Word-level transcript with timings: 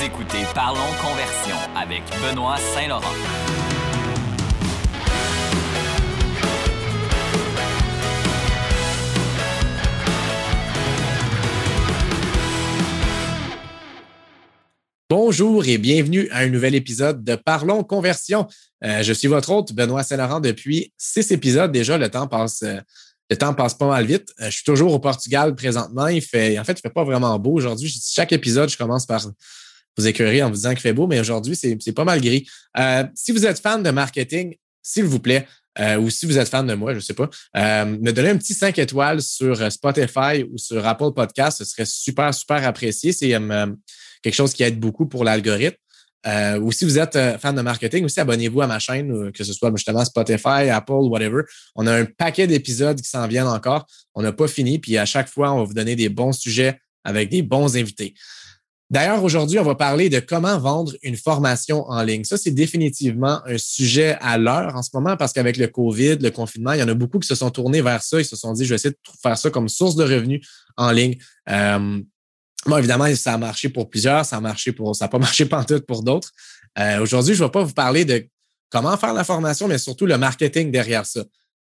Vous 0.00 0.06
écoutez 0.06 0.38
Parlons 0.54 0.80
Conversion 1.02 1.56
avec 1.76 2.02
Benoît 2.22 2.56
Saint-Laurent. 2.56 3.12
Bonjour 15.10 15.66
et 15.66 15.76
bienvenue 15.76 16.30
à 16.30 16.38
un 16.38 16.48
nouvel 16.48 16.74
épisode 16.74 17.22
de 17.22 17.34
Parlons 17.34 17.84
Conversion. 17.84 18.48
Euh, 18.82 19.02
je 19.02 19.12
suis 19.12 19.28
votre 19.28 19.50
hôte, 19.50 19.74
Benoît 19.74 20.02
Saint-Laurent, 20.02 20.40
depuis 20.40 20.94
six 20.96 21.30
épisodes 21.30 21.72
déjà. 21.72 21.98
Le 21.98 22.08
temps 22.08 22.26
passe, 22.26 22.62
euh, 22.62 22.80
le 23.28 23.36
temps 23.36 23.52
passe 23.52 23.74
pas 23.74 23.88
mal 23.88 24.06
vite. 24.06 24.32
Euh, 24.40 24.46
je 24.46 24.50
suis 24.52 24.64
toujours 24.64 24.94
au 24.94 24.98
Portugal 24.98 25.54
présentement. 25.54 26.06
Il 26.06 26.22
fait, 26.22 26.58
en 26.58 26.64
fait, 26.64 26.72
il 26.72 26.80
fait 26.80 26.88
pas 26.88 27.04
vraiment 27.04 27.38
beau 27.38 27.52
aujourd'hui. 27.52 27.94
Chaque 28.02 28.32
épisode, 28.32 28.70
je 28.70 28.78
commence 28.78 29.04
par 29.04 29.26
vous 29.96 30.06
écœurer 30.06 30.42
en 30.42 30.48
vous 30.48 30.56
disant 30.56 30.70
qu'il 30.70 30.80
fait 30.80 30.92
beau, 30.92 31.06
mais 31.06 31.20
aujourd'hui, 31.20 31.56
c'est 31.56 31.92
pas 31.92 32.04
mal 32.04 32.20
gris. 32.20 32.48
si 33.14 33.32
vous 33.32 33.46
êtes 33.46 33.60
fan 33.60 33.82
de 33.82 33.90
marketing, 33.90 34.56
s'il 34.82 35.04
vous 35.04 35.20
plaît, 35.20 35.46
ou 35.98 36.10
si 36.10 36.26
vous 36.26 36.38
êtes 36.38 36.48
fan 36.48 36.66
de 36.66 36.74
moi, 36.74 36.92
je 36.92 36.98
ne 36.98 37.02
sais 37.02 37.14
pas, 37.14 37.28
me 37.54 38.10
donner 38.10 38.30
un 38.30 38.36
petit 38.36 38.54
5 38.54 38.78
étoiles 38.78 39.20
sur 39.20 39.70
Spotify 39.70 40.44
ou 40.50 40.58
sur 40.58 40.86
Apple 40.86 41.12
Podcast, 41.14 41.58
ce 41.58 41.64
serait 41.64 41.86
super, 41.86 42.32
super 42.32 42.66
apprécié. 42.66 43.12
C'est 43.12 43.34
quelque 44.22 44.34
chose 44.34 44.52
qui 44.52 44.62
aide 44.62 44.78
beaucoup 44.78 45.06
pour 45.06 45.24
l'algorithme. 45.24 45.76
Euh, 46.26 46.58
ou 46.60 46.70
si 46.70 46.84
vous 46.84 46.98
êtes 46.98 47.16
euh, 47.16 47.38
fan 47.38 47.54
de 47.54 47.62
marketing, 47.62 48.04
aussi 48.04 48.20
abonnez-vous 48.20 48.60
à 48.60 48.66
ma 48.66 48.78
chaîne, 48.78 49.10
euh, 49.10 49.30
que 49.30 49.42
ce 49.42 49.54
soit 49.54 49.72
justement 49.74 50.04
Spotify, 50.04 50.68
Apple, 50.70 50.92
whatever. 50.92 51.42
On 51.74 51.86
a 51.86 51.94
un 51.94 52.04
paquet 52.04 52.46
d'épisodes 52.46 53.00
qui 53.00 53.08
s'en 53.08 53.26
viennent 53.26 53.46
encore. 53.46 53.86
On 54.14 54.22
n'a 54.22 54.32
pas 54.32 54.46
fini, 54.46 54.78
puis 54.78 54.98
à 54.98 55.06
chaque 55.06 55.28
fois, 55.28 55.52
on 55.52 55.58
va 55.58 55.64
vous 55.64 55.74
donner 55.74 55.96
des 55.96 56.10
bons 56.10 56.32
sujets 56.32 56.78
avec 57.04 57.30
des 57.30 57.40
bons 57.40 57.74
invités. 57.76 58.14
D'ailleurs, 58.90 59.22
aujourd'hui, 59.22 59.58
on 59.60 59.62
va 59.62 59.76
parler 59.76 60.08
de 60.08 60.18
comment 60.18 60.58
vendre 60.58 60.92
une 61.02 61.16
formation 61.16 61.88
en 61.88 62.02
ligne. 62.02 62.24
Ça, 62.24 62.36
c'est 62.36 62.50
définitivement 62.50 63.40
un 63.46 63.56
sujet 63.56 64.16
à 64.20 64.36
l'heure 64.36 64.74
en 64.74 64.82
ce 64.82 64.90
moment 64.92 65.16
parce 65.16 65.32
qu'avec 65.32 65.56
le 65.56 65.68
COVID, 65.68 66.16
le 66.16 66.30
confinement, 66.30 66.72
il 66.72 66.80
y 66.80 66.82
en 66.82 66.88
a 66.88 66.94
beaucoup 66.94 67.20
qui 67.20 67.28
se 67.28 67.36
sont 67.36 67.50
tournés 67.50 67.82
vers 67.82 68.02
ça. 68.02 68.20
Ils 68.20 68.24
se 68.24 68.34
sont 68.34 68.52
dit, 68.52 68.64
je 68.64 68.70
vais 68.70 68.74
essayer 68.74 68.90
de 68.90 68.98
faire 69.22 69.38
ça 69.38 69.48
comme 69.50 69.68
source 69.68 69.94
de 69.94 70.02
revenus 70.02 70.44
en 70.76 70.90
ligne. 70.90 71.16
Bon, 72.66 72.76
évidemment, 72.76 73.14
ça 73.14 73.34
a 73.34 73.38
marché 73.38 73.70
pour 73.70 73.88
plusieurs, 73.88 74.24
ça 74.24 74.36
a 74.36 74.40
marché 74.40 74.72
pour, 74.72 74.94
ça 74.94 75.06
n'a 75.06 75.08
pas 75.08 75.18
marché 75.20 75.48
tout 75.48 75.80
pour 75.86 76.02
d'autres. 76.02 76.30
Euh, 76.78 77.00
aujourd'hui, 77.00 77.34
je 77.34 77.42
ne 77.42 77.48
vais 77.48 77.52
pas 77.52 77.62
vous 77.62 77.72
parler 77.72 78.04
de 78.04 78.26
comment 78.68 78.96
faire 78.96 79.14
la 79.14 79.24
formation, 79.24 79.66
mais 79.66 79.78
surtout 79.78 80.06
le 80.06 80.18
marketing 80.18 80.70
derrière 80.70 81.06
ça. 81.06 81.20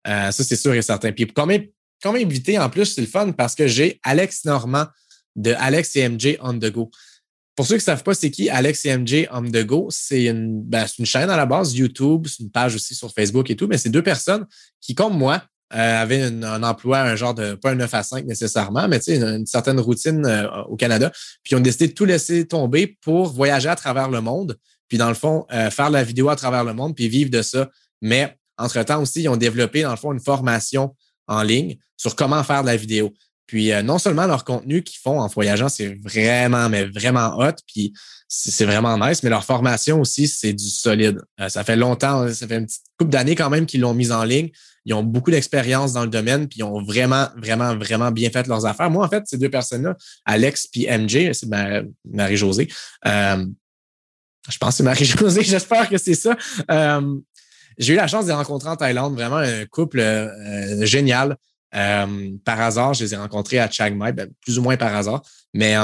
Euh, 0.06 0.30
ça, 0.30 0.44
c'est 0.44 0.56
sûr 0.56 0.72
et 0.74 0.82
certain. 0.82 1.12
Puis 1.12 1.26
comment, 1.26 1.56
comment 2.02 2.18
inviter 2.18 2.58
en 2.58 2.70
plus, 2.70 2.86
c'est 2.86 3.00
le 3.00 3.06
fun 3.06 3.32
parce 3.32 3.54
que 3.54 3.66
j'ai 3.66 4.00
Alex 4.02 4.44
Normand 4.44 4.86
de 5.36 5.52
Alex 5.58 5.96
et 5.96 6.08
MJ 6.08 6.36
on 6.40 6.58
the 6.58 6.70
go. 6.70 6.90
Pour 7.56 7.66
ceux 7.66 7.76
qui 7.76 7.80
ne 7.80 7.84
savent 7.84 8.02
pas 8.02 8.14
c'est 8.14 8.30
qui 8.30 8.50
Alex 8.50 8.84
et 8.84 8.96
MJ 8.96 9.28
on 9.30 9.42
the 9.42 9.64
go, 9.64 9.88
c'est 9.90 10.24
une, 10.24 10.62
ben, 10.62 10.86
une 10.98 11.06
chaîne 11.06 11.30
à 11.30 11.36
la 11.36 11.46
base, 11.46 11.74
YouTube, 11.74 12.26
c'est 12.26 12.42
une 12.42 12.50
page 12.50 12.74
aussi 12.74 12.94
sur 12.94 13.12
Facebook 13.12 13.48
et 13.50 13.56
tout, 13.56 13.68
mais 13.68 13.78
c'est 13.78 13.90
deux 13.90 14.02
personnes 14.02 14.46
qui, 14.80 14.94
comme 14.94 15.16
moi, 15.16 15.42
euh, 15.74 16.02
avait 16.02 16.22
un 16.22 16.62
emploi, 16.62 17.00
un 17.00 17.16
genre 17.16 17.34
de, 17.34 17.54
pas 17.54 17.70
un 17.70 17.74
9 17.74 17.92
à 17.94 18.02
5 18.02 18.26
nécessairement, 18.26 18.86
mais 18.86 18.98
une, 19.08 19.24
une 19.24 19.46
certaine 19.46 19.80
routine 19.80 20.24
euh, 20.26 20.46
au 20.64 20.76
Canada. 20.76 21.10
Puis 21.42 21.54
ont 21.54 21.60
décidé 21.60 21.88
de 21.88 21.94
tout 21.94 22.04
laisser 22.04 22.46
tomber 22.46 22.98
pour 23.00 23.32
voyager 23.32 23.68
à 23.68 23.74
travers 23.74 24.08
le 24.08 24.20
monde. 24.20 24.56
Puis 24.88 24.98
dans 24.98 25.08
le 25.08 25.14
fond, 25.14 25.46
euh, 25.52 25.70
faire 25.70 25.90
la 25.90 26.04
vidéo 26.04 26.28
à 26.28 26.36
travers 26.36 26.64
le 26.64 26.74
monde, 26.74 26.94
puis 26.94 27.08
vivre 27.08 27.30
de 27.30 27.42
ça. 27.42 27.70
Mais 28.02 28.36
entre-temps 28.58 29.02
aussi, 29.02 29.22
ils 29.22 29.28
ont 29.28 29.36
développé, 29.36 29.82
dans 29.82 29.90
le 29.90 29.96
fond, 29.96 30.12
une 30.12 30.20
formation 30.20 30.94
en 31.26 31.42
ligne 31.42 31.76
sur 31.96 32.14
comment 32.14 32.44
faire 32.44 32.62
de 32.62 32.66
la 32.66 32.76
vidéo. 32.76 33.12
Puis 33.46 33.70
non 33.82 33.98
seulement 33.98 34.26
leur 34.26 34.44
contenu 34.44 34.82
qu'ils 34.82 35.00
font 35.00 35.20
en 35.20 35.26
voyageant, 35.26 35.68
c'est 35.68 35.98
vraiment, 36.02 36.68
mais 36.68 36.84
vraiment 36.84 37.38
hot, 37.38 37.56
puis 37.66 37.92
c'est 38.26 38.64
vraiment 38.64 38.98
nice, 38.98 39.22
mais 39.22 39.30
leur 39.30 39.44
formation 39.44 40.00
aussi, 40.00 40.28
c'est 40.28 40.52
du 40.52 40.68
solide. 40.68 41.20
ça 41.48 41.62
fait 41.62 41.76
longtemps, 41.76 42.26
ça 42.32 42.48
fait 42.48 42.56
une 42.56 42.66
petite 42.66 42.82
couple 42.98 43.10
d'années 43.10 43.34
quand 43.34 43.50
même 43.50 43.66
qu'ils 43.66 43.80
l'ont 43.80 43.94
mise 43.94 44.12
en 44.12 44.24
ligne 44.24 44.50
ils 44.84 44.94
ont 44.94 45.02
beaucoup 45.02 45.30
d'expérience 45.30 45.92
dans 45.92 46.02
le 46.02 46.10
domaine, 46.10 46.48
puis 46.48 46.60
ils 46.60 46.62
ont 46.62 46.82
vraiment, 46.82 47.28
vraiment, 47.36 47.74
vraiment 47.76 48.10
bien 48.10 48.30
fait 48.30 48.46
leurs 48.46 48.66
affaires. 48.66 48.90
Moi, 48.90 49.04
en 49.04 49.08
fait, 49.08 49.24
ces 49.26 49.38
deux 49.38 49.50
personnes-là, 49.50 49.96
Alex 50.24 50.66
puis 50.66 50.86
MJ, 50.86 51.32
c'est 51.32 51.48
Marie-Josée. 52.04 52.68
Euh, 53.06 53.46
je 54.48 54.58
pense 54.58 54.70
que 54.70 54.76
c'est 54.76 54.82
Marie-Josée, 54.82 55.42
j'espère 55.44 55.88
que 55.88 55.96
c'est 55.96 56.14
ça. 56.14 56.36
Euh, 56.70 57.16
j'ai 57.78 57.94
eu 57.94 57.96
la 57.96 58.06
chance 58.06 58.26
de 58.26 58.30
les 58.30 58.36
rencontrer 58.36 58.68
en 58.68 58.76
Thaïlande, 58.76 59.14
vraiment 59.14 59.38
un 59.38 59.64
couple 59.66 60.00
euh, 61.74 62.30
par 62.44 62.60
hasard, 62.60 62.94
je 62.94 63.04
les 63.04 63.14
ai 63.14 63.16
rencontrés 63.16 63.58
à 63.58 63.70
Chiang 63.70 63.94
Mai, 63.94 64.12
ben, 64.12 64.28
plus 64.40 64.58
ou 64.58 64.62
moins 64.62 64.76
par 64.76 64.94
hasard, 64.94 65.22
mais 65.52 65.74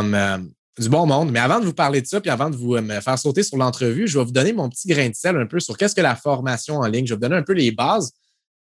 du 0.79 0.89
bon 0.89 1.07
monde. 1.07 1.31
Mais 1.31 1.41
avant 1.41 1.61
de 1.61 1.65
vous 1.65 1.75
parler 1.75 2.01
de 2.01 2.07
ça, 2.07 2.21
puis 2.21 2.31
avant 2.31 2.51
de 2.51 2.57
vous 2.57 2.81
me 2.81 3.01
faire 3.01 3.19
sauter 3.19 3.43
sur 3.43 3.57
l'entrevue, 3.57 4.09
je 4.09 4.19
vais 4.19 4.25
vous 4.25 4.33
donner 4.33 4.53
mon 4.53 4.69
petit 4.69 4.89
grain 4.89 5.09
de 5.09 5.15
sel 5.15 5.37
un 5.37 5.47
peu 5.47 5.61
sur 5.61 5.77
qu'est-ce 5.77 5.95
que 5.95 6.01
la 6.01 6.17
formation 6.17 6.77
en 6.77 6.87
ligne. 6.87 7.07
Je 7.07 7.13
vais 7.13 7.17
vous 7.17 7.21
donner 7.21 7.37
un 7.37 7.43
peu 7.43 7.53
les 7.53 7.71
bases. 7.71 8.13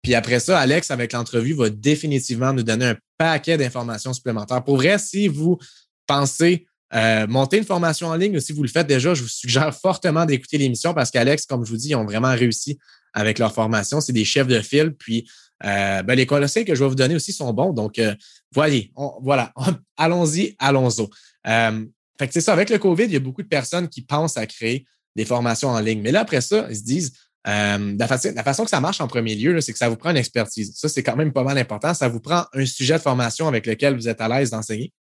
Puis 0.02 0.14
après 0.14 0.40
ça, 0.40 0.60
Alex, 0.60 0.92
avec 0.92 1.14
l'entrevue, 1.14 1.54
va 1.54 1.70
définitivement 1.70 2.54
nous 2.54 2.64
donner 2.64 2.86
un 2.86 2.96
paquet 3.18 3.58
d'informations 3.58 4.14
supplémentaires. 4.14 4.64
Pour 4.64 4.78
vrai, 4.78 5.00
si 5.00 5.28
vous 5.28 5.58
pensez 6.06 6.68
euh, 6.94 7.26
monter 7.26 7.58
une 7.58 7.66
formation 7.66 8.08
en 8.08 8.16
ligne 8.16 8.38
ou 8.38 8.40
si 8.40 8.54
vous 8.54 8.62
le 8.62 8.70
faites 8.70 8.86
déjà, 8.86 9.16
je 9.16 9.24
vous 9.24 9.28
suggère 9.28 9.76
fortement 9.76 10.26
d'écouter 10.26 10.60
l'émission 10.60 10.94
parce 10.94 11.10
qu'Alex, 11.10 11.46
comme 11.46 11.66
je 11.66 11.72
vous 11.72 11.78
dis, 11.78 11.90
ils 11.90 11.96
ont 11.96 12.06
vraiment 12.06 12.34
réussi 12.36 12.78
avec 13.14 13.40
leur 13.40 13.54
formation. 13.54 14.00
C'est 14.00 14.14
des 14.14 14.26
chefs 14.26 14.48
de 14.48 14.62
file. 14.62 14.94
Puis 14.94 15.28
euh, 15.64 16.04
ben, 16.04 16.16
les 16.16 16.26
conseils 16.26 16.66
que 16.66 16.76
je 16.76 16.84
vais 16.84 16.90
vous 16.90 16.96
donner 16.96 17.16
aussi 17.16 17.32
sont 17.32 17.52
bons. 17.54 17.74
Donc, 17.74 18.00
euh, 18.00 18.14
voyez, 18.52 18.92
voilà, 19.22 19.54
allons-y, 19.98 20.56
allons-y. 20.60 21.08
fait 21.46 22.28
que 22.28 22.34
c'est 22.34 22.42
ça, 22.42 22.54
avec 22.54 22.70
le 22.70 22.78
COVID, 22.78 23.06
il 23.06 23.14
y 23.14 23.16
a 23.16 23.20
beaucoup 23.20 23.44
de 23.44 23.48
personnes 23.48 23.88
qui 23.88 24.02
pensent 24.02 24.38
à 24.38 24.46
créer 24.46 24.86
des 25.16 25.26
formations 25.26 25.70
en 25.70 25.80
ligne. 25.80 26.02
Mais 26.02 26.12
là, 26.12 26.22
après 26.22 26.42
ça, 26.42 26.68
ils 26.70 26.76
se 26.76 26.84
disent, 26.84 27.14
euh, 27.48 27.96
la, 27.98 28.08
façon, 28.44 28.64
que 28.64 28.70
ça 28.70 28.82
marche 28.82 29.02
en 29.02 29.08
premier 29.08 29.36
lieu, 29.36 29.62
c'est 29.62 29.72
que 29.72 29.78
ça 29.78 29.88
vous 29.88 29.98
prend 29.98 30.10
une 30.10 30.18
expertise. 30.18 30.74
Ça, 30.76 30.90
c'est 30.90 31.04
quand 31.04 31.16
même 31.16 31.32
pas 31.32 31.44
mal 31.44 31.58
important. 31.58 31.94
Ça 31.94 32.08
vous 32.08 32.20
prend 32.20 32.46
un 32.54 32.66
sujet 32.66 32.96
de 32.96 33.02
formation 33.02 33.48
avec 33.48 33.68
lequel 33.68 33.96
vous 33.96 34.08
êtes 34.08 34.20
à 34.20 34.28
l'aise 34.28 34.50
d'enseigner. 34.50 34.92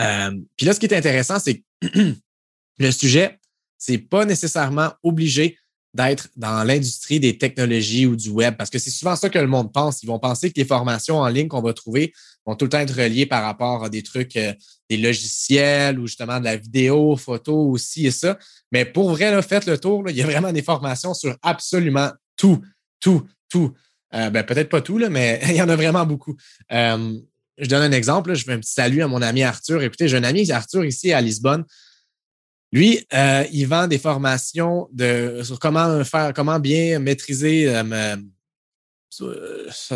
Euh, 0.00 0.30
puis 0.56 0.66
là, 0.66 0.72
ce 0.72 0.80
qui 0.80 0.86
est 0.86 0.94
intéressant, 0.94 1.38
c'est 1.38 1.62
que 1.82 2.14
le 2.78 2.90
sujet, 2.90 3.38
c'est 3.76 3.98
pas 3.98 4.24
nécessairement 4.24 4.92
obligé 5.02 5.58
d'être 5.94 6.28
dans 6.36 6.64
l'industrie 6.64 7.18
des 7.18 7.38
technologies 7.38 8.06
ou 8.06 8.14
du 8.14 8.30
web, 8.30 8.56
parce 8.56 8.70
que 8.70 8.78
c'est 8.78 8.90
souvent 8.90 9.16
ça 9.16 9.30
que 9.30 9.38
le 9.38 9.46
monde 9.46 9.72
pense. 9.72 10.02
Ils 10.02 10.06
vont 10.06 10.18
penser 10.18 10.50
que 10.50 10.60
les 10.60 10.66
formations 10.66 11.18
en 11.18 11.28
ligne 11.28 11.48
qu'on 11.48 11.62
va 11.62 11.72
trouver 11.72 12.12
vont 12.44 12.54
tout 12.54 12.66
le 12.66 12.68
temps 12.68 12.78
être 12.78 12.94
reliées 12.94 13.26
par 13.26 13.42
rapport 13.42 13.84
à 13.84 13.88
des 13.88 14.02
trucs, 14.02 14.36
euh, 14.36 14.52
des 14.90 14.96
logiciels 14.96 15.98
ou 15.98 16.06
justement 16.06 16.40
de 16.40 16.44
la 16.44 16.56
vidéo, 16.56 17.16
photo 17.16 17.70
aussi 17.70 18.06
et 18.06 18.10
ça. 18.10 18.38
Mais 18.70 18.84
pour 18.84 19.10
vrai, 19.10 19.42
faites 19.42 19.66
le 19.66 19.78
tour. 19.78 20.04
il 20.08 20.16
y 20.16 20.22
a 20.22 20.26
vraiment 20.26 20.52
des 20.52 20.62
formations 20.62 21.14
sur 21.14 21.36
absolument 21.42 22.10
tout, 22.36 22.60
tout, 23.00 23.26
tout. 23.48 23.72
Euh, 24.14 24.30
ben, 24.30 24.44
peut-être 24.44 24.68
pas 24.68 24.80
tout, 24.80 24.98
mais 25.10 25.40
il 25.48 25.56
y 25.56 25.62
en 25.62 25.68
a 25.68 25.76
vraiment 25.76 26.04
beaucoup. 26.06 26.36
Euh, 26.72 27.18
je 27.58 27.66
donne 27.66 27.82
un 27.82 27.92
exemple. 27.92 28.34
je 28.34 28.44
fais 28.44 28.52
un 28.52 28.60
petit 28.60 28.72
salut 28.72 29.02
à 29.02 29.08
mon 29.08 29.22
ami 29.22 29.42
Arthur. 29.42 29.82
Écoutez, 29.82 30.08
j'ai 30.08 30.16
un 30.16 30.24
ami 30.24 30.50
Arthur 30.50 30.84
ici 30.84 31.12
à 31.12 31.20
Lisbonne. 31.20 31.64
Lui, 32.72 33.04
euh, 33.14 33.44
il 33.52 33.66
vend 33.66 33.86
des 33.86 33.98
formations 33.98 34.88
de, 34.92 35.40
sur 35.42 35.58
comment 35.58 36.04
faire, 36.04 36.32
comment 36.34 36.60
bien 36.60 36.98
maîtriser 36.98 37.64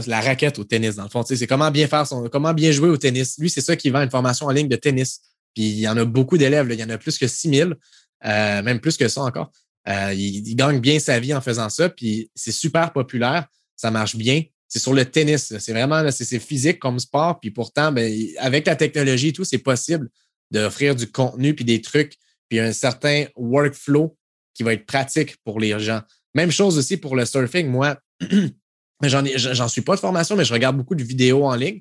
la 0.07 0.21
raquette 0.21 0.59
au 0.59 0.65
tennis, 0.65 0.97
dans 0.97 1.05
le 1.05 1.11
fond. 1.11 1.23
C'est 1.23 1.47
comment 1.47 1.71
bien 1.71 1.87
faire 1.87 2.07
son, 2.07 2.29
comment 2.29 2.55
bien 2.55 2.73
jouer 2.73 2.89
au 2.89 2.97
tennis. 2.97 3.37
Lui, 3.39 3.51
c'est 3.51 3.61
ça 3.61 3.77
qu'il 3.77 3.93
vend 3.93 4.03
une 4.03 4.11
formation 4.11 4.47
en 4.47 4.51
ligne 4.51 4.69
de 4.69 4.77
tennis. 4.77 5.21
Puis 5.55 5.65
il 5.65 5.81
y 5.81 5.89
en 5.89 5.97
a 5.99 6.05
beaucoup 6.05 6.39
d'élèves. 6.39 6.69
Il 6.71 6.81
y 6.81 6.85
en 6.85 6.89
a 6.89 6.97
plus 6.97 7.19
que 7.19 7.27
6000. 7.27 7.77
Euh, 8.25 8.63
même 8.63 8.81
plus 8.81 8.97
que 8.97 9.09
ça 9.09 9.23
encore. 9.23 9.51
Euh, 9.89 10.15
il, 10.15 10.55
gagne 10.55 10.81
bien 10.81 10.99
sa 11.01 11.19
vie 11.19 11.35
en 11.35 11.41
faisant 11.41 11.69
ça, 11.69 11.89
puis 11.89 12.31
c'est 12.35 12.53
super 12.53 12.93
populaire, 12.93 13.47
ça 13.75 13.91
marche 13.91 14.17
bien. 14.17 14.45
C'est 14.69 14.79
sur 14.79 14.95
le 14.95 15.05
tennis, 15.05 15.55
c'est 15.59 15.73
vraiment 15.73 16.09
c'est 16.11 16.39
physique 16.39 16.79
comme 16.79 16.99
sport, 16.99 17.41
puis 17.41 17.51
pourtant, 17.51 17.91
ben, 17.91 18.11
avec 18.39 18.67
la 18.67 18.77
technologie 18.77 19.29
et 19.29 19.33
tout, 19.33 19.45
c'est 19.45 19.59
possible 19.59 20.09
d'offrir 20.51 20.95
du 20.95 21.11
contenu 21.11 21.55
puis 21.55 21.65
des 21.65 21.81
trucs, 21.81 22.17
puis 22.53 22.61
un 22.61 22.75
certain 22.75 23.25
workflow 23.35 24.15
qui 24.53 24.63
va 24.63 24.75
être 24.75 24.85
pratique 24.85 25.39
pour 25.43 25.59
les 25.59 25.81
gens. 25.81 26.03
Même 26.35 26.51
chose 26.51 26.77
aussi 26.77 26.99
pour 26.99 27.17
le 27.17 27.25
surfing. 27.25 27.67
Moi, 27.67 27.97
j'en 29.03 29.69
suis 29.69 29.81
pas 29.81 29.95
de 29.95 30.01
formation, 30.01 30.37
mais 30.37 30.45
je 30.45 30.53
regarde 30.53 30.77
beaucoup 30.77 30.95
de 30.95 31.03
vidéos 31.03 31.47
en 31.47 31.55
ligne 31.55 31.81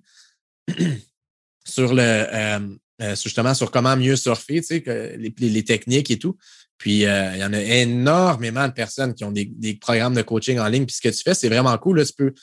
sur 1.66 1.94
le, 1.94 2.02
euh, 2.02 2.60
euh, 3.02 3.16
justement 3.18 3.54
sur 3.54 3.70
comment 3.70 3.98
mieux 3.98 4.16
surfer, 4.16 4.62
tu 4.62 4.82
sais, 4.82 5.18
les, 5.18 5.64
techniques 5.66 6.10
et 6.10 6.18
tout. 6.18 6.38
Puis 6.78 7.06
euh, 7.06 7.32
il 7.34 7.42
y 7.42 7.44
en 7.44 7.52
a 7.52 7.60
énormément 7.60 8.66
de 8.66 8.74
personnes 8.74 9.14
qui 9.14 9.26
ont 9.26 9.34
des, 9.34 9.78
programmes 9.82 10.16
de 10.16 10.22
coaching 10.22 10.58
en 10.58 10.70
ligne. 10.70 10.86
Puis 10.86 10.96
ce 10.96 11.02
que 11.02 11.14
tu 11.14 11.22
fais, 11.22 11.34
c'est 11.34 11.50
vraiment 11.50 11.78
cool. 11.80 12.06
Tu 12.06 12.14
peux 12.14 12.34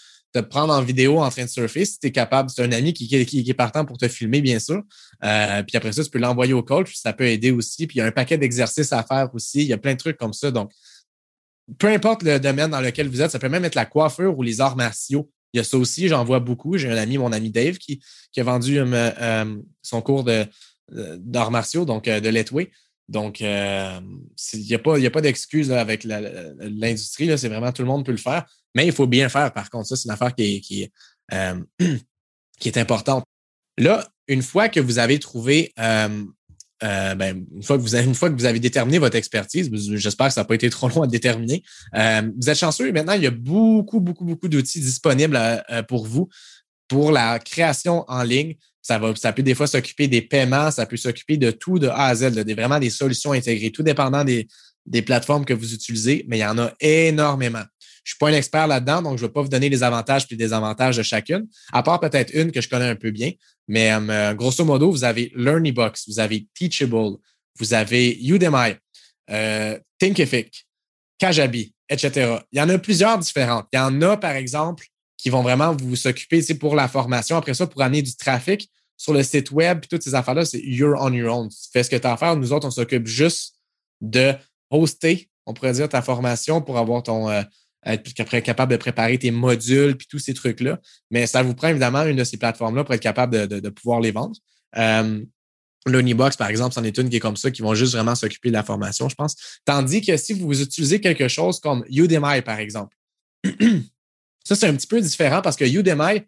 prendre 0.42 0.72
en 0.72 0.82
vidéo 0.82 1.18
en 1.18 1.30
train 1.30 1.44
de 1.44 1.50
surfer 1.50 1.84
si 1.84 1.98
tu 1.98 2.06
es 2.08 2.12
capable. 2.12 2.50
C'est 2.50 2.62
un 2.62 2.72
ami 2.72 2.92
qui, 2.92 3.08
est 3.14 3.54
partant 3.54 3.84
pour 3.84 3.98
te 3.98 4.08
filmer, 4.08 4.40
bien 4.40 4.58
sûr. 4.58 4.82
Euh, 5.24 5.62
puis 5.62 5.76
après 5.76 5.92
ça, 5.92 6.04
tu 6.04 6.10
peux 6.10 6.18
l'envoyer 6.18 6.52
au 6.52 6.62
coach. 6.62 6.94
Ça 6.96 7.12
peut 7.12 7.26
aider 7.26 7.50
aussi. 7.50 7.86
Puis 7.86 7.96
il 7.96 7.98
y 7.98 8.02
a 8.02 8.06
un 8.06 8.12
paquet 8.12 8.38
d'exercices 8.38 8.92
à 8.92 9.02
faire 9.02 9.28
aussi. 9.34 9.60
Il 9.60 9.66
y 9.66 9.72
a 9.72 9.78
plein 9.78 9.94
de 9.94 9.98
trucs 9.98 10.16
comme 10.16 10.32
ça. 10.32 10.50
Donc, 10.50 10.70
peu 11.78 11.88
importe 11.88 12.22
le 12.22 12.40
domaine 12.40 12.70
dans 12.70 12.80
lequel 12.80 13.08
vous 13.08 13.20
êtes, 13.20 13.30
ça 13.30 13.38
peut 13.38 13.48
même 13.48 13.64
être 13.64 13.74
la 13.74 13.84
coiffure 13.84 14.38
ou 14.38 14.42
les 14.42 14.60
arts 14.60 14.76
martiaux. 14.76 15.30
Il 15.52 15.58
y 15.58 15.60
a 15.60 15.64
ça 15.64 15.76
aussi, 15.78 16.08
j'en 16.08 16.24
vois 16.24 16.40
beaucoup. 16.40 16.76
J'ai 16.76 16.90
un 16.90 16.96
ami, 16.96 17.18
mon 17.18 17.32
ami 17.32 17.50
Dave, 17.50 17.78
qui, 17.78 18.00
a 18.36 18.42
vendu 18.42 18.78
euh, 18.78 18.84
euh, 18.86 19.56
son 19.82 20.02
cours 20.02 20.24
d'arts 20.90 21.50
martiaux, 21.50 21.84
donc 21.84 22.08
euh, 22.08 22.20
de 22.20 22.28
Letway. 22.28 22.70
Donc, 23.08 23.40
il 23.40 23.46
n'y 24.54 24.74
a 24.74 24.78
pas, 24.78 25.10
pas 25.10 25.20
d'excuse 25.20 25.72
avec 25.72 26.04
l'industrie. 26.04 27.38
C'est 27.38 27.48
vraiment 27.48 27.72
tout 27.72 27.82
le 27.82 27.88
monde 27.88 28.04
peut 28.04 28.12
le 28.12 28.18
faire. 28.18 28.44
Mais 28.74 28.86
il 28.86 28.92
faut 28.92 29.06
bien 29.06 29.24
le 29.24 29.30
faire, 29.30 29.52
par 29.52 29.70
contre. 29.70 29.88
Ça, 29.88 29.96
c'est 29.96 30.04
une 30.04 30.10
affaire 30.10 30.34
qui 30.34 30.90
qui 32.58 32.68
est 32.68 32.76
importante. 32.76 33.24
Là, 33.78 34.06
une 34.26 34.42
fois 34.42 34.68
que 34.68 34.80
vous 34.80 34.98
avez 34.98 35.18
trouvé, 35.18 35.72
euh, 35.78 36.24
euh, 36.82 37.14
ben, 37.14 37.44
une, 37.54 37.62
fois 37.62 37.76
que 37.76 37.82
vous 37.82 37.94
avez, 37.94 38.04
une 38.04 38.14
fois 38.14 38.28
que 38.28 38.34
vous 38.34 38.44
avez 38.44 38.60
déterminé 38.60 38.98
votre 38.98 39.16
expertise, 39.16 39.70
j'espère 39.96 40.28
que 40.28 40.34
ça 40.34 40.42
n'a 40.42 40.44
pas 40.44 40.54
été 40.54 40.68
trop 40.70 40.88
long 40.88 41.02
à 41.02 41.06
déterminer, 41.06 41.62
euh, 41.94 42.30
vous 42.40 42.50
êtes 42.50 42.58
chanceux. 42.58 42.92
Maintenant, 42.92 43.14
il 43.14 43.22
y 43.22 43.26
a 43.26 43.30
beaucoup, 43.30 44.00
beaucoup, 44.00 44.24
beaucoup 44.24 44.48
d'outils 44.48 44.80
disponibles 44.80 45.38
pour 45.88 46.06
vous 46.06 46.28
pour 46.88 47.12
la 47.12 47.38
création 47.38 48.04
en 48.08 48.22
ligne. 48.22 48.56
Ça, 48.88 49.32
peut 49.34 49.42
des 49.42 49.54
fois 49.54 49.66
s'occuper 49.66 50.08
des 50.08 50.22
paiements, 50.22 50.70
ça 50.70 50.86
peut 50.86 50.96
s'occuper 50.96 51.36
de 51.36 51.50
tout 51.50 51.78
de 51.78 51.88
A 51.88 52.06
à 52.06 52.14
Z, 52.14 52.30
vraiment 52.54 52.78
des 52.78 52.88
solutions 52.88 53.32
intégrées, 53.32 53.70
tout 53.70 53.82
dépendant 53.82 54.24
des, 54.24 54.48
plateformes 55.04 55.44
que 55.44 55.52
vous 55.52 55.74
utilisez, 55.74 56.24
mais 56.26 56.38
il 56.38 56.40
y 56.40 56.46
en 56.46 56.58
a 56.58 56.72
énormément. 56.80 57.64
Je 58.02 58.12
ne 58.12 58.14
suis 58.14 58.18
pas 58.18 58.30
un 58.30 58.32
expert 58.32 58.66
là-dedans, 58.66 59.02
donc 59.02 59.18
je 59.18 59.24
ne 59.24 59.28
vais 59.28 59.32
pas 59.34 59.42
vous 59.42 59.50
donner 59.50 59.68
les 59.68 59.82
avantages 59.82 60.22
et 60.22 60.26
les 60.30 60.36
désavantages 60.38 60.96
de 60.96 61.02
chacune, 61.02 61.46
à 61.70 61.82
part 61.82 62.00
peut-être 62.00 62.32
une 62.32 62.50
que 62.50 62.62
je 62.62 62.68
connais 62.70 62.88
un 62.88 62.96
peu 62.96 63.10
bien. 63.10 63.32
Mais 63.66 63.92
euh, 63.92 64.32
grosso 64.32 64.64
modo, 64.64 64.90
vous 64.90 65.04
avez 65.04 65.30
LearnyBox, 65.36 66.08
vous 66.08 66.18
avez 66.18 66.46
Teachable, 66.54 67.18
vous 67.58 67.74
avez 67.74 68.18
Udemy, 68.24 68.76
euh, 69.28 69.78
Thinkific, 69.98 70.66
Kajabi, 71.18 71.74
etc. 71.90 72.38
Il 72.52 72.58
y 72.58 72.62
en 72.62 72.70
a 72.70 72.78
plusieurs 72.78 73.18
différentes. 73.18 73.66
Il 73.74 73.76
y 73.76 73.80
en 73.80 74.00
a, 74.00 74.16
par 74.16 74.32
exemple, 74.32 74.86
qui 75.18 75.28
vont 75.28 75.42
vraiment 75.42 75.76
vous 75.76 75.94
s'occuper 75.94 76.42
pour 76.54 76.74
la 76.74 76.88
formation. 76.88 77.36
Après 77.36 77.52
ça, 77.52 77.66
pour 77.66 77.82
amener 77.82 78.00
du 78.00 78.16
trafic 78.16 78.70
sur 78.98 79.14
le 79.14 79.22
site 79.22 79.50
web, 79.52 79.80
puis 79.80 79.88
toutes 79.88 80.02
ces 80.02 80.14
affaires-là, 80.14 80.44
c'est 80.44 80.60
you're 80.60 81.00
on 81.00 81.12
your 81.12 81.34
own. 81.34 81.48
Tu 81.48 81.56
fais 81.72 81.82
ce 81.82 81.88
que 81.88 81.96
tu 81.96 82.06
as 82.06 82.12
à 82.12 82.16
faire. 82.18 82.36
Nous 82.36 82.52
autres, 82.52 82.66
on 82.66 82.70
s'occupe 82.70 83.06
juste 83.06 83.54
de 84.02 84.34
hoster, 84.70 85.30
on 85.46 85.54
pourrait 85.54 85.72
dire, 85.72 85.88
ta 85.88 86.02
formation 86.02 86.60
pour 86.60 86.76
avoir 86.76 87.02
ton, 87.02 87.30
euh, 87.30 87.42
être 87.86 88.12
capable 88.40 88.72
de 88.72 88.76
préparer 88.76 89.18
tes 89.18 89.30
modules 89.30 89.96
puis 89.96 90.06
tous 90.10 90.18
ces 90.18 90.34
trucs-là. 90.34 90.80
Mais 91.10 91.26
ça 91.26 91.42
vous 91.42 91.54
prend 91.54 91.68
évidemment 91.68 92.02
une 92.02 92.16
de 92.16 92.24
ces 92.24 92.36
plateformes-là 92.36 92.84
pour 92.84 92.92
être 92.92 93.00
capable 93.00 93.46
de, 93.48 93.68
pouvoir 93.70 94.00
les 94.00 94.10
vendre. 94.10 94.36
Euh, 94.76 95.24
L'Unibox, 95.86 96.36
par 96.36 96.48
exemple, 96.48 96.74
c'en 96.74 96.84
est 96.84 96.98
une 96.98 97.08
qui 97.08 97.16
est 97.16 97.20
comme 97.20 97.36
ça, 97.36 97.50
qui 97.50 97.62
vont 97.62 97.74
juste 97.74 97.94
vraiment 97.94 98.14
s'occuper 98.14 98.48
de 98.48 98.54
la 98.54 98.64
formation, 98.64 99.08
je 99.08 99.14
pense. 99.14 99.36
Tandis 99.64 100.02
que 100.02 100.16
si 100.16 100.34
vous 100.34 100.60
utilisez 100.60 101.00
quelque 101.00 101.28
chose 101.28 101.60
comme 101.60 101.84
Udemy, 101.88 102.42
par 102.42 102.58
exemple, 102.58 102.96
ça, 104.44 104.56
c'est 104.56 104.66
un 104.66 104.74
petit 104.74 104.86
peu 104.86 105.00
différent 105.00 105.40
parce 105.40 105.56
que 105.56 105.64
Udemy, 105.64 106.26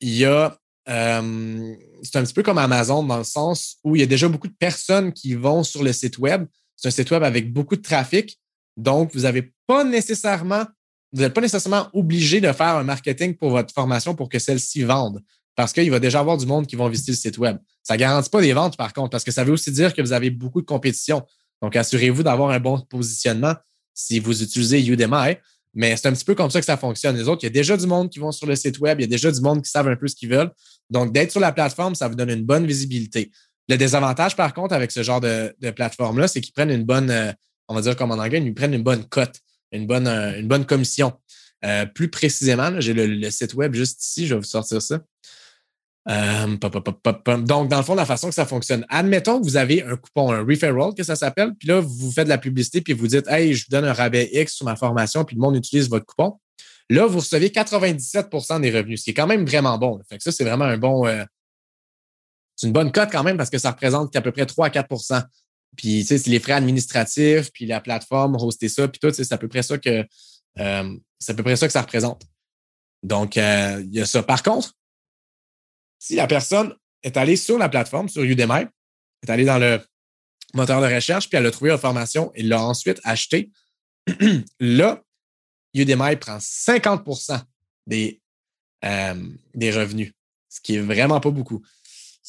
il 0.00 0.16
y 0.16 0.24
a. 0.24 0.56
Euh, 0.88 1.74
c'est 2.02 2.16
un 2.16 2.22
petit 2.22 2.34
peu 2.34 2.42
comme 2.42 2.58
Amazon 2.58 3.02
dans 3.02 3.18
le 3.18 3.24
sens 3.24 3.76
où 3.84 3.96
il 3.96 4.00
y 4.00 4.02
a 4.02 4.06
déjà 4.06 4.28
beaucoup 4.28 4.48
de 4.48 4.56
personnes 4.58 5.12
qui 5.12 5.34
vont 5.34 5.62
sur 5.62 5.82
le 5.82 5.92
site 5.92 6.18
web. 6.18 6.46
C'est 6.76 6.88
un 6.88 6.90
site 6.90 7.10
web 7.10 7.22
avec 7.22 7.52
beaucoup 7.52 7.76
de 7.76 7.82
trafic. 7.82 8.40
Donc, 8.76 9.12
vous 9.14 9.20
n'avez 9.20 9.52
pas 9.66 9.84
nécessairement, 9.84 10.64
vous 11.12 11.22
n'êtes 11.22 11.34
pas 11.34 11.40
nécessairement 11.40 11.88
obligé 11.92 12.40
de 12.40 12.50
faire 12.52 12.76
un 12.76 12.84
marketing 12.84 13.36
pour 13.36 13.50
votre 13.50 13.74
formation 13.74 14.14
pour 14.14 14.28
que 14.28 14.38
celle-ci 14.38 14.82
vende. 14.82 15.22
Parce 15.54 15.72
qu'il 15.72 15.90
va 15.90 15.98
déjà 15.98 16.20
avoir 16.20 16.38
du 16.38 16.46
monde 16.46 16.66
qui 16.66 16.76
vont 16.76 16.88
visiter 16.88 17.12
le 17.12 17.16
site 17.16 17.38
web. 17.38 17.58
Ça 17.82 17.94
ne 17.94 17.98
garantit 17.98 18.30
pas 18.30 18.40
des 18.40 18.52
ventes, 18.52 18.76
par 18.76 18.92
contre, 18.92 19.10
parce 19.10 19.24
que 19.24 19.32
ça 19.32 19.44
veut 19.44 19.52
aussi 19.52 19.70
dire 19.72 19.92
que 19.92 20.00
vous 20.00 20.12
avez 20.12 20.30
beaucoup 20.30 20.60
de 20.60 20.66
compétition. 20.66 21.22
Donc, 21.60 21.76
assurez-vous 21.76 22.22
d'avoir 22.22 22.50
un 22.50 22.60
bon 22.60 22.80
positionnement 22.88 23.54
si 23.92 24.20
vous 24.20 24.42
utilisez 24.42 24.82
Udemy. 24.86 25.36
Mais 25.74 25.96
c'est 25.96 26.08
un 26.08 26.12
petit 26.12 26.24
peu 26.24 26.34
comme 26.34 26.50
ça 26.50 26.60
que 26.60 26.66
ça 26.66 26.76
fonctionne. 26.76 27.16
Les 27.16 27.28
autres, 27.28 27.42
il 27.44 27.46
y 27.46 27.48
a 27.48 27.52
déjà 27.52 27.76
du 27.76 27.86
monde 27.86 28.10
qui 28.10 28.18
vont 28.18 28.32
sur 28.32 28.46
le 28.46 28.56
site 28.56 28.78
web, 28.80 28.98
il 29.00 29.02
y 29.02 29.04
a 29.04 29.08
déjà 29.08 29.30
du 29.30 29.40
monde 29.40 29.62
qui 29.62 29.70
savent 29.70 29.88
un 29.88 29.96
peu 29.96 30.08
ce 30.08 30.16
qu'ils 30.16 30.30
veulent. 30.30 30.50
Donc, 30.90 31.12
d'être 31.12 31.30
sur 31.30 31.40
la 31.40 31.52
plateforme, 31.52 31.94
ça 31.94 32.08
vous 32.08 32.16
donne 32.16 32.30
une 32.30 32.44
bonne 32.44 32.66
visibilité. 32.66 33.30
Le 33.68 33.76
désavantage, 33.76 34.34
par 34.34 34.52
contre, 34.52 34.74
avec 34.74 34.90
ce 34.90 35.04
genre 35.04 35.20
de, 35.20 35.54
plateforme-là, 35.70 36.26
c'est 36.26 36.40
qu'ils 36.40 36.52
prennent 36.52 36.70
une 36.70 36.84
bonne, 36.84 37.10
euh, 37.10 37.32
on 37.68 37.74
va 37.74 37.82
dire 37.82 37.94
comme 37.94 38.10
en 38.10 38.18
anglais, 38.18 38.42
ils 38.44 38.54
prennent 38.54 38.74
une 38.74 38.82
bonne 38.82 39.04
cote, 39.04 39.36
une 39.70 39.86
bonne, 39.86 40.08
euh, 40.08 40.40
une 40.40 40.48
bonne 40.48 40.66
commission. 40.66 41.12
Euh, 41.64 41.86
plus 41.86 42.08
précisément, 42.08 42.80
j'ai 42.80 42.94
le, 42.94 43.30
site 43.30 43.54
web 43.54 43.74
juste 43.74 44.02
ici, 44.02 44.26
je 44.26 44.34
vais 44.34 44.40
vous 44.40 44.46
sortir 44.46 44.82
ça. 44.82 44.98
Euh, 46.08 46.56
Donc, 46.56 47.68
dans 47.68 47.76
le 47.76 47.82
fond, 47.82 47.94
la 47.94 48.06
façon 48.06 48.28
que 48.28 48.34
ça 48.34 48.46
fonctionne, 48.46 48.86
admettons 48.88 49.38
que 49.38 49.44
vous 49.44 49.56
avez 49.56 49.82
un 49.82 49.96
coupon, 49.96 50.32
un 50.32 50.40
referral, 50.44 50.94
que 50.94 51.02
ça 51.02 51.14
s'appelle, 51.14 51.54
puis 51.58 51.68
là, 51.68 51.80
vous 51.80 52.10
faites 52.10 52.24
de 52.24 52.30
la 52.30 52.38
publicité, 52.38 52.80
puis 52.80 52.94
vous 52.94 53.06
dites, 53.06 53.28
hey, 53.28 53.54
je 53.54 53.66
vous 53.66 53.70
donne 53.70 53.84
un 53.84 53.92
rabais 53.92 54.30
X 54.32 54.54
sur 54.54 54.64
ma 54.64 54.76
formation, 54.76 55.24
puis 55.24 55.36
le 55.36 55.42
monde 55.42 55.56
utilise 55.56 55.88
votre 55.88 56.06
coupon. 56.06 56.38
Là, 56.88 57.06
vous 57.06 57.18
recevez 57.18 57.48
97% 57.48 58.60
des 58.60 58.70
revenus, 58.70 59.00
ce 59.00 59.04
qui 59.04 59.10
est 59.10 59.14
quand 59.14 59.26
même 59.26 59.44
vraiment 59.44 59.78
bon. 59.78 60.00
Fait 60.08 60.16
que 60.16 60.22
ça, 60.22 60.32
c'est 60.32 60.44
vraiment 60.44 60.64
un 60.64 60.78
bon. 60.78 61.04
c'est 62.56 62.66
une 62.66 62.72
bonne 62.72 62.90
cote 62.90 63.10
quand 63.12 63.22
même 63.22 63.36
parce 63.36 63.50
que 63.50 63.58
ça 63.58 63.70
représente 63.70 64.16
à 64.16 64.20
peu 64.20 64.32
près 64.32 64.46
3 64.46 64.66
à 64.66 64.70
4% 64.70 65.22
puis, 65.76 66.00
tu 66.00 66.06
sais, 66.06 66.18
c'est 66.18 66.30
les 66.30 66.40
frais 66.40 66.54
administratifs, 66.54 67.50
puis 67.52 67.66
la 67.66 67.80
plateforme, 67.80 68.36
hoster 68.36 68.68
ça, 68.68 68.88
puis 68.88 68.98
tout, 68.98 69.10
c'est 69.12 69.32
à 69.32 69.38
peu 69.38 69.48
près 69.48 69.62
ça 69.62 69.78
que 69.78 70.04
euh, 70.58 70.96
c'est 71.18 71.32
à 71.32 71.34
peu 71.34 71.42
près 71.42 71.56
ça 71.56 71.66
que 71.66 71.72
ça 71.72 71.82
représente. 71.82 72.22
Donc, 73.02 73.36
euh, 73.36 73.82
il 73.84 73.94
y 73.94 74.00
a 74.00 74.06
ça. 74.06 74.22
Par 74.22 74.42
contre, 74.42 74.72
si 76.00 76.16
la 76.16 76.26
personne 76.26 76.74
est 77.04 77.16
allée 77.16 77.36
sur 77.36 77.58
la 77.58 77.68
plateforme, 77.68 78.08
sur 78.08 78.24
Udemy, 78.24 78.66
est 79.22 79.30
allée 79.30 79.44
dans 79.44 79.58
le 79.58 79.80
moteur 80.54 80.80
de 80.80 80.92
recherche, 80.92 81.28
puis 81.28 81.38
elle 81.38 81.46
a 81.46 81.52
trouvé 81.52 81.70
la 81.70 81.78
formation 81.78 82.32
et 82.34 82.42
l'a 82.42 82.60
ensuite 82.60 83.00
acheté, 83.04 83.52
là, 84.60 85.04
Udemy 85.74 86.16
prend 86.16 86.38
50% 86.38 87.40
des, 87.86 88.20
euh, 88.84 89.14
des 89.54 89.70
revenus, 89.70 90.12
ce 90.48 90.60
qui 90.60 90.74
est 90.74 90.80
vraiment 90.80 91.20
pas 91.20 91.30
beaucoup 91.30 91.62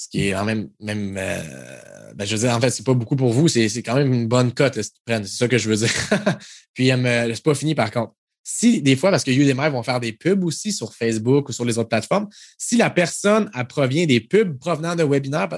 ce 0.02 0.08
qui 0.08 0.28
est 0.28 0.32
quand 0.32 0.46
même, 0.46 0.70
même 0.80 1.16
euh, 1.18 2.14
ben, 2.16 2.26
je 2.26 2.36
veux 2.36 2.42
dire, 2.42 2.56
en 2.56 2.60
fait, 2.60 2.72
c'est 2.72 2.86
pas 2.86 2.94
beaucoup 2.94 3.16
pour 3.16 3.32
vous, 3.32 3.48
c'est 3.48 3.84
quand 3.84 3.96
même 3.96 4.12
une 4.12 4.28
bonne 4.28 4.52
cote, 4.52 4.74
c'est 4.74 5.26
ça 5.28 5.48
que 5.48 5.58
je 5.60 5.70
veux 5.70 5.76
dire. 5.76 5.92
Puis, 6.74 6.92
euh, 6.92 7.36
c'est 7.36 7.44
pas 7.44 7.54
fini 7.54 7.76
par 7.76 7.92
contre. 7.92 8.14
Si, 8.44 8.82
des 8.82 8.96
fois, 8.96 9.12
parce 9.12 9.24
que 9.24 9.32
Udemy 9.32 9.70
vont 9.70 9.84
faire 9.84 10.00
des 10.00 10.14
pubs 10.14 10.44
aussi 10.44 10.72
sur 10.72 10.94
Facebook 10.94 11.50
ou 11.50 11.52
sur 11.52 11.64
les 11.64 11.78
autres 11.78 11.90
plateformes, 11.90 12.28
si 12.58 12.76
la 12.76 12.90
personne 12.90 13.52
elle 13.56 13.68
provient 13.68 14.06
des 14.06 14.20
pubs 14.20 14.58
provenant 14.58 14.96
de 14.96 15.04
webinaires, 15.04 15.50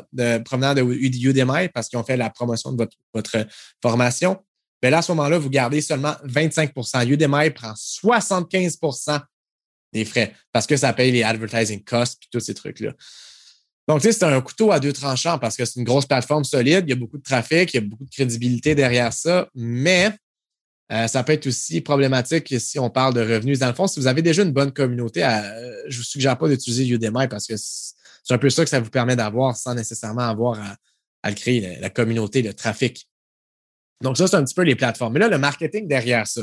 provenant 0.43 0.73
de 0.73 0.81
Udemy 0.81 1.69
parce 1.73 1.87
qu'ils 1.87 1.97
ont 1.97 2.03
fait 2.03 2.17
la 2.17 2.29
promotion 2.29 2.73
de 2.73 2.87
votre, 3.13 3.47
formation, 3.81 4.43
bien 4.81 4.91
là, 4.91 4.97
à 4.97 5.01
ce 5.01 5.13
moment-là, 5.13 5.37
vous 5.37 5.49
gardez 5.49 5.81
seulement 5.81 6.15
25% 6.25 7.07
Udemy 7.07 7.51
prend 7.51 7.73
75% 7.73 9.21
des 9.93 10.03
frais 10.03 10.33
parce 10.51 10.67
que 10.67 10.75
ça 10.75 10.91
paye 10.91 11.11
les 11.11 11.23
advertising 11.23 11.83
costs 11.83 12.23
et 12.23 12.27
tous 12.31 12.41
ces 12.41 12.53
trucs-là. 12.53 12.93
Donc, 13.87 14.01
tu 14.01 14.11
c'est 14.11 14.23
un 14.23 14.41
couteau 14.41 14.71
à 14.71 14.79
deux 14.79 14.93
tranchants 14.93 15.37
parce 15.39 15.55
que 15.55 15.65
c'est 15.65 15.79
une 15.79 15.85
grosse 15.85 16.05
plateforme 16.05 16.43
solide, 16.43 16.85
il 16.87 16.89
y 16.89 16.93
a 16.93 16.95
beaucoup 16.95 17.17
de 17.17 17.23
trafic, 17.23 17.73
il 17.73 17.77
y 17.77 17.79
a 17.79 17.81
beaucoup 17.81 18.05
de 18.05 18.09
crédibilité 18.09 18.75
derrière 18.75 19.11
ça, 19.11 19.49
mais 19.55 20.13
euh, 20.91 21.07
ça 21.07 21.23
peut 21.23 21.33
être 21.33 21.47
aussi 21.47 21.81
problématique 21.81 22.53
si 22.59 22.77
on 22.77 22.89
parle 22.89 23.13
de 23.13 23.21
revenus. 23.21 23.59
Dans 23.59 23.67
le 23.67 23.73
fond, 23.73 23.87
si 23.87 23.99
vous 23.99 24.07
avez 24.07 24.21
déjà 24.21 24.43
une 24.43 24.51
bonne 24.51 24.71
communauté, 24.71 25.23
euh, 25.23 25.83
je 25.87 25.95
ne 25.95 25.97
vous 25.97 26.03
suggère 26.03 26.37
pas 26.37 26.47
d'utiliser 26.47 26.85
Udemy 26.87 27.27
parce 27.27 27.47
que 27.47 27.55
c'est 27.57 28.33
un 28.33 28.37
peu 28.37 28.49
ça 28.49 28.63
que 28.63 28.69
ça 28.69 28.79
vous 28.79 28.89
permet 28.89 29.15
d'avoir 29.15 29.55
sans 29.55 29.73
nécessairement 29.73 30.21
avoir 30.21 30.59
à, 31.23 31.29
le 31.29 31.35
créer, 31.35 31.79
la, 31.79 31.89
communauté, 31.89 32.41
le 32.41 32.53
trafic. 32.53 33.09
Donc, 34.01 34.17
ça, 34.17 34.27
c'est 34.27 34.35
un 34.35 34.43
petit 34.43 34.55
peu 34.55 34.63
les 34.63 34.75
plateformes. 34.75 35.13
Mais 35.13 35.19
là, 35.19 35.29
le 35.29 35.37
marketing 35.37 35.87
derrière 35.87 36.27
ça. 36.27 36.41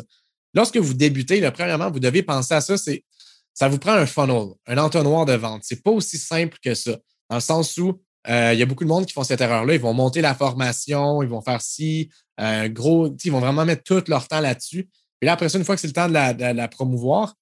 Lorsque 0.55 0.79
vous 0.79 0.95
débutez, 0.95 1.41
là, 1.41 1.53
premièrement, 1.53 1.91
vous 1.91 2.01
devez 2.01 2.23
penser 2.23 2.55
à 2.55 2.61
ça, 2.61 2.77
c'est 2.79 3.05
ça 3.53 3.69
vous 3.69 3.79
prend 3.79 3.93
un 3.93 4.07
funnel, 4.07 4.55
un 4.67 4.79
entonnoir 4.79 5.27
de 5.27 5.35
vente. 5.35 5.63
C'est 5.65 5.83
pas 5.83 5.91
aussi 5.91 6.17
simple 6.17 6.57
que 6.65 6.75
ça 6.75 6.97
dans 7.29 7.37
le 7.37 7.41
sens 7.41 7.77
où 7.79 8.01
euh, 8.29 8.53
il 8.53 8.59
y 8.59 8.63
a 8.63 8.67
beaucoup 8.67 8.85
de 8.85 8.89
monde 8.89 9.07
qui 9.07 9.13
font 9.13 9.25
cette 9.25 9.41
erreur-là. 9.41 9.75
Ils 9.75 9.81
vont 9.81 9.95
monter 9.95 10.21
la 10.21 10.35
formation, 10.35 11.23
ils 11.23 11.29
vont 11.29 11.41
faire 11.41 11.63
ci, 11.63 12.11
euh, 12.41 12.69
gros, 12.69 13.15
ils 13.25 13.33
vont 13.33 13.41
vraiment 13.41 13.65
mettre 13.65 13.83
tout 13.83 14.03
leur 14.09 14.27
temps 14.27 14.41
là-dessus. 14.41 14.89
Puis 15.21 15.27
là, 15.27 15.33
après 15.33 15.49
ça, 15.49 15.59
une 15.59 15.65
fois 15.65 15.75
que 15.75 15.81
c'est 15.81 15.87
le 15.89 15.93
temps 15.93 16.09
de 16.09 16.15
la, 16.15 16.69
promouvoir, 16.69 17.35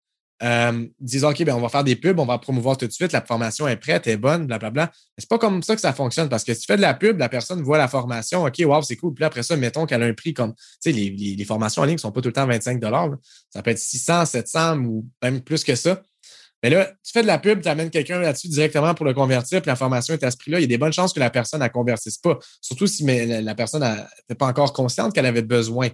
euh, 0.42 0.86
ils 1.00 1.04
disent 1.04 1.24
OK, 1.24 1.42
ben, 1.44 1.54
on 1.54 1.60
va 1.60 1.68
faire 1.68 1.84
des 1.84 1.96
pubs, 1.96 2.18
on 2.18 2.24
va 2.24 2.38
promouvoir 2.38 2.76
tout 2.76 2.86
de 2.86 2.92
suite, 2.92 3.12
la 3.12 3.20
formation 3.20 3.66
est 3.68 3.76
prête, 3.76 4.06
est 4.06 4.16
bonne, 4.16 4.46
blablabla. 4.46 4.86
Mais 4.86 4.90
c'est 5.18 5.28
pas 5.28 5.38
comme 5.38 5.62
ça 5.62 5.74
que 5.74 5.80
ça 5.80 5.92
fonctionne 5.92 6.28
parce 6.28 6.44
que 6.44 6.54
si 6.54 6.60
tu 6.60 6.66
fais 6.66 6.76
de 6.76 6.82
la 6.82 6.94
pub, 6.94 7.18
la 7.18 7.28
personne 7.28 7.62
voit 7.62 7.78
la 7.78 7.88
formation, 7.88 8.44
OK, 8.44 8.56
wow, 8.64 8.82
c'est 8.82 8.96
cool. 8.96 9.14
Puis 9.14 9.24
après 9.24 9.42
ça, 9.42 9.56
mettons 9.56 9.86
qu'elle 9.86 10.02
a 10.02 10.06
un 10.06 10.14
prix 10.14 10.34
comme, 10.34 10.54
tu 10.54 10.62
sais, 10.80 10.92
les, 10.92 11.10
les, 11.10 11.44
formations 11.44 11.82
en 11.82 11.84
ligne 11.84 11.94
ne 11.94 12.00
sont 12.00 12.12
pas 12.12 12.20
tout 12.20 12.28
le 12.28 12.32
temps 12.32 12.46
25 12.46 12.82
Ça 13.50 13.62
peut 13.62 13.70
être 13.70 13.78
600, 13.78 14.26
700 14.26 14.78
ou 14.78 15.08
même 15.22 15.40
plus 15.40 15.62
que 15.62 15.74
ça. 15.74 16.02
Mais 16.62 16.70
là, 16.70 16.90
tu 17.04 17.12
fais 17.12 17.22
de 17.22 17.26
la 17.26 17.38
pub, 17.38 17.62
tu 17.62 17.68
amènes 17.68 17.90
quelqu'un 17.90 18.18
là-dessus 18.18 18.48
directement 18.48 18.94
pour 18.94 19.06
le 19.06 19.14
convertir, 19.14 19.62
puis 19.62 19.68
la 19.68 19.76
formation 19.76 20.14
est 20.14 20.24
à 20.24 20.30
ce 20.30 20.36
prix-là. 20.36 20.58
Il 20.58 20.62
y 20.62 20.64
a 20.64 20.68
des 20.68 20.78
bonnes 20.78 20.92
chances 20.92 21.12
que 21.12 21.20
la 21.20 21.30
personne 21.30 21.62
ne 21.62 21.68
convertisse 21.68 22.18
pas. 22.18 22.38
Surtout 22.60 22.86
si 22.86 23.04
la 23.04 23.54
personne 23.54 23.82
n'était 23.82 24.34
pas 24.36 24.46
encore 24.46 24.72
consciente 24.72 25.14
qu'elle 25.14 25.26
avait 25.26 25.42
besoin 25.42 25.88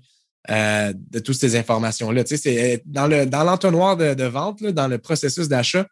euh, 0.50 0.92
de 1.10 1.18
toutes 1.18 1.36
ces 1.36 1.56
informations-là. 1.56 2.22
C'est 2.26 2.82
dans, 2.86 3.06
le, 3.06 3.26
dans 3.26 3.44
l'entonnoir 3.44 3.96
de, 3.96 4.24
vente, 4.24 4.62
dans 4.62 4.88
le 4.88 4.98
processus 4.98 5.48
d'achat, 5.48 5.86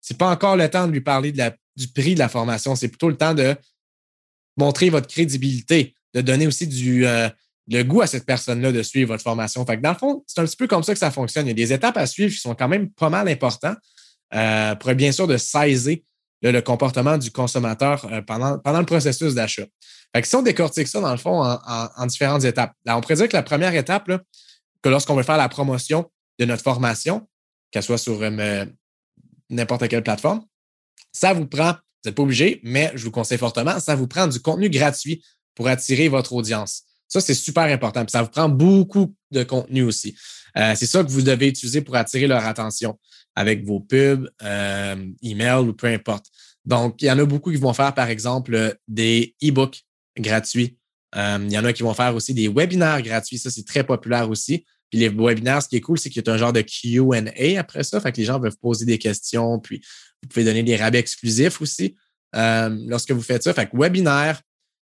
c'est 0.00 0.18
pas 0.18 0.30
encore 0.30 0.56
le 0.56 0.68
temps 0.68 0.86
de 0.86 0.92
lui 0.92 1.00
parler 1.00 1.32
du 1.32 1.88
prix 1.88 2.14
de 2.14 2.18
la 2.18 2.28
formation. 2.28 2.74
C'est 2.74 2.88
plutôt 2.88 3.08
le 3.08 3.16
temps 3.16 3.34
de 3.34 3.54
montrer 4.56 4.90
votre 4.90 5.08
crédibilité, 5.08 5.94
de 6.14 6.20
donner 6.20 6.46
aussi 6.46 6.66
du, 6.66 7.06
euh, 7.06 7.28
le 7.68 7.82
goût 7.82 8.00
à 8.00 8.06
cette 8.06 8.24
personne-là 8.24 8.72
de 8.72 8.82
suivre 8.82 9.08
votre 9.08 9.22
formation. 9.22 9.64
Fait 9.66 9.76
dans 9.76 9.92
le 9.92 9.98
fond, 9.98 10.24
c'est 10.26 10.40
un 10.40 10.44
petit 10.44 10.56
peu 10.56 10.66
comme 10.66 10.82
ça 10.82 10.92
que 10.92 10.98
ça 10.98 11.10
fonctionne. 11.10 11.46
Il 11.46 11.50
y 11.50 11.52
a 11.52 11.54
des 11.54 11.72
étapes 11.72 11.96
à 11.96 12.06
suivre 12.06 12.32
qui 12.32 12.40
sont 12.40 12.54
quand 12.54 12.68
même 12.68 12.90
pas 12.90 13.10
mal 13.10 13.28
importantes. 13.28 13.78
Euh, 14.34 14.74
pour 14.74 14.90
être 14.90 14.96
bien 14.96 15.12
sûr 15.12 15.26
de 15.26 15.36
saisir 15.36 15.98
le 16.52 16.60
comportement 16.60 17.18
du 17.18 17.30
consommateur 17.30 18.04
euh, 18.10 18.22
pendant, 18.22 18.58
pendant 18.58 18.80
le 18.80 18.86
processus 18.86 19.34
d'achat. 19.34 19.66
Si 20.22 20.34
on 20.34 20.42
décortique 20.42 20.88
ça, 20.88 21.00
dans 21.00 21.10
le 21.10 21.18
fond, 21.18 21.42
en, 21.42 22.06
différentes 22.06 22.44
étapes, 22.44 22.72
là, 22.84 22.96
on 22.96 23.00
pourrait 23.00 23.16
dire 23.16 23.28
que 23.28 23.36
la 23.36 23.42
première 23.42 23.74
étape, 23.74 24.10
que 24.82 24.88
lorsqu'on 24.88 25.14
veut 25.14 25.22
faire 25.22 25.36
la 25.36 25.48
promotion 25.48 26.10
de 26.38 26.44
notre 26.46 26.62
formation, 26.62 27.28
qu'elle 27.70 27.82
soit 27.82 27.98
sur 27.98 28.22
euh, 28.22 28.64
n'importe 29.50 29.88
quelle 29.88 30.02
plateforme, 30.02 30.42
ça 31.12 31.34
vous 31.34 31.46
prend, 31.46 31.72
vous 31.72 32.06
n'êtes 32.06 32.14
pas 32.14 32.22
obligé, 32.22 32.60
mais 32.62 32.92
je 32.94 33.04
vous 33.04 33.10
conseille 33.10 33.36
fortement, 33.36 33.78
ça 33.78 33.94
vous 33.94 34.06
prend 34.06 34.26
du 34.26 34.40
contenu 34.40 34.70
gratuit 34.70 35.22
pour 35.54 35.68
attirer 35.68 36.08
votre 36.08 36.32
audience. 36.32 36.84
Ça, 37.08 37.20
c'est 37.20 37.34
super 37.34 37.64
important. 37.64 38.04
Ça 38.08 38.22
vous 38.22 38.30
prend 38.30 38.48
beaucoup 38.48 39.14
de 39.30 39.42
contenu 39.42 39.82
aussi. 39.82 40.16
Euh, 40.56 40.74
c'est 40.76 40.86
ça 40.86 41.04
que 41.04 41.10
vous 41.10 41.22
devez 41.22 41.48
utiliser 41.48 41.82
pour 41.82 41.96
attirer 41.96 42.26
leur 42.26 42.44
attention 42.46 42.98
avec 43.36 43.64
vos 43.64 43.80
pubs, 43.80 44.28
euh, 44.42 45.06
emails 45.22 45.68
ou 45.68 45.72
peu 45.74 45.86
importe. 45.86 46.26
Donc, 46.64 47.00
il 47.02 47.04
y 47.04 47.10
en 47.10 47.18
a 47.18 47.24
beaucoup 47.24 47.52
qui 47.52 47.58
vont 47.58 47.74
faire, 47.74 47.94
par 47.94 48.08
exemple, 48.08 48.76
des 48.88 49.36
e-books 49.44 49.84
gratuits. 50.18 50.78
Euh, 51.14 51.38
il 51.42 51.52
y 51.52 51.58
en 51.58 51.64
a 51.64 51.72
qui 51.72 51.82
vont 51.82 51.94
faire 51.94 52.14
aussi 52.14 52.34
des 52.34 52.48
webinaires 52.48 53.02
gratuits. 53.02 53.38
Ça, 53.38 53.50
c'est 53.50 53.64
très 53.64 53.84
populaire 53.84 54.28
aussi. 54.28 54.64
Puis 54.90 54.98
les 55.00 55.08
webinaires, 55.08 55.62
ce 55.62 55.68
qui 55.68 55.76
est 55.76 55.80
cool, 55.80 55.98
c'est 55.98 56.10
qu'il 56.10 56.24
y 56.26 56.30
a 56.30 56.32
un 56.32 56.38
genre 56.38 56.52
de 56.52 56.62
QA 56.62 57.60
après 57.60 57.84
ça. 57.84 58.00
Fait 58.00 58.10
que 58.10 58.16
les 58.16 58.24
gens 58.24 58.40
peuvent 58.40 58.56
poser 58.56 58.86
des 58.86 58.98
questions, 58.98 59.58
puis 59.58 59.82
vous 60.22 60.28
pouvez 60.28 60.44
donner 60.44 60.62
des 60.62 60.76
rabais 60.76 60.98
exclusifs 60.98 61.60
aussi 61.60 61.96
lorsque 62.32 63.10
vous 63.10 63.22
faites 63.22 63.42
ça. 63.42 63.52
Fait 63.52 63.68
que 63.68 63.76
webinaire, 63.76 64.40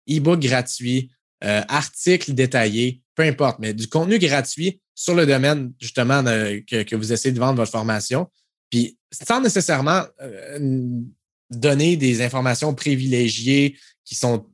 e-book 0.10 0.40
gratuit, 0.40 1.12
euh, 1.44 1.62
articles 1.68 2.34
détaillés, 2.34 3.02
peu 3.16 3.24
importe, 3.24 3.60
mais 3.60 3.74
du 3.74 3.88
contenu 3.88 4.20
gratuit 4.20 4.82
sur 4.96 5.14
le 5.14 5.26
domaine 5.26 5.74
justement 5.80 6.24
que, 6.24 6.96
vous 6.96 7.14
essayez 7.14 7.34
de 7.34 7.40
vendre 7.40 7.58
votre 7.58 7.72
formation. 7.72 8.28
Puis 8.70 8.98
sans 9.12 9.42
nécessairement 9.42 10.04
euh, 10.22 10.80
donner 11.50 11.96
des 11.96 12.22
informations 12.22 12.74
privilégiées 12.74 13.78
qui 14.04 14.16
sont 14.16 14.46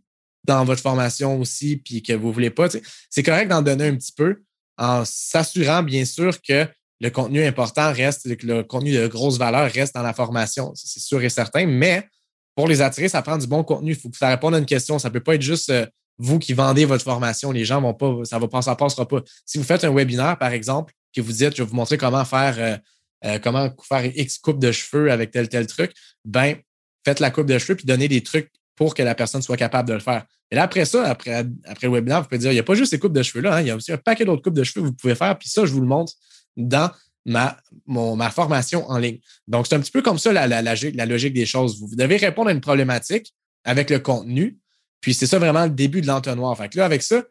dans 0.44 0.66
votre 0.66 0.82
formation 0.82 1.40
aussi, 1.40 1.78
puis 1.78 2.04
que 2.04 2.14
vous 2.14 2.28
ne 2.28 2.34
voulez 2.34 2.50
pas. 2.50 2.68
C'est 3.10 3.24
correct 3.24 3.48
d'en 3.48 3.62
donner 3.62 3.88
un 3.88 3.96
petit 3.96 4.12
peu 4.12 4.44
en 4.78 5.06
s'assurant, 5.06 5.84
bien 5.84 6.04
sûr, 6.04 6.42
que 6.42 6.68
le 7.00 7.10
contenu 7.10 7.44
important 7.44 7.92
reste, 7.94 8.36
que 8.36 8.46
le 8.46 8.64
contenu 8.64 8.94
de 8.94 9.08
grosse 9.08 9.38
valeur 9.38 9.72
reste 9.72 9.96
dans 9.96 10.04
la 10.04 10.14
formation. 10.14 10.74
C'est 10.76 11.00
sûr 11.00 11.22
et 11.24 11.30
certain, 11.30 11.66
mais 11.66 12.08
pour 12.56 12.68
les 12.68 12.82
attirer, 12.82 13.10
ça 13.10 13.22
prend 13.22 13.38
du 13.38 13.48
bon 13.48 13.64
contenu. 13.64 13.92
Il 13.92 13.98
faut 13.98 14.10
que 14.10 14.18
ça 14.18 14.30
réponde 14.30 14.56
à 14.56 14.58
une 14.58 14.66
question. 14.66 15.00
Ça 15.00 15.10
ne 15.10 15.14
peut 15.14 15.20
pas 15.20 15.36
être 15.36 15.42
juste 15.42 15.70
euh, 15.70 15.86
vous 16.18 16.40
qui 16.40 16.54
vendez 16.54 16.86
votre 16.86 17.04
formation, 17.04 17.52
les 17.52 17.66
gens 17.66 17.82
vont 17.82 17.94
pas, 17.94 18.24
ça 18.24 18.40
va 18.40 18.48
pas, 18.48 18.62
ça 18.62 18.76
passera 18.76 19.08
pas. 19.08 19.22
Si 19.46 19.58
vous 19.58 19.64
faites 19.64 19.84
un 19.84 19.94
webinaire, 19.94 20.38
par 20.38 20.52
exemple, 20.52 20.94
que 21.16 21.22
vous 21.22 21.32
dites, 21.32 21.56
je 21.56 21.64
vais 21.64 21.70
vous 21.70 21.76
montrer 21.76 21.98
comment 21.98 22.26
faire, 22.26 22.56
euh, 22.58 22.78
euh, 23.26 23.40
comment 23.40 23.70
faire 23.88 24.06
X 24.06 24.38
coupe 24.38 24.60
de 24.60 24.72
cheveux 24.72 25.12
avec 25.12 25.32
tel, 25.32 25.50
tel 25.50 25.68
truc, 25.68 25.92
ben, 26.26 26.58
faites 27.06 27.20
la 27.20 27.32
coupe 27.32 27.48
de 27.48 27.58
cheveux 27.58 27.76
puis 27.76 27.86
donnez 27.86 28.08
des 28.08 28.22
trucs 28.22 28.52
pour 28.76 28.96
que 28.96 29.04
la 29.04 29.16
personne 29.16 29.42
soit 29.42 29.58
capable 29.58 29.90
de 29.90 29.94
le 29.94 30.00
faire. 30.00 30.26
Et 30.50 30.56
là, 30.56 30.64
après 30.64 30.86
ça, 30.86 31.04
après, 31.06 31.46
après 31.66 31.88
le 31.88 31.94
webinaire, 31.94 32.22
vous 32.22 32.28
pouvez 32.28 32.40
dire, 32.40 32.52
il 32.52 32.56
n'y 32.56 32.60
a 32.60 32.64
pas 32.64 32.76
juste 32.76 32.92
ces 32.92 33.00
coupes 33.00 33.14
de 33.14 33.24
cheveux-là, 33.24 33.56
hein, 33.56 33.62
il 33.62 33.68
y 33.68 33.72
a 33.72 33.76
aussi 33.76 33.92
un 33.92 33.98
paquet 33.98 34.26
d'autres 34.26 34.42
coupes 34.42 34.54
de 34.54 34.64
cheveux 34.64 34.82
que 34.82 34.88
vous 34.88 34.96
pouvez 34.96 35.16
faire, 35.16 35.38
puis 35.38 35.50
ça, 35.50 35.66
je 35.66 35.72
vous 35.72 35.82
le 35.82 35.88
montre 35.88 36.14
dans 36.56 36.92
ma, 37.26 37.58
ma 37.88 38.30
formation 38.30 38.88
en 38.90 38.98
ligne. 38.98 39.20
Donc, 39.48 39.68
c'est 39.68 39.76
un 39.76 39.80
petit 39.80 39.92
peu 39.92 40.02
comme 40.02 40.20
ça 40.20 40.34
la, 40.34 40.48
la, 40.48 40.62
la 40.62 41.06
logique 41.06 41.34
des 41.34 41.46
choses. 41.46 41.80
Vous 41.80 41.96
devez 41.96 42.18
répondre 42.18 42.50
à 42.50 42.52
une 42.52 42.62
problématique 42.62 43.34
avec 43.64 43.90
le 43.90 44.00
contenu, 44.00 44.60
puis 45.04 45.14
c'est 45.14 45.28
ça 45.28 45.38
vraiment 45.38 45.66
le 45.66 45.70
début 45.70 46.00
de 46.00 46.08
l'entonnoir. 46.08 46.58
Fait 46.58 46.70
que 46.70 46.78
là, 46.78 46.86
avec 46.86 47.04
ça, 47.04 47.24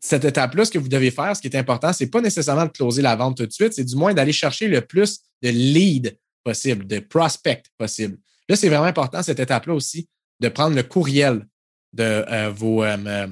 cette 0.00 0.24
étape-là, 0.24 0.64
ce 0.64 0.70
que 0.70 0.78
vous 0.78 0.88
devez 0.88 1.10
faire, 1.10 1.36
ce 1.36 1.42
qui 1.42 1.48
est 1.48 1.56
important, 1.56 1.92
c'est 1.92 2.06
pas 2.06 2.22
nécessairement 2.22 2.64
de 2.64 2.70
closer 2.70 3.02
la 3.02 3.14
vente 3.16 3.36
tout 3.36 3.46
de 3.46 3.52
suite, 3.52 3.74
c'est 3.74 3.84
du 3.84 3.96
moins 3.96 4.14
d'aller 4.14 4.32
chercher 4.32 4.66
le 4.66 4.80
plus 4.80 5.20
de 5.42 5.50
leads 5.50 6.16
possible, 6.42 6.86
de 6.86 6.98
prospects 7.00 7.66
possible. 7.76 8.16
Là, 8.48 8.56
c'est 8.56 8.70
vraiment 8.70 8.86
important, 8.86 9.22
cette 9.22 9.40
étape-là 9.40 9.74
aussi, 9.74 10.08
de 10.40 10.48
prendre 10.48 10.74
le 10.74 10.82
courriel 10.82 11.46
de 11.92 12.02
euh, 12.02 12.50
vos, 12.50 12.82
euh, 12.82 12.96
euh, 13.06 13.28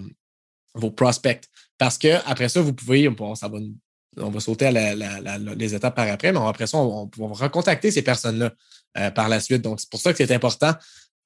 vos 0.74 0.90
prospects. 0.90 1.44
Parce 1.78 1.96
que 1.96 2.18
après 2.26 2.50
ça, 2.50 2.60
vous 2.60 2.74
pouvez, 2.74 3.08
bon, 3.08 3.34
ça 3.34 3.48
va, 3.48 3.60
on 4.18 4.28
va 4.28 4.40
sauter 4.40 4.66
à 4.66 5.54
les 5.54 5.74
étapes 5.74 5.96
par 5.96 6.06
après, 6.06 6.32
mais 6.32 6.40
après 6.40 6.66
ça, 6.66 6.76
on 6.76 7.08
va 7.16 7.26
recontacter 7.28 7.90
ces 7.90 8.02
personnes-là 8.02 8.52
par 9.12 9.30
la 9.30 9.40
suite. 9.40 9.62
Donc, 9.62 9.80
c'est 9.80 9.88
pour 9.88 10.00
ça 10.00 10.12
que 10.12 10.18
c'est 10.18 10.34
important 10.34 10.74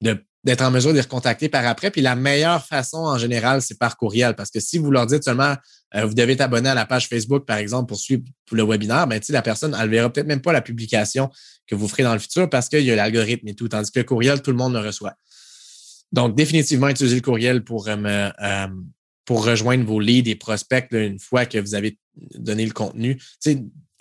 d'être 0.01 0.61
en 0.61 0.71
mesure 0.71 0.91
de 0.91 0.95
les 0.95 1.01
recontacter 1.01 1.49
par 1.49 1.65
après. 1.65 1.91
Puis 1.91 2.01
la 2.01 2.15
meilleure 2.15 2.65
façon 2.65 2.97
en 2.97 3.17
général, 3.17 3.61
c'est 3.61 3.77
par 3.77 3.97
courriel. 3.97 4.35
Parce 4.35 4.51
que 4.51 4.59
si 4.59 4.77
vous 4.77 4.91
leur 4.91 5.05
dites 5.05 5.23
seulement 5.23 5.55
euh, 5.95 6.05
vous 6.05 6.13
devez 6.13 6.35
t'abonner 6.35 6.69
à 6.69 6.75
la 6.75 6.85
page 6.85 7.07
Facebook, 7.07 7.45
par 7.45 7.57
exemple, 7.57 7.87
pour 7.87 7.97
suivre 7.97 8.23
le 8.51 8.63
webinaire, 8.63 9.07
ben, 9.07 9.21
la 9.29 9.41
personne, 9.41 9.75
elle 9.79 9.85
ne 9.85 9.91
verra 9.91 10.11
peut-être 10.11 10.27
même 10.27 10.41
pas 10.41 10.51
la 10.51 10.61
publication 10.61 11.29
que 11.67 11.75
vous 11.75 11.87
ferez 11.87 12.03
dans 12.03 12.13
le 12.13 12.19
futur 12.19 12.49
parce 12.49 12.67
qu'il 12.67 12.81
y 12.81 12.91
a 12.91 12.95
l'algorithme 12.95 13.47
et 13.47 13.55
tout. 13.55 13.67
Tandis 13.67 13.91
que 13.91 13.99
le 13.99 14.05
courriel, 14.05 14.41
tout 14.41 14.51
le 14.51 14.57
monde 14.57 14.73
le 14.73 14.79
reçoit. 14.79 15.13
Donc, 16.11 16.35
définitivement, 16.35 16.89
utilisez 16.89 17.15
le 17.15 17.21
courriel 17.21 17.63
pour, 17.63 17.87
euh, 17.87 17.95
euh, 17.95 18.67
pour 19.25 19.45
rejoindre 19.45 19.85
vos 19.85 19.99
leads 19.99 20.29
et 20.29 20.35
prospects 20.35 20.87
une 20.91 21.19
fois 21.19 21.45
que 21.45 21.57
vous 21.57 21.75
avez 21.75 21.97
donné 22.35 22.65
le 22.65 22.73
contenu 22.73 23.19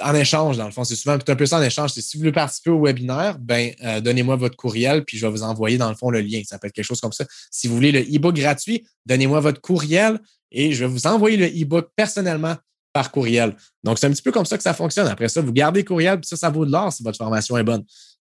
en 0.02 0.14
échange, 0.14 0.57
dans 0.57 0.67
le 0.67 0.73
fond. 0.73 0.85
C'est 0.85 0.97
souvent 0.97 1.14
un 1.14 1.37
peu 1.37 1.47
ça 1.47 1.59
en 1.59 1.62
échange. 1.62 1.93
si 1.93 2.17
vous 2.17 2.21
voulez 2.21 2.33
participer 2.33 2.71
au 2.71 2.83
webinaire, 2.83 3.38
ben, 3.38 3.73
euh, 3.83 4.00
donnez-moi 4.00 4.37
votre 4.37 4.57
courriel, 4.57 5.05
puis 5.05 5.19
je 5.19 5.26
vais 5.26 5.33
vous 5.33 5.43
envoyer, 5.43 5.79
dans 5.79 5.88
le 5.88 5.95
fond, 5.95 6.11
le 6.11 6.21
lien. 6.21 6.43
Ça 6.45 6.59
peut 6.59 6.67
être 6.67 6.75
quelque 6.75 6.85
chose 6.85 7.00
comme 7.00 7.12
ça. 7.12 7.25
Si 7.50 7.69
vous 7.69 7.75
voulez 7.75 7.93
le 7.93 8.00
e-book 8.00 8.35
gratuit, 8.35 8.87
donnez-moi 9.07 9.41
votre 9.41 9.61
courriel 9.61 10.19
et 10.50 10.73
je 10.73 10.85
vais 10.85 10.91
vous 10.91 11.07
envoyer 11.07 11.37
le 11.37 11.47
e-book 11.47 11.91
personnellement 11.97 12.57
par 12.93 13.11
courriel. 13.11 13.57
Donc, 13.85 13.99
c'est 13.99 14.07
un 14.07 14.11
petit 14.11 14.23
peu 14.23 14.33
comme 14.33 14.45
ça 14.45 14.57
que 14.57 14.62
ça 14.62 14.75
fonctionne. 14.75 15.07
Après 15.07 15.29
ça, 15.29 15.41
vous 15.41 15.52
gardez 15.52 15.81
le 15.81 15.87
courriel, 15.87 16.21
puis 16.21 16.29
ça, 16.29 16.37
ça 16.37 16.50
vaut 16.50 16.67
de 16.67 16.73
l'or 16.73 16.93
si 16.93 17.02
votre 17.02 17.17
formation 17.17 17.57
est 17.57 17.64
bonne. 17.64 17.85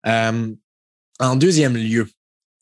Euh, 0.07 0.51
en 1.19 1.35
deuxième 1.35 1.75
lieu, 1.75 2.07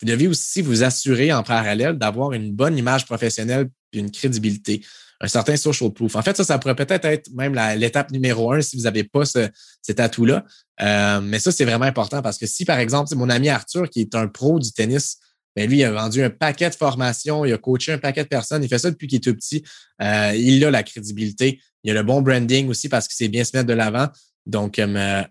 vous 0.02 0.08
devez 0.08 0.28
aussi 0.28 0.62
vous 0.62 0.84
assurer 0.84 1.32
en 1.32 1.44
parallèle 1.44 1.98
d'avoir 1.98 2.34
une 2.34 2.52
bonne 2.52 2.78
image 2.78 3.06
professionnelle 3.06 3.70
une 3.94 4.12
crédibilité 4.12 4.82
un 5.24 5.28
certain 5.28 5.56
social 5.56 5.92
proof. 5.92 6.16
En 6.18 6.22
fait, 6.22 6.36
ça, 6.36 6.44
ça 6.44 6.60
pourrait 6.60 6.76
peut-être 6.76 7.06
être 7.06 7.32
même 7.34 7.56
l'étape 7.78 8.12
numéro 8.12 8.52
un 8.52 8.62
si 8.62 8.76
vous 8.76 8.84
n'avez 8.84 9.06
pas 9.06 9.24
ce, 9.24 9.48
cet 9.82 10.02
atout-là. 10.02 10.44
Euh, 10.82 11.22
mais 11.22 11.40
ça, 11.40 11.52
c'est 11.54 11.64
vraiment 11.64 11.86
important 11.86 12.22
parce 12.22 12.38
que 12.38 12.46
si, 12.46 12.66
par 12.66 12.78
exemple, 12.78 13.16
mon 13.16 13.30
ami 13.30 13.48
Arthur, 13.48 13.90
qui 13.90 14.02
est 14.02 14.16
un 14.16 14.28
pro 14.28 14.60
du 14.60 14.74
tennis, 14.74 15.20
ben, 15.56 15.70
lui, 15.70 15.78
il 15.78 15.84
a 15.86 15.92
vendu 15.92 16.22
un 16.22 16.30
paquet 16.30 16.70
de 16.70 16.76
formations, 16.76 17.46
il 17.46 17.54
a 17.54 17.58
coaché 17.58 17.94
un 17.94 18.00
paquet 18.00 18.24
de 18.24 18.28
personnes, 18.28 18.64
il 18.64 18.70
fait 18.70 18.80
ça 18.80 18.92
depuis 18.92 19.08
qu'il 19.08 19.18
est 19.18 19.22
tout 19.22 19.34
petit. 19.34 19.64
Euh, 20.02 20.34
il 20.36 20.66
a 20.66 20.72
la 20.72 20.84
crédibilité, 20.84 21.62
il 21.86 21.92
a 21.92 21.94
le 21.94 22.04
bon 22.04 22.22
branding 22.22 22.68
aussi 22.68 22.90
parce 22.90 23.08
qu'il 23.08 23.16
sait 23.16 23.30
bien 23.30 23.46
se 23.46 23.56
mettre 23.56 23.68
de 23.68 23.74
l'avant. 23.74 24.10
Donc, 24.46 24.78
euh, 24.78 25.24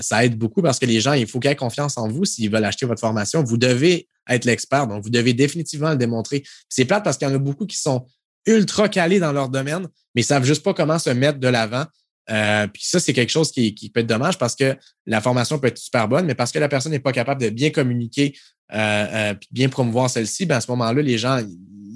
ça 0.00 0.26
aide 0.26 0.36
beaucoup 0.36 0.60
parce 0.60 0.78
que 0.78 0.84
les 0.84 1.00
gens, 1.00 1.14
il 1.14 1.26
faut 1.26 1.40
qu'ils 1.40 1.50
aient 1.50 1.56
confiance 1.56 1.96
en 1.96 2.06
vous 2.08 2.26
s'ils 2.26 2.50
veulent 2.50 2.66
acheter 2.66 2.84
votre 2.84 3.00
formation. 3.00 3.42
Vous 3.42 3.56
devez 3.56 4.08
être 4.28 4.44
l'expert, 4.44 4.86
donc 4.86 5.02
vous 5.02 5.10
devez 5.10 5.32
définitivement 5.32 5.90
le 5.90 5.96
démontrer. 5.96 6.44
C'est 6.68 6.84
plate 6.84 7.04
parce 7.04 7.16
qu'il 7.16 7.28
y 7.28 7.30
en 7.30 7.34
a 7.34 7.38
beaucoup 7.38 7.66
qui 7.66 7.76
sont 7.76 8.06
ultra 8.46 8.88
calés 8.88 9.20
dans 9.20 9.32
leur 9.32 9.48
domaine, 9.48 9.88
mais 10.14 10.22
ils 10.22 10.24
savent 10.24 10.44
juste 10.44 10.62
pas 10.62 10.74
comment 10.74 10.98
se 10.98 11.10
mettre 11.10 11.38
de 11.38 11.48
l'avant. 11.48 11.84
Euh, 12.30 12.66
puis 12.66 12.82
ça, 12.84 13.00
c'est 13.00 13.12
quelque 13.12 13.30
chose 13.30 13.50
qui, 13.52 13.72
peut 13.92 14.00
être 14.00 14.06
dommage 14.06 14.38
parce 14.38 14.54
que 14.54 14.76
la 15.06 15.20
formation 15.20 15.58
peut 15.58 15.68
être 15.68 15.78
super 15.78 16.08
bonne, 16.08 16.26
mais 16.26 16.34
parce 16.34 16.52
que 16.52 16.58
la 16.58 16.68
personne 16.68 16.92
n'est 16.92 16.98
pas 16.98 17.12
capable 17.12 17.40
de 17.40 17.48
bien 17.48 17.70
communiquer 17.70 18.36
euh, 18.74 19.06
euh 19.32 19.34
bien 19.50 19.70
promouvoir 19.70 20.10
celle-ci, 20.10 20.44
ben 20.44 20.56
à 20.56 20.60
ce 20.60 20.70
moment-là, 20.72 21.00
les 21.00 21.16
gens 21.16 21.40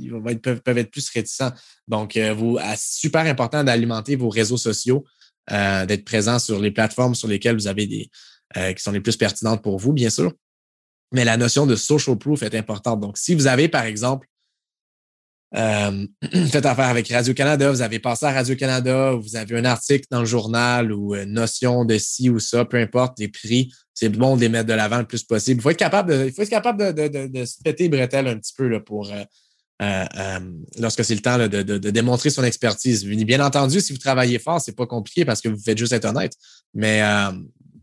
ils 0.00 0.40
peuvent, 0.40 0.78
être 0.78 0.90
plus 0.90 1.08
réticents. 1.10 1.52
Donc, 1.86 2.16
euh, 2.16 2.32
vous, 2.32 2.58
super 2.76 3.22
important 3.22 3.62
d'alimenter 3.62 4.16
vos 4.16 4.30
réseaux 4.30 4.56
sociaux, 4.56 5.04
d'être 5.48 6.04
présent 6.04 6.38
sur 6.38 6.60
les 6.60 6.70
plateformes 6.70 7.14
sur 7.14 7.28
lesquelles 7.28 7.56
vous 7.56 7.66
avez 7.66 7.86
des 7.86 8.10
qui 8.54 8.82
sont 8.82 8.92
les 8.92 9.00
plus 9.00 9.16
pertinentes 9.16 9.62
pour 9.62 9.78
vous, 9.78 9.92
bien 9.92 10.10
sûr. 10.10 10.32
Mais 11.12 11.24
la 11.24 11.36
notion 11.36 11.66
de 11.66 11.76
social 11.76 12.16
proof 12.16 12.42
est 12.42 12.54
importante. 12.54 13.00
Donc, 13.00 13.18
si 13.18 13.34
vous 13.34 13.46
avez, 13.46 13.68
par 13.68 13.84
exemple, 13.84 14.26
euh, 15.54 16.06
faites 16.50 16.66
affaire 16.66 16.86
avec 16.86 17.08
Radio-Canada, 17.08 17.70
vous 17.70 17.82
avez 17.82 17.98
passé 17.98 18.26
à 18.26 18.32
Radio-Canada, 18.32 19.12
vous 19.12 19.36
avez 19.36 19.58
un 19.58 19.64
article 19.64 20.06
dans 20.10 20.20
le 20.20 20.26
journal 20.26 20.92
ou 20.92 21.14
une 21.14 21.32
notion 21.32 21.84
de 21.84 21.98
ci 21.98 22.30
ou 22.30 22.38
ça, 22.38 22.64
peu 22.64 22.78
importe 22.78 23.18
les 23.18 23.28
prix, 23.28 23.72
c'est 23.92 24.08
bon 24.08 24.36
de 24.36 24.42
les 24.42 24.48
mettre 24.48 24.68
de 24.68 24.72
l'avant 24.72 24.98
le 24.98 25.06
plus 25.06 25.22
possible. 25.24 25.60
Il 25.60 25.62
faut 25.62 25.70
être 25.70 25.76
capable 25.76 26.10
de, 26.10 26.26
il 26.26 26.32
faut 26.32 26.42
être 26.42 26.48
capable 26.48 26.94
de, 26.94 27.44
se 27.44 27.62
péter 27.62 27.88
bretelles 27.88 28.28
un 28.28 28.38
petit 28.38 28.54
peu 28.56 28.82
pour 28.82 29.10
euh, 29.10 29.24
euh, 29.82 30.04
euh 30.16 30.40
lorsque 30.78 31.04
c'est 31.04 31.14
le 31.14 31.20
temps 31.20 31.36
de, 31.36 31.90
démontrer 31.90 32.30
son 32.30 32.44
expertise. 32.44 33.04
Bien 33.04 33.44
entendu, 33.44 33.80
si 33.80 33.92
vous 33.92 33.98
travaillez 33.98 34.38
fort, 34.38 34.60
c'est 34.60 34.76
pas 34.76 34.86
compliqué 34.86 35.26
parce 35.26 35.42
que 35.42 35.50
vous 35.50 35.60
faites 35.62 35.76
juste 35.76 35.92
être 35.92 36.06
honnête. 36.06 36.32
Mais 36.72 37.02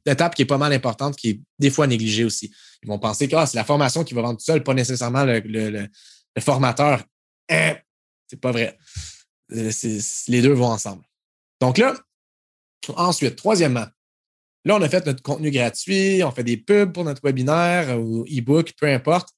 étape 0.06 0.36
qui 0.36 0.44
est 0.44 0.46
pas 0.46 0.58
mal 0.58 0.74
importante, 0.74 1.15
qui 1.15 1.29
est 1.29 1.41
des 1.60 1.70
fois 1.70 1.88
négligée 1.88 2.24
aussi. 2.24 2.51
Ils 2.84 2.88
vont 2.88 3.00
penser 3.00 3.27
que 3.27 3.36
ah, 3.36 3.46
c'est 3.46 3.58
la 3.58 3.63
formation 3.63 4.03
qui 4.03 4.13
va 4.13 4.22
vendre 4.22 4.38
tout 4.38 4.46
seul, 4.46 4.63
pas 4.63 4.74
nécessairement 4.74 5.25
le, 5.25 5.39
le, 5.39 5.89
formateur. 6.39 7.03
Eh, 7.50 7.74
c'est 8.27 8.39
pas 8.39 8.51
vrai. 8.51 8.77
Euh, 9.51 9.72
les 10.27 10.41
deux 10.41 10.53
vont 10.53 10.68
ensemble. 10.68 11.03
Donc 11.60 11.77
là, 11.77 11.96
ensuite, 12.96 13.36
troisièmement, 13.36 13.88
là, 14.65 14.75
on 14.75 14.82
a 14.82 14.89
fait 14.89 15.06
notre 15.06 15.22
contenu 15.22 15.51
gratuit, 15.51 16.24
on 16.24 16.32
fait 16.32 16.44
des 16.44 16.58
pubs 16.58 16.94
pour 16.94 17.03
notre 17.03 17.22
webinaire 17.24 18.00
ou 18.00 18.24
e-book, 18.25 18.74
peu 18.79 18.88
importe. 18.88 19.29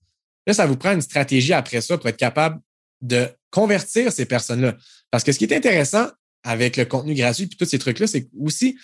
Là, 0.45 0.53
ça 0.53 0.65
vous 0.65 0.77
prend 0.77 0.93
une 0.93 1.01
stratégie 1.01 1.53
après 1.53 1.81
ça 1.81 1.97
pour 1.97 2.07
être 2.07 2.17
capable 2.17 2.59
de 3.01 3.27
convertir 3.49 4.11
ces 4.11 4.25
personnes-là. 4.25 4.77
Parce 5.09 5.23
que 5.23 5.31
ce 5.31 5.37
qui 5.37 5.45
est 5.45 5.55
intéressant 5.55 6.07
avec 6.43 6.77
le 6.77 6.85
contenu 6.85 7.13
gratuit 7.13 7.43
et 7.45 7.49
tous 7.49 7.65
ces 7.65 7.79
trucs-là, 7.79 8.07
c'est 8.07 8.29
aussi 8.39 8.77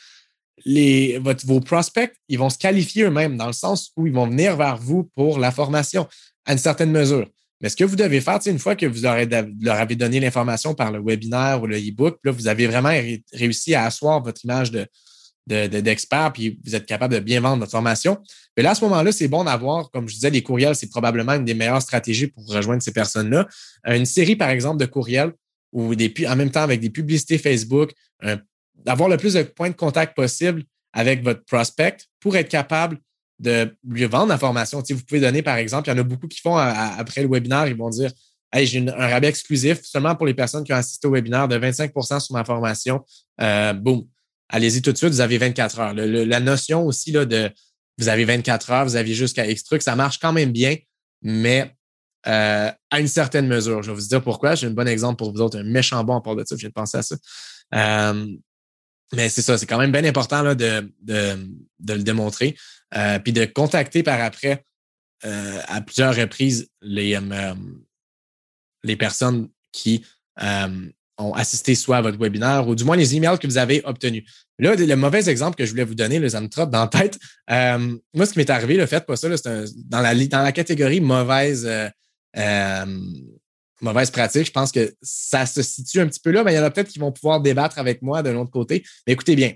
vos 0.66 1.60
prospects, 1.62 2.12
ils 2.28 2.40
vont 2.40 2.50
se 2.50 2.58
qualifier 2.58 3.04
eux-mêmes 3.04 3.38
dans 3.38 3.48
le 3.48 3.54
sens 3.54 3.92
où 3.96 4.08
ils 4.08 4.14
vont 4.14 4.28
venir 4.28 4.56
vers 4.56 4.78
vous 4.78 5.10
pour 5.16 5.40
la 5.40 5.52
formation 5.52 6.08
à 6.46 6.54
une 6.54 6.58
certaine 6.58 6.92
mesure. 6.92 7.28
Mais 7.62 7.70
ce 7.70 7.76
que 7.76 7.84
vous 7.84 7.96
devez 7.96 8.22
faire, 8.22 8.40
une 8.46 8.60
fois 8.60 8.76
que 8.76 8.86
vous 8.86 9.02
leur 9.02 9.76
avez 9.76 9.96
donné 9.96 10.20
l'information 10.20 10.76
par 10.76 10.92
le 10.92 11.02
webinaire 11.04 11.62
ou 11.62 11.66
le 11.66 11.78
e-book, 11.78 12.20
là, 12.24 12.32
vous 12.32 12.48
avez 12.48 12.68
vraiment 12.68 12.94
réussi 13.34 13.74
à 13.74 13.86
asseoir 13.86 14.22
votre 14.22 14.46
image 14.46 14.72
de, 14.72 14.88
d'expert, 15.48 16.34
puis 16.34 16.60
vous 16.64 16.76
êtes 16.76 16.86
capable 16.86 17.16
de 17.16 17.20
bien 17.20 17.42
vendre 17.42 17.60
votre 17.60 17.72
formation. 17.72 18.18
Mais 18.56 18.64
là, 18.64 18.72
à 18.72 18.76
ce 18.76 18.84
moment-là, 18.84 19.12
c'est 19.12 19.28
bon 19.28 19.44
d'avoir, 19.46 19.90
comme 19.92 20.08
je 20.08 20.14
disais, 20.14 20.30
les 20.30 20.44
courriels, 20.44 20.76
c'est 20.76 20.90
probablement 20.90 21.34
une 21.34 21.46
des 21.46 21.54
meilleures 21.54 21.82
stratégies 21.82 22.28
pour 22.28 22.46
rejoindre 22.48 22.84
ces 22.84 22.92
personnes-là. 22.92 23.48
Une 23.86 24.06
série, 24.06 24.36
par 24.36 24.50
exemple, 24.50 24.78
de 24.78 24.86
courriels 24.86 25.32
ou 25.72 25.96
des, 25.96 26.14
en 26.28 26.36
même 26.36 26.52
temps 26.52 26.62
avec 26.62 26.80
des 26.80 26.90
publicités 26.90 27.38
Facebook, 27.38 27.92
d'avoir 28.88 29.10
le 29.10 29.18
plus 29.18 29.34
de 29.34 29.44
points 29.44 29.70
de 29.70 29.76
contact 29.76 30.16
possible 30.16 30.64
avec 30.94 31.22
votre 31.22 31.44
prospect 31.44 31.98
pour 32.22 32.38
être 32.38 32.48
capable 32.48 32.98
de 33.38 33.76
lui 33.88 34.06
vendre 34.06 34.30
la 34.30 34.38
formation. 34.38 34.82
vous 34.82 35.04
pouvez 35.04 35.20
donner, 35.20 35.44
par 35.44 35.58
exemple, 35.58 35.90
il 35.90 35.92
y 35.92 35.96
en 35.96 36.00
a 36.00 36.04
beaucoup 36.04 36.28
qui 36.28 36.40
font 36.40 36.56
après 36.56 37.22
le 37.22 37.28
webinaire, 37.28 37.68
ils 37.68 37.76
vont 37.76 37.90
dire 37.90 38.12
Hey, 38.54 38.66
j'ai 38.66 38.80
un 38.80 39.08
rabais 39.10 39.28
exclusif 39.28 39.82
seulement 39.84 40.16
pour 40.16 40.26
les 40.26 40.34
personnes 40.34 40.64
qui 40.64 40.72
ont 40.72 40.78
assisté 40.78 41.06
au 41.06 41.12
webinaire 41.12 41.50
de 41.50 41.58
25% 41.58 42.22
sur 42.22 42.34
ma 42.34 42.46
formation. 42.46 43.04
Euh, 43.42 43.74
boum. 43.74 44.08
Allez-y 44.48 44.82
tout 44.82 44.94
de 44.94 44.98
suite, 44.98 45.10
vous 45.10 45.20
avez 45.20 45.38
24 45.38 45.80
heures. 45.80 45.94
la 45.94 46.40
notion 46.40 46.86
aussi 46.86 47.12
là, 47.12 47.26
de 47.26 47.52
vous 47.98 48.08
avez 48.08 48.24
24 48.24 48.72
heures, 48.72 48.86
vous 48.86 48.96
avez 48.96 49.14
jusqu'à 49.14 49.46
X 49.46 49.66
truc, 49.66 49.82
ça 49.82 49.98
marche 49.98 50.18
quand 50.20 50.32
même 50.32 50.54
bien, 50.54 50.78
mais 51.22 51.76
euh, 52.26 52.72
à 52.90 53.00
une 53.02 53.08
certaine 53.08 53.48
mesure. 53.48 53.84
Je 53.84 53.92
vais 53.92 54.00
vous 54.00 54.08
dire 54.08 54.24
pourquoi. 54.24 54.56
J'ai 54.56 54.68
un 54.68 54.72
bon 54.72 54.88
exemple 54.88 55.18
pour 55.18 55.34
vous 55.34 55.42
autres, 55.42 55.60
un 55.60 55.64
méchant 55.64 56.02
bon 56.06 56.14
en 56.14 56.22
part 56.22 56.38
de 56.38 56.46
ça, 56.46 56.56
de 56.56 56.68
penser 56.70 56.98
à 56.98 57.02
ça. 57.02 57.16
Euh, 57.76 58.28
mais 59.16 59.30
c'est 59.30 59.42
ça, 59.42 59.58
c'est 59.58 59.66
quand 59.66 59.78
même 59.78 59.92
bien 59.92 60.04
important 60.04 60.42
là, 60.42 60.56
de, 60.56 60.92
de, 61.02 61.38
de 61.80 61.94
le 61.94 62.04
démontrer. 62.04 62.56
Euh, 62.96 63.20
puis 63.20 63.34
de 63.34 63.44
contacter 63.44 64.02
par 64.02 64.22
après 64.22 64.64
euh, 65.26 65.60
à 65.68 65.82
plusieurs 65.82 66.16
reprises 66.16 66.70
les, 66.82 67.16
euh, 67.16 67.54
les 68.84 68.96
personnes 68.96 69.50
qui 69.74 70.06
ont 71.18 71.34
assisté 71.34 71.74
soit 71.74 71.98
à 71.98 72.02
votre 72.02 72.20
webinaire 72.20 72.68
ou 72.68 72.76
du 72.76 72.84
moins 72.84 72.96
les 72.96 73.16
emails 73.16 73.40
que 73.40 73.48
vous 73.48 73.58
avez 73.58 73.82
obtenus. 73.86 74.24
Là, 74.60 74.76
le 74.76 74.96
mauvais 74.96 75.28
exemple 75.30 75.58
que 75.58 75.66
je 75.66 75.72
voulais 75.72 75.84
vous 75.84 75.96
donner, 75.96 76.20
les 76.20 76.30
ça 76.30 76.42
me 76.42 76.48
trotte 76.48 76.70
dans 76.70 76.82
la 76.82 76.88
tête. 76.88 77.18
moi, 77.50 78.26
ce 78.26 78.34
qui 78.34 78.38
m'est 78.38 78.50
arrivé, 78.52 78.76
le 78.76 78.86
fait 78.86 79.04
pas 79.06 79.16
ça, 79.16 79.36
c'est 79.36 79.66
dans, 79.86 80.02
la, 80.02 80.14
dans 80.14 80.44
la 80.44 80.52
catégorie 80.52 81.02
mauvaise, 81.02 81.68
mauvaise 83.82 84.12
pratique. 84.12 84.48
Je 84.48 84.52
pense 84.52 84.72
que 84.72 84.94
ça 85.02 85.46
se 85.46 85.62
situe 85.62 86.00
un 86.00 86.08
petit 86.08 86.20
peu 86.20 86.32
là, 86.32 86.44
mais 86.44 86.54
il 86.54 86.56
y 86.56 86.60
en 86.60 86.64
a 86.64 86.72
peut-être 86.72 86.90
qui 86.90 87.00
vont 87.00 87.12
pouvoir 87.12 87.42
débattre 87.42 87.78
avec 87.80 88.02
moi 88.02 88.24
de 88.24 88.30
l'autre 88.30 88.52
côté. 88.52 88.84
Mais 89.06 89.14
écoutez 89.14 89.36
bien, 89.36 89.54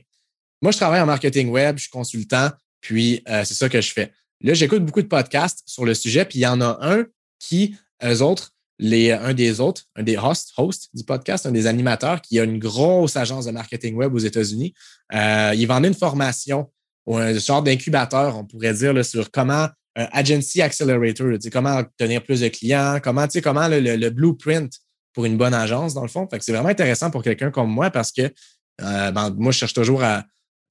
moi, 0.62 0.72
je 0.72 0.78
travaille 0.78 1.01
en 1.01 1.06
marketing 1.06 1.50
web, 1.50 1.78
je 1.78 1.84
suis 1.84 1.92
consultant. 1.92 2.50
Puis, 2.82 3.24
euh, 3.30 3.44
c'est 3.44 3.54
ça 3.54 3.70
que 3.70 3.82
je 3.82 3.92
fais. 3.92 4.12
Là, 4.42 4.54
j'écoute 4.54 4.86
beaucoup 4.86 5.01
de 5.01 5.08
podcasts 5.08 5.63
sur 5.66 5.86
le 5.86 5.94
sujet, 5.94 6.25
puis 6.25 6.40
il 6.40 6.42
y 6.42 6.48
en 6.48 6.62
a 6.62 6.78
un 6.82 7.06
qui, 7.40 7.75
eux 8.04 8.22
autres, 8.22 8.51
les, 8.80 9.12
un 9.12 9.34
des 9.34 9.60
autres, 9.60 9.84
un 9.96 10.04
des 10.04 10.18
hosts, 10.18 10.54
hosts 10.58 10.90
du 10.94 11.04
podcast, 11.04 11.46
un 11.46 11.51
des 11.51 11.68
animateurs 11.68 12.22
qui 12.22 12.40
a 12.40 12.44
une 12.44 12.58
grosse 12.58 13.16
agence 13.16 13.46
de 13.46 13.51
marketing 13.51 13.96
web 13.96 14.13
aux 14.13 14.20
États-Unis. 14.20 14.74
Euh, 15.13 15.54
il 15.56 15.68
vendait 15.68 15.88
une 15.88 15.94
formation 15.94 16.72
ou 17.06 17.18
un 17.18 17.38
genre 17.38 17.62
d'incubateur, 17.62 18.38
on 18.38 18.46
pourrait 18.46 18.74
dire, 18.74 19.06
sur 19.06 19.30
comment 19.30 19.68
agency 19.95 20.62
accelerator, 20.62 21.38
comment 21.51 21.79
obtenir 21.79 22.24
plus 22.24 22.41
de 22.41 22.48
clients, 22.48 23.00
comment, 23.03 23.27
le, 23.67 23.95
le, 23.98 24.10
blueprint 24.10 24.71
pour 25.13 25.25
une 25.25 25.38
bonne 25.38 25.53
agence, 25.53 25.93
dans 25.93 26.03
le 26.03 26.07
fond. 26.07 26.27
C'est 26.39 26.51
vraiment 26.51 26.69
intéressant 26.69 27.12
pour 27.12 27.24
quelqu'un 27.24 27.51
comme 27.51 27.69
moi 27.69 27.89
parce 27.89 28.12
que 28.12 28.21
euh, 28.21 29.12
ben, 29.12 29.31
moi, 29.38 29.51
je 29.51 29.57
cherche 29.60 29.74
toujours 29.74 30.03
à, 30.03 30.24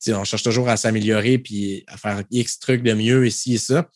on 0.09 0.25
cherche 0.25 0.43
toujours 0.43 0.69
à 0.69 0.77
s'améliorer 0.77 1.39
puis 1.39 1.85
à 1.87 1.97
faire 1.97 2.23
X 2.31 2.59
trucs 2.59 2.83
de 2.83 2.95
mieux 2.95 3.27
ici 3.27 3.55
et 3.55 3.59
ça. 3.59 3.89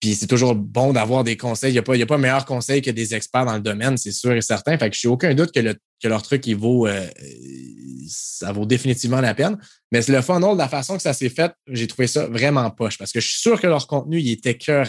Puis 0.00 0.14
c'est 0.14 0.28
toujours 0.28 0.54
bon 0.54 0.92
d'avoir 0.92 1.24
des 1.24 1.36
conseils. 1.36 1.70
Il 1.70 1.74
n'y 1.74 1.78
a, 1.78 1.82
pas, 1.82 1.96
y 1.96 2.02
a 2.02 2.06
pas 2.06 2.18
meilleur 2.18 2.44
conseil 2.44 2.82
que 2.82 2.90
des 2.90 3.14
experts 3.14 3.44
dans 3.44 3.54
le 3.54 3.60
domaine, 3.60 3.96
c'est 3.96 4.12
sûr 4.12 4.32
et 4.32 4.42
certain. 4.42 4.78
Fait 4.78 4.90
que 4.90 4.96
je 4.96 5.06
n'ai 5.06 5.12
aucun 5.12 5.34
doute 5.34 5.52
que, 5.52 5.58
le, 5.58 5.74
que, 6.00 6.06
leur 6.06 6.22
truc, 6.22 6.46
il 6.46 6.56
vaut, 6.56 6.86
euh, 6.86 7.06
ça 8.08 8.52
vaut 8.52 8.64
définitivement 8.64 9.20
la 9.20 9.34
peine. 9.34 9.58
Mais 9.90 10.00
le 10.06 10.22
funnel, 10.22 10.56
la 10.56 10.68
façon 10.68 10.96
que 10.96 11.02
ça 11.02 11.12
s'est 11.12 11.30
fait, 11.30 11.52
j'ai 11.66 11.88
trouvé 11.88 12.06
ça 12.06 12.26
vraiment 12.28 12.70
poche 12.70 12.96
parce 12.96 13.10
que 13.10 13.20
je 13.20 13.28
suis 13.28 13.40
sûr 13.40 13.60
que 13.60 13.66
leur 13.66 13.86
contenu, 13.88 14.20
il 14.20 14.30
était 14.30 14.56
cœur. 14.56 14.86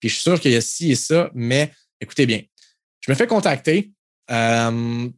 Puis 0.00 0.08
je 0.08 0.14
suis 0.14 0.22
sûr 0.22 0.40
qu'il 0.40 0.52
y 0.52 0.56
a 0.56 0.60
ci 0.60 0.90
et 0.90 0.96
ça, 0.96 1.30
mais 1.34 1.72
écoutez 2.00 2.26
bien. 2.26 2.42
Je 3.00 3.12
me 3.12 3.16
fais 3.16 3.26
contacter. 3.28 3.92
Euh, 4.30 5.08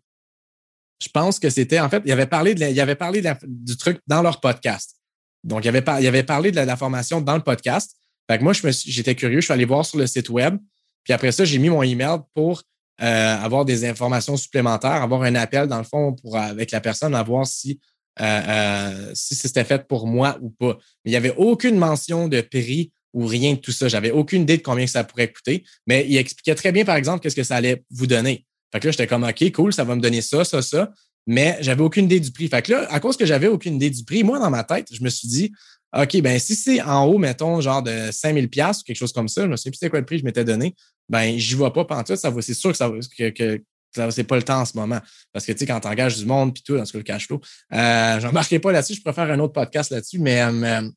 je 1.03 1.09
pense 1.09 1.39
que 1.39 1.49
c'était, 1.49 1.81
en 1.81 1.89
fait, 1.89 2.03
il 2.05 2.13
avait 2.13 2.27
parlé, 2.27 2.55
de 2.55 2.81
avait 2.81 2.95
parlé 2.95 3.23
du 3.43 3.77
truc 3.77 4.01
dans 4.07 4.23
leur 4.23 4.41
podcast. 4.41 4.97
Donc, 5.43 5.65
il 5.65 5.69
avait 5.69 6.23
parlé 6.23 6.53
de 6.53 6.61
la, 6.61 6.77
formation 6.77 7.21
dans 7.21 7.37
le 7.37 7.43
podcast. 7.43 7.97
Fait 8.31 8.39
que 8.39 8.45
moi, 8.45 8.53
j'étais 8.53 9.17
curieux, 9.17 9.41
je 9.41 9.47
suis 9.47 9.53
allé 9.53 9.65
voir 9.65 9.85
sur 9.85 9.99
le 9.99 10.07
site 10.07 10.29
web. 10.29 10.57
Puis 11.03 11.13
après 11.13 11.33
ça, 11.33 11.45
j'ai 11.45 11.59
mis 11.59 11.69
mon 11.69 11.83
email 11.83 12.19
pour 12.33 12.63
euh, 13.03 13.37
avoir 13.37 13.65
des 13.65 13.85
informations 13.85 14.37
supplémentaires, 14.37 15.03
avoir 15.03 15.23
un 15.23 15.35
appel, 15.35 15.67
dans 15.67 15.79
le 15.79 15.85
fond, 15.85 16.13
pour, 16.13 16.37
avec 16.37 16.71
la 16.71 16.81
personne, 16.81 17.17
à 17.17 17.25
voir 17.25 17.45
si, 17.45 17.81
euh, 18.21 18.25
euh, 18.25 19.11
si 19.15 19.35
c'était 19.35 19.65
fait 19.65 19.89
pour 19.89 20.07
moi 20.07 20.39
ou 20.43 20.51
pas. 20.51 20.79
Mais 21.05 21.11
il 21.11 21.11
n'y 21.11 21.17
avait 21.17 21.35
aucune 21.39 21.77
mention 21.77 22.29
de 22.29 22.41
prix 22.41 22.93
ou 23.13 23.27
rien 23.27 23.55
de 23.55 23.59
tout 23.59 23.73
ça. 23.73 23.89
J'avais 23.89 24.13
aucune 24.13 24.43
idée 24.43 24.59
de 24.59 24.63
combien 24.63 24.87
ça 24.87 25.03
pourrait 25.03 25.33
coûter. 25.33 25.65
Mais 25.89 26.07
il 26.09 26.17
expliquait 26.17 26.55
très 26.55 26.71
bien, 26.71 26.85
par 26.85 26.95
exemple, 26.95 27.19
qu'est-ce 27.25 27.35
que 27.35 27.43
ça 27.43 27.57
allait 27.57 27.83
vous 27.91 28.07
donner. 28.07 28.47
Fait 28.73 28.79
que 28.79 28.87
là, 28.87 28.93
j'étais 28.93 29.09
comme, 29.09 29.25
OK, 29.25 29.51
cool, 29.51 29.73
ça 29.73 29.83
va 29.83 29.97
me 29.97 30.01
donner 30.01 30.21
ça, 30.21 30.45
ça, 30.45 30.63
ça. 30.63 30.93
Mais 31.31 31.57
j'avais 31.61 31.83
aucune 31.83 32.07
idée 32.07 32.19
du 32.19 32.33
prix. 32.33 32.49
Fait 32.49 32.61
que 32.61 32.73
là, 32.73 32.89
à 32.91 32.99
cause 32.99 33.17
que 33.17 33.25
j'avais 33.25 33.47
aucune 33.47 33.77
idée 33.77 33.89
du 33.89 34.03
prix, 34.03 34.25
moi, 34.25 34.41
dans 34.41 34.51
ma 34.51 34.65
tête, 34.65 34.89
je 34.93 35.01
me 35.01 35.09
suis 35.09 35.29
dit, 35.29 35.53
OK, 35.97 36.21
ben 36.23 36.41
si 36.41 36.57
c'est 36.57 36.83
en 36.83 37.05
haut, 37.05 37.19
mettons, 37.19 37.61
genre 37.61 37.85
de 37.85 38.11
5000 38.11 38.51
pièces 38.51 38.81
ou 38.81 38.83
quelque 38.83 38.97
chose 38.97 39.13
comme 39.13 39.29
ça, 39.29 39.43
je 39.43 39.47
me 39.47 39.55
souviens 39.55 39.71
plus 39.71 39.77
c'était 39.77 39.91
quoi 39.91 40.01
le 40.01 40.07
prix 40.07 40.17
que 40.17 40.23
je 40.23 40.25
m'étais 40.25 40.45
donné, 40.45 40.75
ben 41.09 41.39
j'y 41.39 41.55
vois 41.55 41.73
pas 41.73 41.85
pendant 41.85 42.03
tout. 42.03 42.17
Ça 42.17 42.33
c'est 42.41 42.55
sûr 42.55 42.73
que 42.73 42.77
ça 42.77 42.91
que, 43.15 43.63
c'est 44.11 44.25
pas 44.25 44.37
le 44.37 44.43
temps 44.43 44.63
en 44.63 44.65
ce 44.65 44.77
moment. 44.77 44.99
Parce 45.33 45.47
que, 45.47 45.53
tu 45.53 45.59
sais, 45.59 45.67
quand 45.67 45.79
tu 45.79 45.87
engages 45.87 46.19
du 46.19 46.27
monde, 46.27 46.53
puis 46.53 46.65
tout, 46.65 46.77
dans 46.77 46.85
ce 46.85 46.93
cas, 46.93 46.99
le 46.99 47.05
cash 47.05 47.29
flow, 47.29 47.41
euh, 47.75 48.19
j'embarquerai 48.19 48.59
pas 48.59 48.73
là-dessus, 48.73 48.95
je 48.95 49.03
préfère 49.03 49.31
un 49.31 49.39
autre 49.39 49.53
podcast 49.53 49.93
là-dessus, 49.93 50.19
mais 50.19 50.43
euh, 50.43 50.91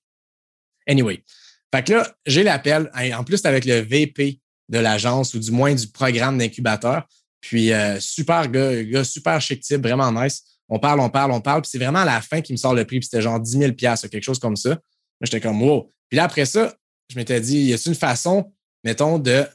anyway. 0.88 1.24
Fait 1.72 1.84
que 1.84 1.94
là, 1.94 2.12
j'ai 2.26 2.42
l'appel, 2.42 2.90
en 3.16 3.24
plus 3.24 3.46
avec 3.46 3.66
le 3.66 3.82
VP 3.82 4.40
de 4.70 4.80
l'agence 4.80 5.36
ou 5.36 5.40
du 5.40 5.52
moins 5.52 5.76
du 5.76 5.88
programme 5.88 6.40
d'incubateur. 6.40 7.08
Puis 7.44 7.74
euh, 7.74 8.00
super 8.00 8.48
gars, 8.48 9.04
super 9.04 9.42
chic 9.42 9.62
type, 9.62 9.84
vraiment 9.84 10.12
nice. 10.14 10.44
On 10.70 10.80
parle, 10.80 11.02
on 11.02 11.10
parle, 11.10 11.34
on 11.34 11.42
parle. 11.42 11.62
Puis 11.62 11.72
c'est 11.72 11.78
vraiment 11.78 12.00
à 12.00 12.06
la 12.06 12.22
fin 12.22 12.40
qui 12.40 12.54
me 12.54 12.58
sort 12.58 12.74
le 12.74 12.86
prix. 12.86 13.00
Puis 13.00 13.10
c'était 13.12 13.22
genre 13.22 13.38
10 13.38 13.52
000 13.52 13.72
quelque 13.74 14.24
chose 14.24 14.40
comme 14.40 14.56
ça. 14.56 14.80
j'étais 15.20 15.42
comme 15.42 15.62
wow. 15.62 15.92
Puis 16.08 16.16
là, 16.16 16.24
après 16.24 16.46
ça, 16.46 16.74
je 17.10 17.18
m'étais 17.18 17.42
dit, 17.42 17.60
y 17.60 17.74
a 17.74 17.78
une 17.86 17.96
façon, 17.96 18.54
mettons, 18.86 19.20
de. 19.20 19.46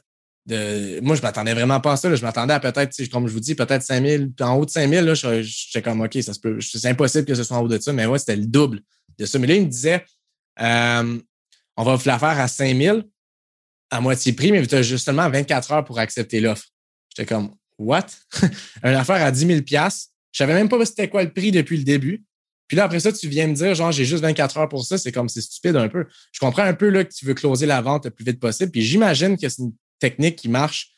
de... 0.45 0.99
Moi, 1.01 1.15
je 1.15 1.23
m'attendais 1.23 1.55
vraiment 1.55 1.79
pas 1.79 1.93
à 1.93 1.97
ça. 1.97 2.13
Je 2.15 2.21
m'attendais 2.21 2.53
à 2.53 2.59
peut-être, 2.59 2.95
comme 3.09 3.27
je 3.27 3.33
vous 3.33 3.39
dis, 3.39 3.55
peut-être 3.55 3.81
5 3.81 4.05
000. 4.05 4.23
Puis 4.37 4.45
en 4.45 4.55
haut 4.55 4.65
de 4.65 4.69
5 4.69 4.87
000, 4.87 5.41
j'étais 5.41 5.81
comme 5.81 6.01
OK, 6.01 6.15
ça 6.21 6.35
se 6.35 6.39
peut. 6.39 6.59
C'est 6.61 6.87
impossible 6.87 7.25
que 7.25 7.33
ce 7.33 7.43
soit 7.43 7.57
en 7.57 7.63
haut 7.63 7.67
de 7.67 7.79
ça. 7.79 7.91
Mais 7.91 8.05
ouais, 8.05 8.19
c'était 8.19 8.35
le 8.35 8.45
double 8.45 8.81
de 9.17 9.25
ça. 9.25 9.39
Mais 9.39 9.47
là, 9.47 9.55
il 9.55 9.63
me 9.63 9.67
disait, 9.67 10.05
euh, 10.61 11.19
on 11.75 11.83
va 11.83 11.97
la 12.05 12.19
faire 12.19 12.39
à 12.39 12.47
5 12.47 12.77
000 12.77 12.99
à 13.89 13.99
moitié 13.99 14.33
prix, 14.33 14.51
mais 14.51 14.63
tu 14.67 14.75
as 14.75 14.83
justement 14.83 15.27
24 15.27 15.71
heures 15.71 15.85
pour 15.85 15.97
accepter 15.97 16.39
l'offre. 16.39 16.67
J'étais 17.09 17.25
comme 17.25 17.55
What? 17.79 18.07
Une 18.83 18.93
affaire 18.93 19.23
à 19.23 19.31
10 19.31 19.47
000 19.47 19.59
Je 19.59 19.89
savais 20.33 20.53
même 20.53 20.69
pas 20.69 20.85
c'était 20.85 21.09
quoi 21.09 21.23
le 21.23 21.31
prix 21.31 21.51
depuis 21.51 21.77
le 21.77 21.83
début. 21.83 22.23
Puis 22.67 22.77
là, 22.77 22.83
après 22.83 22.99
ça, 22.99 23.11
tu 23.11 23.27
viens 23.27 23.47
me 23.47 23.55
dire, 23.55 23.73
genre, 23.73 23.91
j'ai 23.91 24.05
juste 24.05 24.21
24 24.21 24.57
heures 24.57 24.69
pour 24.69 24.85
ça. 24.85 24.99
C'est 24.99 25.11
comme, 25.11 25.27
c'est 25.27 25.41
stupide 25.41 25.75
un 25.75 25.89
peu. 25.89 26.05
Je 26.31 26.39
comprends 26.39 26.63
un 26.63 26.75
peu 26.75 26.89
là, 26.89 27.03
que 27.03 27.11
tu 27.11 27.25
veux 27.25 27.33
closer 27.33 27.65
la 27.65 27.81
vente 27.81 28.05
le 28.05 28.11
plus 28.11 28.23
vite 28.23 28.39
possible. 28.39 28.71
Puis 28.71 28.83
j'imagine 28.83 29.37
que 29.37 29.49
c'est 29.49 29.63
une 29.63 29.73
technique 29.97 30.35
qui 30.35 30.49
marche 30.49 30.91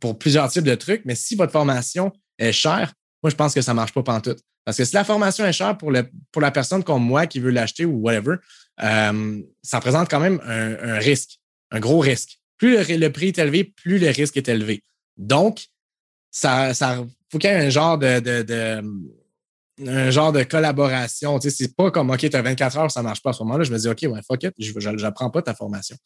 pour 0.00 0.18
plusieurs 0.18 0.50
types 0.50 0.64
de 0.64 0.74
trucs. 0.74 1.02
Mais 1.04 1.14
si 1.14 1.34
votre 1.34 1.52
formation 1.52 2.12
est 2.38 2.52
chère, 2.52 2.94
moi, 3.22 3.28
je 3.28 3.36
pense 3.36 3.52
que 3.52 3.60
ça 3.60 3.74
marche 3.74 3.92
pas 3.92 4.02
pantoute. 4.02 4.38
Parce 4.64 4.76
que 4.76 4.84
si 4.84 4.94
la 4.94 5.04
formation 5.04 5.44
est 5.44 5.52
chère 5.52 5.76
pour, 5.76 5.90
le, 5.90 6.08
pour 6.32 6.40
la 6.40 6.50
personne 6.50 6.84
comme 6.84 7.02
moi 7.02 7.26
qui 7.26 7.40
veut 7.40 7.50
l'acheter 7.50 7.84
ou 7.84 8.00
whatever, 8.00 8.36
euh, 8.82 9.42
ça 9.62 9.78
représente 9.78 10.08
quand 10.08 10.20
même 10.20 10.40
un, 10.44 10.98
risque, 10.98 11.40
un 11.70 11.80
gros 11.80 11.98
risque. 11.98 12.38
Plus 12.58 12.76
le, 12.76 13.08
prix 13.10 13.28
est 13.28 13.38
élevé, 13.38 13.64
plus 13.64 13.98
le 13.98 14.08
risque 14.08 14.36
est 14.36 14.48
élevé. 14.48 14.82
Donc, 15.16 15.66
ça, 16.30 16.74
ça 16.74 17.04
faut 17.30 17.38
qu'il 17.38 17.50
y 17.50 17.52
ait 17.52 17.66
un 17.66 17.70
genre 17.70 17.98
de, 17.98 18.20
de, 18.20 18.82
un 19.86 20.10
genre 20.10 20.32
de 20.32 20.42
collaboration. 20.42 21.38
Tu 21.38 21.50
sais, 21.50 21.56
c'est 21.56 21.76
pas 21.76 21.90
comme 21.90 22.10
OK, 22.10 22.18
tu 22.18 22.34
as 22.34 22.42
24 22.42 22.78
heures, 22.78 22.90
ça 22.90 23.02
marche 23.02 23.22
pas 23.22 23.30
à 23.30 23.32
ce 23.32 23.42
moment-là. 23.44 23.64
Je 23.64 23.72
me 23.72 23.78
dis 23.78 23.88
OK, 23.88 24.02
ouais, 24.02 24.20
fuck 24.26 24.42
it, 24.42 24.54
je 24.58 24.90
n'apprends 24.90 25.30
pas 25.30 25.42
ta 25.42 25.54
formation. 25.54 25.96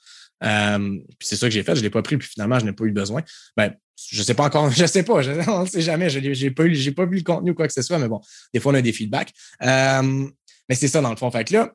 Euh, 0.45 0.79
puis 1.19 1.29
c'est 1.29 1.37
ça 1.37 1.47
que 1.47 1.55
j'ai 1.55 1.63
fait, 1.63 1.77
je 1.77 1.83
l'ai 1.83 1.91
pas 1.91 2.03
pris, 2.03 2.17
puis 2.17 2.29
finalement, 2.29 2.59
je 2.59 2.65
n'ai 2.65 2.73
pas 2.73 2.85
eu 2.85 2.93
besoin. 2.93 3.23
Ben, 3.57 3.75
je 4.11 4.23
sais 4.23 4.35
pas 4.35 4.45
encore, 4.45 4.71
je 4.77 4.87
sais 4.87 5.03
pas, 5.03 5.23
je, 5.23 5.31
on 5.49 5.63
ne 5.63 5.67
sait 5.69 5.83
jamais, 5.83 6.11
je 6.11 6.19
n'ai 6.19 6.51
pas, 6.51 6.65
pas 6.65 7.07
vu 7.07 7.17
le 7.17 7.23
contenu 7.23 7.53
ou 7.53 7.55
quoi 7.55 7.67
que 7.67 7.73
ce 7.73 7.83
soit, 7.83 7.99
mais 7.99 8.09
bon, 8.09 8.21
des 8.53 8.61
fois, 8.61 8.73
on 8.73 8.77
a 8.77 8.83
des 8.83 8.93
feedbacks. 8.93 9.33
Euh, 9.63 10.29
mais 10.69 10.75
c'est 10.75 10.89
ça, 10.89 11.01
dans 11.01 11.11
le 11.11 11.17
fond. 11.17 11.31
Fait 11.31 11.45
que 11.45 11.55
là, 11.55 11.73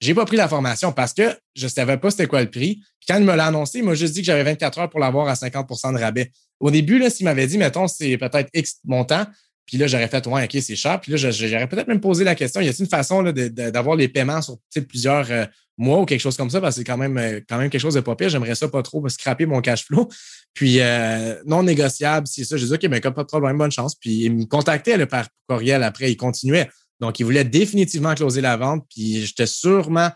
j'ai 0.00 0.14
pas 0.14 0.24
pris 0.24 0.36
la 0.36 0.48
formation 0.48 0.92
parce 0.92 1.14
que 1.14 1.36
je 1.54 1.68
savais 1.68 1.96
pas 1.96 2.10
c'était 2.10 2.26
quoi 2.26 2.42
le 2.42 2.50
prix. 2.50 2.76
Puis 2.76 3.06
quand 3.08 3.16
il 3.18 3.24
me 3.24 3.34
l'a 3.34 3.46
annoncé, 3.46 3.78
il 3.78 3.84
m'a 3.84 3.94
juste 3.94 4.14
dit 4.14 4.20
que 4.20 4.26
j'avais 4.26 4.44
24 4.44 4.78
heures 4.78 4.90
pour 4.90 5.00
l'avoir 5.00 5.28
à 5.28 5.34
50% 5.34 5.94
de 5.94 5.98
rabais. 5.98 6.30
Au 6.60 6.70
début, 6.70 6.98
là, 6.98 7.10
s'il 7.10 7.24
m'avait 7.24 7.46
dit, 7.46 7.58
mettons, 7.58 7.88
c'est 7.88 8.16
peut-être 8.16 8.48
X 8.54 8.76
montant, 8.84 9.26
Puis 9.66 9.78
là, 9.78 9.86
j'aurais 9.86 10.08
fait, 10.08 10.26
ouais, 10.26 10.44
OK, 10.44 10.62
c'est 10.62 10.76
cher. 10.76 11.00
Puis 11.00 11.12
là, 11.12 11.18
j'aurais 11.18 11.68
peut-être 11.68 11.88
même 11.88 12.00
posé 12.00 12.24
la 12.24 12.34
question, 12.34 12.60
y 12.60 12.68
a-t-il 12.68 12.84
une 12.84 12.90
façon 12.90 13.22
d'avoir 13.22 13.96
les 13.96 14.08
paiements 14.08 14.40
sur 14.40 14.58
plusieurs 14.88 15.30
euh, 15.30 15.44
mois 15.76 16.00
ou 16.00 16.04
quelque 16.04 16.20
chose 16.20 16.36
comme 16.36 16.50
ça? 16.50 16.60
Parce 16.60 16.76
que 16.76 16.80
c'est 16.80 16.84
quand 16.84 16.96
même, 16.96 17.18
euh, 17.18 17.40
quand 17.48 17.58
même 17.58 17.68
quelque 17.68 17.80
chose 17.80 17.94
de 17.94 18.00
pas 18.00 18.14
pire. 18.14 18.28
J'aimerais 18.28 18.54
ça 18.54 18.68
pas 18.68 18.82
trop 18.82 19.06
scraper 19.08 19.44
mon 19.44 19.60
cash 19.60 19.84
flow. 19.84 20.08
Puis 20.54 20.80
euh, 20.80 21.34
non 21.46 21.62
négociable, 21.62 22.26
c'est 22.26 22.44
ça. 22.44 22.56
Je 22.56 22.64
dis, 22.64 22.72
OK, 22.72 22.84
mais 22.84 23.00
pas 23.00 23.10
de 23.10 23.22
problème, 23.22 23.58
bonne 23.58 23.72
chance. 23.72 23.96
Puis 23.96 24.24
il 24.24 24.36
me 24.36 24.44
contactait 24.44 24.96
le 24.96 25.06
par 25.06 25.26
courriel 25.48 25.82
après, 25.82 26.12
il 26.12 26.16
continuait. 26.16 26.68
Donc, 27.00 27.20
il 27.20 27.24
voulait 27.24 27.44
définitivement 27.44 28.14
closer 28.14 28.40
la 28.40 28.56
vente. 28.56 28.86
Puis 28.88 29.26
j'étais 29.26 29.46
sûrement 29.46 30.10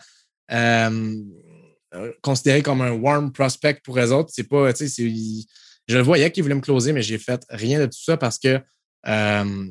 considéré 2.23 2.63
comme 2.63 2.81
un 2.81 2.93
warm 2.93 3.33
prospect 3.33 3.81
pour 3.85 3.99
eux 3.99 4.13
autres. 4.13 4.31
C'est 4.33 4.49
pas, 4.49 4.73
je 4.73 5.97
le 5.97 6.03
voyais 6.03 6.31
qu'il 6.31 6.43
voulait 6.43 6.55
me 6.55 6.61
closer, 6.61 6.93
mais 6.93 7.03
j'ai 7.03 7.19
fait 7.19 7.45
rien 7.51 7.81
de 7.81 7.87
tout 7.87 8.03
ça 8.03 8.17
parce 8.17 8.39
que 8.39 8.61
euh, 9.07 9.67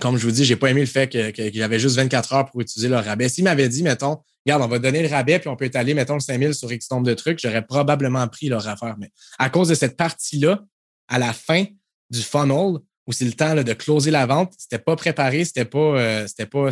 comme 0.00 0.16
je 0.16 0.24
vous 0.24 0.32
dis, 0.32 0.44
j'ai 0.44 0.56
pas 0.56 0.70
aimé 0.70 0.80
le 0.80 0.86
fait 0.86 1.08
qu'il 1.08 1.56
y 1.56 1.62
avait 1.62 1.78
juste 1.78 1.96
24 1.96 2.32
heures 2.32 2.50
pour 2.50 2.60
utiliser 2.60 2.88
le 2.88 2.96
rabais. 2.96 3.28
S'il 3.28 3.44
m'avait 3.44 3.68
dit, 3.68 3.82
mettons, 3.82 4.18
regarde, 4.46 4.62
on 4.62 4.66
va 4.66 4.78
donner 4.78 5.02
le 5.02 5.08
rabais, 5.08 5.38
puis 5.38 5.48
on 5.48 5.56
peut 5.56 5.66
étaler, 5.66 5.94
mettons, 5.94 6.14
le 6.14 6.20
5000 6.20 6.54
sur 6.54 6.72
X 6.72 6.90
nombre 6.90 7.06
de 7.06 7.14
trucs, 7.14 7.38
j'aurais 7.38 7.64
probablement 7.64 8.26
pris 8.28 8.48
leur 8.48 8.66
affaire. 8.66 8.96
Mais 8.98 9.10
à 9.38 9.50
cause 9.50 9.68
de 9.68 9.74
cette 9.74 9.96
partie-là, 9.96 10.64
à 11.08 11.18
la 11.18 11.32
fin 11.32 11.64
du 12.08 12.22
funnel, 12.22 12.78
où 13.06 13.12
c'est 13.12 13.24
le 13.24 13.32
temps 13.32 13.54
de 13.54 13.72
closer 13.72 14.10
la 14.10 14.26
vente, 14.26 14.52
c'était 14.56 14.78
pas 14.78 14.96
préparé, 14.96 15.44
c'était 15.44 15.64
pas, 15.64 15.78
euh, 15.78 16.26
c'était 16.26 16.46
pas, 16.46 16.68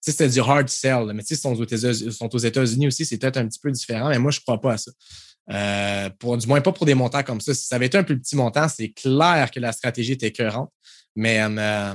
c'était 0.00 0.28
du 0.28 0.40
hard 0.40 0.68
sell. 0.68 1.12
Mais 1.14 1.22
sais, 1.22 1.36
sont 1.36 1.54
aux 1.54 2.38
États-Unis 2.38 2.86
aussi, 2.86 3.04
c'est 3.04 3.18
peut-être 3.18 3.36
un 3.36 3.46
petit 3.46 3.60
peu 3.60 3.70
différent, 3.70 4.08
mais 4.08 4.18
moi, 4.18 4.30
je 4.30 4.40
crois 4.40 4.60
pas 4.60 4.74
à 4.74 4.78
ça. 4.78 4.90
Euh, 5.50 6.10
pour, 6.18 6.36
du 6.36 6.46
moins 6.46 6.60
pas 6.60 6.72
pour 6.72 6.86
des 6.86 6.94
montants 6.94 7.22
comme 7.22 7.40
ça. 7.40 7.54
Si 7.54 7.66
ça 7.66 7.76
avait 7.76 7.86
été 7.86 7.98
un 7.98 8.04
plus 8.04 8.18
petit 8.18 8.36
montant, 8.36 8.68
c'est 8.68 8.90
clair 8.90 9.50
que 9.50 9.58
la 9.58 9.72
stratégie 9.72 10.12
était 10.12 10.28
écœurante. 10.28 10.70
Mais 11.16 11.40
euh, 11.42 11.94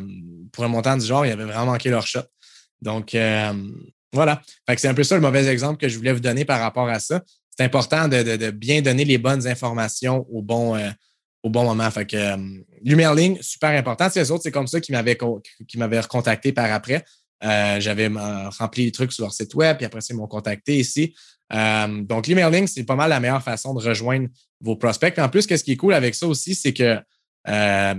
pour 0.51 0.63
un 0.63 0.67
montant 0.67 0.97
du 0.97 1.05
genre, 1.05 1.25
il 1.25 1.31
avait 1.31 1.45
vraiment 1.45 1.67
manqué 1.67 1.89
leur 1.89 2.05
shot. 2.05 2.19
Donc, 2.81 3.15
voilà. 4.13 4.41
c'est 4.77 4.87
un 4.87 4.93
peu 4.93 5.03
ça 5.03 5.15
le 5.15 5.21
mauvais 5.21 5.45
exemple 5.47 5.77
que 5.77 5.89
je 5.89 5.97
voulais 5.97 6.13
vous 6.13 6.19
donner 6.19 6.45
par 6.45 6.59
rapport 6.59 6.87
à 6.87 6.99
ça. 6.99 7.21
C'est 7.57 7.63
important 7.63 8.07
de, 8.09 8.51
bien 8.51 8.81
donner 8.81 9.05
les 9.05 9.17
bonnes 9.17 9.47
informations 9.47 10.25
au 10.29 10.41
bon, 10.41 10.77
au 11.45 11.49
bon 11.49 11.63
moment. 11.63 11.89
Fait 11.91 12.11
l'emailing, 12.81 13.37
super 13.41 13.69
important. 13.69 14.07
les 14.15 14.31
autres, 14.31 14.43
c'est 14.43 14.51
comme 14.51 14.67
ça 14.67 14.81
qu'ils 14.81 14.93
m'avaient 14.93 15.15
qui 15.15 15.77
recontacté 15.77 16.51
par 16.51 16.71
après. 16.71 17.05
J'avais 17.41 18.09
rempli 18.57 18.85
les 18.85 18.91
trucs 18.91 19.13
sur 19.13 19.23
leur 19.23 19.33
site 19.33 19.53
web, 19.53 19.77
puis 19.77 19.85
après 19.85 19.99
ils 20.09 20.15
m'ont 20.15 20.27
contacté 20.27 20.77
ici. 20.77 21.13
Euh, 21.53 22.01
donc, 22.01 22.27
l'emailing, 22.27 22.67
c'est 22.67 22.83
pas 22.83 22.95
mal 22.95 23.09
la 23.09 23.19
meilleure 23.19 23.43
façon 23.43 23.73
de 23.73 23.79
rejoindre 23.79 24.27
vos 24.61 24.75
prospects. 24.75 25.17
En 25.19 25.29
plus, 25.29 25.43
ce 25.43 25.63
qui 25.63 25.73
est 25.73 25.77
cool 25.77 25.93
avec 25.93 26.15
ça 26.15 26.27
aussi, 26.27 26.55
c'est 26.55 26.73
que 26.73 26.99
euh, 27.47 27.95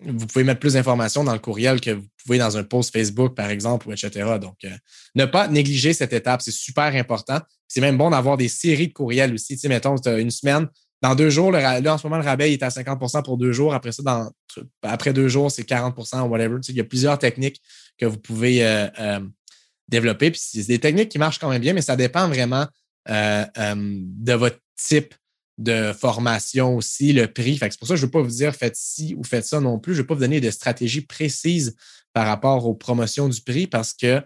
vous 0.00 0.26
pouvez 0.26 0.44
mettre 0.44 0.60
plus 0.60 0.74
d'informations 0.74 1.24
dans 1.24 1.32
le 1.32 1.40
courriel 1.40 1.80
que 1.80 1.90
vous 1.90 2.06
pouvez 2.24 2.38
dans 2.38 2.56
un 2.56 2.62
post 2.62 2.92
Facebook, 2.92 3.34
par 3.34 3.50
exemple, 3.50 3.88
ou 3.88 3.92
etc. 3.92 4.38
Donc, 4.40 4.56
euh, 4.64 4.70
ne 5.16 5.24
pas 5.24 5.48
négliger 5.48 5.92
cette 5.92 6.12
étape, 6.12 6.40
c'est 6.40 6.52
super 6.52 6.94
important. 6.94 7.40
C'est 7.66 7.80
même 7.80 7.98
bon 7.98 8.10
d'avoir 8.10 8.36
des 8.36 8.48
séries 8.48 8.88
de 8.88 8.92
courriels 8.92 9.34
aussi. 9.34 9.54
Tu 9.54 9.60
sais, 9.60 9.68
mettons, 9.68 9.96
une 9.96 10.30
semaine, 10.30 10.68
dans 11.00 11.14
deux 11.14 11.30
jours, 11.30 11.52
là, 11.52 11.80
en 11.80 11.98
ce 11.98 12.06
moment, 12.06 12.18
le 12.18 12.24
rabais 12.24 12.52
est 12.52 12.62
à 12.62 12.68
50% 12.68 13.22
pour 13.22 13.38
deux 13.38 13.52
jours. 13.52 13.72
Après 13.72 13.92
ça, 13.92 14.30
après 14.82 15.12
deux 15.12 15.28
jours, 15.28 15.50
c'est 15.50 15.62
40% 15.62 16.22
ou 16.22 16.24
whatever. 16.26 16.56
il 16.68 16.74
y 16.74 16.80
a 16.80 16.84
plusieurs 16.84 17.18
techniques 17.18 17.62
que 17.96 18.06
vous 18.06 18.18
pouvez 18.18 18.64
développer. 19.88 20.30
Puis 20.30 20.40
c'est 20.40 20.66
des 20.66 20.78
techniques 20.78 21.08
qui 21.08 21.18
marchent 21.18 21.38
quand 21.38 21.50
même 21.50 21.62
bien, 21.62 21.72
mais 21.72 21.82
ça 21.82 21.96
dépend 21.96 22.28
vraiment 22.28 22.66
euh, 23.08 23.44
euh, 23.58 23.74
de 23.76 24.32
votre 24.34 24.58
type 24.76 25.14
de 25.56 25.92
formation 25.92 26.76
aussi, 26.76 27.12
le 27.12 27.26
prix. 27.26 27.58
c'est 27.60 27.78
pour 27.78 27.88
ça 27.88 27.94
que 27.94 28.00
je 28.00 28.02
ne 28.02 28.06
veux 28.06 28.12
pas 28.12 28.22
vous 28.22 28.30
dire 28.30 28.54
faites 28.54 28.76
ci 28.76 29.16
ou 29.16 29.24
faites 29.24 29.44
ça 29.44 29.60
non 29.60 29.78
plus. 29.80 29.94
Je 29.94 29.98
ne 29.98 30.02
veux 30.02 30.06
pas 30.06 30.14
vous 30.14 30.20
donner 30.20 30.40
de 30.40 30.50
stratégie 30.50 31.00
précise 31.00 31.74
par 32.12 32.26
rapport 32.26 32.64
aux 32.66 32.74
promotions 32.74 33.28
du 33.28 33.40
prix 33.40 33.66
parce 33.66 33.92
que 33.92 34.22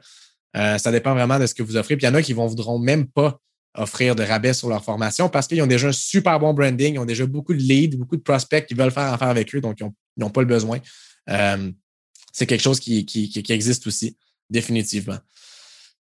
euh, 0.56 0.78
ça 0.78 0.92
dépend 0.92 1.14
vraiment 1.14 1.38
de 1.38 1.46
ce 1.46 1.54
que 1.54 1.62
vous 1.62 1.76
offrez. 1.76 1.96
Puis 1.96 2.04
il 2.04 2.10
y 2.10 2.12
en 2.12 2.14
a 2.14 2.22
qui 2.22 2.34
ne 2.34 2.46
voudront 2.46 2.78
même 2.78 3.06
pas 3.06 3.40
offrir 3.74 4.14
de 4.14 4.22
rabais 4.22 4.52
sur 4.52 4.68
leur 4.68 4.84
formation 4.84 5.28
parce 5.28 5.46
qu'ils 5.46 5.62
ont 5.62 5.66
déjà 5.66 5.88
un 5.88 5.92
super 5.92 6.38
bon 6.38 6.52
branding, 6.52 6.94
ils 6.94 6.98
ont 6.98 7.04
déjà 7.04 7.26
beaucoup 7.26 7.54
de 7.54 7.60
leads, 7.60 7.96
beaucoup 7.96 8.16
de 8.16 8.22
prospects 8.22 8.66
qui 8.66 8.74
veulent 8.74 8.90
faire 8.90 9.12
affaire 9.12 9.28
avec 9.28 9.54
eux, 9.54 9.60
donc 9.60 9.80
ils 9.80 9.90
n'ont 10.18 10.30
pas 10.30 10.42
le 10.42 10.46
besoin. 10.46 10.78
c'est 11.26 12.46
quelque 12.46 12.62
chose 12.62 12.80
qui, 12.80 13.44
existe 13.48 13.86
aussi, 13.86 14.16
définitivement. 14.50 15.18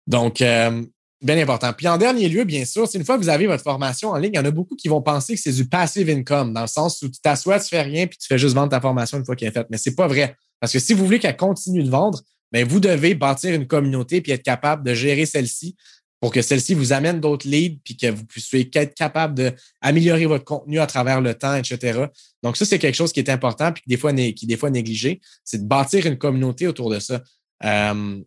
Donc, 0.06 0.40
euh, 0.40 0.82
bien 1.20 1.38
important. 1.38 1.72
Puis 1.72 1.88
en 1.88 1.98
dernier 1.98 2.28
lieu, 2.28 2.44
bien 2.44 2.64
sûr, 2.64 2.88
c'est 2.88 2.98
une 2.98 3.04
fois 3.04 3.16
que 3.16 3.22
vous 3.22 3.28
avez 3.28 3.46
votre 3.46 3.62
formation 3.62 4.10
en 4.10 4.16
ligne, 4.16 4.32
il 4.34 4.36
y 4.36 4.40
en 4.40 4.44
a 4.44 4.50
beaucoup 4.50 4.76
qui 4.76 4.88
vont 4.88 5.02
penser 5.02 5.34
que 5.34 5.40
c'est 5.40 5.52
du 5.52 5.66
passive 5.68 6.08
income, 6.08 6.52
dans 6.52 6.62
le 6.62 6.66
sens 6.68 7.02
où 7.02 7.08
tu 7.08 7.20
t'assois, 7.20 7.58
tu 7.60 7.68
fais 7.68 7.82
rien, 7.82 8.06
puis 8.06 8.18
tu 8.18 8.26
fais 8.26 8.38
juste 8.38 8.54
vendre 8.54 8.70
ta 8.70 8.80
formation 8.80 9.18
une 9.18 9.24
fois 9.24 9.36
qu'elle 9.36 9.48
est 9.48 9.52
faite. 9.52 9.66
Mais 9.70 9.78
c'est 9.78 9.94
pas 9.94 10.06
vrai. 10.06 10.36
Parce 10.60 10.72
que 10.72 10.78
si 10.78 10.94
vous 10.94 11.04
voulez 11.04 11.18
qu'elle 11.18 11.36
continue 11.36 11.82
de 11.82 11.90
vendre, 11.90 12.22
bien, 12.52 12.64
vous 12.64 12.80
devez 12.80 13.14
bâtir 13.14 13.52
une 13.54 13.66
communauté 13.66 14.20
puis 14.20 14.32
être 14.32 14.42
capable 14.42 14.84
de 14.84 14.94
gérer 14.94 15.26
celle-ci 15.26 15.76
pour 16.20 16.32
que 16.32 16.42
celle-ci 16.42 16.74
vous 16.74 16.92
amène 16.92 17.20
d'autres 17.20 17.48
leads 17.48 17.80
puis 17.84 17.96
que 17.96 18.08
vous 18.08 18.24
puissiez 18.24 18.68
être 18.74 18.94
capable 18.94 19.34
d'améliorer 19.34 20.26
votre 20.26 20.44
contenu 20.44 20.80
à 20.80 20.86
travers 20.86 21.20
le 21.20 21.34
temps, 21.34 21.54
etc. 21.54 22.06
Donc, 22.42 22.56
ça, 22.56 22.64
c'est 22.64 22.78
quelque 22.78 22.94
chose 22.94 23.12
qui 23.12 23.20
est 23.20 23.30
important 23.30 23.72
puis 23.72 23.82
qui 23.82 23.88
des 23.88 23.96
fois, 23.96 24.12
qui 24.12 24.46
des 24.46 24.56
fois 24.56 24.70
négligé, 24.70 25.20
c'est 25.44 25.62
de 25.62 25.68
bâtir 25.68 26.06
une 26.06 26.18
communauté 26.18 26.66
autour 26.66 26.90
de 26.90 26.98
ça. 26.98 27.22
Euh, 27.64 28.20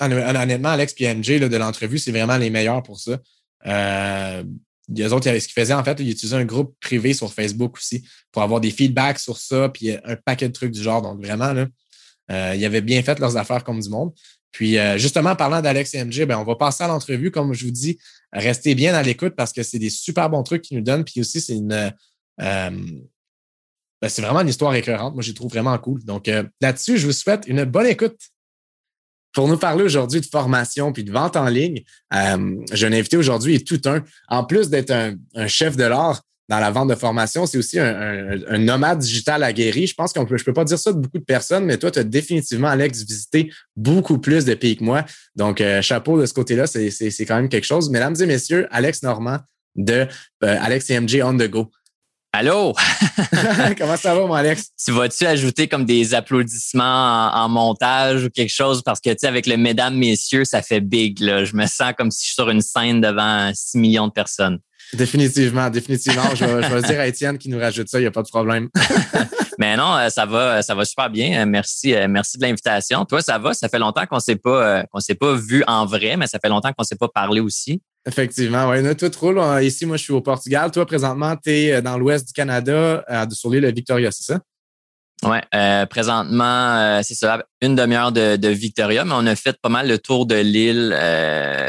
honnêtement, 0.00 0.70
Alex 0.70 0.94
et 0.98 1.14
MJ 1.14 1.40
de 1.40 1.56
l'entrevue, 1.56 1.98
c'est 1.98 2.12
vraiment 2.12 2.36
les 2.36 2.50
meilleurs 2.50 2.82
pour 2.82 2.98
ça. 2.98 3.18
Euh, 3.66 4.42
les 4.88 5.12
autres, 5.12 5.24
ce 5.24 5.46
qu'ils 5.46 5.52
faisaient, 5.52 5.74
en 5.74 5.84
fait, 5.84 5.98
ils 6.00 6.10
utilisaient 6.10 6.36
un 6.36 6.44
groupe 6.44 6.76
privé 6.80 7.14
sur 7.14 7.32
Facebook 7.32 7.76
aussi 7.76 8.04
pour 8.30 8.42
avoir 8.42 8.60
des 8.60 8.70
feedbacks 8.70 9.18
sur 9.18 9.38
ça, 9.38 9.68
puis 9.68 9.90
un 9.92 10.16
paquet 10.16 10.48
de 10.48 10.52
trucs 10.52 10.72
du 10.72 10.82
genre. 10.82 11.02
Donc, 11.02 11.24
vraiment, 11.24 11.52
là, 11.52 11.66
euh, 12.30 12.54
ils 12.56 12.64
avaient 12.64 12.80
bien 12.80 13.02
fait 13.02 13.18
leurs 13.18 13.36
affaires 13.36 13.64
comme 13.64 13.80
du 13.80 13.88
monde. 13.88 14.12
Puis, 14.52 14.78
euh, 14.78 14.98
justement, 14.98 15.34
parlant 15.34 15.60
d'Alex 15.60 15.94
et 15.94 16.04
MJ, 16.04 16.24
ben, 16.24 16.38
on 16.38 16.44
va 16.44 16.54
passer 16.54 16.84
à 16.84 16.88
l'entrevue. 16.88 17.30
Comme 17.30 17.52
je 17.54 17.64
vous 17.64 17.70
dis, 17.70 17.98
restez 18.32 18.74
bien 18.74 18.94
à 18.94 19.02
l'écoute 19.02 19.34
parce 19.36 19.52
que 19.52 19.62
c'est 19.62 19.78
des 19.78 19.90
super 19.90 20.30
bons 20.30 20.42
trucs 20.42 20.62
qu'ils 20.62 20.78
nous 20.78 20.84
donnent. 20.84 21.04
Puis 21.04 21.20
aussi, 21.20 21.40
c'est 21.40 21.56
une. 21.56 21.92
Ben, 22.38 24.08
c'est 24.08 24.22
vraiment 24.22 24.40
une 24.40 24.48
histoire 24.48 24.74
écœurante. 24.74 25.14
Moi, 25.14 25.22
je 25.22 25.32
trouve 25.32 25.50
vraiment 25.50 25.76
cool. 25.78 26.04
Donc, 26.04 26.28
là-dessus, 26.60 26.98
je 26.98 27.06
vous 27.06 27.12
souhaite 27.12 27.44
une 27.46 27.64
bonne 27.64 27.86
écoute. 27.86 28.18
Pour 29.32 29.48
nous 29.48 29.56
parler 29.56 29.82
aujourd'hui 29.82 30.20
de 30.20 30.26
formation 30.26 30.92
puis 30.92 31.04
de 31.04 31.12
vente 31.12 31.36
en 31.36 31.46
ligne, 31.46 31.82
euh, 32.14 32.56
j'ai 32.72 32.86
un 32.86 32.92
invité 32.92 33.16
aujourd'hui 33.16 33.54
et 33.54 33.64
tout 33.64 33.80
un. 33.86 34.04
En 34.28 34.44
plus 34.44 34.68
d'être 34.68 34.90
un, 34.90 35.16
chef 35.46 35.76
de 35.76 35.84
l'art 35.84 36.22
dans 36.52 36.60
la 36.60 36.70
vente 36.70 36.90
de 36.90 36.94
formation, 36.94 37.46
c'est 37.46 37.56
aussi 37.56 37.78
un, 37.78 38.58
nomade 38.58 38.98
digital 38.98 39.42
aguerri. 39.42 39.86
Je 39.86 39.94
pense 39.94 40.12
qu'on 40.12 40.26
peut, 40.26 40.36
je 40.36 40.44
peux 40.44 40.52
pas 40.52 40.64
dire 40.64 40.78
ça 40.78 40.92
de 40.92 40.98
beaucoup 40.98 41.16
de 41.16 41.24
personnes, 41.24 41.64
mais 41.64 41.78
toi, 41.78 41.90
tu 41.90 41.98
as 41.98 42.04
définitivement, 42.04 42.68
Alex, 42.68 43.04
visité 43.04 43.50
beaucoup 43.74 44.18
plus 44.18 44.44
de 44.44 44.52
pays 44.52 44.76
que 44.76 44.84
moi. 44.84 45.06
Donc, 45.34 45.62
euh, 45.62 45.80
chapeau 45.80 46.20
de 46.20 46.26
ce 46.26 46.34
côté-là, 46.34 46.66
c'est 46.66 47.24
quand 47.24 47.36
même 47.36 47.48
quelque 47.48 47.64
chose. 47.64 47.88
Mesdames 47.88 48.16
et 48.20 48.26
messieurs, 48.26 48.68
Alex 48.70 49.02
Normand 49.02 49.38
de 49.76 50.06
euh, 50.44 50.58
Alex 50.60 50.90
et 50.90 51.00
MJ 51.00 51.22
On 51.24 51.34
The 51.38 51.48
Go. 51.48 51.70
Allô? 52.34 52.74
Comment 53.78 53.96
ça 53.96 54.14
va, 54.14 54.26
mon 54.26 54.34
Alex? 54.34 54.72
Tu 54.84 54.92
vas-tu 54.92 55.24
ajouter 55.24 55.68
comme 55.68 55.86
des 55.86 56.12
applaudissements 56.12 57.30
en, 57.32 57.48
montage 57.48 58.26
ou 58.26 58.28
quelque 58.28 58.52
chose? 58.52 58.82
Parce 58.82 59.00
que, 59.00 59.08
tu 59.08 59.16
sais, 59.20 59.26
avec 59.26 59.46
le 59.46 59.56
mesdames, 59.56 59.96
messieurs, 59.96 60.44
ça 60.44 60.60
fait 60.60 60.82
big, 60.82 61.18
là. 61.20 61.46
Je 61.46 61.56
me 61.56 61.64
sens 61.64 61.94
comme 61.96 62.10
si 62.10 62.24
je 62.24 62.26
suis 62.26 62.34
sur 62.34 62.50
une 62.50 62.60
scène 62.60 63.00
devant 63.00 63.50
6 63.54 63.78
millions 63.78 64.08
de 64.08 64.12
personnes. 64.12 64.58
Définitivement, 64.94 65.70
définitivement. 65.70 66.34
je, 66.34 66.44
vais, 66.44 66.82
dire 66.82 67.00
à 67.00 67.06
Étienne 67.06 67.38
qui 67.38 67.48
nous 67.48 67.58
rajoute 67.58 67.88
ça, 67.88 67.98
il 67.98 68.02
n'y 68.02 68.06
a 68.06 68.10
pas 68.10 68.22
de 68.22 68.28
problème. 68.28 68.68
Mais 69.58 69.76
non, 69.76 69.96
euh, 69.96 70.08
ça 70.08 70.26
va, 70.26 70.62
ça 70.62 70.74
va 70.74 70.84
super 70.84 71.08
bien. 71.08 71.42
Euh, 71.42 71.46
merci, 71.46 71.94
euh, 71.94 72.08
merci 72.08 72.36
de 72.36 72.42
l'invitation. 72.42 73.04
Toi, 73.04 73.22
ça 73.22 73.38
va? 73.38 73.54
Ça 73.54 73.68
fait 73.68 73.78
longtemps 73.78 74.04
qu'on 74.06 74.16
ne 74.16 74.20
s'est 74.20 74.36
pas, 74.36 74.84
qu'on 74.90 75.00
s'est 75.00 75.14
pas 75.14 75.34
vu 75.34 75.62
en 75.66 75.86
vrai, 75.86 76.16
mais 76.16 76.26
ça 76.26 76.38
fait 76.38 76.48
longtemps 76.48 76.70
qu'on 76.70 76.82
ne 76.82 76.86
s'est 76.86 76.96
pas 76.96 77.08
parlé 77.08 77.40
aussi. 77.40 77.80
Effectivement, 78.06 78.68
oui. 78.68 78.96
Tout 78.96 79.10
roule. 79.18 79.40
Ici, 79.62 79.86
moi, 79.86 79.96
je 79.96 80.04
suis 80.04 80.12
au 80.12 80.20
Portugal. 80.20 80.70
Toi, 80.70 80.84
présentement, 80.84 81.36
tu 81.36 81.50
es 81.50 81.82
dans 81.82 81.96
l'ouest 81.96 82.26
du 82.26 82.32
Canada, 82.32 83.04
sur 83.30 83.50
l'île 83.50 83.72
Victoria, 83.74 84.10
c'est 84.10 84.32
ça? 84.32 84.40
Oui, 85.24 85.38
présentement, 85.88 87.00
c'est 87.04 87.14
ça, 87.14 87.44
une 87.60 87.76
demi-heure 87.76 88.10
de, 88.10 88.48
Victoria, 88.48 89.04
mais 89.04 89.14
on 89.14 89.26
a 89.26 89.36
fait 89.36 89.56
pas 89.62 89.68
mal 89.68 89.86
le 89.86 89.98
tour 89.98 90.26
de 90.26 90.34
l'île 90.34 90.88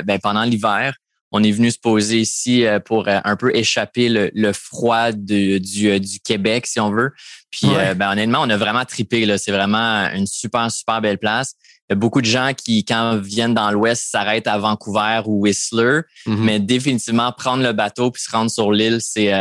ben, 0.03 0.17
pendant 0.19 0.43
l'hiver 0.43 0.95
on 1.33 1.43
est 1.43 1.51
venu 1.51 1.71
se 1.71 1.79
poser 1.79 2.19
ici 2.19 2.65
euh, 2.65 2.79
pour 2.79 3.07
euh, 3.07 3.19
un 3.23 3.35
peu 3.35 3.53
échapper 3.55 4.07
le, 4.07 4.53
froid 4.53 5.11
du, 5.11 5.59
euh, 5.89 5.99
du, 5.99 6.19
Québec, 6.23 6.67
si 6.67 6.79
on 6.79 6.91
veut. 6.91 7.11
Puis, 7.49 7.67
ben, 7.95 8.11
honnêtement, 8.11 8.39
on 8.41 8.49
a 8.49 8.57
vraiment 8.57 8.85
tripé. 8.85 9.37
C'est 9.37 9.51
vraiment 9.51 10.09
une 10.13 10.25
super, 10.25 10.71
super 10.71 11.01
belle 11.01 11.19
place. 11.19 11.53
Il 11.89 11.91
y 11.91 11.93
a 11.93 11.95
beaucoup 11.95 12.21
de 12.21 12.25
gens 12.25 12.51
qui, 12.55 12.83
quand 12.83 13.17
viennent 13.17 13.53
dans 13.53 13.69
l'Ouest, 13.69 14.07
s'arrêtent 14.09 14.47
à 14.47 14.57
Vancouver 14.57 15.21
ou 15.25 15.41
Whistler. 15.41 16.01
Mm-hmm. 16.25 16.37
Mais 16.37 16.59
définitivement, 16.59 17.31
prendre 17.31 17.61
le 17.61 17.73
bateau 17.73 18.09
puis 18.09 18.23
se 18.23 18.31
rendre 18.31 18.49
sur 18.49 18.71
l'île, 18.71 18.99
c'est 19.01 19.31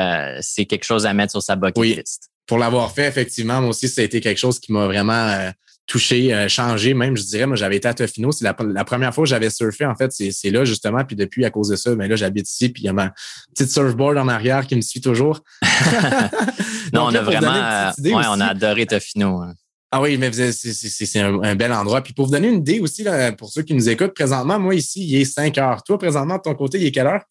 c'est 0.42 0.66
quelque 0.66 0.85
chose 0.85 1.07
à 1.07 1.14
mettre 1.14 1.31
sur 1.31 1.42
sa 1.42 1.57
bucket 1.57 1.78
oui. 1.78 2.00
Pour 2.46 2.59
l'avoir 2.59 2.92
fait, 2.92 3.07
effectivement, 3.07 3.61
moi 3.61 3.70
aussi, 3.70 3.88
ça 3.88 4.02
a 4.02 4.05
été 4.05 4.20
quelque 4.20 4.38
chose 4.38 4.61
qui 4.61 4.72
m'a 4.72 4.87
vraiment 4.87 5.50
touché, 5.87 6.33
euh, 6.33 6.49
changé 6.49 6.95
même, 6.95 7.16
je 7.16 7.23
dirais. 7.25 7.47
Moi, 7.47 7.57
j'avais 7.57 7.77
été 7.77 7.88
à 7.88 7.95
Tofino. 7.95 8.33
C'est 8.33 8.45
la, 8.45 8.85
première 8.85 9.14
fois 9.14 9.25
que 9.25 9.31
j'avais 9.31 9.51
surfé, 9.51 9.85
en 9.85 9.95
fait, 9.95 10.12
c'est 10.12 10.51
là, 10.51 10.64
justement. 10.64 11.05
Puis 11.05 11.16
depuis, 11.16 11.45
à 11.45 11.51
cause 11.51 11.68
de 11.68 11.77
ça, 11.77 11.90
mais 11.90 11.97
ben 11.97 12.11
là, 12.11 12.16
j'habite 12.16 12.49
ici, 12.49 12.68
puis 12.68 12.85
il 12.85 12.87
y 12.87 12.88
a 12.88 12.92
ma 12.92 13.12
petite 13.55 13.71
surfboard 13.71 14.16
en 14.18 14.29
arrière 14.29 14.66
qui 14.66 14.77
me 14.77 14.81
suit 14.81 15.01
toujours. 15.01 15.40
non, 16.92 17.05
on 17.05 17.14
a 17.14 17.23
vraiment. 17.23 17.55
Euh, 17.55 17.90
ouais, 17.99 18.25
on 18.29 18.40
a 18.40 18.47
adoré 18.47 18.87
Tofino. 18.87 19.42
Hein. 19.42 19.55
Ah 19.90 20.01
oui, 20.01 20.16
mais 20.16 20.33
c'est 20.33 21.21
un, 21.21 21.55
bel 21.55 21.73
endroit. 21.73 22.01
Puis 22.01 22.14
pour 22.14 22.25
vous 22.25 22.33
donner 22.33 22.49
une 22.49 22.61
idée 22.61 22.81
aussi, 22.81 23.05
pour 23.37 23.51
ceux 23.51 23.61
qui 23.61 23.75
nous 23.75 23.90
écoutent, 23.90 24.14
présentement, 24.14 24.59
moi 24.59 24.75
ici, 24.75 25.07
il 25.07 25.21
est 25.21 25.27
5 25.27 25.59
heures. 25.59 25.83
Toi, 25.83 25.99
présentement, 25.99 26.37
de 26.37 26.42
ton 26.42 26.55
côté, 26.55 26.79
il 26.79 26.87
est 26.87 26.92
quelle 26.92 27.09
heure? 27.09 27.25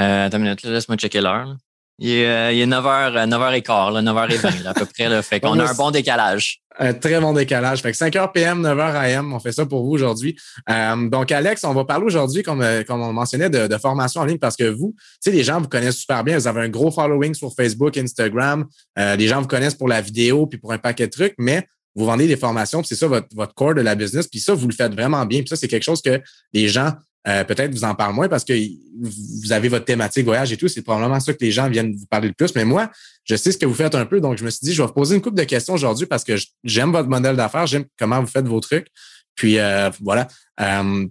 Euh, 0.00 0.26
attends 0.26 0.36
une 0.36 0.44
minute, 0.44 0.62
laisse-moi 0.62 0.96
checker 0.96 1.20
l'heure. 1.20 1.56
Il 1.98 2.10
est, 2.10 2.54
il 2.56 2.60
est 2.60 2.66
9h, 2.66 3.28
9h15, 3.28 4.04
9h20 4.04 4.66
à 4.68 4.72
peu 4.72 4.86
près. 4.86 5.08
Là. 5.08 5.20
Fait 5.20 5.40
qu'on 5.40 5.58
a 5.58 5.68
un 5.68 5.74
bon 5.74 5.90
décalage. 5.90 6.62
Un 6.82 6.94
très 6.94 7.20
bon 7.20 7.34
décalage. 7.34 7.82
Fait 7.82 7.92
que 7.92 7.98
5h 7.98 8.32
PM, 8.32 8.62
9h 8.62 8.94
AM, 8.96 9.34
on 9.34 9.38
fait 9.38 9.52
ça 9.52 9.66
pour 9.66 9.84
vous 9.84 9.90
aujourd'hui. 9.90 10.34
Euh, 10.70 11.10
donc, 11.10 11.30
Alex, 11.30 11.62
on 11.64 11.74
va 11.74 11.84
parler 11.84 12.06
aujourd'hui, 12.06 12.42
comme, 12.42 12.62
euh, 12.62 12.82
comme 12.84 13.02
on 13.02 13.12
mentionnait, 13.12 13.50
de, 13.50 13.76
formation 13.76 14.22
en 14.22 14.24
ligne 14.24 14.38
parce 14.38 14.56
que 14.56 14.64
vous, 14.64 14.94
tu 14.96 15.04
sais, 15.20 15.30
les 15.30 15.44
gens 15.44 15.60
vous 15.60 15.68
connaissent 15.68 15.98
super 15.98 16.24
bien. 16.24 16.38
Vous 16.38 16.48
avez 16.48 16.62
un 16.62 16.70
gros 16.70 16.90
following 16.90 17.34
sur 17.34 17.52
Facebook, 17.54 17.98
Instagram. 17.98 18.64
Euh, 18.98 19.14
les 19.16 19.28
gens 19.28 19.42
vous 19.42 19.46
connaissent 19.46 19.74
pour 19.74 19.88
la 19.88 20.00
vidéo 20.00 20.46
puis 20.46 20.58
pour 20.58 20.72
un 20.72 20.78
paquet 20.78 21.06
de 21.06 21.10
trucs, 21.12 21.34
mais 21.36 21.66
vous 21.94 22.06
vendez 22.06 22.26
des 22.26 22.36
formations, 22.36 22.82
c'est 22.82 22.94
ça 22.94 23.08
votre, 23.08 23.28
votre 23.34 23.52
core 23.52 23.74
de 23.74 23.82
la 23.82 23.94
business, 23.94 24.26
puis 24.26 24.40
ça, 24.40 24.54
vous 24.54 24.66
le 24.66 24.74
faites 24.74 24.94
vraiment 24.94 25.26
bien. 25.26 25.40
Puis 25.40 25.48
ça, 25.48 25.56
c'est 25.56 25.68
quelque 25.68 25.82
chose 25.82 26.00
que 26.00 26.22
les 26.54 26.68
gens 26.68 26.92
euh, 27.28 27.44
peut-être 27.44 27.72
vous 27.72 27.84
en 27.84 27.94
parlent 27.94 28.14
moins 28.14 28.28
parce 28.28 28.44
que 28.44 28.54
vous 29.02 29.52
avez 29.52 29.68
votre 29.68 29.84
thématique 29.84 30.24
voyage 30.24 30.52
et 30.52 30.56
tout. 30.56 30.68
C'est 30.68 30.82
probablement 30.82 31.20
ça 31.20 31.34
que 31.34 31.44
les 31.44 31.50
gens 31.50 31.68
viennent 31.68 31.94
vous 31.94 32.06
parler 32.06 32.28
le 32.28 32.34
plus. 32.34 32.54
Mais 32.54 32.64
moi, 32.64 32.90
je 33.24 33.36
sais 33.36 33.52
ce 33.52 33.58
que 33.58 33.66
vous 33.66 33.74
faites 33.74 33.94
un 33.94 34.06
peu. 34.06 34.20
Donc, 34.20 34.38
je 34.38 34.44
me 34.44 34.50
suis 34.50 34.60
dit, 34.62 34.72
je 34.72 34.80
vais 34.82 34.86
vous 34.86 34.94
poser 34.94 35.16
une 35.16 35.20
couple 35.20 35.36
de 35.36 35.44
questions 35.44 35.74
aujourd'hui 35.74 36.06
parce 36.06 36.24
que 36.24 36.34
j'aime 36.64 36.92
votre 36.92 37.08
modèle 37.08 37.36
d'affaires, 37.36 37.66
j'aime 37.66 37.84
comment 37.98 38.20
vous 38.20 38.26
faites 38.26 38.46
vos 38.46 38.60
trucs. 38.60 38.86
Puis 39.34 39.58
euh, 39.58 39.90
voilà. 40.00 40.28
Euh, 40.60 41.06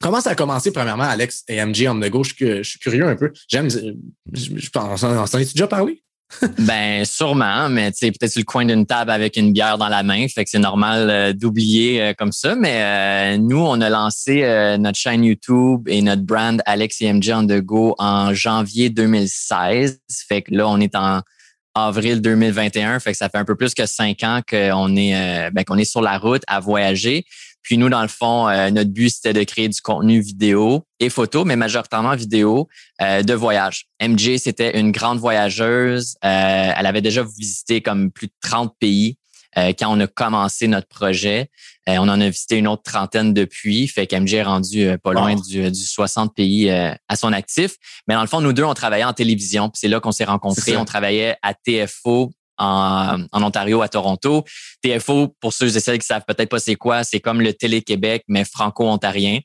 comment 0.00 0.20
ça 0.20 0.30
a 0.30 0.34
commencé, 0.34 0.72
premièrement, 0.72 1.04
Alex 1.04 1.44
et 1.48 1.64
MG 1.64 1.88
on 1.88 1.98
the 2.00 2.10
go? 2.10 2.24
Je, 2.24 2.62
suis 2.62 2.78
curieux 2.80 3.06
un 3.06 3.16
peu. 3.16 3.32
J'aime. 3.48 3.68
Je, 3.70 4.70
pense, 4.70 5.02
on 5.02 5.26
s'en 5.26 5.38
est 5.38 5.52
déjà 5.52 5.68
parlé? 5.68 6.02
ben 6.58 7.04
sûrement, 7.04 7.68
mais 7.68 7.92
tu 7.92 7.98
sais 7.98 8.10
peut-être 8.10 8.32
sur 8.32 8.40
le 8.40 8.44
coin 8.44 8.64
d'une 8.64 8.86
table 8.86 9.10
avec 9.10 9.36
une 9.36 9.52
bière 9.52 9.78
dans 9.78 9.88
la 9.88 10.02
main, 10.02 10.26
fait 10.28 10.44
que 10.44 10.50
c'est 10.50 10.58
normal 10.58 11.10
euh, 11.10 11.32
d'oublier 11.32 12.02
euh, 12.02 12.14
comme 12.16 12.32
ça. 12.32 12.54
Mais 12.54 12.82
euh, 12.82 13.38
nous, 13.38 13.60
on 13.60 13.80
a 13.80 13.88
lancé 13.88 14.42
notre 14.78 14.98
chaîne 14.98 15.24
YouTube 15.24 15.88
et 15.88 16.02
notre 16.02 16.22
brand 16.22 16.62
Alex 16.66 17.00
et 17.00 17.12
MJ 17.12 17.30
on 17.34 17.46
the 17.46 17.60
go 17.60 17.94
en 17.98 18.34
janvier 18.34 18.90
2016. 18.90 20.00
Fait 20.28 20.42
que 20.42 20.54
là, 20.54 20.68
on 20.68 20.80
est 20.80 20.94
en 20.94 21.20
avril 21.74 22.20
2021, 22.20 23.00
fait 23.00 23.12
que 23.12 23.18
ça 23.18 23.28
fait 23.28 23.38
un 23.38 23.44
peu 23.44 23.56
plus 23.56 23.74
que 23.74 23.86
cinq 23.86 24.22
ans 24.22 24.40
qu'on 24.48 24.96
est 24.96 25.50
ben, 25.52 25.64
qu'on 25.64 25.78
est 25.78 25.84
sur 25.84 26.02
la 26.02 26.18
route 26.18 26.42
à 26.46 26.60
voyager. 26.60 27.24
Puis 27.62 27.78
nous, 27.78 27.88
dans 27.88 28.02
le 28.02 28.08
fond, 28.08 28.48
euh, 28.48 28.70
notre 28.70 28.90
but, 28.90 29.10
c'était 29.10 29.32
de 29.32 29.44
créer 29.44 29.68
du 29.68 29.80
contenu 29.80 30.20
vidéo 30.20 30.84
et 30.98 31.08
photo, 31.08 31.44
mais 31.44 31.56
majoritairement 31.56 32.16
vidéo 32.16 32.68
euh, 33.00 33.22
de 33.22 33.34
voyage. 33.34 33.86
MJ, 34.02 34.36
c'était 34.36 34.78
une 34.78 34.90
grande 34.90 35.18
voyageuse. 35.18 36.16
Euh, 36.24 36.72
elle 36.76 36.86
avait 36.86 37.00
déjà 37.00 37.22
visité 37.22 37.80
comme 37.80 38.10
plus 38.10 38.26
de 38.26 38.32
30 38.42 38.74
pays 38.78 39.16
quand 39.56 39.88
on 39.88 40.00
a 40.00 40.06
commencé 40.06 40.66
notre 40.66 40.88
projet. 40.88 41.50
on 41.86 42.08
en 42.08 42.20
a 42.20 42.28
visité 42.28 42.58
une 42.58 42.68
autre 42.68 42.82
trentaine 42.82 43.34
depuis. 43.34 43.86
Fait 43.88 44.06
qu'MJ 44.06 44.34
est 44.34 44.42
rendu 44.42 44.90
pas 45.02 45.12
loin 45.12 45.34
du, 45.34 45.70
du, 45.70 45.84
60 45.84 46.34
pays 46.34 46.70
à 46.70 47.16
son 47.16 47.32
actif. 47.32 47.76
Mais 48.08 48.14
dans 48.14 48.22
le 48.22 48.28
fond, 48.28 48.40
nous 48.40 48.52
deux, 48.52 48.64
on 48.64 48.74
travaillait 48.74 49.04
en 49.04 49.12
télévision. 49.12 49.70
c'est 49.74 49.88
là 49.88 50.00
qu'on 50.00 50.12
s'est 50.12 50.24
rencontrés. 50.24 50.76
On 50.76 50.84
travaillait 50.84 51.36
à 51.42 51.54
TFO 51.54 52.32
en, 52.58 53.26
Ontario, 53.32 53.82
à 53.82 53.88
Toronto. 53.88 54.44
TFO, 54.82 55.34
pour 55.40 55.52
ceux 55.52 55.76
et 55.76 55.80
celles 55.80 55.98
qui 55.98 56.06
savent 56.06 56.24
peut-être 56.26 56.48
pas 56.48 56.58
c'est 56.58 56.76
quoi, 56.76 57.04
c'est 57.04 57.20
comme 57.20 57.40
le 57.40 57.52
Télé-Québec, 57.52 58.24
mais 58.28 58.44
franco-ontarien. 58.44 59.40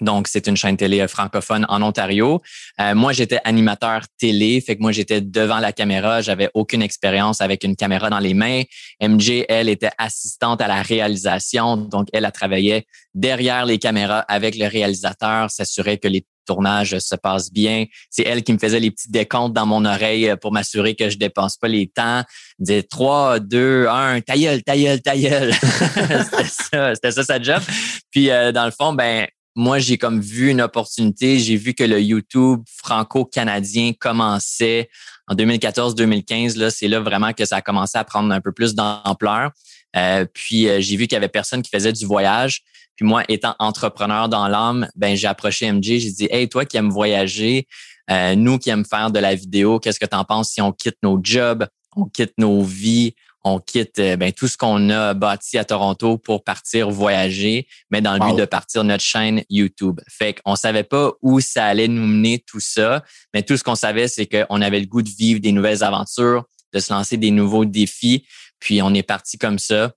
Donc, 0.00 0.28
c'est 0.28 0.46
une 0.46 0.56
chaîne 0.56 0.76
télé 0.76 1.00
euh, 1.00 1.08
francophone 1.08 1.66
en 1.68 1.82
Ontario. 1.82 2.40
Euh, 2.80 2.94
moi, 2.94 3.12
j'étais 3.12 3.40
animateur 3.44 4.02
télé, 4.18 4.60
fait 4.60 4.76
que 4.76 4.82
moi, 4.82 4.92
j'étais 4.92 5.20
devant 5.20 5.58
la 5.58 5.72
caméra. 5.72 6.20
J'avais 6.20 6.50
aucune 6.54 6.82
expérience 6.82 7.40
avec 7.40 7.64
une 7.64 7.76
caméra 7.76 8.10
dans 8.10 8.18
les 8.18 8.34
mains. 8.34 8.62
MJ, 9.02 9.44
elle, 9.48 9.68
était 9.68 9.90
assistante 9.98 10.60
à 10.60 10.68
la 10.68 10.82
réalisation. 10.82 11.76
Donc, 11.76 12.08
elle 12.12 12.24
a 12.24 12.30
travaillé 12.30 12.86
derrière 13.14 13.66
les 13.66 13.78
caméras 13.78 14.20
avec 14.20 14.56
le 14.56 14.66
réalisateur, 14.66 15.50
s'assurer 15.50 15.98
que 15.98 16.08
les 16.08 16.24
tournage 16.48 16.98
se 16.98 17.14
passe 17.14 17.52
bien. 17.52 17.84
C'est 18.10 18.22
elle 18.22 18.42
qui 18.42 18.52
me 18.54 18.58
faisait 18.58 18.80
les 18.80 18.90
petits 18.90 19.10
décomptes 19.10 19.52
dans 19.52 19.66
mon 19.66 19.84
oreille 19.84 20.34
pour 20.40 20.50
m'assurer 20.50 20.96
que 20.96 21.10
je 21.10 21.18
dépense 21.18 21.58
pas 21.58 21.68
les 21.68 21.88
temps. 21.88 22.22
Disait 22.58 22.82
3, 22.82 23.40
2, 23.40 23.86
1, 23.86 24.20
ta 24.22 24.36
gueule, 24.36 24.62
ta 24.62 24.74
c'était 25.12 26.48
ça, 26.48 26.94
c'était 26.94 27.10
ça 27.10 27.22
sa 27.22 27.40
job. 27.40 27.62
Puis 28.10 28.30
euh, 28.30 28.50
dans 28.50 28.64
le 28.64 28.70
fond, 28.70 28.94
ben 28.94 29.26
moi, 29.58 29.80
j'ai 29.80 29.98
comme 29.98 30.20
vu 30.20 30.50
une 30.50 30.60
opportunité. 30.60 31.40
J'ai 31.40 31.56
vu 31.56 31.74
que 31.74 31.82
le 31.82 32.00
YouTube 32.00 32.62
franco-canadien 32.80 33.92
commençait 33.98 34.88
en 35.26 35.34
2014-2015. 35.34 36.56
Là, 36.56 36.70
c'est 36.70 36.86
là 36.86 37.00
vraiment 37.00 37.32
que 37.32 37.44
ça 37.44 37.56
a 37.56 37.60
commencé 37.60 37.98
à 37.98 38.04
prendre 38.04 38.32
un 38.32 38.40
peu 38.40 38.52
plus 38.52 38.76
d'ampleur. 38.76 39.50
Euh, 39.96 40.24
puis 40.32 40.68
euh, 40.68 40.80
j'ai 40.80 40.94
vu 40.94 41.08
qu'il 41.08 41.14
y 41.14 41.16
avait 41.16 41.26
personne 41.26 41.62
qui 41.62 41.70
faisait 41.70 41.92
du 41.92 42.06
voyage. 42.06 42.62
Puis 42.94 43.04
moi, 43.04 43.24
étant 43.28 43.56
entrepreneur 43.58 44.28
dans 44.28 44.46
l'âme, 44.46 44.88
ben 44.94 45.16
j'ai 45.16 45.26
approché 45.26 45.72
MJ, 45.72 45.98
j'ai 45.98 46.12
dit 46.12 46.28
Hey, 46.30 46.48
toi 46.48 46.64
qui 46.64 46.76
aimes 46.76 46.90
voyager, 46.90 47.66
euh, 48.12 48.36
nous 48.36 48.58
qui 48.58 48.70
aiment 48.70 48.86
faire 48.86 49.10
de 49.10 49.18
la 49.18 49.34
vidéo, 49.34 49.80
qu'est-ce 49.80 49.98
que 49.98 50.06
tu 50.06 50.16
en 50.16 50.24
penses 50.24 50.50
si 50.50 50.62
on 50.62 50.70
quitte 50.70 50.98
nos 51.02 51.18
jobs, 51.20 51.66
on 51.96 52.04
quitte 52.04 52.34
nos 52.38 52.62
vies, 52.62 53.16
on 53.44 53.60
quitte 53.60 53.98
euh, 53.98 54.16
ben, 54.16 54.32
tout 54.32 54.48
ce 54.48 54.56
qu'on 54.56 54.90
a 54.90 55.14
bâti 55.14 55.58
à 55.58 55.64
Toronto 55.64 56.18
pour 56.18 56.44
partir 56.44 56.90
voyager, 56.90 57.66
mais 57.90 58.00
dans 58.00 58.14
le 58.14 58.20
but 58.20 58.36
de 58.36 58.44
partir 58.44 58.84
notre 58.84 59.04
chaîne 59.04 59.42
YouTube. 59.48 60.00
Fait 60.08 60.34
qu'on 60.34 60.56
savait 60.56 60.84
pas 60.84 61.12
où 61.22 61.40
ça 61.40 61.64
allait 61.64 61.88
nous 61.88 62.06
mener 62.06 62.42
tout 62.46 62.60
ça, 62.60 63.04
mais 63.32 63.42
tout 63.42 63.56
ce 63.56 63.64
qu'on 63.64 63.74
savait, 63.74 64.08
c'est 64.08 64.26
qu'on 64.26 64.60
avait 64.60 64.80
le 64.80 64.86
goût 64.86 65.02
de 65.02 65.10
vivre 65.10 65.40
des 65.40 65.52
nouvelles 65.52 65.82
aventures, 65.82 66.44
de 66.72 66.80
se 66.80 66.92
lancer 66.92 67.16
des 67.16 67.30
nouveaux 67.30 67.64
défis. 67.64 68.26
Puis 68.60 68.82
on 68.82 68.92
est 68.94 69.02
parti 69.02 69.38
comme 69.38 69.58
ça. 69.58 69.92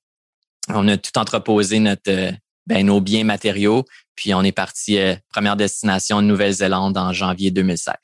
On 0.69 0.87
a 0.87 0.97
tout 0.97 1.17
entreposé 1.17 1.79
notre 1.79 2.09
euh, 2.09 2.31
ben, 2.67 2.85
nos 2.85 3.01
biens 3.01 3.23
matériaux. 3.23 3.85
Puis 4.15 4.33
on 4.33 4.43
est 4.43 4.51
parti, 4.51 4.97
euh, 4.99 5.15
première 5.29 5.55
destination 5.55 6.21
Nouvelle-Zélande 6.21 6.97
en 6.97 7.11
janvier 7.11 7.51
2016. 7.51 7.95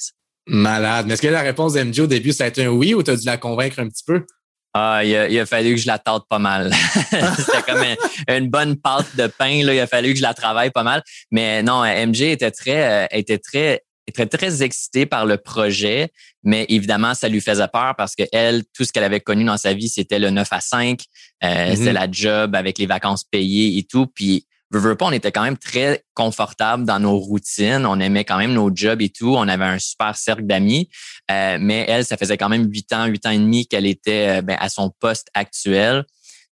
Malade. 0.47 1.05
Mais 1.07 1.13
est-ce 1.13 1.21
que 1.21 1.27
la 1.27 1.41
réponse 1.41 1.73
d'MJ 1.73 1.99
au 1.99 2.07
début, 2.07 2.31
ça 2.31 2.45
a 2.45 2.47
été 2.47 2.65
un 2.65 2.69
oui 2.69 2.93
ou 2.93 3.03
tu 3.03 3.11
as 3.11 3.17
dû 3.17 3.25
la 3.25 3.37
convaincre 3.37 3.79
un 3.79 3.87
petit 3.87 4.03
peu? 4.05 4.25
Ah, 4.79 5.03
il 5.03 5.39
a, 5.39 5.45
fallu 5.47 5.73
que 5.73 5.81
je 5.81 5.87
la 5.87 5.97
tente 5.97 6.27
pas 6.29 6.37
mal. 6.37 6.71
C'était 7.37 7.63
comme 7.65 7.83
une, 8.29 8.47
bonne 8.49 8.75
pâte 8.75 9.15
de 9.15 9.25
pain. 9.25 9.63
Là. 9.63 9.73
Il 9.73 9.79
a 9.79 9.87
fallu 9.87 10.11
que 10.11 10.17
je 10.17 10.21
la 10.21 10.35
travaille 10.35 10.69
pas 10.69 10.83
mal. 10.83 11.01
Mais 11.31 11.63
non, 11.63 11.83
MJ 11.83 12.21
était 12.23 12.51
très, 12.51 13.05
euh, 13.05 13.07
était 13.11 13.39
très 13.39 13.81
était 14.07 14.25
très 14.25 14.63
excitée 14.63 15.05
par 15.05 15.25
le 15.25 15.37
projet, 15.37 16.11
mais 16.43 16.65
évidemment, 16.69 17.13
ça 17.13 17.27
lui 17.27 17.41
faisait 17.41 17.67
peur 17.67 17.93
parce 17.97 18.15
que 18.15 18.23
elle, 18.31 18.63
tout 18.73 18.85
ce 18.85 18.93
qu'elle 18.93 19.03
avait 19.03 19.19
connu 19.19 19.43
dans 19.43 19.57
sa 19.57 19.73
vie, 19.73 19.89
c'était 19.89 20.19
le 20.19 20.29
9 20.29 20.47
à 20.49 20.61
5, 20.61 21.01
euh, 21.43 21.47
mm-hmm. 21.47 21.75
c'est 21.75 21.93
la 21.93 22.07
job 22.09 22.55
avec 22.55 22.77
les 22.77 22.85
vacances 22.85 23.25
payées 23.25 23.77
et 23.77 23.83
tout. 23.83 24.07
Puis, 24.07 24.45
veux, 24.71 24.79
veux 24.79 24.95
pas, 24.95 25.05
on 25.05 25.11
était 25.11 25.31
quand 25.31 25.43
même 25.43 25.57
très 25.57 26.03
confortable 26.13 26.85
dans 26.85 26.99
nos 26.99 27.17
routines. 27.17 27.85
On 27.85 27.99
aimait 27.99 28.25
quand 28.25 28.37
même 28.37 28.53
nos 28.53 28.71
jobs 28.73 29.01
et 29.01 29.09
tout. 29.09 29.35
On 29.35 29.47
avait 29.47 29.65
un 29.65 29.79
super 29.79 30.15
cercle 30.15 30.45
d'amis. 30.45 30.89
Euh, 31.31 31.57
mais 31.59 31.85
elle, 31.87 32.05
ça 32.05 32.17
faisait 32.17 32.37
quand 32.37 32.49
même 32.49 32.69
huit 32.71 32.91
ans, 32.93 33.05
huit 33.05 33.25
ans 33.25 33.31
et 33.31 33.39
demi 33.39 33.67
qu'elle 33.67 33.85
était 33.85 34.39
euh, 34.39 34.41
ben, 34.41 34.57
à 34.59 34.69
son 34.69 34.91
poste 34.99 35.27
actuel. 35.33 36.05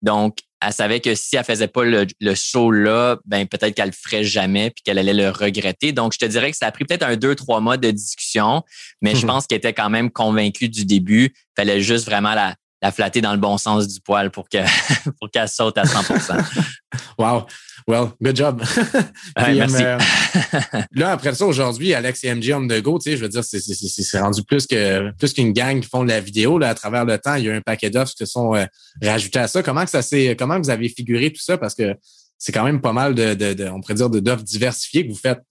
Donc, 0.02 0.40
elle 0.66 0.74
savait 0.74 1.00
que 1.00 1.16
si 1.16 1.36
elle 1.36 1.44
faisait 1.44 1.68
pas 1.68 1.84
le, 1.84 2.36
show 2.36 2.72
là, 2.72 3.18
ben 3.26 3.48
peut-être 3.48 3.76
qu'elle 3.76 3.88
le 3.88 3.92
ferait 3.92 4.24
jamais 4.24 4.70
puis 4.70 4.82
qu'elle 4.84 4.98
allait 4.98 5.14
le 5.14 5.30
regretter. 5.30 5.92
Donc, 5.92 6.14
je 6.14 6.20
te 6.20 6.26
dirais 6.26 6.52
que 6.52 6.58
ça 6.58 6.68
a 6.68 6.72
pris 6.72 6.86
peut-être 6.86 7.04
un 7.04 7.18
deux, 7.18 7.36
trois 7.36 7.60
mois 7.60 7.78
de 7.78 7.92
discussion, 7.92 8.64
mais 9.02 9.16
je 9.16 9.26
pense 9.28 9.46
qu'elle 9.46 9.58
était 9.58 9.74
quand 9.74 9.90
même 9.90 10.10
convaincue 10.10 10.70
du 10.70 10.86
début. 10.86 11.34
Il 11.36 11.54
fallait 11.56 11.82
juste 11.82 12.06
vraiment 12.06 12.34
la, 12.34 12.56
la 12.82 12.92
flatter 12.92 13.22
dans 13.22 13.32
le 13.32 13.40
bon 13.40 13.58
sens 13.58 13.88
du 13.88 14.00
poil 14.02 14.30
pour 14.30 14.50
qu'elle 14.50 14.68
pour 15.20 15.32
qu'elle 15.32 15.50
saute 15.50 15.78
à 15.78 15.84
100% 15.84 16.44
Wow. 17.18 17.46
Well, 17.88 18.12
good 18.22 18.36
job. 18.36 18.64
merci. 19.38 19.84
Euh, 19.84 19.98
là, 20.94 21.12
après 21.12 21.34
ça, 21.34 21.46
aujourd'hui, 21.46 21.94
Alex 21.94 22.24
et 22.24 22.34
MJ 22.34 22.54
on 22.54 22.68
the 22.68 22.82
go, 22.82 22.98
tu 22.98 23.12
sais, 23.12 23.18
je 23.18 23.24
veux 23.24 23.30
dire, 23.30 23.44
c'est 23.44 24.20
rendu 24.20 24.44
plus 24.44 24.66
que 24.66 25.12
plus 25.18 25.34
qu'une 25.34 25.52
gang 25.52 25.82
qui 25.82 25.90
font 25.90 26.04
de 26.04 26.10
la 26.10 26.20
vidéo. 26.20 26.58
Là, 26.58 26.70
à 26.70 26.76
travers 26.76 27.06
le 27.06 27.18
temps, 27.18 27.36
il 27.36 27.46
y 27.46 27.50
a 27.50 27.54
un 27.54 27.62
paquet 27.62 27.90
d'offres 27.90 28.14
qui 28.14 28.26
sont 28.26 28.56
euh, 28.56 28.66
rajoutés 29.02 29.40
à 29.40 29.48
ça. 29.48 29.62
Comment 29.64 29.84
que 29.84 29.90
ça 29.90 30.02
s'est, 30.02 30.36
comment 30.38 30.58
vous 30.58 30.70
avez 30.70 30.88
figuré 30.90 31.32
tout 31.32 31.42
ça? 31.42 31.58
Parce 31.58 31.76
que 31.76 31.96
c'est 32.38 32.52
quand 32.52 32.64
même 32.64 32.82
pas 32.82 32.94
mal 32.94 33.16
de, 33.16 33.34
de, 33.34 33.54
de 33.54 33.66
on 33.68 33.82
pourrait 33.82 33.96
dire, 33.96 34.10
d'offres 34.10 34.44
diversifiées 34.44 35.06
que 35.06 35.12
vous 35.12 35.20
faites. 35.20 35.42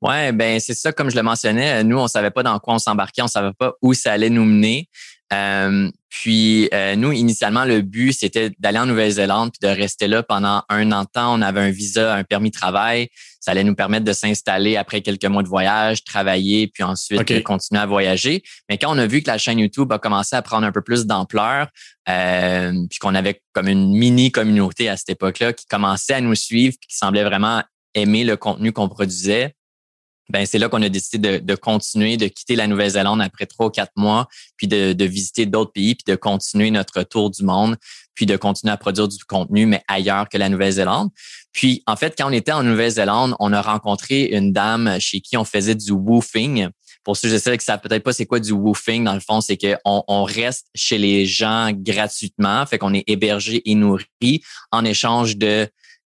Ouais, 0.00 0.32
ben 0.32 0.58
c'est 0.58 0.74
ça, 0.74 0.92
comme 0.92 1.10
je 1.10 1.16
le 1.16 1.22
mentionnais, 1.22 1.84
nous, 1.84 1.98
on 1.98 2.08
savait 2.08 2.30
pas 2.30 2.42
dans 2.42 2.58
quoi 2.58 2.74
on 2.74 2.78
s'embarquait, 2.78 3.22
on 3.22 3.28
savait 3.28 3.52
pas 3.58 3.74
où 3.82 3.92
ça 3.92 4.12
allait 4.12 4.30
nous 4.30 4.44
mener. 4.44 4.88
Euh, 5.32 5.90
puis 6.08 6.68
euh, 6.74 6.96
nous, 6.96 7.12
initialement, 7.12 7.64
le 7.64 7.82
but, 7.82 8.12
c'était 8.12 8.50
d'aller 8.58 8.78
en 8.80 8.86
Nouvelle-Zélande 8.86 9.52
puis 9.52 9.68
de 9.68 9.72
rester 9.72 10.08
là 10.08 10.24
pendant 10.24 10.62
un 10.68 10.90
an 10.90 11.04
de 11.04 11.08
temps. 11.08 11.32
On 11.32 11.40
avait 11.40 11.60
un 11.60 11.70
visa, 11.70 12.14
un 12.14 12.24
permis 12.24 12.50
de 12.50 12.56
travail. 12.56 13.08
Ça 13.38 13.52
allait 13.52 13.64
nous 13.64 13.76
permettre 13.76 14.04
de 14.04 14.12
s'installer 14.12 14.76
après 14.76 15.02
quelques 15.02 15.24
mois 15.24 15.42
de 15.42 15.48
voyage, 15.48 16.04
travailler, 16.04 16.66
puis 16.66 16.82
ensuite 16.82 17.42
continuer 17.44 17.80
à 17.80 17.86
voyager. 17.86 18.42
Mais 18.68 18.76
quand 18.76 18.94
on 18.94 18.98
a 18.98 19.06
vu 19.06 19.22
que 19.22 19.30
la 19.30 19.38
chaîne 19.38 19.60
YouTube 19.60 19.90
a 19.92 19.98
commencé 19.98 20.34
à 20.34 20.42
prendre 20.42 20.66
un 20.66 20.72
peu 20.72 20.82
plus 20.82 21.06
d'ampleur, 21.06 21.68
euh, 22.08 22.72
puis 22.90 22.98
qu'on 22.98 23.14
avait 23.14 23.40
comme 23.52 23.68
une 23.68 23.96
mini 23.96 24.30
communauté 24.32 24.88
à 24.88 24.96
cette 24.96 25.10
époque-là 25.10 25.52
qui 25.52 25.64
commençait 25.66 26.14
à 26.14 26.20
nous 26.20 26.34
suivre, 26.34 26.74
puis 26.78 26.88
qui 26.88 26.96
semblait 26.96 27.24
vraiment 27.24 27.62
aimer 27.94 28.24
le 28.24 28.36
contenu 28.36 28.72
qu'on 28.72 28.88
produisait, 28.88 29.54
ben 30.30 30.46
c'est 30.46 30.58
là 30.58 30.68
qu'on 30.68 30.82
a 30.82 30.88
décidé 30.88 31.40
de, 31.40 31.54
continuer, 31.54 32.16
de 32.16 32.28
quitter 32.28 32.56
la 32.56 32.66
Nouvelle-Zélande 32.66 33.20
après 33.20 33.46
trois 33.46 33.66
ou 33.66 33.70
quatre 33.70 33.92
mois, 33.96 34.28
puis 34.56 34.68
de, 34.68 34.92
de 34.92 35.04
visiter 35.04 35.46
d'autres 35.46 35.72
pays, 35.72 35.94
puis 35.94 36.04
de 36.06 36.16
continuer 36.16 36.70
notre 36.70 37.02
tour 37.02 37.30
du 37.30 37.42
monde, 37.42 37.76
puis 38.14 38.26
de 38.26 38.36
continuer 38.36 38.72
à 38.72 38.76
produire 38.76 39.08
du 39.08 39.24
contenu, 39.24 39.66
mais 39.66 39.82
ailleurs 39.88 40.28
que 40.28 40.38
la 40.38 40.48
Nouvelle-Zélande. 40.48 41.10
Puis, 41.52 41.82
en 41.86 41.96
fait, 41.96 42.14
quand 42.16 42.28
on 42.28 42.32
était 42.32 42.52
en 42.52 42.62
Nouvelle-Zélande, 42.62 43.34
on 43.40 43.52
a 43.52 43.60
rencontré 43.60 44.24
une 44.26 44.52
dame 44.52 44.98
chez 45.00 45.20
qui 45.20 45.36
on 45.36 45.44
faisait 45.44 45.74
du 45.74 45.92
woofing. 45.92 46.68
Pour 47.02 47.16
ceux 47.16 47.30
qui 47.30 47.40
sais 47.40 47.56
que 47.56 47.64
ça 47.64 47.78
peut-être 47.78 48.04
pas 48.04 48.12
c'est 48.12 48.26
quoi 48.26 48.38
du 48.38 48.52
woofing, 48.52 49.04
dans 49.04 49.14
le 49.14 49.20
fond, 49.20 49.40
c'est 49.40 49.56
qu'on 49.56 50.04
on 50.06 50.24
reste 50.24 50.66
chez 50.74 50.98
les 50.98 51.26
gens 51.26 51.70
gratuitement, 51.72 52.66
fait 52.66 52.78
qu'on 52.78 52.94
est 52.94 53.04
hébergé 53.06 53.62
et 53.68 53.74
nourri 53.74 54.42
en 54.70 54.84
échange 54.84 55.36
de 55.36 55.66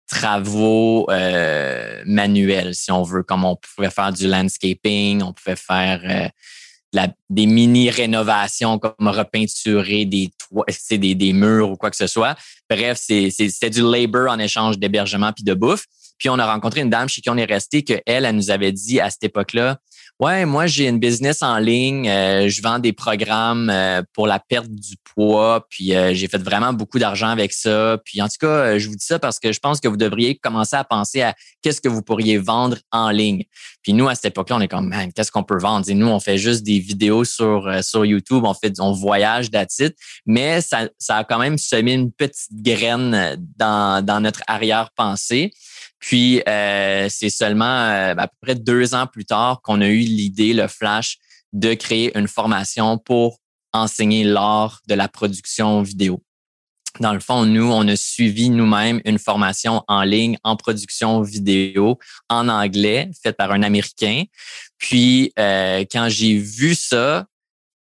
travaux 0.10 1.10
euh, 1.10 2.02
manuels, 2.06 2.76
si 2.76 2.92
on 2.92 3.04
veut, 3.04 3.24
comme 3.24 3.46
on 3.46 3.56
pouvait 3.56 3.90
faire 3.90 4.12
du 4.12 4.28
landscaping, 4.28 5.22
on 5.22 5.34
pouvait 5.34 5.56
faire 5.56 6.02
euh, 6.04 7.08
des 7.30 7.46
mini-rénovations 7.46 8.80
comme 8.80 9.08
repeinturer 9.08 10.06
des 10.06 10.32
toits, 10.38 10.66
des, 10.92 11.16
des 11.16 11.34
murs 11.34 11.72
ou 11.72 11.76
quoi 11.76 11.92
que 11.92 11.98
ce 11.98 12.08
soit. 12.08 12.36
Bref, 12.70 12.98
c'était 13.00 13.70
du 13.70 13.82
labor 13.82 14.30
en 14.32 14.40
échange 14.40 14.78
d'hébergement 14.80 15.32
puis 15.32 15.44
de 15.44 15.54
bouffe. 15.54 15.86
Puis 16.18 16.30
on 16.30 16.38
a 16.38 16.52
rencontré 16.52 16.82
une 16.82 16.90
dame 16.90 17.08
chez 17.08 17.22
qui 17.22 17.30
on 17.30 17.38
est 17.38 17.46
resté 17.46 17.84
que 17.84 17.94
elle, 18.06 18.26
elle 18.26 18.36
nous 18.36 18.52
avait 18.52 18.74
dit 18.74 19.00
à 19.00 19.10
cette 19.10 19.24
époque-là, 19.24 19.80
Ouais, 20.20 20.46
moi 20.46 20.68
j'ai 20.68 20.90
une 20.90 21.00
business 21.00 21.42
en 21.42 21.60
ligne, 21.60 22.10
euh, 22.10 22.50
je 22.50 22.62
vends 22.62 22.80
des 22.80 22.92
programmes 22.92 23.70
euh, 23.70 24.02
pour 24.12 24.28
la 24.28 24.38
perte 24.38 24.68
du 24.68 24.98
poids, 25.16 25.66
puis 25.70 25.96
euh, 25.96 26.14
j'ai 26.14 26.28
fait 26.28 26.44
vraiment 26.44 26.74
beaucoup 26.74 27.00
d'argent 27.00 27.30
avec 27.30 27.54
ça. 27.54 27.98
Puis 28.04 28.22
en 28.22 28.28
tout 28.28 28.36
cas, 28.42 28.78
je 28.78 28.90
vous 28.90 28.98
dis 28.98 29.06
ça 29.06 29.18
parce 29.18 29.40
que 29.40 29.54
je 29.54 29.60
pense 29.62 29.80
que 29.80 29.88
vous 29.88 29.96
devriez 29.96 30.36
commencer 30.36 30.76
à 30.76 30.84
penser 30.84 31.22
à 31.22 31.36
qu'est-ce 31.62 31.80
que 31.80 31.88
vous 31.88 32.02
pourriez 32.02 32.38
vendre 32.38 32.76
en 32.92 33.12
ligne. 33.12 33.46
Puis 33.82 33.94
nous 33.94 34.10
à 34.10 34.16
cette 34.16 34.26
époque-là, 34.26 34.58
on 34.58 34.60
est 34.60 34.68
comme 34.68 34.90
man, 34.90 35.10
qu'est-ce 35.14 35.32
qu'on 35.32 35.44
peut 35.44 35.58
vendre? 35.58 35.90
Et 35.90 35.94
nous 35.94 36.08
on 36.08 36.20
fait 36.20 36.38
juste 36.38 36.64
des 36.64 36.80
vidéos 36.80 37.24
sur 37.24 37.82
sur 37.82 38.06
YouTube, 38.06 38.44
on 38.44 38.54
fait 38.54 38.78
on 38.82 38.92
voyage 38.92 39.50
d'attitude, 39.50 39.96
mais 40.26 40.60
ça 40.60 40.90
ça 40.98 41.16
a 41.16 41.24
quand 41.24 41.40
même 41.40 41.58
semé 41.58 41.94
une 41.94 42.12
petite 42.12 42.62
graine 42.62 43.38
dans 43.56 44.04
dans 44.06 44.20
notre 44.20 44.42
arrière-pensée. 44.48 45.54
Puis 46.00 46.42
euh, 46.48 47.08
c'est 47.10 47.30
seulement 47.30 47.66
euh, 47.66 48.16
à 48.18 48.28
peu 48.28 48.36
près 48.42 48.56
deux 48.56 48.96
ans 48.96 49.08
plus 49.08 49.26
tard 49.26 49.62
qu'on 49.62 49.82
a 49.82 49.88
eu 49.88 50.00
l'idée, 50.00 50.54
le 50.54 50.68
flash, 50.68 51.18
de 51.54 51.74
créer 51.74 52.18
une 52.18 52.28
formation 52.28 52.98
pour 52.98 53.40
enseigner 53.74 54.24
l'art 54.24 54.82
de 54.88 54.96
la 54.96 55.08
production 55.08 55.82
vidéo. 55.82 56.24
Dans 57.00 57.14
le 57.14 57.20
fond, 57.20 57.46
nous, 57.46 57.72
on 57.72 57.88
a 57.88 57.96
suivi 57.96 58.50
nous-mêmes 58.50 59.00
une 59.06 59.20
formation 59.20 59.84
en 59.88 60.02
ligne 60.02 60.38
en 60.44 60.56
production 60.56 61.22
vidéo 61.22 62.00
en 62.30 62.50
anglais, 62.50 63.10
faite 63.22 63.38
par 63.38 63.52
un 63.52 63.62
Américain. 63.62 64.24
Puis, 64.78 65.32
euh, 65.38 65.86
quand 65.92 66.10
j'ai 66.10 66.36
vu 66.36 66.74
ça, 66.74 67.28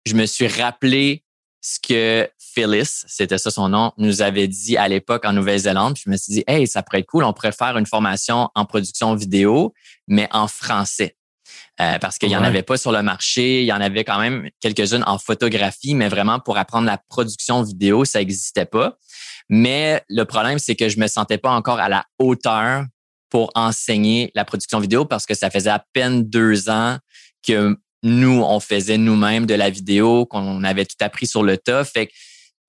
je 0.05 0.13
me 0.13 0.25
suis 0.25 0.47
rappelé 0.47 1.23
ce 1.62 1.79
que 1.79 2.29
Phyllis, 2.53 3.03
c'était 3.07 3.38
ça 3.38 3.51
son 3.51 3.69
nom, 3.69 3.91
nous 3.97 4.21
avait 4.21 4.47
dit 4.47 4.77
à 4.77 4.88
l'époque 4.88 5.25
en 5.25 5.33
Nouvelle-Zélande. 5.33 5.97
Je 6.03 6.09
me 6.09 6.17
suis 6.17 6.33
dit, 6.33 6.43
hey, 6.47 6.67
ça 6.67 6.83
pourrait 6.83 6.99
être 6.99 7.07
cool, 7.07 7.23
on 7.23 7.33
pourrait 7.33 7.51
faire 7.51 7.77
une 7.77 7.85
formation 7.85 8.49
en 8.55 8.65
production 8.65 9.15
vidéo, 9.15 9.73
mais 10.07 10.27
en 10.31 10.47
français. 10.47 11.15
Euh, 11.81 11.97
parce 11.99 12.17
qu'il 12.17 12.27
n'y 12.27 12.35
en 12.35 12.43
avait 12.43 12.63
pas 12.63 12.75
sur 12.75 12.91
le 12.91 13.01
marché. 13.01 13.62
Il 13.62 13.65
y 13.65 13.71
en 13.71 13.79
avait 13.79 14.03
quand 14.03 14.19
même 14.19 14.49
quelques-unes 14.59 15.03
en 15.07 15.17
photographie, 15.17 15.95
mais 15.95 16.09
vraiment 16.09 16.39
pour 16.39 16.57
apprendre 16.57 16.85
la 16.85 16.97
production 16.97 17.63
vidéo, 17.63 18.03
ça 18.03 18.19
n'existait 18.19 18.65
pas. 18.65 18.97
Mais 19.47 20.03
le 20.09 20.25
problème, 20.25 20.59
c'est 20.59 20.75
que 20.75 20.89
je 20.89 20.99
me 20.99 21.07
sentais 21.07 21.38
pas 21.38 21.51
encore 21.51 21.79
à 21.79 21.88
la 21.88 22.05
hauteur 22.19 22.83
pour 23.29 23.51
enseigner 23.55 24.31
la 24.35 24.43
production 24.43 24.79
vidéo 24.79 25.05
parce 25.05 25.25
que 25.25 25.33
ça 25.33 25.49
faisait 25.49 25.69
à 25.69 25.83
peine 25.93 26.23
deux 26.29 26.69
ans 26.69 26.97
que 27.47 27.77
nous, 28.03 28.41
on 28.41 28.59
faisait 28.59 28.97
nous-mêmes 28.97 29.45
de 29.45 29.53
la 29.53 29.69
vidéo, 29.69 30.25
qu'on 30.25 30.63
avait 30.63 30.85
tout 30.85 30.95
appris 30.99 31.27
sur 31.27 31.43
le 31.43 31.57
tas. 31.57 31.83
Fait 31.83 32.09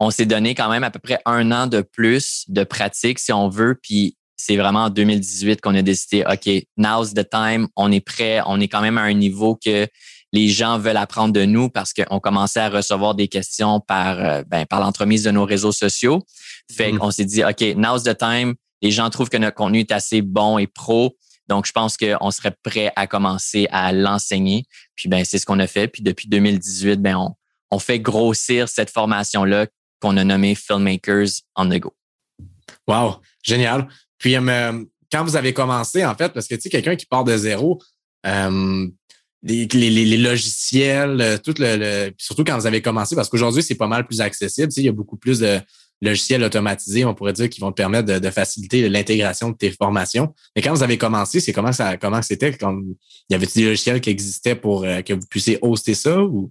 on 0.01 0.11
s'est 0.11 0.27
donné 0.27 0.55
quand 0.55 0.71
même 0.71 0.83
à 0.83 0.91
peu 0.91 0.99
près 0.99 1.21
un 1.27 1.53
an 1.53 1.67
de 1.67 1.83
plus 1.83 2.45
de 2.49 2.65
pratique, 2.65 3.19
si 3.19 3.33
on 3.33 3.51
veut. 3.51 3.79
Puis 3.81 4.17
c'est 4.37 4.57
vraiment 4.57 4.85
en 4.85 4.91
2018 4.91 5.61
qu'on 5.61 5.75
a 5.75 5.83
décidé, 5.83 6.25
OK, 6.27 6.51
now's 6.79 7.13
the 7.13 7.29
time, 7.29 7.69
on 7.77 7.93
est 7.93 8.01
prêt, 8.01 8.41
on 8.47 8.59
est 8.61 8.69
quand 8.69 8.81
même 8.81 8.97
à 8.97 9.03
un 9.03 9.13
niveau 9.13 9.57
que 9.63 9.87
les 10.33 10.49
gens 10.49 10.79
veulent 10.79 10.97
apprendre 10.97 11.35
de 11.35 11.45
nous 11.45 11.69
parce 11.69 11.93
qu'on 11.93 12.19
commençait 12.19 12.61
à 12.61 12.71
recevoir 12.71 13.15
des 13.15 13.29
questions 13.29 13.81
par, 13.81 14.19
euh, 14.19 14.43
ben, 14.47 14.65
par 14.65 14.81
l'entremise 14.81 15.25
de 15.25 15.33
nos 15.33 15.45
réseaux 15.45 15.73
sociaux. 15.73 16.25
Fait 16.73 16.93
mm-hmm. 16.93 16.99
qu'on 16.99 17.11
s'est 17.11 17.25
dit, 17.27 17.45
OK, 17.45 17.61
now's 17.77 18.05
the 18.05 18.17
time. 18.17 18.55
Les 18.81 18.91
gens 18.91 19.11
trouvent 19.11 19.29
que 19.29 19.37
notre 19.37 19.57
contenu 19.57 19.81
est 19.81 19.93
assez 19.93 20.23
bon 20.23 20.57
et 20.57 20.67
pro. 20.67 21.15
Donc, 21.49 21.67
je 21.67 21.73
pense 21.73 21.99
qu'on 21.99 22.31
serait 22.31 22.55
prêt 22.63 22.93
à 22.97 23.07
commencer 23.07 23.67
à 23.71 23.93
l'enseigner. 23.93 24.65
Puis, 24.95 25.11
ben, 25.11 25.25
c'est 25.27 25.39
ce 25.39 25.45
qu'on 25.45 25.59
a 25.59 25.67
fait. 25.67 25.89
Puis, 25.89 26.03
depuis 26.03 26.29
2018, 26.29 27.03
ben, 27.03 27.17
on, 27.17 27.35
on 27.71 27.79
fait 27.79 27.99
grossir 28.01 28.69
cette 28.69 28.91
formation-là 28.91 29.67
qu'on 30.01 30.17
a 30.17 30.25
nommé 30.25 30.55
Filmmakers 30.55 31.43
on 31.57 31.69
the 31.69 31.79
Go. 31.79 31.95
Wow, 32.87 33.17
génial. 33.43 33.89
Puis 34.19 34.37
euh, 34.37 34.85
quand 35.11 35.25
vous 35.25 35.37
avez 35.37 35.53
commencé, 35.53 36.05
en 36.05 36.15
fait, 36.15 36.33
parce 36.33 36.47
que 36.47 36.55
tu 36.55 36.63
sais, 36.63 36.69
quelqu'un 36.69 36.97
qui 36.97 37.07
part 37.07 37.25
de 37.25 37.37
zéro, 37.37 37.81
euh, 38.27 38.87
les, 39.43 40.17
logiciels, 40.19 41.21
euh, 41.21 41.39
tout 41.39 41.55
le, 41.59 42.13
surtout 42.19 42.45
quand 42.45 42.59
vous 42.59 42.67
avez 42.67 42.83
commencé, 42.83 43.17
parce 43.17 43.29
qu'aujourd'hui, 43.29 43.63
c'est 43.63 43.75
pas 43.75 43.87
mal 43.87 44.07
plus 44.07 44.21
accessible. 44.21 44.69
Tu 44.69 44.75
sais, 44.75 44.81
il 44.83 44.87
y 44.87 44.89
a 44.89 44.93
beaucoup 44.93 45.17
plus 45.17 45.41
de 45.41 45.59
logiciels 46.03 46.43
automatisés, 46.43 47.05
on 47.05 47.15
pourrait 47.15 47.33
dire, 47.33 47.49
qui 47.49 47.61
vont 47.61 47.71
te 47.71 47.77
permettre 47.77 48.19
de, 48.19 48.31
faciliter 48.31 48.89
l'intégration 48.89 49.51
de 49.51 49.57
tes 49.57 49.71
formations. 49.71 50.35
Mais 50.57 50.63
quand 50.63 50.73
vous 50.73 50.83
avez 50.83 50.99
commencé, 50.99 51.41
c'est 51.41 51.53
comment 51.53 51.73
ça 51.73 51.97
comment 51.97 52.23
c'était? 52.23 52.57
Comme, 52.57 52.95
y 53.29 53.35
avait-il 53.35 53.63
des 53.63 53.69
logiciels 53.69 54.01
qui 54.01 54.11
existaient 54.11 54.55
pour 54.55 54.83
que 54.83 55.13
vous 55.13 55.27
puissiez 55.29 55.59
hoster 55.61 55.95
ça 55.95 56.23
ou? 56.23 56.51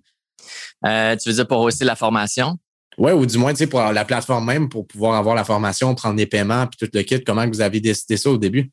tu 0.83 1.29
veux 1.29 1.33
dire 1.33 1.47
pour 1.47 1.61
hoster 1.61 1.85
la 1.85 1.95
formation? 1.95 2.59
Oui, 2.99 3.13
ou 3.13 3.25
du 3.25 3.37
moins, 3.37 3.53
tu 3.53 3.59
sais, 3.59 3.67
pour 3.67 3.81
la 3.81 4.03
plateforme 4.03 4.45
même, 4.45 4.67
pour 4.67 4.85
pouvoir 4.85 5.15
avoir 5.15 5.33
la 5.33 5.45
formation, 5.45 5.95
prendre 5.95 6.17
des 6.17 6.27
paiements, 6.27 6.67
puis 6.67 6.85
tout 6.85 6.91
le 6.93 7.01
kit, 7.03 7.23
comment 7.23 7.47
vous 7.47 7.61
avez 7.61 7.79
décidé 7.79 8.17
ça 8.17 8.29
au 8.29 8.37
début? 8.37 8.71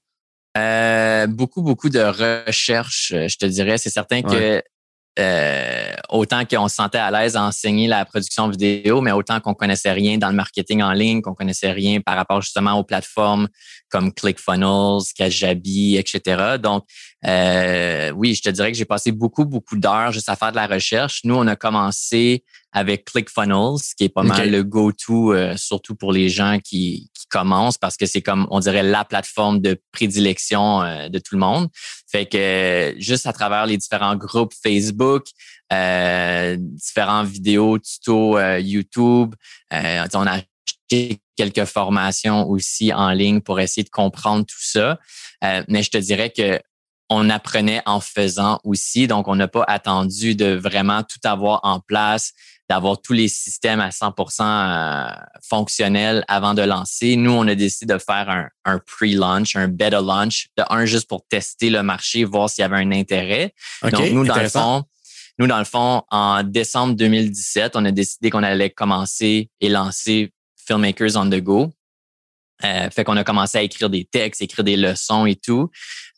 Euh, 0.58 1.28
beaucoup, 1.28 1.62
beaucoup 1.62 1.88
de 1.88 2.00
recherche, 2.00 3.12
euh, 3.14 3.28
je 3.28 3.36
te 3.36 3.46
dirais. 3.46 3.78
C'est 3.78 3.90
certain 3.90 4.22
que 4.22 4.62
euh, 5.18 5.94
autant 6.08 6.44
qu'on 6.44 6.68
se 6.68 6.74
sentait 6.74 6.98
à 6.98 7.10
l'aise 7.10 7.36
à 7.36 7.42
enseigner 7.42 7.86
la 7.86 8.04
production 8.04 8.48
vidéo, 8.48 9.00
mais 9.00 9.12
autant 9.12 9.38
qu'on 9.40 9.54
connaissait 9.54 9.92
rien 9.92 10.18
dans 10.18 10.28
le 10.28 10.34
marketing 10.34 10.82
en 10.82 10.92
ligne, 10.92 11.22
qu'on 11.22 11.34
connaissait 11.34 11.70
rien 11.70 12.00
par 12.00 12.16
rapport 12.16 12.42
justement 12.42 12.72
aux 12.72 12.84
plateformes 12.84 13.48
comme 13.90 14.12
ClickFunnels, 14.12 15.12
Kajabi, 15.16 15.96
etc. 15.96 16.56
Donc, 16.62 16.84
euh, 17.26 18.10
oui, 18.12 18.34
je 18.34 18.42
te 18.42 18.48
dirais 18.50 18.72
que 18.72 18.78
j'ai 18.78 18.84
passé 18.84 19.12
beaucoup, 19.12 19.44
beaucoup 19.44 19.76
d'heures 19.76 20.12
juste 20.12 20.28
à 20.28 20.36
faire 20.36 20.50
de 20.50 20.56
la 20.56 20.66
recherche. 20.66 21.20
Nous, 21.24 21.34
on 21.34 21.46
a 21.46 21.56
commencé 21.56 22.44
avec 22.76 23.06
ClickFunnels, 23.06 23.80
qui 23.96 24.04
est 24.04 24.08
pas 24.10 24.22
mal 24.22 24.50
le 24.50 24.62
go-to, 24.62 25.32
euh, 25.32 25.56
surtout 25.56 25.94
pour 25.94 26.12
les 26.12 26.28
gens 26.28 26.58
qui, 26.62 27.10
qui 27.14 27.26
commencent, 27.28 27.78
parce 27.78 27.96
que 27.96 28.04
c'est 28.04 28.20
comme, 28.20 28.46
on 28.50 28.60
dirait, 28.60 28.82
la 28.82 29.02
plateforme 29.06 29.60
de 29.60 29.80
prédilection 29.92 30.82
euh, 30.82 31.08
de 31.08 31.18
tout 31.18 31.36
le 31.36 31.40
monde. 31.40 31.68
Fait 32.06 32.26
que 32.26 32.94
juste 32.98 33.26
à 33.26 33.32
travers 33.32 33.64
les 33.64 33.78
différents 33.78 34.14
groupes 34.14 34.52
Facebook, 34.62 35.24
euh, 35.72 36.56
différents 36.58 37.24
vidéos, 37.24 37.78
tutos 37.78 38.38
YouTube, 38.58 39.34
on 39.72 40.26
a 40.26 40.32
acheté 40.32 41.18
quelques 41.36 41.64
formations 41.64 42.48
aussi 42.48 42.92
en 42.92 43.10
ligne 43.10 43.40
pour 43.40 43.60
essayer 43.60 43.84
de 43.84 43.90
comprendre 43.90 44.44
tout 44.44 44.56
ça. 44.58 44.98
mais 45.68 45.82
je 45.82 45.90
te 45.90 45.98
dirais 45.98 46.30
que 46.30 46.60
on 47.08 47.30
apprenait 47.30 47.82
en 47.86 48.00
faisant 48.00 48.60
aussi. 48.64 49.06
Donc, 49.06 49.28
on 49.28 49.36
n'a 49.36 49.48
pas 49.48 49.64
attendu 49.66 50.34
de 50.34 50.54
vraiment 50.54 51.02
tout 51.02 51.20
avoir 51.24 51.60
en 51.62 51.80
place, 51.80 52.32
d'avoir 52.68 53.00
tous 53.00 53.12
les 53.12 53.28
systèmes 53.28 53.80
à 53.80 53.90
100% 53.90 54.42
euh, 54.42 55.14
fonctionnels 55.42 56.24
avant 56.26 56.54
de 56.54 56.62
lancer. 56.62 57.16
Nous, 57.16 57.30
on 57.30 57.46
a 57.46 57.54
décidé 57.54 57.94
de 57.94 57.98
faire 57.98 58.28
un, 58.28 58.48
un 58.64 58.80
pre-launch, 58.80 59.54
un 59.54 59.68
beta 59.68 60.00
launch, 60.00 60.48
de 60.56 60.64
un 60.68 60.84
juste 60.84 61.08
pour 61.08 61.24
tester 61.28 61.70
le 61.70 61.82
marché, 61.82 62.24
voir 62.24 62.50
s'il 62.50 62.62
y 62.62 62.64
avait 62.64 62.76
un 62.76 62.90
intérêt. 62.90 63.54
Donc, 63.82 64.10
nous, 64.10 64.24
dans 64.24 64.36
le 64.36 64.48
fond, 64.48 64.84
nous, 65.38 65.46
dans 65.46 65.58
le 65.58 65.64
fond, 65.64 66.02
en 66.10 66.42
décembre 66.42 66.94
2017, 66.94 67.76
on 67.76 67.84
a 67.84 67.92
décidé 67.92 68.30
qu'on 68.30 68.42
allait 68.42 68.70
commencer 68.70 69.50
et 69.60 69.68
lancer 69.68 70.32
Filmmakers 70.66 71.16
on 71.16 71.30
the 71.30 71.40
Go. 71.40 71.72
Euh, 72.64 72.88
fait 72.90 73.04
qu'on 73.04 73.16
a 73.16 73.24
commencé 73.24 73.58
à 73.58 73.62
écrire 73.62 73.90
des 73.90 74.04
textes, 74.04 74.40
écrire 74.40 74.64
des 74.64 74.76
leçons 74.76 75.26
et 75.26 75.36
tout. 75.36 75.70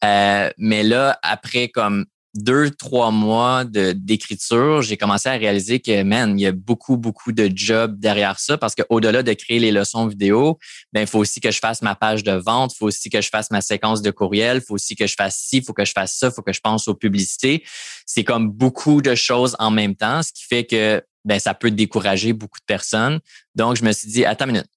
Euh, 0.04 0.50
mais 0.56 0.84
là, 0.84 1.18
après 1.22 1.68
comme 1.68 2.06
deux, 2.38 2.70
trois 2.70 3.10
mois 3.10 3.64
d'écriture, 3.64 4.82
j'ai 4.82 4.96
commencé 4.96 5.28
à 5.28 5.32
réaliser 5.32 5.80
que, 5.80 6.02
man, 6.02 6.38
il 6.38 6.42
y 6.42 6.46
a 6.46 6.52
beaucoup, 6.52 6.96
beaucoup 6.96 7.32
de 7.32 7.50
jobs 7.52 7.98
derrière 7.98 8.38
ça 8.38 8.56
parce 8.56 8.74
qu'au-delà 8.74 9.22
de 9.22 9.32
créer 9.32 9.58
les 9.58 9.72
leçons 9.72 10.06
vidéo, 10.06 10.58
ben, 10.92 11.00
il 11.00 11.06
faut 11.06 11.18
aussi 11.18 11.40
que 11.40 11.50
je 11.50 11.58
fasse 11.58 11.82
ma 11.82 11.94
page 11.94 12.22
de 12.22 12.32
vente, 12.32 12.72
il 12.74 12.76
faut 12.78 12.86
aussi 12.86 13.10
que 13.10 13.20
je 13.20 13.28
fasse 13.28 13.50
ma 13.50 13.60
séquence 13.60 14.02
de 14.02 14.10
courriel, 14.10 14.58
il 14.58 14.60
faut 14.60 14.74
aussi 14.74 14.94
que 14.94 15.06
je 15.06 15.14
fasse 15.14 15.36
ci, 15.36 15.58
il 15.58 15.64
faut 15.64 15.72
que 15.72 15.84
je 15.84 15.92
fasse 15.92 16.16
ça, 16.16 16.28
il 16.28 16.32
faut 16.32 16.42
que 16.42 16.52
je 16.52 16.60
pense 16.60 16.86
aux 16.86 16.94
publicités. 16.94 17.64
C'est 18.06 18.24
comme 18.24 18.50
beaucoup 18.50 19.02
de 19.02 19.14
choses 19.14 19.56
en 19.58 19.70
même 19.70 19.96
temps, 19.96 20.22
ce 20.22 20.32
qui 20.32 20.44
fait 20.44 20.64
que, 20.64 21.02
ben, 21.24 21.40
ça 21.40 21.54
peut 21.54 21.70
décourager 21.70 22.32
beaucoup 22.32 22.58
de 22.60 22.66
personnes. 22.66 23.20
Donc, 23.54 23.76
je 23.76 23.84
me 23.84 23.92
suis 23.92 24.08
dit, 24.08 24.24
attends 24.24 24.46
une 24.46 24.52
minute. 24.52 24.70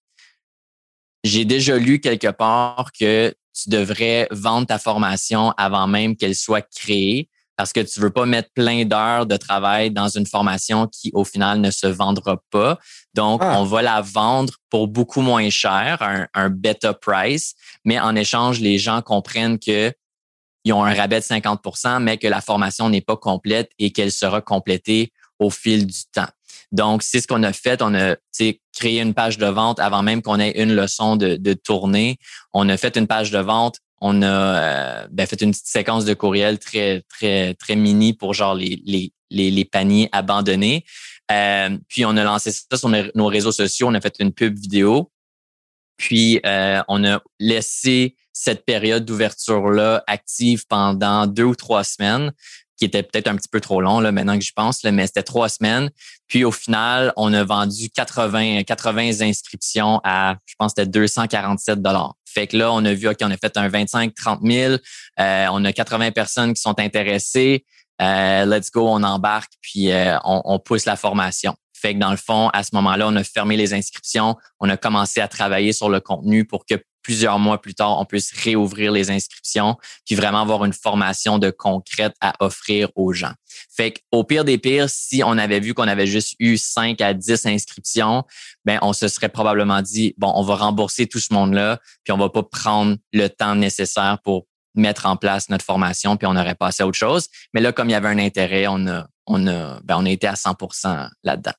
J'ai 1.24 1.45
déjà 1.45 1.78
lu 1.78 1.99
quelque 1.99 2.32
part 2.32 2.91
que 2.99 3.34
tu 3.53 3.70
devrais 3.70 4.28
vendre 4.32 4.66
ta 4.66 4.80
formation 4.80 5.51
avant 5.57 5.88
même 5.88 6.16
qu'elle 6.16 6.36
soit 6.36 6.62
créée 6.62 7.30
parce 7.62 7.74
que 7.74 7.82
tu 7.82 7.99
veux 7.99 8.09
pas 8.09 8.26
mettre 8.26 8.49
plein 8.55 8.86
d'heures 8.86 9.28
de 9.28 9.38
travail 9.38 9.91
dans 9.91 10.07
une 10.07 10.26
formation 10.26 10.88
qui, 10.88 11.12
au 11.14 11.24
final, 11.24 11.62
ne 11.62 11.70
se 11.70 11.86
vendra 11.86 12.41
pas. 12.49 12.80
Donc, 13.14 13.41
ah. 13.43 13.59
on 13.59 13.66
va 13.66 13.84
la 13.84 14.01
vendre 14.01 14.53
pour 14.72 14.88
beaucoup 14.88 15.22
moins 15.22 15.47
cher, 15.51 16.01
un, 16.01 16.28
un 16.34 16.49
beta 16.49 16.95
price, 16.95 17.53
mais 17.86 17.99
en 17.99 18.16
échange, 18.16 18.62
les 18.62 18.80
gens 18.80 19.03
comprennent 19.03 19.59
que 19.59 19.93
ils 20.64 20.74
ont 20.74 20.84
un 20.84 20.95
rabais 20.95 21.20
de 21.20 21.26
50% 21.26 22.01
mais 22.01 22.18
que 22.18 22.26
la 22.26 22.41
formation 22.41 22.89
n'est 22.89 23.01
pas 23.01 23.16
complète 23.16 23.70
et 23.78 23.91
qu'elle 23.91 24.12
sera 24.12 24.41
complétée 24.41 25.14
au 25.38 25.51
fil 25.51 25.86
du 25.86 25.99
temps. 26.12 26.30
Donc, 26.72 27.03
c'est 27.03 27.22
ce 27.22 27.28
qu'on 27.28 27.43
a 27.43 27.53
fait. 27.53 27.84
On 27.84 27.93
a 27.93 28.16
créé 28.76 29.01
une 29.01 29.14
page 29.14 29.38
de 29.38 29.45
vente 29.45 29.80
avant 29.80 30.01
même 30.01 30.24
qu'on 30.24 30.39
ait 30.39 30.59
une 30.59 30.74
leçon 30.74 31.16
de, 31.16 31.36
de 31.36 31.53
tournée. 31.53 32.18
On 32.53 32.68
a 32.70 32.78
fait 32.78 32.97
une 32.97 33.05
page 33.05 33.30
de 33.30 33.38
vente. 33.38 33.78
On 34.02 34.24
a 34.24 34.28
euh, 34.28 35.08
ben, 35.12 35.28
fait 35.28 35.41
une 35.41 35.52
petite 35.52 35.68
séquence 35.68 36.06
de 36.06 36.14
courriel 36.16 36.58
très, 36.58 37.04
très, 37.08 37.54
très 37.54 37.76
mini 37.76 38.14
pour 38.14 38.34
genre 38.34 38.56
les, 38.56 38.82
les, 38.86 39.12
les, 39.30 39.66
paniers 39.66 40.10
abandonnés. 40.12 40.84
Euh, 41.32 41.78
puis 41.88 42.04
on 42.06 42.18
a 42.18 42.24
lancé 42.24 42.52
ça 42.52 42.78
sur 42.78 42.89
nos 42.89 43.28
réseaux 43.28 43.52
sociaux. 43.52 43.88
On 43.88 43.93
a 43.93 44.02
fait 44.02 44.16
une 44.20 44.34
pub 44.34 44.58
vidéo. 44.58 45.12
Puis 45.97 46.39
euh, 46.47 46.82
on 46.88 47.06
a 47.06 47.22
laissé 47.39 48.16
cette 48.34 48.66
période 48.66 49.06
d'ouverture-là 49.06 50.04
active 50.08 50.66
pendant 50.68 51.28
deux 51.28 51.43
ou 51.43 51.56
trois 51.56 51.84
semaines, 51.84 52.32
qui 52.76 52.86
était 52.86 53.04
peut-être 53.04 53.28
un 53.28 53.36
petit 53.36 53.49
peu 53.49 53.62
trop 53.62 53.82
long 53.82 53.99
là, 53.99 54.12
maintenant 54.12 54.34
que 54.36 54.43
j'y 54.43 54.54
pense, 54.54 54.82
là, 54.82 54.91
mais 54.91 55.06
c'était 55.06 55.22
trois 55.22 55.47
semaines. 55.47 55.91
Puis 56.28 56.43
au 56.43 56.52
final, 56.52 57.14
on 57.18 57.32
a 57.34 57.43
vendu 57.43 57.91
80, 57.91 58.64
80 58.64 59.22
inscriptions 59.22 60.02
à, 60.04 60.38
je 60.47 60.56
pense, 60.58 60.72
c'était 60.76 60.88
247 60.88 61.84
dollars. 61.84 62.16
Fait 62.34 62.48
que 62.48 62.58
là, 62.58 62.72
on 62.72 62.84
a 62.86 62.94
vu, 62.94 63.08
OK, 63.08 63.18
on 63.22 63.32
a 63.32 63.38
fait 63.38 63.58
un 63.58 63.68
25, 63.68 64.14
30 64.16 64.40
000. 64.44 64.76
Euh, 65.20 65.48
on 65.52 65.66
a 65.66 65.74
80 65.74 66.12
personnes 66.12 66.54
qui 66.54 66.62
sont 66.62 66.80
intéressées. 66.80 67.66
Euh, 68.02 68.46
let's 68.46 68.72
go, 68.72 68.88
on 68.88 69.04
embarque, 69.04 69.52
puis 69.62 69.92
euh, 69.92 70.18
on, 70.24 70.42
on 70.46 70.60
pousse 70.60 70.86
la 70.86 70.96
formation. 70.96 71.56
Fait 71.74 71.94
que 71.94 72.00
dans 72.00 72.12
le 72.12 72.18
fond, 72.18 72.50
à 72.50 72.64
ce 72.64 72.70
moment-là, 72.74 73.08
on 73.08 73.16
a 73.16 73.24
fermé 73.24 73.58
les 73.58 73.74
inscriptions, 73.74 74.36
on 74.60 74.70
a 74.70 74.78
commencé 74.78 75.20
à 75.20 75.28
travailler 75.28 75.74
sur 75.74 75.90
le 75.90 76.00
contenu 76.00 76.46
pour 76.46 76.66
que 76.66 76.76
plusieurs 77.02 77.39
mois 77.39 77.62
plus 77.62 77.74
tard, 77.74 77.99
on 77.99 78.06
puisse 78.06 78.32
réouvrir 78.32 78.91
les 78.91 79.12
inscriptions, 79.12 79.78
puis 80.06 80.16
vraiment 80.16 80.41
avoir 80.41 80.66
une 80.66 80.74
formation 80.74 81.39
de 81.39 81.49
concrète 81.49 82.14
à 82.22 82.34
offrir 82.39 82.89
aux 82.95 83.14
gens. 83.14 83.34
Fait 83.76 83.93
qu'au 83.93 84.24
pire 84.24 84.45
des 84.45 84.58
pires, 84.58 84.89
si 84.89 85.24
on 85.24 85.38
avait 85.38 85.60
vu 85.60 85.74
qu'on 85.74 85.88
avait 85.88 86.08
juste 86.08 86.36
eu 86.39 86.58
5 86.58 86.99
à 87.02 87.14
10 87.14 87.45
inscriptions, 87.45 88.24
ben 88.66 88.80
on 88.82 88.93
se 88.93 89.08
serait 89.08 89.30
probablement 89.30 89.82
dit 89.82 90.14
bon, 90.18 90.32
on 90.36 90.43
va 90.43 90.56
rembourser 90.56 91.08
tout 91.08 91.20
ce 91.20 91.34
monde-là, 91.34 91.80
puis 92.04 92.12
on 92.12 92.18
va 92.18 92.30
pas 92.30 92.43
prendre 92.43 92.97
le 93.14 93.28
temps 93.28 93.56
nécessaire 93.56 94.20
pour 94.24 94.47
mettre 94.76 95.06
en 95.06 95.18
place 95.18 95.49
notre 95.49 95.66
formation, 95.66 96.18
puis 96.18 96.28
on 96.28 96.36
aurait 96.36 96.56
passé 96.56 96.84
à 96.84 96.88
autre 96.88 96.97
chose. 96.97 97.28
Mais 97.54 97.62
là, 97.62 97.72
comme 97.74 97.89
il 97.89 97.93
y 97.93 97.95
avait 97.95 98.08
un 98.08 98.20
intérêt, 98.20 98.68
on 98.68 98.88
a, 98.88 99.08
on 99.28 99.47
a, 99.47 99.80
ben 99.84 99.97
on 99.97 100.06
a 100.06 100.10
été 100.10 100.28
à 100.28 100.34
100% 100.34 101.10
là-dedans. 101.24 101.54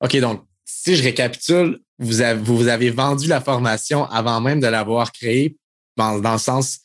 OK, 0.00 0.16
donc 0.18 0.44
si 0.64 0.96
je 0.96 1.02
récapitule, 1.02 1.80
vous 1.98 2.20
avez, 2.20 2.40
vous 2.40 2.68
avez 2.68 2.90
vendu 2.90 3.28
la 3.28 3.40
formation 3.40 4.04
avant 4.06 4.40
même 4.40 4.60
de 4.60 4.66
l'avoir 4.66 5.12
créée, 5.12 5.56
dans, 5.96 6.18
dans, 6.18 6.32
le 6.32 6.38
sens 6.38 6.80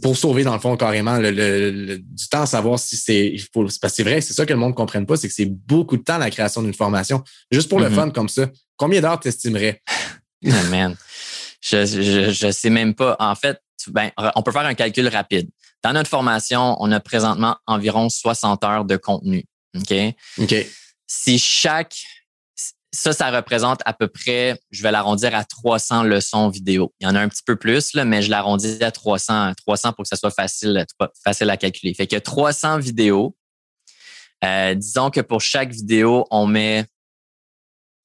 pour 0.00 0.16
sauver, 0.16 0.44
dans 0.44 0.54
le 0.54 0.60
fond, 0.60 0.76
carrément 0.76 1.18
le, 1.18 1.98
du 1.98 2.28
temps 2.28 2.42
à 2.42 2.46
savoir 2.46 2.78
si 2.78 2.96
c'est. 2.96 3.34
Parce 3.52 3.78
que 3.78 3.88
c'est 3.88 4.02
vrai, 4.02 4.20
c'est 4.20 4.32
ça 4.32 4.46
que 4.46 4.52
le 4.52 4.58
monde 4.58 4.70
ne 4.70 4.76
comprenne 4.76 5.06
pas, 5.06 5.16
c'est 5.16 5.28
que 5.28 5.34
c'est 5.34 5.50
beaucoup 5.50 5.96
de 5.96 6.02
temps 6.02 6.18
la 6.18 6.30
création 6.30 6.62
d'une 6.62 6.74
formation. 6.74 7.22
Juste 7.50 7.68
pour 7.68 7.80
le 7.80 7.88
mm-hmm. 7.88 7.94
fun 7.94 8.10
comme 8.10 8.28
ça. 8.28 8.48
Combien 8.76 9.00
d'heures 9.00 9.20
t'estimerais? 9.20 9.82
oh 10.46 10.50
man. 10.70 10.96
Je, 11.60 11.84
je, 11.84 12.30
je 12.30 12.50
sais 12.50 12.70
même 12.70 12.94
pas. 12.94 13.16
En 13.18 13.34
fait, 13.34 13.60
ben, 13.88 14.10
on 14.36 14.42
peut 14.42 14.52
faire 14.52 14.64
un 14.64 14.74
calcul 14.74 15.08
rapide. 15.08 15.50
Dans 15.82 15.92
notre 15.92 16.08
formation, 16.08 16.76
on 16.80 16.90
a 16.92 17.00
présentement 17.00 17.56
environ 17.66 18.08
60 18.08 18.64
heures 18.64 18.84
de 18.84 18.96
contenu. 18.96 19.44
OK? 19.76 19.94
OK. 20.38 20.54
Si 21.06 21.38
chaque 21.38 21.96
ça, 22.92 23.12
ça 23.12 23.30
représente 23.30 23.80
à 23.84 23.92
peu 23.92 24.08
près, 24.08 24.58
je 24.70 24.82
vais 24.82 24.90
l'arrondir 24.90 25.34
à 25.34 25.44
300 25.44 26.04
leçons 26.04 26.48
vidéo. 26.48 26.94
Il 27.00 27.04
y 27.04 27.10
en 27.10 27.14
a 27.14 27.20
un 27.20 27.28
petit 27.28 27.42
peu 27.44 27.56
plus, 27.56 27.92
là, 27.92 28.04
mais 28.04 28.22
je 28.22 28.30
l'arrondis 28.30 28.82
à 28.82 28.90
300, 28.90 29.52
300 29.54 29.92
pour 29.92 30.04
que 30.04 30.08
ça 30.08 30.16
soit 30.16 30.30
facile, 30.30 30.86
facile 31.22 31.50
à 31.50 31.56
calculer. 31.56 31.92
Fait 31.94 32.06
que 32.06 32.16
300 32.16 32.78
vidéos. 32.78 33.36
Euh, 34.44 34.74
disons 34.74 35.10
que 35.10 35.20
pour 35.20 35.40
chaque 35.40 35.70
vidéo, 35.70 36.26
on 36.30 36.46
met 36.46 36.86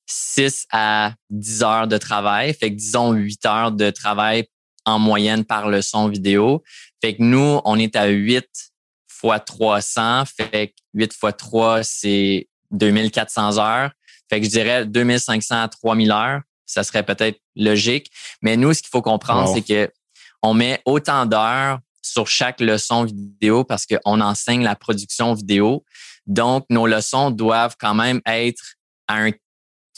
6 0.07 0.67
à 0.71 1.13
10 1.29 1.63
heures 1.63 1.87
de 1.87 1.97
travail. 1.97 2.53
Fait 2.53 2.71
que 2.71 2.75
disons 2.75 3.13
8 3.13 3.45
heures 3.45 3.71
de 3.71 3.89
travail 3.89 4.47
en 4.85 4.99
moyenne 4.99 5.45
par 5.45 5.69
leçon 5.69 6.09
vidéo. 6.09 6.61
Fait 7.01 7.15
que 7.15 7.23
nous, 7.23 7.61
on 7.63 7.79
est 7.79 7.95
à 7.95 8.07
8 8.07 8.45
fois 9.07 9.39
300. 9.39 10.25
Fait 10.25 10.69
que 10.69 10.73
8 10.95 11.13
fois 11.13 11.31
3, 11.31 11.83
c'est 11.83 12.49
2400 12.71 13.59
heures. 13.59 13.91
Fait 14.33 14.39
que 14.39 14.47
je 14.47 14.51
dirais 14.51 14.85
2500 14.87 15.61
à 15.61 15.67
3000 15.67 16.11
heures, 16.11 16.41
ça 16.65 16.83
serait 16.83 17.03
peut-être 17.03 17.39
logique. 17.55 18.09
Mais 18.41 18.57
nous, 18.57 18.73
ce 18.73 18.81
qu'il 18.81 18.89
faut 18.89 19.03
comprendre, 19.03 19.53
c'est 19.53 19.61
que 19.61 19.91
on 20.41 20.55
met 20.55 20.81
autant 20.85 21.27
d'heures 21.27 21.77
sur 22.01 22.27
chaque 22.27 22.59
leçon 22.59 23.03
vidéo 23.03 23.63
parce 23.63 23.85
qu'on 23.85 24.21
enseigne 24.21 24.63
la 24.63 24.75
production 24.75 25.35
vidéo. 25.35 25.85
Donc, 26.25 26.65
nos 26.71 26.87
leçons 26.87 27.29
doivent 27.29 27.75
quand 27.79 27.93
même 27.93 28.21
être 28.25 28.73
à 29.07 29.17
un, 29.17 29.29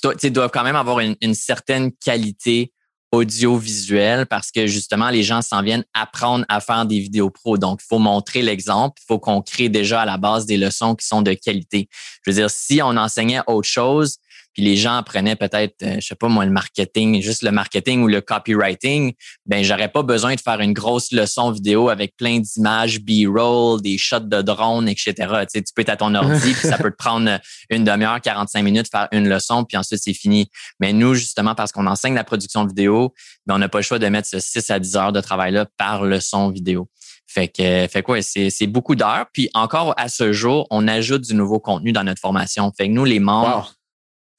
doivent 0.04 0.52
quand 0.52 0.66
même 0.66 0.76
avoir 0.76 1.00
une, 1.00 1.16
une 1.22 1.34
certaine 1.34 1.94
qualité 1.94 2.74
audiovisuel 3.16 4.26
parce 4.26 4.52
que 4.52 4.68
justement, 4.68 5.10
les 5.10 5.24
gens 5.24 5.42
s'en 5.42 5.62
viennent 5.62 5.86
apprendre 5.94 6.46
à 6.50 6.60
faire 6.60 6.86
des 6.86 7.00
vidéos 7.00 7.30
pro. 7.30 7.58
Donc, 7.58 7.80
il 7.82 7.88
faut 7.88 8.00
montrer 8.00 8.42
l'exemple. 8.42 9.00
Il 9.02 9.06
faut 9.08 9.20
qu'on 9.20 9.42
crée 9.42 9.70
déjà 9.70 10.02
à 10.02 10.06
la 10.06 10.18
base 10.18 10.46
des 10.46 10.58
leçons 10.58 10.96
qui 10.96 11.08
sont 11.08 11.22
de 11.22 11.34
qualité. 11.34 11.88
Je 12.26 12.32
veux 12.32 12.36
dire, 12.36 12.50
si 12.50 12.82
on 12.82 12.98
enseignait 12.98 13.40
autre 13.48 13.68
chose, 13.68 14.18
puis 14.56 14.64
les 14.64 14.78
gens 14.78 14.96
apprenaient 14.96 15.36
peut-être, 15.36 15.84
euh, 15.84 15.96
je 16.00 16.08
sais 16.08 16.16
pas 16.16 16.30
moi, 16.30 16.46
le 16.46 16.52
marketing, 16.52 17.22
juste 17.22 17.44
le 17.44 17.52
marketing 17.52 18.02
ou 18.02 18.08
le 18.08 18.22
copywriting, 18.22 19.14
ben 19.46 19.64
j'aurais 19.64 19.90
pas 19.90 20.02
besoin 20.02 20.34
de 20.34 20.40
faire 20.40 20.62
une 20.62 20.72
grosse 20.72 21.12
leçon 21.12 21.52
vidéo 21.52 21.90
avec 21.90 22.16
plein 22.16 22.40
d'images 22.40 23.02
B-roll, 23.02 23.82
des 23.82 23.98
shots 23.98 24.22
de 24.22 24.42
drone, 24.42 24.88
etc. 24.88 25.14
Tu, 25.14 25.26
sais, 25.50 25.62
tu 25.62 25.74
peux 25.76 25.82
être 25.82 25.90
à 25.90 25.98
ton 25.98 26.16
ordi, 26.16 26.54
puis 26.54 26.68
ça 26.68 26.78
peut 26.78 26.90
te 26.90 26.96
prendre 26.96 27.38
une 27.70 27.84
demi-heure, 27.84 28.22
45 28.22 28.64
minutes 28.64 28.88
faire 28.90 29.10
une 29.12 29.28
leçon, 29.28 29.66
puis 29.66 29.78
ensuite 29.78 30.00
c'est 30.02 30.14
fini. 30.14 30.50
Mais 30.80 30.94
nous, 30.94 31.16
justement, 31.16 31.54
parce 31.54 31.74
qu'on 31.74 31.86
enseigne 31.86 32.16
la 32.16 32.24
production 32.24 32.66
vidéo, 32.66 33.14
ben 33.46 33.56
on 33.56 33.60
n'a 33.60 33.68
pas 33.68 33.80
le 33.80 33.84
choix 33.84 34.00
de 34.00 34.08
mettre 34.08 34.30
ce 34.30 34.40
6 34.40 34.72
à 34.72 34.80
10 34.80 34.96
heures 34.96 35.12
de 35.12 35.20
travail-là 35.20 35.66
par 35.78 36.06
leçon 36.06 36.50
vidéo. 36.50 36.88
Fait 37.28 37.50
que, 37.50 37.88
fait 37.92 38.02
quoi, 38.02 38.22
c'est, 38.22 38.50
c'est 38.50 38.68
beaucoup 38.68 38.96
d'heures. 38.96 39.26
Puis 39.34 39.50
encore 39.54 39.94
à 39.98 40.08
ce 40.08 40.32
jour, 40.32 40.66
on 40.70 40.88
ajoute 40.88 41.24
du 41.24 41.34
nouveau 41.34 41.60
contenu 41.60 41.92
dans 41.92 42.06
notre 42.06 42.22
formation. 42.22 42.72
Fait 42.78 42.88
que 42.88 42.94
nous, 42.94 43.04
les 43.04 43.20
membres, 43.20 43.74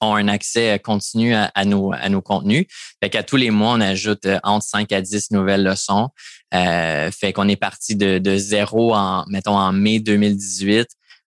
ont 0.00 0.14
un 0.14 0.28
accès 0.28 0.78
continu 0.78 1.34
à, 1.34 1.64
nos, 1.64 1.92
à 1.92 2.08
nos 2.08 2.22
contenus. 2.22 2.66
Fait 3.02 3.10
qu'à 3.10 3.22
tous 3.22 3.36
les 3.36 3.50
mois, 3.50 3.72
on 3.72 3.80
ajoute 3.80 4.26
euh, 4.26 4.38
entre 4.42 4.66
5 4.66 4.92
à 4.92 5.00
10 5.00 5.30
nouvelles 5.30 5.64
leçons. 5.64 6.08
Euh, 6.54 7.10
fait 7.10 7.32
qu'on 7.32 7.48
est 7.48 7.56
parti 7.56 7.96
de, 7.96 8.18
de 8.18 8.36
zéro 8.36 8.94
en, 8.94 9.24
mettons, 9.28 9.56
en 9.56 9.72
mai 9.72 10.00
2018 10.00 10.88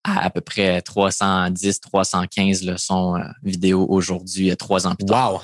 à 0.04 0.26
à 0.26 0.30
peu 0.30 0.42
près 0.42 0.82
310, 0.82 1.80
315 1.80 2.64
leçons 2.64 3.16
euh, 3.16 3.20
vidéo 3.44 3.86
aujourd'hui, 3.90 4.56
trois 4.58 4.88
ans 4.88 4.96
plus 4.96 5.06
tard. 5.06 5.34
Wow! 5.34 5.42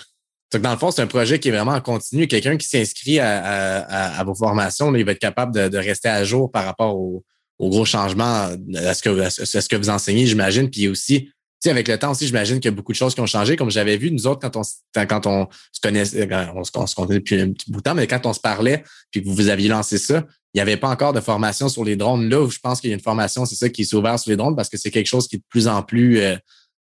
Donc, 0.53 0.61
dans 0.61 0.71
le 0.71 0.77
fond, 0.77 0.91
c'est 0.91 1.01
un 1.01 1.07
projet 1.07 1.39
qui 1.39 1.49
est 1.49 1.51
vraiment 1.51 1.73
en 1.73 1.81
continu. 1.81 2.25
Quelqu'un 2.27 2.55
qui 2.55 2.65
s'inscrit 2.65 3.19
à, 3.19 4.23
vos 4.25 4.33
formations, 4.33 4.95
il 4.95 5.03
va 5.03 5.11
être 5.11 5.19
capable 5.19 5.53
de, 5.53 5.67
de, 5.67 5.77
rester 5.77 6.07
à 6.07 6.23
jour 6.23 6.49
par 6.49 6.63
rapport 6.63 6.95
aux, 6.95 7.23
gros 7.59 7.83
changements, 7.83 8.49
à 8.75 8.93
ce 8.93 9.03
que, 9.03 9.19
à 9.19 9.29
ce 9.29 9.67
que 9.67 9.75
vous 9.75 9.89
enseignez, 9.89 10.25
j'imagine. 10.25 10.69
Puis 10.69 10.87
aussi, 10.87 11.29
sais, 11.61 11.69
avec 11.69 11.87
le 11.87 11.97
temps 11.97 12.11
aussi, 12.11 12.27
j'imagine 12.27 12.59
qu'il 12.59 12.65
y 12.65 12.73
a 12.73 12.75
beaucoup 12.75 12.91
de 12.91 12.97
choses 12.97 13.15
qui 13.15 13.21
ont 13.21 13.25
changé. 13.25 13.55
Comme 13.55 13.71
j'avais 13.71 13.97
vu, 13.97 14.11
nous 14.11 14.27
autres, 14.27 14.39
quand 14.41 14.55
on, 14.57 15.05
quand 15.05 15.25
on 15.25 15.47
se 15.71 15.81
connaissait, 15.81 16.29
on 16.53 16.63
se, 16.63 16.95
connaît 16.95 17.15
depuis 17.15 17.41
un 17.41 17.51
petit 17.51 17.71
bout 17.71 17.79
de 17.79 17.83
temps, 17.83 17.95
mais 17.95 18.07
quand 18.07 18.25
on 18.25 18.33
se 18.33 18.39
parlait, 18.39 18.83
puis 19.11 19.23
que 19.23 19.29
vous 19.29 19.49
aviez 19.49 19.69
lancé 19.69 19.97
ça, 19.97 20.25
il 20.53 20.57
n'y 20.57 20.61
avait 20.61 20.77
pas 20.77 20.89
encore 20.89 21.13
de 21.13 21.19
formation 21.19 21.69
sur 21.69 21.83
les 21.83 21.95
drones. 21.95 22.29
Là, 22.29 22.41
où 22.41 22.49
je 22.49 22.59
pense 22.59 22.81
qu'il 22.81 22.89
y 22.89 22.93
a 22.93 22.95
une 22.95 23.01
formation, 23.01 23.45
c'est 23.45 23.55
ça 23.55 23.69
qui 23.69 23.81
est 23.81 23.93
ouvert 23.93 24.19
sur 24.19 24.29
les 24.29 24.37
drones 24.37 24.55
parce 24.55 24.69
que 24.69 24.77
c'est 24.77 24.91
quelque 24.91 25.07
chose 25.07 25.27
qui 25.27 25.37
est 25.37 25.39
de 25.39 25.45
plus 25.49 25.67
en 25.67 25.83
plus, 25.83 26.19
euh, 26.19 26.35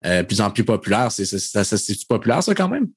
euh 0.04 0.22
plus 0.22 0.40
en 0.40 0.50
plus 0.50 0.64
populaire. 0.64 1.12
C'est, 1.12 1.24
c'est 1.24 2.08
populaire, 2.08 2.42
ça, 2.42 2.54
quand 2.54 2.68
même? 2.68 2.88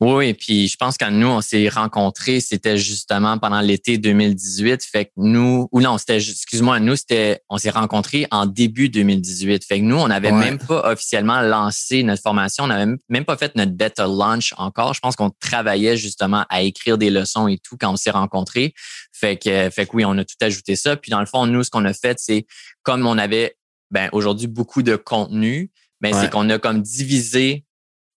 Oui, 0.00 0.34
puis 0.34 0.66
je 0.66 0.76
pense 0.76 0.98
quand 0.98 1.12
nous, 1.12 1.28
on 1.28 1.40
s'est 1.40 1.68
rencontrés, 1.68 2.40
c'était 2.40 2.76
justement 2.76 3.38
pendant 3.38 3.60
l'été 3.60 3.96
2018. 3.96 4.84
Fait 4.84 5.04
que 5.06 5.10
nous, 5.16 5.68
ou 5.70 5.80
non, 5.80 5.98
c'était, 5.98 6.16
excuse-moi, 6.16 6.80
nous, 6.80 6.96
c'était, 6.96 7.40
on 7.48 7.58
s'est 7.58 7.70
rencontrés 7.70 8.26
en 8.32 8.46
début 8.46 8.88
2018. 8.88 9.64
Fait 9.64 9.78
que 9.78 9.84
nous, 9.84 9.96
on 9.96 10.08
n'avait 10.08 10.32
même 10.32 10.58
pas 10.58 10.90
officiellement 10.92 11.40
lancé 11.40 12.02
notre 12.02 12.22
formation. 12.22 12.64
On 12.64 12.68
n'avait 12.68 12.92
même 13.08 13.24
pas 13.24 13.36
fait 13.36 13.54
notre 13.54 13.72
beta 13.72 14.06
launch 14.06 14.52
encore. 14.56 14.94
Je 14.94 15.00
pense 15.00 15.14
qu'on 15.14 15.30
travaillait 15.30 15.96
justement 15.96 16.44
à 16.50 16.62
écrire 16.62 16.98
des 16.98 17.10
leçons 17.10 17.46
et 17.46 17.58
tout 17.58 17.76
quand 17.78 17.92
on 17.92 17.96
s'est 17.96 18.10
rencontrés. 18.10 18.74
Fait 19.12 19.36
que, 19.36 19.70
fait 19.70 19.86
que 19.86 19.92
oui, 19.94 20.04
on 20.04 20.18
a 20.18 20.24
tout 20.24 20.36
ajouté 20.40 20.74
ça. 20.74 20.96
Puis 20.96 21.12
dans 21.12 21.20
le 21.20 21.26
fond, 21.26 21.46
nous, 21.46 21.62
ce 21.62 21.70
qu'on 21.70 21.84
a 21.84 21.94
fait, 21.94 22.18
c'est 22.18 22.46
comme 22.82 23.06
on 23.06 23.16
avait, 23.16 23.56
ben, 23.92 24.08
aujourd'hui 24.12 24.48
beaucoup 24.48 24.82
de 24.82 24.96
contenu, 24.96 25.70
ben, 26.00 26.12
c'est 26.12 26.30
qu'on 26.30 26.50
a 26.50 26.58
comme 26.58 26.82
divisé 26.82 27.63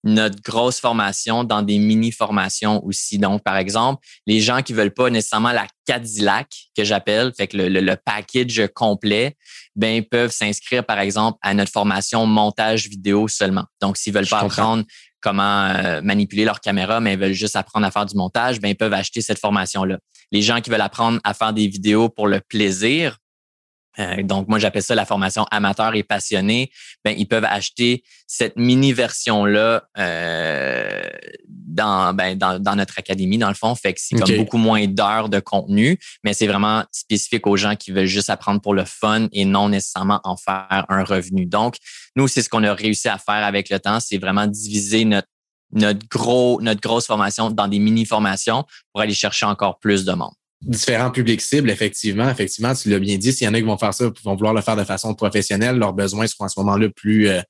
notre 0.04 0.40
grosse 0.42 0.80
formation 0.80 1.44
dans 1.44 1.62
des 1.62 1.78
mini-formations 1.78 2.84
aussi. 2.84 3.18
Donc, 3.18 3.42
par 3.42 3.56
exemple, 3.56 4.06
les 4.26 4.40
gens 4.40 4.62
qui 4.62 4.72
veulent 4.72 4.94
pas 4.94 5.10
nécessairement 5.10 5.52
la 5.52 5.66
Cadillac, 5.86 6.48
que 6.76 6.84
j'appelle, 6.84 7.32
fait 7.36 7.48
que 7.48 7.56
le, 7.56 7.68
le, 7.68 7.96
package 7.96 8.68
complet, 8.74 9.36
ben, 9.74 10.04
peuvent 10.04 10.30
s'inscrire, 10.30 10.84
par 10.84 10.98
exemple, 10.98 11.38
à 11.42 11.54
notre 11.54 11.72
formation 11.72 12.26
montage 12.26 12.88
vidéo 12.88 13.26
seulement. 13.26 13.64
Donc, 13.80 13.96
s'ils 13.96 14.12
veulent 14.12 14.26
pas 14.26 14.40
apprendre 14.40 14.84
comment 15.20 15.66
euh, 15.66 16.00
manipuler 16.02 16.44
leur 16.44 16.60
caméra, 16.60 17.00
mais 17.00 17.14
ils 17.14 17.18
veulent 17.18 17.32
juste 17.32 17.56
apprendre 17.56 17.86
à 17.86 17.90
faire 17.90 18.06
du 18.06 18.16
montage, 18.16 18.60
ben, 18.60 18.68
ils 18.68 18.76
peuvent 18.76 18.92
acheter 18.92 19.20
cette 19.20 19.38
formation-là. 19.38 19.98
Les 20.30 20.42
gens 20.42 20.60
qui 20.60 20.70
veulent 20.70 20.80
apprendre 20.80 21.20
à 21.24 21.34
faire 21.34 21.52
des 21.52 21.66
vidéos 21.66 22.08
pour 22.08 22.28
le 22.28 22.40
plaisir, 22.40 23.18
euh, 23.98 24.22
donc, 24.22 24.48
moi, 24.48 24.58
j'appelle 24.58 24.82
ça 24.82 24.94
la 24.94 25.04
formation 25.04 25.44
amateur 25.50 25.94
et 25.94 26.02
passionné. 26.02 26.70
Ben, 27.04 27.14
ils 27.16 27.26
peuvent 27.26 27.44
acheter 27.44 28.04
cette 28.26 28.56
mini 28.56 28.92
version-là 28.92 29.84
euh, 29.98 31.02
dans, 31.48 32.14
ben, 32.14 32.36
dans, 32.36 32.58
dans, 32.60 32.76
notre 32.76 32.98
académie, 32.98 33.38
dans 33.38 33.48
le 33.48 33.54
fond. 33.54 33.74
Fait 33.74 33.94
que 33.94 34.00
c'est 34.00 34.16
comme 34.16 34.36
beaucoup 34.36 34.58
moins 34.58 34.86
d'heures 34.86 35.28
de 35.28 35.40
contenu, 35.40 35.98
mais 36.24 36.32
c'est 36.32 36.46
vraiment 36.46 36.84
spécifique 36.92 37.46
aux 37.46 37.56
gens 37.56 37.74
qui 37.74 37.90
veulent 37.90 38.06
juste 38.06 38.30
apprendre 38.30 38.60
pour 38.60 38.74
le 38.74 38.84
fun 38.84 39.26
et 39.32 39.44
non 39.44 39.68
nécessairement 39.68 40.20
en 40.24 40.36
faire 40.36 40.86
un 40.88 41.02
revenu. 41.02 41.46
Donc, 41.46 41.76
nous, 42.16 42.28
c'est 42.28 42.42
ce 42.42 42.48
qu'on 42.48 42.64
a 42.64 42.74
réussi 42.74 43.08
à 43.08 43.18
faire 43.18 43.44
avec 43.44 43.68
le 43.70 43.80
temps, 43.80 44.00
c'est 44.00 44.18
vraiment 44.18 44.46
diviser 44.46 45.04
notre 45.04 45.28
notre 45.70 46.08
gros 46.08 46.62
notre 46.62 46.80
grosse 46.80 47.06
formation 47.06 47.50
dans 47.50 47.68
des 47.68 47.78
mini 47.78 48.06
formations 48.06 48.64
pour 48.90 49.02
aller 49.02 49.12
chercher 49.12 49.44
encore 49.44 49.78
plus 49.78 50.06
de 50.06 50.12
monde 50.14 50.32
différents 50.62 51.10
publics 51.10 51.40
cibles, 51.40 51.70
effectivement. 51.70 52.28
Effectivement, 52.28 52.74
tu 52.74 52.90
l'as 52.90 52.98
bien 52.98 53.16
dit, 53.16 53.32
s'il 53.32 53.46
y 53.46 53.48
en 53.48 53.54
a 53.54 53.58
qui 53.58 53.66
vont 53.66 53.78
faire 53.78 53.94
ça, 53.94 54.10
vont 54.24 54.34
vouloir 54.34 54.54
le 54.54 54.60
faire 54.60 54.76
de 54.76 54.84
façon 54.84 55.14
professionnelle, 55.14 55.76
leurs 55.76 55.92
besoins 55.92 56.26
seront 56.26 56.44
à 56.44 56.48
ce 56.48 56.58
moment-là 56.60 56.88
plus, 56.88 57.28
euh, 57.28 57.40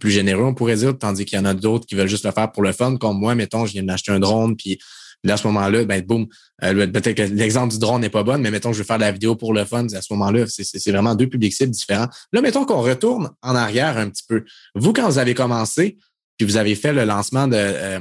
plus 0.00 0.10
généreux, 0.10 0.44
on 0.44 0.54
pourrait 0.54 0.76
dire, 0.76 0.96
tandis 0.98 1.24
qu'il 1.24 1.38
y 1.38 1.40
en 1.40 1.44
a 1.44 1.54
d'autres 1.54 1.86
qui 1.86 1.94
veulent 1.94 2.08
juste 2.08 2.24
le 2.24 2.32
faire 2.32 2.50
pour 2.50 2.62
le 2.62 2.72
fun, 2.72 2.96
comme 2.96 3.18
moi, 3.18 3.34
mettons, 3.34 3.66
je 3.66 3.72
viens 3.72 3.82
d'acheter 3.82 4.12
un 4.12 4.18
drone, 4.18 4.56
puis 4.56 4.78
là, 5.22 5.34
à 5.34 5.36
ce 5.36 5.46
moment-là, 5.46 5.84
ben 5.84 6.02
boum, 6.02 6.26
euh, 6.62 6.86
peut-être 6.86 7.14
que 7.14 7.22
l'exemple 7.22 7.72
du 7.72 7.78
drone 7.78 8.00
n'est 8.00 8.10
pas 8.10 8.22
bon, 8.22 8.38
mais 8.40 8.50
mettons, 8.50 8.72
je 8.72 8.78
veux 8.78 8.84
faire 8.84 8.98
de 8.98 9.02
la 9.02 9.12
vidéo 9.12 9.36
pour 9.36 9.52
le 9.52 9.64
fun, 9.64 9.86
à 9.86 10.02
ce 10.02 10.12
moment-là, 10.14 10.46
c'est 10.48 10.90
vraiment 10.90 11.14
deux 11.14 11.28
publics 11.28 11.52
cibles 11.52 11.72
différents. 11.72 12.08
Là, 12.32 12.40
mettons 12.40 12.64
qu'on 12.64 12.80
retourne 12.80 13.30
en 13.42 13.54
arrière 13.54 13.98
un 13.98 14.08
petit 14.08 14.24
peu. 14.26 14.44
Vous, 14.74 14.92
quand 14.92 15.08
vous 15.08 15.18
avez 15.18 15.34
commencé, 15.34 15.98
puis 16.38 16.46
vous 16.46 16.56
avez 16.56 16.74
fait 16.74 16.92
le 16.92 17.04
lancement 17.04 17.46
de, 17.46 17.56
euh, 17.56 18.00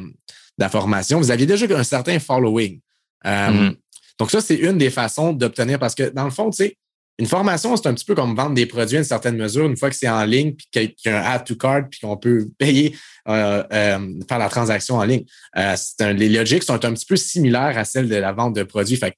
la 0.58 0.70
formation, 0.70 1.20
vous 1.20 1.32
aviez 1.32 1.46
déjà 1.46 1.66
un 1.78 1.84
certain 1.84 2.20
following. 2.20 2.80
Mm-hmm. 3.26 3.76
Donc, 4.20 4.32
ça, 4.32 4.42
c'est 4.42 4.56
une 4.56 4.78
des 4.78 4.90
façons 4.90 5.34
d'obtenir 5.34 5.80
parce 5.80 5.96
que 5.96 6.10
dans 6.10 6.26
le 6.26 6.32
fond, 6.32 6.50
tu 6.50 6.58
sais, 6.58 6.78
une 7.20 7.28
formation, 7.28 7.76
c'est 7.78 7.88
un 7.88 7.94
petit 7.94 8.06
peu 8.06 8.16
comme 8.16 8.36
vendre 8.36 8.56
des 8.56 8.66
produits 8.66 8.98
à 8.98 9.00
une 9.00 9.06
certaine 9.06 9.38
mesure. 9.38 9.66
Une 9.66 9.78
fois 9.78 9.90
que 9.90 9.96
c'est 9.96 10.10
en 10.10 10.26
ligne, 10.26 10.54
puis 10.54 10.68
qu'il 10.72 10.94
y 11.06 11.10
a 11.10 11.20
un 11.20 11.34
add 11.34 11.44
to 11.44 11.56
card, 11.56 11.90
puis 11.90 12.00
qu'on 12.00 12.18
peut 12.18 12.50
payer, 12.58 12.96
euh, 13.28 13.64
euh, 13.72 14.20
faire 14.28 14.40
la 14.40 14.50
transaction 14.50 14.96
en 14.96 15.04
ligne. 15.04 15.24
Euh, 15.58 15.76
les 16.14 16.30
logiques 16.30 16.64
sont 16.64 16.84
un 16.84 16.94
petit 16.94 17.06
peu 17.06 17.16
similaires 17.16 17.78
à 17.78 17.86
celles 17.86 18.10
de 18.10 18.16
la 18.16 18.32
vente 18.32 18.56
de 18.56 18.64
produits. 18.64 18.98
Fait 18.98 19.16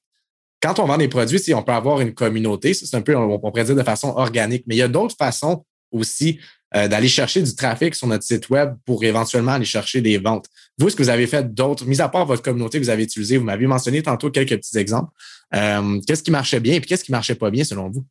quand 0.60 0.78
on 0.78 0.86
vend 0.86 0.98
des 0.98 1.08
produits, 1.08 1.40
on 1.54 1.62
peut 1.62 1.72
avoir 1.72 2.00
une 2.00 2.12
communauté. 2.12 2.74
C'est 2.74 2.94
un 2.96 3.02
peu, 3.02 3.16
on 3.16 3.38
pourrait 3.38 3.64
dire 3.64 3.76
de 3.76 3.82
façon 3.82 4.08
organique. 4.08 4.64
Mais 4.66 4.74
il 4.74 4.78
y 4.78 4.82
a 4.82 4.88
d'autres 4.88 5.16
façons 5.18 5.64
aussi 5.90 6.38
euh, 6.76 6.88
d'aller 6.88 7.08
chercher 7.08 7.42
du 7.42 7.54
trafic 7.54 7.94
sur 7.94 8.06
notre 8.06 8.24
site 8.24 8.50
web 8.50 8.74
pour 8.84 9.02
éventuellement 9.02 9.52
aller 9.52 9.64
chercher 9.64 10.02
des 10.02 10.18
ventes. 10.18 10.46
Vous, 10.76 10.88
est-ce 10.88 10.96
que 10.96 11.02
vous 11.02 11.08
avez 11.08 11.26
fait 11.26 11.54
d'autres, 11.54 11.86
mis 11.86 12.00
à 12.02 12.08
part 12.08 12.26
votre 12.26 12.42
communauté 12.42 12.78
que 12.78 12.84
vous 12.84 12.90
avez 12.90 13.04
utilisée, 13.04 13.38
vous 13.38 13.44
m'avez 13.44 13.66
mentionné 13.66 14.02
tantôt 14.02 14.30
quelques 14.30 14.56
petits 14.56 14.76
exemples. 14.76 15.10
Euh, 15.54 16.00
qu'est-ce 16.06 16.22
qui 16.22 16.30
marchait 16.30 16.60
bien 16.60 16.74
et 16.74 16.80
qu'est-ce 16.80 17.04
qui 17.04 17.12
marchait 17.12 17.34
pas 17.34 17.50
bien 17.50 17.64
selon 17.64 17.88
vous? 17.88 18.04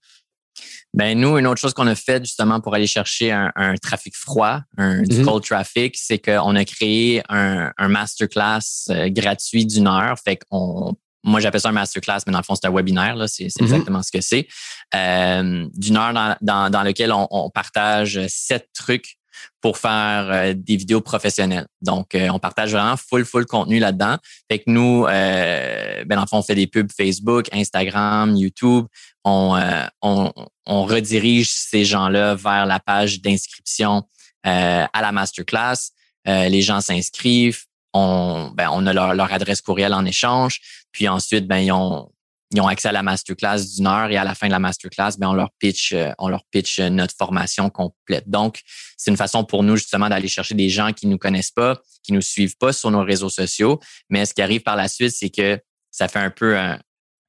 Ben 0.95 1.20
nous, 1.20 1.38
une 1.38 1.45
autre 1.45 1.59
chose 1.59 1.74
qu'on 1.74 1.88
a 1.88 1.95
fait 1.95 2.24
justement 2.24 2.61
pour 2.61 2.74
aller 2.74 2.88
chercher 2.88 3.32
un, 3.32 3.76
trafic 3.82 4.16
froid, 4.16 4.61
un 4.78 5.03
du 5.03 5.18
mm-hmm. 5.18 5.26
cold 5.26 5.43
traffic, 5.43 5.95
c'est 5.97 6.20
qu'on 6.20 6.55
a 6.55 6.66
créé 6.66 7.22
un, 7.30 7.72
un 7.78 7.88
masterclass 7.89 8.89
euh, 8.89 9.09
gratuit 9.09 9.66
d'une 9.66 9.88
heure. 9.88 10.16
Fait 10.24 10.39
qu'on 10.49 10.95
moi, 11.26 11.40
j'appelle 11.40 11.62
ça 11.62 11.70
un 11.70 11.74
masterclass, 11.74 12.20
mais 12.28 12.34
dans 12.34 12.40
le 12.40 12.44
fond, 12.44 12.56
c'est 12.56 12.68
un 12.68 12.72
webinaire. 12.72 13.18
C'est 13.28 13.48
mm-hmm. 13.48 13.64
exactement 13.64 14.04
ce 14.04 14.12
que 14.12 14.22
c'est. 14.22 14.48
Euh, 14.94 15.68
d'une 15.74 15.98
heure 15.98 16.14
dans, 16.42 16.70
dans, 16.70 16.84
lequel 16.84 17.12
on, 17.12 17.50
partage 17.50 18.20
sept 18.28 18.70
trucs 18.74 19.18
pour 19.60 19.78
faire 19.78 20.30
euh, 20.32 20.54
des 20.56 20.78
vidéos 20.78 21.02
professionnelles. 21.02 21.68
Donc, 21.82 22.16
euh, 22.16 22.30
on 22.30 22.40
partage 22.40 22.72
vraiment 22.72 22.96
full, 22.96 23.26
full 23.26 23.46
contenu 23.46 23.80
là-dedans. 23.80 24.18
Fait 24.50 24.60
que 24.60 24.66
nous, 24.68 25.04
ben, 25.06 26.06
dans 26.08 26.22
le 26.22 26.28
fond, 26.28 26.38
on 26.38 26.44
fait 26.44 26.56
des 26.56 26.68
pubs 26.68 26.92
Facebook, 26.96 27.48
Instagram, 27.52 28.36
YouTube. 28.36 28.86
On, 29.24 29.60
on, 30.04 30.32
on 30.68 30.86
redirige 30.86 31.50
ces 31.50 31.84
gens-là 31.86 32.36
vers 32.36 32.68
la 32.68 32.80
page 32.80 33.22
d'inscription 33.22 34.04
à 34.44 35.02
la 35.02 35.12
masterclass. 35.12 35.92
les 36.26 36.62
gens 36.62 36.82
s'inscrivent, 36.82 37.64
on, 37.96 38.52
ben, 38.54 38.70
on 38.72 38.86
a 38.86 38.93
leur, 38.93 39.16
leur, 39.16 39.32
adresse 39.32 39.62
courriel 39.62 39.93
en 39.93 40.06
échange. 40.06 40.60
Puis 40.91 41.08
ensuite, 41.08 41.48
ben, 41.48 41.60
ils 41.60 41.72
ont, 41.72 42.12
ils 42.52 42.60
ont 42.60 42.68
accès 42.68 42.89
à 42.89 42.91
la 42.91 43.04
masterclass 43.04 43.76
d'une 43.76 43.88
heure 43.88 44.12
et 44.12 44.18
à 44.18 44.24
la 44.26 44.36
fin 44.36 44.48
de 44.48 44.52
la 44.52 44.60
masterclass, 44.60 45.18
ben, 45.18 45.30
on 45.30 45.34
leur 45.34 45.50
pitch, 45.60 45.93
euh, 45.93 46.12
on 46.20 46.28
leur 46.28 46.43
pitch 46.52 46.80
euh, 46.80 46.89
notre 46.89 47.16
formation 47.18 47.70
complète. 47.70 48.30
Donc, 48.30 48.62
c'est 48.98 49.12
une 49.12 49.18
façon 49.18 49.46
pour 49.46 49.64
nous 49.64 49.78
justement 49.78 50.10
d'aller 50.10 50.28
chercher 50.28 50.56
des 50.56 50.70
gens 50.70 50.91
qui 50.91 51.08
nous 51.08 51.18
connaissent 51.18 51.52
pas, 51.52 51.82
qui 52.04 52.12
nous 52.12 52.22
suivent 52.22 52.58
pas 52.58 52.74
sur 52.74 52.91
nos 52.91 53.04
réseaux 53.04 53.30
sociaux. 53.30 53.80
Mais 54.10 54.26
ce 54.26 54.34
qui 54.34 54.41
arrive 54.41 54.62
par 54.62 54.76
la 54.76 54.89
suite, 54.89 55.12
c'est 55.12 55.30
que 55.30 55.60
ça 55.89 56.10
fait 56.10 56.20
un 56.20 56.30
peu 56.30 56.58
un, 56.58 56.78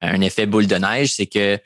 un 0.01 0.21
effet 0.21 0.45
boule 0.45 0.67
de 0.67 0.75
neige, 0.75 1.13
c'est 1.13 1.27
que 1.27 1.57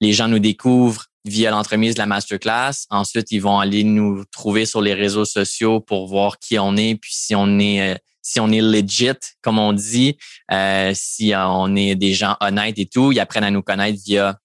les 0.00 0.12
gens 0.12 0.26
nous 0.26 0.40
découvrent 0.40 1.06
via 1.24 1.50
l'entremise 1.50 1.94
de 1.94 2.00
la 2.00 2.06
masterclass. 2.06 2.86
Ensuite, 2.90 3.30
ils 3.30 3.40
vont 3.40 3.60
aller 3.60 3.84
nous 3.84 4.24
trouver 4.32 4.66
sur 4.66 4.80
les 4.80 4.94
réseaux 4.94 5.24
sociaux 5.24 5.80
pour 5.80 6.08
voir 6.08 6.38
qui 6.38 6.58
on 6.58 6.76
est, 6.76 6.96
puis 6.96 7.12
si 7.14 7.34
on 7.36 7.58
est 7.60 7.94
euh, 7.94 7.98
si 8.28 8.40
on 8.40 8.50
est 8.52 8.60
legit, 8.60 9.18
comme 9.40 9.58
on 9.58 9.72
dit, 9.72 10.18
euh, 10.52 10.92
si 10.94 11.32
on 11.34 11.74
est 11.76 11.94
des 11.94 12.12
gens 12.12 12.36
honnêtes 12.40 12.78
et 12.78 12.86
tout, 12.86 13.10
ils 13.10 13.20
apprennent 13.20 13.44
à 13.44 13.50
nous 13.50 13.62
connaître 13.62 13.98
via 14.04 14.38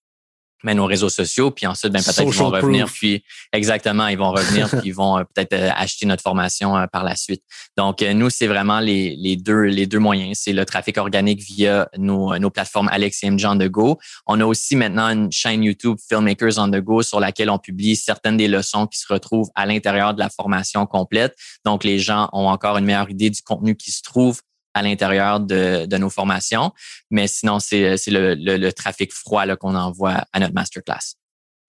mais 0.64 0.74
nos 0.74 0.86
réseaux 0.86 1.10
sociaux, 1.10 1.52
puis 1.52 1.68
ensuite, 1.68 1.92
ben, 1.92 2.02
peut-être 2.02 2.24
qu'ils 2.24 2.34
vont 2.34 2.50
revenir, 2.50 2.88
puis 2.88 3.24
exactement, 3.52 4.08
ils 4.08 4.18
vont 4.18 4.32
revenir, 4.32 4.70
puis 4.80 4.82
ils 4.86 4.96
vont 4.96 5.18
euh, 5.18 5.24
peut-être 5.24 5.54
euh, 5.54 5.70
acheter 5.76 6.06
notre 6.06 6.24
formation 6.24 6.76
euh, 6.76 6.88
par 6.88 7.04
la 7.04 7.16
suite. 7.16 7.44
Donc, 7.78 8.02
nous, 8.02 8.30
c'est 8.30 8.48
vraiment 8.48 8.80
les, 8.80 9.16
les, 9.18 9.36
deux, 9.36 9.64
les 9.64 9.88
deux 9.88 10.00
moyens. 10.00 10.40
C'est 10.42 10.54
le 10.54 10.66
trafic 10.66 10.98
organique 10.98 11.42
via 11.42 11.90
nos, 11.98 12.38
nos 12.38 12.50
plateformes 12.50 12.90
Alex 12.90 13.24
et 13.24 13.30
MJ 13.30 13.46
on 13.46 13.58
the 13.58 13.70
go. 13.70 13.98
On 14.28 14.40
a 14.40 14.46
aussi 14.46 14.76
maintenant 14.76 15.10
une 15.10 15.32
chaîne 15.32 15.64
YouTube 15.64 15.98
Filmmakers 16.08 16.58
on 16.58 16.70
the 16.70 16.82
go 16.82 17.02
sur 17.02 17.20
laquelle 17.20 17.50
on 17.50 17.58
publie 17.58 17.96
certaines 17.96 18.38
des 18.38 18.48
leçons 18.48 18.88
qui 18.88 19.00
se 19.00 19.12
retrouvent 19.12 19.50
à 19.56 19.66
l'intérieur 19.66 20.14
de 20.14 20.20
la 20.20 20.30
formation 20.30 20.86
complète. 20.86 21.36
Donc, 21.66 21.84
les 21.84 22.00
gens 22.00 22.30
ont 22.32 22.48
encore 22.48 22.78
une 22.78 22.86
meilleure 22.86 23.10
idée 23.10 23.30
du 23.30 23.42
contenu 23.42 23.76
qui 23.76 23.92
se 23.92 24.02
trouve 24.02 24.42
à 24.74 24.82
l'intérieur 24.82 25.40
de, 25.40 25.98
nos 25.98 26.10
formations. 26.10 26.72
Mais 27.12 27.28
sinon, 27.28 27.60
c'est 27.60 27.96
le, 28.08 28.36
le, 28.36 28.58
le, 28.58 28.74
trafic 28.74 29.14
froid 29.14 29.46
qu'on 29.56 29.76
envoie 29.76 30.26
à 30.34 30.40
notre 30.40 30.54
masterclass. 30.54 31.16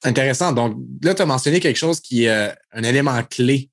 Intéressant. 0.05 0.53
Donc, 0.53 0.77
là, 1.03 1.15
tu 1.15 1.23
as 1.23 1.27
mentionné 1.27 1.61
quelque 1.61 1.77
chose 1.77 2.01
qui 2.01 2.25
est 2.25 2.31
euh, 2.31 2.53
un 2.73 2.83
élément 2.83 3.23
clé 3.23 3.71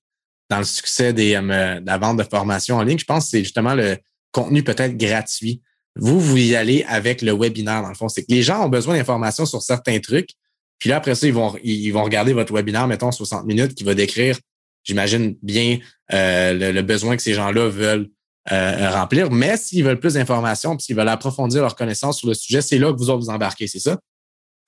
dans 0.50 0.60
le 0.60 0.64
succès 0.64 1.14
des, 1.14 1.36
euh, 1.36 1.80
de 1.80 1.86
la 1.86 1.98
vente 1.98 2.18
de 2.18 2.24
formation 2.24 2.78
en 2.78 2.84
ligne. 2.84 3.00
Je 3.00 3.06
pense 3.06 3.26
que 3.26 3.30
c'est 3.32 3.44
justement 3.44 3.74
le 3.74 3.98
contenu 4.32 4.64
peut-être 4.64 4.96
gratuit. 4.98 5.62
Vous, 5.98 6.20
vous 6.20 6.38
y 6.38 6.56
allez 6.56 6.84
avec 6.88 7.22
le 7.22 7.34
webinaire, 7.34 7.82
dans 7.82 7.90
le 7.90 7.96
fond. 7.96 8.08
C'est 8.08 8.24
que 8.24 8.32
les 8.32 8.44
gens 8.44 8.66
ont 8.66 8.70
besoin 8.70 8.96
d'informations 8.96 9.46
sur 9.46 9.62
certains 9.62 10.00
trucs. 10.00 10.30
Puis 10.80 10.90
là, 10.90 10.98
après 10.98 11.16
ça, 11.16 11.28
ils 11.28 11.34
vont, 11.34 11.56
ils 11.64 11.92
vont 11.92 12.04
regarder 12.04 12.34
votre 12.34 12.54
webinaire, 12.54 12.88
mettons 12.88 13.12
60 13.12 13.46
minutes, 13.46 13.76
qui 13.76 13.84
va 13.84 13.94
décrire, 13.94 14.38
j'imagine 14.84 15.36
bien, 15.44 15.80
euh, 16.14 16.54
le, 16.54 16.72
le, 16.72 16.82
besoin 16.82 17.16
que 17.16 17.22
ces 17.22 17.34
gens-là 17.34 17.68
veulent 17.68 18.10
euh, 18.52 18.90
remplir. 18.90 19.30
Mais 19.30 19.58
s'ils 19.58 19.84
veulent 19.84 20.00
plus 20.00 20.16
d'informations, 20.16 20.78
s'ils 20.80 20.96
veulent 20.96 21.10
approfondir 21.10 21.62
leur 21.62 21.76
connaissance 21.76 22.18
sur 22.18 22.28
le 22.28 22.34
sujet, 22.34 22.62
c'est 22.62 22.80
là 22.80 22.92
que 22.92 22.98
vous 22.98 23.10
autres 23.10 23.24
vous 23.24 23.30
embarquez, 23.30 23.68
c'est 23.68 23.80
ça? 23.80 23.98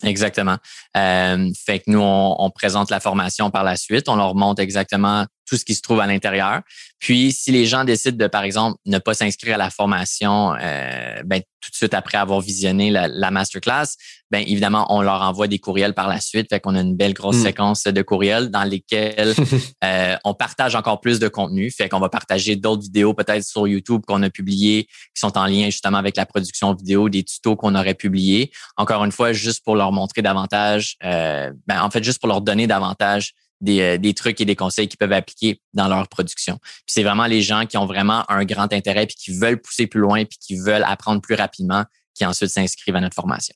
Exactement. 0.04 0.58
Euh, 0.98 1.50
fait 1.66 1.80
que 1.80 1.86
nous, 1.88 2.02
on, 2.02 2.50
présente 2.50 2.90
la 2.90 3.00
formation 3.00 3.50
par 3.52 3.64
la 3.64 3.78
suite. 3.78 4.10
On 4.10 4.16
leur 4.16 4.36
montre 4.36 4.62
exactement 4.62 5.26
tout 5.46 5.58
ce 5.58 5.66
qui 5.66 5.76
se 5.76 5.82
trouve 5.82 6.00
à 6.02 6.08
l'intérieur. 6.08 6.62
Puis, 7.00 7.32
si 7.32 7.52
les 7.52 7.66
gens 7.66 7.84
décident 7.84 8.18
de, 8.18 8.28
par 8.28 8.44
exemple, 8.44 8.78
ne 8.86 8.98
pas 8.98 9.14
s'inscrire 9.14 9.56
à 9.56 9.58
la 9.58 9.70
formation 9.70 10.56
euh, 10.60 11.22
ben, 11.26 11.42
tout 11.62 11.70
de 11.70 11.76
suite 11.76 11.94
après 11.94 12.18
avoir 12.18 12.42
visionné 12.42 12.90
la, 12.92 13.32
masterclass, 13.32 13.96
ben 14.34 14.44
évidemment, 14.48 14.88
on 14.90 15.04
leur 15.04 15.22
envoie 15.22 15.48
des 15.48 15.60
courriels 15.60 15.94
par 15.94 16.08
la 16.08 16.20
suite. 16.20 16.48
Fait 16.50 16.60
qu'on 16.60 16.74
a 16.74 16.82
une 16.82 16.96
belle 16.96 17.14
grosse 17.14 17.36
hmm. 17.36 17.44
séquence 17.44 17.84
de 17.84 18.02
courriels 18.02 18.50
dans 18.50 18.64
lesquels 18.64 19.36
euh, 19.84 20.16
on 20.24 20.34
partage 20.34 20.74
encore 20.74 21.02
plus 21.02 21.20
de 21.20 21.28
contenu. 21.28 21.70
Fait 21.70 21.88
qu'on 21.88 22.00
va 22.00 22.10
partager 22.10 22.56
d'autres 22.56 22.82
vidéos 22.82 23.14
peut-être 23.14 23.44
sur 23.44 23.68
YouTube 23.68 24.02
qu'on 24.08 24.24
a 24.24 24.32
publiées 24.32 24.86
qui 24.86 25.20
sont 25.20 25.38
en 25.38 25.46
lien 25.46 25.66
justement 25.66 26.00
avec 26.00 26.18
la 26.18 26.26
production 26.26 26.74
vidéo, 26.74 27.10
des 27.10 27.24
tutos 27.24 27.56
qu'on 27.56 27.76
aurait 27.76 27.94
publiés. 27.94 28.52
Encore 28.76 29.06
une 29.06 29.12
fois, 29.12 29.34
juste 29.34 29.64
pour 29.64 29.76
leur 29.76 29.92
montrer 29.92 30.24
davantage, 30.24 30.96
euh, 31.04 31.54
ben, 31.68 31.84
en 31.84 31.92
fait, 31.92 32.04
juste 32.04 32.20
pour 32.20 32.28
leur 32.28 32.42
donner 32.42 32.66
davantage 32.66 33.36
euh, 33.70 34.00
des, 34.00 34.14
trucs 34.16 34.42
et 34.42 34.46
des 34.46 34.56
conseils 34.56 34.88
qu'ils 34.88 34.98
peuvent 34.98 35.14
appliquer 35.14 35.62
dans 35.76 35.88
leur 35.88 36.08
production. 36.08 36.58
Puis 36.58 36.86
c'est 36.88 37.04
vraiment 37.04 37.28
les 37.28 37.44
gens 37.44 37.68
qui 37.68 37.78
ont 37.78 37.86
vraiment 37.86 38.24
un 38.32 38.46
grand 38.46 38.74
intérêt 38.74 39.06
puis 39.06 39.16
qui 39.16 39.38
veulent 39.38 39.62
pousser 39.62 39.86
plus 39.86 40.02
loin 40.02 40.26
puis 40.26 40.40
qui 40.40 40.56
veulent 40.56 40.86
apprendre 40.88 41.22
plus 41.22 41.36
rapidement 41.36 41.86
qui 42.16 42.26
ensuite 42.26 42.50
s'inscrivent 42.50 42.96
à 42.96 43.02
notre 43.02 43.16
formation. 43.16 43.54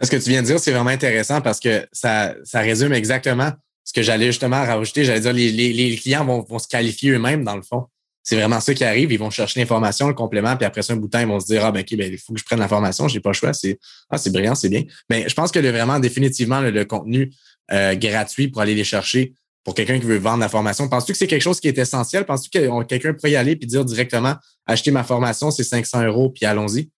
Ce 0.00 0.10
que 0.10 0.16
tu 0.16 0.30
viens 0.30 0.42
de 0.42 0.46
dire, 0.46 0.60
c'est 0.60 0.70
vraiment 0.70 0.90
intéressant 0.90 1.40
parce 1.40 1.58
que 1.58 1.86
ça, 1.92 2.34
ça 2.44 2.60
résume 2.60 2.92
exactement 2.92 3.52
ce 3.84 3.92
que 3.92 4.02
j'allais 4.02 4.26
justement 4.26 4.64
rajouter. 4.64 5.04
J'allais 5.04 5.20
dire 5.20 5.32
les, 5.32 5.50
les, 5.50 5.72
les 5.72 5.96
clients 5.96 6.24
vont, 6.24 6.42
vont, 6.42 6.58
se 6.58 6.68
qualifier 6.68 7.12
eux-mêmes 7.12 7.42
dans 7.42 7.56
le 7.56 7.62
fond. 7.62 7.86
c'est 8.22 8.36
vraiment 8.36 8.60
ça 8.60 8.74
qui 8.74 8.84
arrive. 8.84 9.10
Ils 9.10 9.18
vont 9.18 9.30
chercher 9.30 9.58
l'information, 9.60 10.06
le 10.06 10.14
complément, 10.14 10.56
puis 10.56 10.66
après 10.66 10.82
ça, 10.82 10.92
un 10.92 10.96
bout 10.96 11.06
de 11.06 11.10
temps, 11.10 11.20
ils 11.20 11.26
vont 11.26 11.40
se 11.40 11.46
dire, 11.46 11.64
ah, 11.64 11.72
ben, 11.72 11.80
OK, 11.80 11.96
ben, 11.96 12.12
il 12.12 12.18
faut 12.18 12.34
que 12.34 12.38
je 12.38 12.44
prenne 12.44 12.60
l'information, 12.60 13.08
j'ai 13.08 13.20
pas 13.20 13.30
le 13.30 13.34
choix. 13.34 13.52
C'est, 13.54 13.78
ah, 14.10 14.18
c'est 14.18 14.30
brillant, 14.30 14.54
c'est 14.54 14.68
bien. 14.68 14.84
Mais 15.08 15.28
je 15.28 15.34
pense 15.34 15.50
que 15.50 15.58
le, 15.58 15.70
vraiment, 15.70 15.98
définitivement, 15.98 16.60
le, 16.60 16.84
contenu 16.84 17.32
euh, 17.72 17.94
gratuit 17.94 18.48
pour 18.48 18.60
aller 18.60 18.74
les 18.74 18.84
chercher 18.84 19.32
pour 19.64 19.74
quelqu'un 19.74 19.98
qui 19.98 20.06
veut 20.06 20.18
vendre 20.18 20.40
la 20.40 20.48
formation. 20.48 20.88
Penses-tu 20.88 21.12
que 21.12 21.18
c'est 21.18 21.26
quelque 21.26 21.42
chose 21.42 21.58
qui 21.58 21.68
est 21.68 21.76
essentiel? 21.76 22.24
Penses-tu 22.24 22.50
que 22.50 22.84
quelqu'un 22.84 23.14
pourrait 23.14 23.32
y 23.32 23.36
aller 23.36 23.56
puis 23.56 23.66
dire 23.66 23.84
directement, 23.84 24.36
acheter 24.66 24.90
ma 24.90 25.02
formation, 25.02 25.50
c'est 25.50 25.64
500 25.64 26.04
euros, 26.04 26.30
puis 26.30 26.46
allons-y? 26.46 26.90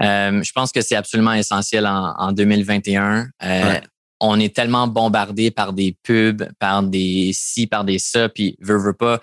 Euh, 0.00 0.42
je 0.42 0.52
pense 0.52 0.72
que 0.72 0.80
c'est 0.80 0.96
absolument 0.96 1.32
essentiel 1.32 1.86
en, 1.86 2.32
2021. 2.32 3.28
Euh, 3.42 3.80
on 4.20 4.40
est 4.40 4.54
tellement 4.54 4.88
bombardé 4.88 5.50
par 5.50 5.72
des 5.72 5.96
pubs, 6.02 6.48
par 6.58 6.82
des 6.82 7.30
ci, 7.32 7.66
par 7.66 7.84
des 7.84 7.98
ça, 7.98 8.28
puis 8.28 8.56
veut, 8.60 8.78
veut 8.78 8.94
pas, 8.94 9.20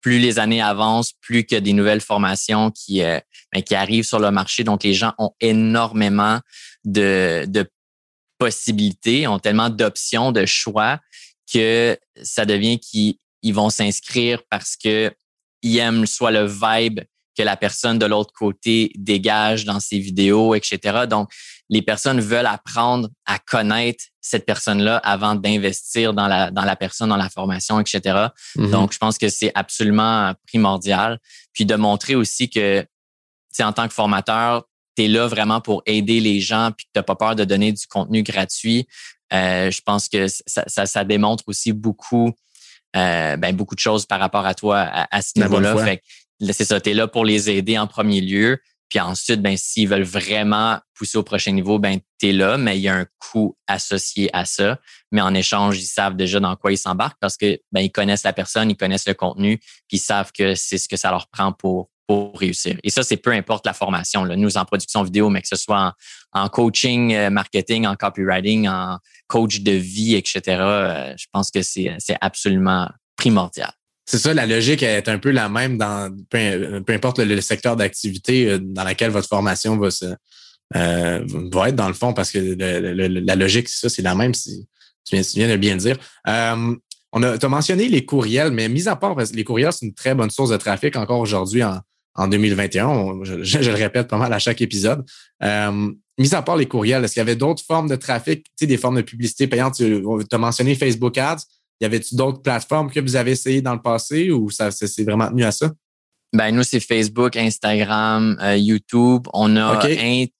plus 0.00 0.18
les 0.18 0.38
années 0.38 0.60
avancent, 0.60 1.12
plus 1.20 1.44
que 1.44 1.56
des 1.56 1.72
nouvelles 1.72 2.00
formations 2.00 2.70
qui, 2.70 3.02
euh, 3.02 3.18
ben, 3.52 3.62
qui 3.62 3.74
arrivent 3.74 4.04
sur 4.04 4.18
le 4.18 4.30
marché. 4.30 4.64
Donc, 4.64 4.84
les 4.84 4.94
gens 4.94 5.14
ont 5.18 5.32
énormément 5.40 6.40
de, 6.84 7.44
de 7.46 7.68
possibilités, 8.38 9.26
ont 9.26 9.38
tellement 9.38 9.70
d'options, 9.70 10.32
de 10.32 10.44
choix 10.46 10.98
que 11.52 11.96
ça 12.22 12.44
devient 12.44 12.78
qu'ils 12.78 13.16
ils 13.42 13.54
vont 13.54 13.70
s'inscrire 13.70 14.42
parce 14.48 14.76
que 14.76 15.12
ils 15.62 15.78
aiment 15.78 16.06
soit 16.06 16.30
le 16.30 16.46
vibe 16.46 17.00
que 17.36 17.42
la 17.42 17.56
personne 17.56 17.98
de 17.98 18.06
l'autre 18.06 18.32
côté 18.32 18.92
dégage 18.94 19.64
dans 19.64 19.80
ses 19.80 19.98
vidéos, 19.98 20.54
etc. 20.54 21.06
Donc, 21.08 21.30
les 21.68 21.82
personnes 21.82 22.20
veulent 22.20 22.46
apprendre 22.46 23.08
à 23.24 23.38
connaître 23.38 24.04
cette 24.20 24.44
personne-là 24.44 24.98
avant 24.98 25.34
d'investir 25.34 26.12
dans 26.12 26.28
la, 26.28 26.50
dans 26.50 26.64
la 26.64 26.76
personne, 26.76 27.08
dans 27.08 27.16
la 27.16 27.30
formation, 27.30 27.80
etc. 27.80 28.28
Mm-hmm. 28.56 28.70
Donc, 28.70 28.92
je 28.92 28.98
pense 28.98 29.16
que 29.18 29.28
c'est 29.28 29.50
absolument 29.54 30.34
primordial. 30.46 31.18
Puis 31.52 31.64
de 31.64 31.74
montrer 31.74 32.14
aussi 32.14 32.50
que, 32.50 32.86
tu 33.54 33.62
en 33.62 33.72
tant 33.72 33.88
que 33.88 33.94
formateur, 33.94 34.64
tu 34.96 35.04
es 35.04 35.08
là 35.08 35.26
vraiment 35.26 35.60
pour 35.60 35.82
aider 35.86 36.20
les 36.20 36.40
gens 36.40 36.70
puis 36.76 36.86
que 36.86 36.90
tu 36.92 36.98
n'as 36.98 37.02
pas 37.02 37.16
peur 37.16 37.36
de 37.36 37.44
donner 37.44 37.72
du 37.72 37.86
contenu 37.86 38.22
gratuit. 38.22 38.86
Euh, 39.32 39.70
je 39.70 39.80
pense 39.80 40.08
que 40.08 40.28
ça, 40.28 40.64
ça, 40.66 40.86
ça 40.86 41.04
démontre 41.04 41.44
aussi 41.46 41.72
beaucoup, 41.72 42.32
euh, 42.96 43.36
ben, 43.36 43.56
beaucoup 43.56 43.74
de 43.74 43.80
choses 43.80 44.04
par 44.04 44.20
rapport 44.20 44.44
à 44.44 44.54
toi 44.54 44.80
à, 44.80 45.22
ce 45.22 45.38
niveau-là. 45.40 45.74
C'est 46.50 46.64
ça, 46.64 46.80
tu 46.80 46.92
là 46.92 47.06
pour 47.06 47.24
les 47.24 47.50
aider 47.50 47.78
en 47.78 47.86
premier 47.86 48.20
lieu. 48.20 48.58
Puis 48.92 49.00
ensuite, 49.00 49.40
ben, 49.40 49.56
s'ils 49.56 49.88
veulent 49.88 50.02
vraiment 50.02 50.78
pousser 50.94 51.16
au 51.16 51.22
prochain 51.22 51.52
niveau, 51.52 51.78
ben, 51.78 51.98
tu 52.20 52.28
es 52.28 52.32
là, 52.32 52.58
mais 52.58 52.76
il 52.76 52.82
y 52.82 52.88
a 52.88 52.94
un 52.94 53.06
coût 53.18 53.56
associé 53.66 54.28
à 54.34 54.44
ça. 54.44 54.78
Mais 55.10 55.22
en 55.22 55.32
échange, 55.32 55.78
ils 55.78 55.86
savent 55.86 56.14
déjà 56.14 56.40
dans 56.40 56.54
quoi 56.56 56.72
ils 56.72 56.76
s'embarquent 56.76 57.18
parce 57.18 57.38
que 57.38 57.58
ben, 57.72 57.80
ils 57.80 57.90
connaissent 57.90 58.24
la 58.24 58.34
personne, 58.34 58.70
ils 58.70 58.76
connaissent 58.76 59.08
le 59.08 59.14
contenu, 59.14 59.56
puis 59.56 59.96
ils 59.96 59.98
savent 59.98 60.30
que 60.30 60.54
c'est 60.54 60.76
ce 60.76 60.88
que 60.88 60.98
ça 60.98 61.10
leur 61.10 61.28
prend 61.28 61.52
pour, 61.52 61.88
pour 62.06 62.38
réussir. 62.38 62.76
Et 62.82 62.90
ça, 62.90 63.02
c'est 63.02 63.16
peu 63.16 63.30
importe 63.30 63.64
la 63.64 63.72
formation. 63.72 64.24
Là. 64.24 64.36
Nous, 64.36 64.58
en 64.58 64.64
production 64.66 65.02
vidéo, 65.02 65.30
mais 65.30 65.40
que 65.40 65.48
ce 65.48 65.56
soit 65.56 65.94
en, 66.32 66.48
coaching, 66.50 67.14
euh, 67.14 67.30
marketing, 67.30 67.86
en 67.86 67.96
copywriting, 67.96 68.68
en 68.68 68.98
coach 69.26 69.60
de 69.60 69.72
vie, 69.72 70.16
etc., 70.16 70.42
euh, 70.48 71.14
je 71.16 71.24
pense 71.32 71.50
que 71.50 71.62
c'est 71.62 71.96
absolument 72.20 72.90
primordial. 73.16 73.72
C'est 74.04 74.18
ça, 74.18 74.34
la 74.34 74.46
logique 74.46 74.82
est 74.82 75.08
un 75.08 75.18
peu 75.18 75.30
la 75.30 75.48
même 75.48 75.78
dans 75.78 76.12
peu, 76.28 76.38
importe 76.88 77.20
le, 77.20 77.40
secteur 77.40 77.76
d'activité 77.76 78.50
euh, 78.50 78.58
dans 78.58 78.84
lequel 78.84 79.10
votre 79.10 79.28
formation 79.28 79.78
va 79.78 79.90
se 79.90 80.06
euh, 80.76 81.24
va 81.52 81.68
être 81.68 81.76
dans 81.76 81.88
le 81.88 81.94
fond, 81.94 82.14
parce 82.14 82.30
que 82.30 82.38
la 82.38 83.36
logique, 83.36 83.68
c'est 83.68 83.88
ça, 83.88 83.94
c'est 83.94 84.02
la 84.02 84.14
même. 84.14 84.34
Si, 84.34 84.66
tu, 85.04 85.16
viens, 85.16 85.48
de 85.48 85.56
bien 85.56 85.74
le 85.74 85.80
dire. 85.80 85.98
Euh, 86.28 86.74
on 87.12 87.22
a, 87.22 87.44
as 87.44 87.48
mentionné 87.48 87.88
les 87.88 88.06
courriels, 88.06 88.52
mais 88.52 88.68
mis 88.68 88.88
à 88.88 88.96
part, 88.96 89.16
les 89.34 89.44
courriels, 89.44 89.72
c'est 89.72 89.84
une 89.84 89.94
très 89.94 90.14
bonne 90.14 90.30
source 90.30 90.50
de 90.50 90.56
trafic 90.56 90.96
encore 90.96 91.18
aujourd'hui 91.18 91.62
en, 91.62 91.80
en 92.14 92.28
2021. 92.28 93.24
je, 93.24 93.42
je, 93.42 93.58
le 93.58 93.76
répète 93.76 94.08
pas 94.08 94.16
mal 94.16 94.32
à 94.32 94.38
chaque 94.38 94.62
épisode. 94.62 95.04
Euh, 95.42 95.90
mis 96.18 96.34
à 96.34 96.42
part 96.42 96.56
les 96.56 96.66
courriels, 96.66 97.04
est-ce 97.04 97.14
qu'il 97.14 97.20
y 97.20 97.22
avait 97.22 97.36
d'autres 97.36 97.62
formes 97.64 97.88
de 97.88 97.96
trafic, 97.96 98.44
tu 98.44 98.50
sais, 98.60 98.66
des 98.66 98.76
formes 98.76 98.96
de 98.96 99.02
publicité 99.02 99.46
payantes? 99.46 99.76
Tu 99.76 100.02
as 100.30 100.38
mentionné 100.38 100.74
Facebook 100.74 101.18
Ads. 101.18 101.44
Y 101.82 101.84
avait-tu 101.84 102.14
d'autres 102.14 102.40
plateformes 102.42 102.92
que 102.92 103.00
vous 103.00 103.16
avez 103.16 103.32
essayé 103.32 103.60
dans 103.60 103.74
le 103.74 103.82
passé 103.82 104.30
ou 104.30 104.50
ça 104.50 104.70
s'est 104.70 105.02
vraiment 105.02 105.28
tenu 105.28 105.42
à 105.42 105.50
ça? 105.50 105.68
Ben 106.32 106.54
nous 106.54 106.62
c'est 106.62 106.78
Facebook, 106.78 107.36
Instagram, 107.36 108.38
euh, 108.40 108.56
YouTube. 108.56 109.26
On 109.34 109.56
a 109.56 109.82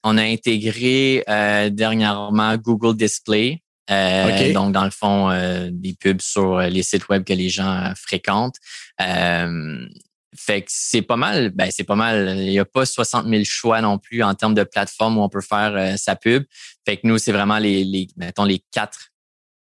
on 0.04 0.18
a 0.18 0.22
intégré 0.22 1.24
euh, 1.28 1.68
dernièrement 1.68 2.56
Google 2.56 2.96
Display. 2.96 3.60
Euh, 3.90 4.52
donc 4.52 4.72
dans 4.72 4.84
le 4.84 4.92
fond 4.92 5.30
des 5.72 5.94
pubs 5.94 6.22
sur 6.22 6.60
les 6.60 6.84
sites 6.84 7.08
web 7.08 7.24
que 7.24 7.32
les 7.32 7.48
gens 7.48 7.92
fréquentent. 7.96 8.56
fait 8.98 10.62
que 10.62 10.68
c'est 10.68 11.02
pas 11.02 11.16
mal. 11.16 11.50
Ben 11.50 11.70
c'est 11.72 11.84
pas 11.84 11.96
mal. 11.96 12.38
Il 12.38 12.50
n'y 12.50 12.60
a 12.60 12.64
pas 12.64 12.86
60 12.86 13.26
000 13.26 13.42
choix 13.44 13.80
non 13.80 13.98
plus 13.98 14.22
en 14.22 14.34
termes 14.34 14.54
de 14.54 14.62
plateforme 14.62 15.18
où 15.18 15.22
on 15.22 15.28
peut 15.28 15.42
faire 15.42 15.98
sa 15.98 16.14
pub. 16.14 16.44
Fait 16.86 16.98
que 16.98 17.06
nous 17.08 17.18
c'est 17.18 17.32
vraiment 17.32 17.58
les 17.58 17.82
les 17.82 18.06
mettons 18.16 18.44
les 18.44 18.62
quatre 18.70 19.11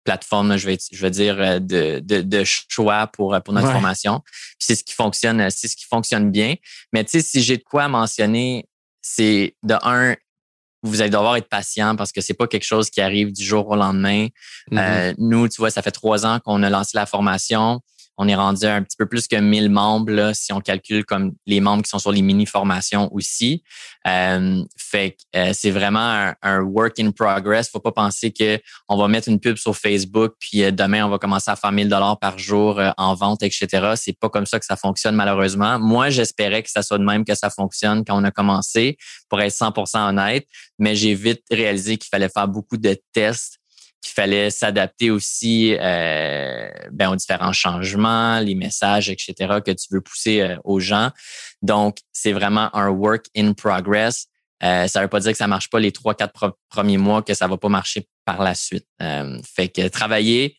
plateforme, 0.04 0.56
je 0.56 0.66
vais, 0.66 0.78
je 0.90 1.02
vais 1.02 1.10
dire, 1.10 1.36
euh, 1.38 1.58
de, 1.58 2.00
de, 2.00 2.22
de 2.22 2.44
choix 2.44 3.06
pour, 3.06 3.34
euh, 3.34 3.40
pour 3.40 3.54
notre 3.54 3.70
formation. 3.70 4.22
C'est 4.58 4.74
ce 4.74 4.84
qui 4.84 4.94
fonctionne, 4.94 5.40
euh, 5.40 5.48
c'est 5.50 5.68
ce 5.68 5.76
qui 5.76 5.86
fonctionne 5.86 6.30
bien. 6.30 6.54
Mais 6.92 7.04
tu 7.04 7.12
sais, 7.12 7.20
si 7.20 7.42
j'ai 7.42 7.56
de 7.56 7.62
quoi 7.62 7.88
mentionner, 7.88 8.66
c'est 9.00 9.56
de 9.62 9.74
un, 9.82 10.16
vous 10.82 11.00
allez 11.00 11.10
devoir 11.10 11.36
être 11.36 11.48
patient 11.48 11.94
parce 11.96 12.12
que 12.12 12.20
c'est 12.20 12.34
pas 12.34 12.46
quelque 12.46 12.64
chose 12.64 12.90
qui 12.90 13.00
arrive 13.00 13.32
du 13.32 13.44
jour 13.44 13.68
au 13.68 13.76
lendemain. 13.76 14.28
Mm-hmm. 14.70 15.14
nous, 15.18 15.48
tu 15.48 15.60
vois, 15.60 15.70
ça 15.70 15.82
fait 15.82 15.92
trois 15.92 16.26
ans 16.26 16.40
qu'on 16.40 16.62
a 16.62 16.70
lancé 16.70 16.92
la 16.94 17.06
formation. 17.06 17.80
On 18.18 18.28
est 18.28 18.34
rendu 18.34 18.66
à 18.66 18.74
un 18.74 18.82
petit 18.82 18.96
peu 18.96 19.06
plus 19.06 19.26
que 19.26 19.36
1000 19.36 19.70
membres 19.70 20.12
là, 20.12 20.34
si 20.34 20.52
on 20.52 20.60
calcule 20.60 21.04
comme 21.04 21.32
les 21.46 21.60
membres 21.60 21.82
qui 21.82 21.88
sont 21.88 21.98
sur 21.98 22.12
les 22.12 22.22
mini-formations 22.22 23.12
aussi. 23.12 23.62
Euh, 24.06 24.62
fait 24.76 25.12
que 25.12 25.38
euh, 25.38 25.50
c'est 25.54 25.70
vraiment 25.70 26.32
un, 26.42 26.60
work 26.60 26.98
in 26.98 27.10
progress. 27.10 27.70
Faut 27.70 27.80
pas 27.80 27.92
penser 27.92 28.32
que 28.32 28.60
on 28.88 28.96
va 28.96 29.08
mettre 29.08 29.28
une 29.28 29.40
pub 29.40 29.56
sur 29.56 29.76
Facebook 29.76 30.34
puis 30.38 30.62
euh, 30.62 30.70
demain 30.70 31.06
on 31.06 31.08
va 31.08 31.18
commencer 31.18 31.50
à 31.50 31.56
faire 31.56 31.72
1000 31.72 31.88
dollars 31.88 32.18
par 32.18 32.38
jour 32.38 32.80
en 32.96 33.14
vente, 33.14 33.42
etc. 33.42 33.92
C'est 33.96 34.18
pas 34.18 34.28
comme 34.28 34.46
ça 34.46 34.58
que 34.58 34.66
ça 34.66 34.76
fonctionne 34.76 35.14
malheureusement. 35.14 35.78
Moi, 35.78 36.10
j'espérais 36.10 36.62
que 36.62 36.70
ça 36.70 36.82
soit 36.82 36.98
de 36.98 37.04
même 37.04 37.24
que 37.24 37.34
ça 37.34 37.50
fonctionne 37.50 38.04
quand 38.04 38.20
on 38.20 38.24
a 38.24 38.30
commencé, 38.30 38.96
pour 39.28 39.40
être 39.40 39.54
100% 39.54 40.08
honnête. 40.08 40.46
Mais 40.78 40.94
j'ai 40.96 41.14
vite 41.14 41.42
réalisé 41.50 41.96
qu'il 41.96 42.08
fallait 42.08 42.28
faire 42.28 42.48
beaucoup 42.48 42.76
de 42.76 42.96
tests 43.12 43.58
qu'il 44.02 44.12
fallait 44.12 44.50
s'adapter 44.50 45.10
aussi 45.10 45.76
euh, 45.78 46.68
ben, 46.90 47.10
aux 47.10 47.16
différents 47.16 47.52
changements, 47.52 48.40
les 48.40 48.56
messages, 48.56 49.08
etc., 49.08 49.60
que 49.64 49.70
tu 49.70 49.86
veux 49.90 50.00
pousser 50.00 50.40
euh, 50.40 50.56
aux 50.64 50.80
gens. 50.80 51.10
Donc, 51.62 51.98
c'est 52.12 52.32
vraiment 52.32 52.74
un 52.74 52.88
work 52.88 53.26
in 53.36 53.52
progress. 53.52 54.26
Euh, 54.64 54.88
ça 54.88 54.98
ne 55.00 55.04
veut 55.04 55.08
pas 55.08 55.20
dire 55.20 55.30
que 55.30 55.38
ça 55.38 55.46
marche 55.46 55.70
pas 55.70 55.78
les 55.78 55.92
trois, 55.92 56.14
quatre 56.14 56.56
premiers 56.68 56.98
mois, 56.98 57.22
que 57.22 57.34
ça 57.34 57.46
va 57.46 57.56
pas 57.56 57.68
marcher 57.68 58.08
par 58.24 58.42
la 58.42 58.54
suite. 58.54 58.86
Euh, 59.00 59.40
fait 59.44 59.68
que 59.68 59.86
travaillez, 59.86 60.56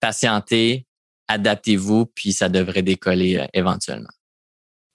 patientez, 0.00 0.86
adaptez-vous, 1.28 2.06
puis 2.06 2.32
ça 2.32 2.48
devrait 2.48 2.82
décoller 2.82 3.46
éventuellement. 3.52 4.10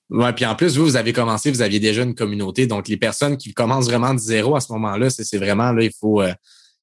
Ouais, 0.10 0.34
puis 0.34 0.46
en 0.46 0.56
plus, 0.56 0.78
vous, 0.78 0.86
vous 0.86 0.96
avez 0.96 1.14
commencé, 1.14 1.52
vous 1.52 1.62
aviez 1.62 1.80
déjà 1.80 2.04
une 2.04 2.16
communauté. 2.16 2.66
Donc, 2.66 2.88
les 2.88 2.98
personnes 2.98 3.38
qui 3.38 3.54
commencent 3.54 3.88
vraiment 3.88 4.14
de 4.14 4.20
zéro 4.20 4.56
à 4.56 4.62
ce 4.62 4.72
moment-là, 4.74 5.10
c'est 5.10 5.38
vraiment 5.38 5.72
là, 5.72 5.84
il 5.84 5.92
faut 6.00 6.24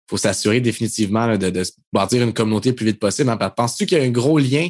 faut 0.09 0.17
s'assurer 0.17 0.61
définitivement 0.61 1.37
de, 1.37 1.51
de, 1.51 1.63
bâtir 1.93 2.23
une 2.23 2.33
communauté 2.33 2.71
le 2.71 2.75
plus 2.75 2.87
vite 2.87 3.01
possible. 3.01 3.31
Hein. 3.31 3.37
Penses-tu 3.37 3.87
qu'il 3.87 3.99
y 3.99 4.01
a 4.01 4.05
un 4.05 4.11
gros 4.11 4.39
lien 4.39 4.69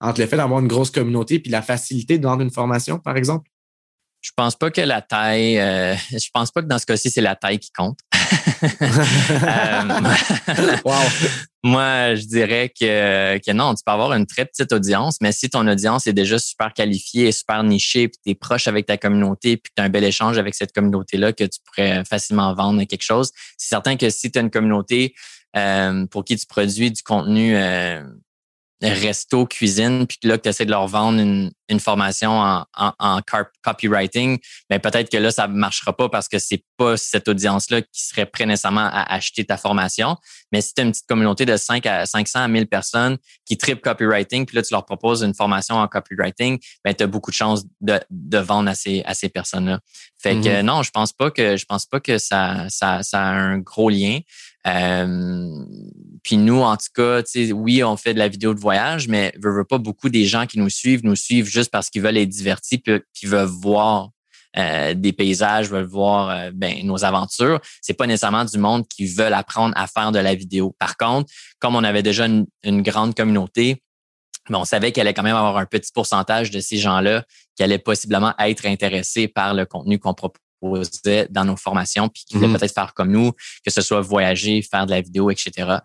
entre 0.00 0.20
le 0.20 0.26
fait 0.26 0.36
d'avoir 0.36 0.60
une 0.60 0.68
grosse 0.68 0.90
communauté 0.90 1.42
et 1.44 1.48
la 1.48 1.62
facilité 1.62 2.18
de 2.18 2.26
vendre 2.26 2.42
une 2.42 2.50
formation, 2.50 2.98
par 2.98 3.16
exemple? 3.16 3.50
Je 4.26 4.32
pense 4.34 4.56
pas 4.56 4.72
que 4.72 4.80
la 4.80 5.02
taille, 5.02 5.56
euh, 5.60 5.94
je 6.10 6.28
pense 6.34 6.50
pas 6.50 6.60
que 6.60 6.66
dans 6.66 6.80
ce 6.80 6.86
cas-ci, 6.86 7.10
c'est 7.10 7.20
la 7.20 7.36
taille 7.36 7.60
qui 7.60 7.70
compte. 7.70 7.98
Euh, 8.62 9.82
moi, 11.62 12.14
je 12.14 12.24
dirais 12.26 12.68
que, 12.70 13.38
que 13.38 13.52
non, 13.52 13.74
tu 13.74 13.82
peux 13.84 13.92
avoir 13.92 14.12
une 14.14 14.24
très 14.26 14.46
petite 14.46 14.72
audience, 14.72 15.18
mais 15.20 15.30
si 15.30 15.50
ton 15.50 15.68
audience 15.68 16.06
est 16.06 16.14
déjà 16.14 16.38
super 16.38 16.72
qualifiée 16.72 17.28
et 17.28 17.32
super 17.32 17.62
nichée, 17.62 18.08
puis 18.08 18.18
tu 18.24 18.30
es 18.30 18.34
proche 18.34 18.66
avec 18.66 18.86
ta 18.86 18.96
communauté, 18.96 19.58
puis 19.58 19.70
tu 19.76 19.82
as 19.82 19.84
un 19.84 19.90
bel 19.90 20.04
échange 20.04 20.38
avec 20.38 20.54
cette 20.54 20.72
communauté-là, 20.72 21.32
que 21.32 21.44
tu 21.44 21.60
pourrais 21.64 22.04
facilement 22.04 22.54
vendre 22.54 22.82
quelque 22.84 23.02
chose, 23.02 23.30
c'est 23.58 23.68
certain 23.68 23.96
que 23.96 24.08
si 24.08 24.32
tu 24.32 24.38
as 24.38 24.42
une 24.42 24.50
communauté 24.50 25.14
euh, 25.56 26.06
pour 26.06 26.24
qui 26.24 26.36
tu 26.36 26.46
produis 26.46 26.90
du 26.90 27.02
contenu 27.02 27.54
resto, 28.82 29.46
cuisine, 29.46 30.06
puis 30.06 30.18
là 30.22 30.36
que 30.36 30.42
tu 30.42 30.48
essaies 30.48 30.66
de 30.66 30.70
leur 30.70 30.86
vendre 30.86 31.20
une, 31.20 31.50
une 31.68 31.80
formation 31.80 32.38
en, 32.40 32.64
en, 32.76 32.92
en 32.98 33.20
copywriting, 33.62 34.38
mais 34.70 34.78
ben, 34.78 34.90
peut-être 34.90 35.10
que 35.10 35.16
là, 35.16 35.30
ça 35.30 35.48
marchera 35.48 35.96
pas 35.96 36.08
parce 36.08 36.28
que 36.28 36.38
c'est 36.38 36.62
pas 36.76 36.96
cette 36.96 37.28
audience-là 37.28 37.82
qui 37.82 38.04
serait 38.04 38.26
prêt 38.26 38.46
nécessairement 38.46 38.88
à 38.92 39.14
acheter 39.14 39.44
ta 39.44 39.56
formation. 39.56 40.16
Mais 40.52 40.60
si 40.60 40.74
tu 40.74 40.82
as 40.82 40.84
une 40.84 40.92
petite 40.92 41.06
communauté 41.06 41.46
de 41.46 41.56
5 41.56 41.86
à 41.86 42.06
500 42.06 42.40
à 42.40 42.48
1000 42.48 42.66
personnes 42.66 43.16
qui 43.44 43.56
tripent 43.56 43.82
copywriting, 43.82 44.46
puis 44.46 44.56
là, 44.56 44.62
tu 44.62 44.72
leur 44.72 44.84
proposes 44.84 45.22
une 45.22 45.34
formation 45.34 45.76
en 45.76 45.88
copywriting, 45.88 46.58
ben, 46.84 46.94
tu 46.94 47.02
as 47.02 47.06
beaucoup 47.06 47.30
de 47.30 47.36
chances 47.36 47.64
de, 47.80 47.98
de 48.10 48.38
vendre 48.38 48.70
à 48.70 48.74
ces, 48.74 49.02
à 49.06 49.14
ces 49.14 49.28
personnes-là. 49.28 49.80
Fait 50.18 50.34
que 50.34 50.48
mm-hmm. 50.48 50.62
non, 50.62 50.82
je 50.82 50.90
pense 50.90 51.12
pas 51.12 51.30
que 51.30 51.56
je 51.56 51.64
pense 51.64 51.86
pas 51.86 52.00
que 52.00 52.18
ça, 52.18 52.66
ça, 52.68 53.02
ça 53.02 53.22
a 53.22 53.32
un 53.32 53.58
gros 53.58 53.90
lien. 53.90 54.20
Euh, 54.66 55.64
Puis 56.22 56.36
nous, 56.36 56.60
en 56.60 56.76
tout 56.76 56.88
cas, 56.94 57.22
oui, 57.52 57.84
on 57.84 57.96
fait 57.96 58.14
de 58.14 58.18
la 58.18 58.28
vidéo 58.28 58.54
de 58.54 58.60
voyage, 58.60 59.08
mais 59.08 59.32
veut, 59.40 59.52
veut 59.52 59.64
pas 59.64 59.78
beaucoup 59.78 60.08
des 60.08 60.26
gens 60.26 60.46
qui 60.46 60.58
nous 60.58 60.70
suivent, 60.70 61.04
nous 61.04 61.16
suivent 61.16 61.46
juste 61.46 61.70
parce 61.70 61.90
qu'ils 61.90 62.02
veulent 62.02 62.16
être 62.16 62.28
divertis 62.28 62.78
puis 62.78 63.00
qu'ils 63.14 63.28
veulent 63.28 63.46
voir 63.46 64.10
euh, 64.58 64.94
des 64.94 65.12
paysages, 65.12 65.68
veulent 65.68 65.84
voir 65.84 66.30
euh, 66.30 66.50
ben, 66.52 66.84
nos 66.86 67.04
aventures. 67.04 67.60
C'est 67.82 67.92
pas 67.92 68.06
nécessairement 68.06 68.44
du 68.46 68.56
monde 68.56 68.88
qui 68.88 69.06
veulent 69.06 69.34
apprendre 69.34 69.74
à 69.76 69.86
faire 69.86 70.12
de 70.12 70.18
la 70.18 70.34
vidéo. 70.34 70.74
Par 70.78 70.96
contre, 70.96 71.30
comme 71.58 71.76
on 71.76 71.84
avait 71.84 72.02
déjà 72.02 72.26
une, 72.26 72.46
grande 72.82 73.14
communauté, 73.14 73.82
ben, 74.48 74.58
on 74.58 74.64
savait 74.64 74.92
qu'il 74.92 75.02
allait 75.02 75.12
quand 75.12 75.22
même 75.22 75.36
avoir 75.36 75.58
un 75.58 75.66
petit 75.66 75.92
pourcentage 75.92 76.50
de 76.50 76.60
ces 76.60 76.78
gens-là 76.78 77.24
qui 77.54 77.64
allaient 77.64 77.78
possiblement 77.78 78.32
être 78.38 78.64
intéressés 78.64 79.28
par 79.28 79.52
le 79.52 79.66
contenu 79.66 79.98
qu'on 79.98 80.14
proposait 80.14 80.40
dans 81.30 81.44
nos 81.44 81.56
formations, 81.56 82.08
puis 82.08 82.24
qui 82.26 82.34
voulaient 82.34 82.48
mmh 82.48 82.58
peut-être 82.58 82.74
faire 82.74 82.94
comme 82.94 83.10
nous, 83.10 83.32
que 83.64 83.70
ce 83.70 83.82
soit 83.82 84.00
voyager, 84.00 84.62
faire 84.62 84.86
de 84.86 84.90
la 84.90 85.00
vidéo, 85.00 85.30
etc. 85.30 85.78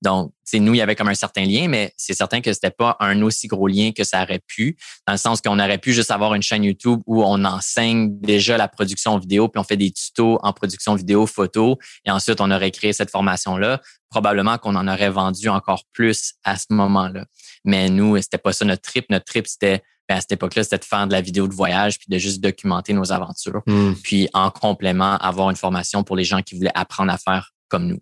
Donc, 0.00 0.32
nous, 0.54 0.74
il 0.74 0.78
y 0.78 0.80
avait 0.80 0.94
comme 0.94 1.08
un 1.08 1.14
certain 1.14 1.44
lien, 1.44 1.66
mais 1.68 1.92
c'est 1.96 2.14
certain 2.14 2.40
que 2.40 2.52
c'était 2.52 2.70
pas 2.70 2.96
un 3.00 3.20
aussi 3.22 3.48
gros 3.48 3.66
lien 3.66 3.90
que 3.92 4.04
ça 4.04 4.22
aurait 4.22 4.40
pu, 4.46 4.76
dans 5.06 5.12
le 5.12 5.18
sens 5.18 5.40
qu'on 5.40 5.58
aurait 5.58 5.78
pu 5.78 5.92
juste 5.92 6.10
avoir 6.10 6.34
une 6.34 6.42
chaîne 6.42 6.62
YouTube 6.62 7.00
où 7.06 7.24
on 7.24 7.44
enseigne 7.44 8.20
déjà 8.20 8.56
la 8.56 8.68
production 8.68 9.18
vidéo, 9.18 9.48
puis 9.48 9.58
on 9.58 9.64
fait 9.64 9.76
des 9.76 9.90
tutos 9.90 10.38
en 10.42 10.52
production 10.52 10.94
vidéo, 10.94 11.26
photo, 11.26 11.78
et 12.04 12.10
ensuite 12.10 12.40
on 12.40 12.50
aurait 12.50 12.70
créé 12.70 12.92
cette 12.92 13.10
formation-là. 13.10 13.80
Probablement 14.08 14.56
qu'on 14.56 14.76
en 14.76 14.86
aurait 14.88 15.10
vendu 15.10 15.48
encore 15.48 15.82
plus 15.92 16.34
à 16.44 16.56
ce 16.56 16.66
moment-là. 16.70 17.26
Mais 17.64 17.90
nous, 17.90 18.16
c'était 18.22 18.38
pas 18.38 18.52
ça 18.52 18.64
notre 18.64 18.82
trip. 18.82 19.06
Notre 19.10 19.26
trip, 19.26 19.46
c'était 19.46 19.82
ben, 20.08 20.16
à 20.16 20.20
cette 20.20 20.32
époque-là, 20.32 20.64
c'était 20.64 20.78
de 20.78 20.84
faire 20.84 21.06
de 21.06 21.12
la 21.12 21.20
vidéo 21.20 21.46
de 21.46 21.54
voyage 21.54 21.98
puis 21.98 22.06
de 22.08 22.18
juste 22.18 22.40
documenter 22.40 22.94
nos 22.94 23.12
aventures. 23.12 23.62
Hmm. 23.66 23.92
Puis 24.02 24.28
en 24.32 24.50
complément, 24.50 25.16
avoir 25.18 25.50
une 25.50 25.56
formation 25.56 26.02
pour 26.02 26.16
les 26.16 26.24
gens 26.24 26.40
qui 26.40 26.56
voulaient 26.56 26.72
apprendre 26.74 27.12
à 27.12 27.18
faire 27.18 27.52
comme 27.68 27.86
nous. 27.86 28.00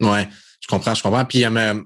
Ouais. 0.00 0.28
Je 0.60 0.68
comprends, 0.68 0.94
je 0.94 1.02
comprends. 1.02 1.24
Puis, 1.24 1.44
euh, 1.44 1.82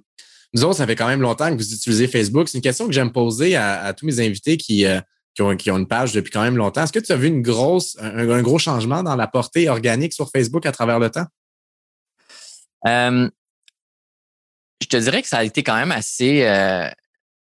nous 0.52 0.64
autres, 0.64 0.76
ça 0.76 0.86
fait 0.86 0.96
quand 0.96 1.08
même 1.08 1.22
longtemps 1.22 1.50
que 1.50 1.56
vous 1.56 1.74
utilisez 1.74 2.06
Facebook. 2.06 2.48
C'est 2.48 2.58
une 2.58 2.62
question 2.62 2.86
que 2.86 2.92
j'aime 2.92 3.12
poser 3.12 3.56
à, 3.56 3.92
tous 3.94 4.06
mes 4.06 4.20
invités 4.20 4.56
qui, 4.56 4.84
euh, 4.84 5.00
qui, 5.34 5.42
ont, 5.42 5.56
qui, 5.56 5.70
ont, 5.70 5.78
une 5.78 5.88
page 5.88 6.12
depuis 6.12 6.30
quand 6.30 6.42
même 6.42 6.56
longtemps. 6.56 6.84
Est-ce 6.84 6.92
que 6.92 6.98
tu 6.98 7.12
as 7.12 7.16
vu 7.16 7.28
une 7.28 7.42
grosse, 7.42 7.96
un, 8.00 8.42
gros 8.42 8.58
changement 8.58 9.02
dans 9.02 9.16
la 9.16 9.26
portée 9.26 9.68
organique 9.68 10.12
sur 10.12 10.30
Facebook 10.30 10.66
à 10.66 10.72
travers 10.72 10.98
le 10.98 11.10
temps? 11.10 11.26
Euh, 12.86 13.28
je 14.82 14.86
te 14.86 14.96
dirais 14.98 15.22
que 15.22 15.28
ça 15.28 15.38
a 15.38 15.44
été 15.44 15.62
quand 15.62 15.74
même 15.74 15.92
assez, 15.92 16.44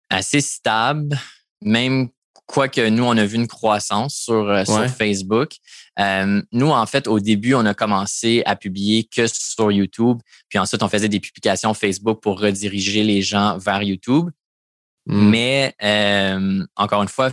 assez 0.09 0.41
stable, 0.41 1.17
même 1.61 2.09
quoique 2.49 2.89
nous, 2.89 3.03
on 3.03 3.15
a 3.15 3.25
vu 3.25 3.35
une 3.35 3.47
croissance 3.47 4.15
sur, 4.15 4.49
euh, 4.49 4.65
sur 4.65 4.87
Facebook. 4.87 5.51
Euh, 5.99 6.41
nous, 6.51 6.69
en 6.69 6.85
fait, 6.85 7.07
au 7.07 7.19
début, 7.19 7.53
on 7.53 7.65
a 7.65 7.73
commencé 7.73 8.41
à 8.45 8.55
publier 8.55 9.03
que 9.03 9.27
sur 9.27 9.71
YouTube. 9.71 10.17
Puis 10.49 10.57
ensuite, 10.57 10.81
on 10.81 10.89
faisait 10.89 11.09
des 11.09 11.19
publications 11.19 11.73
Facebook 11.73 12.21
pour 12.21 12.39
rediriger 12.39 13.03
les 13.03 13.21
gens 13.21 13.57
vers 13.57 13.83
YouTube. 13.83 14.29
Hmm. 15.05 15.29
Mais 15.29 15.75
euh, 15.83 16.65
encore 16.75 17.03
une 17.03 17.09
fois, 17.09 17.31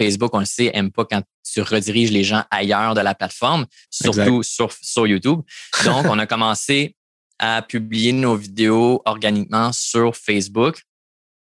Facebook, 0.00 0.30
on 0.32 0.40
le 0.40 0.46
sait, 0.46 0.70
aime 0.72 0.90
pas 0.90 1.04
quand 1.04 1.22
tu 1.52 1.60
rediriges 1.60 2.10
les 2.10 2.24
gens 2.24 2.44
ailleurs 2.50 2.94
de 2.94 3.00
la 3.00 3.14
plateforme, 3.14 3.66
surtout 3.90 4.42
sur, 4.42 4.72
sur 4.72 5.06
YouTube. 5.06 5.40
Donc, 5.84 6.06
on 6.06 6.18
a 6.18 6.26
commencé 6.26 6.96
à 7.38 7.62
publier 7.62 8.12
nos 8.12 8.36
vidéos 8.36 9.02
organiquement 9.04 9.72
sur 9.72 10.16
Facebook. 10.16 10.82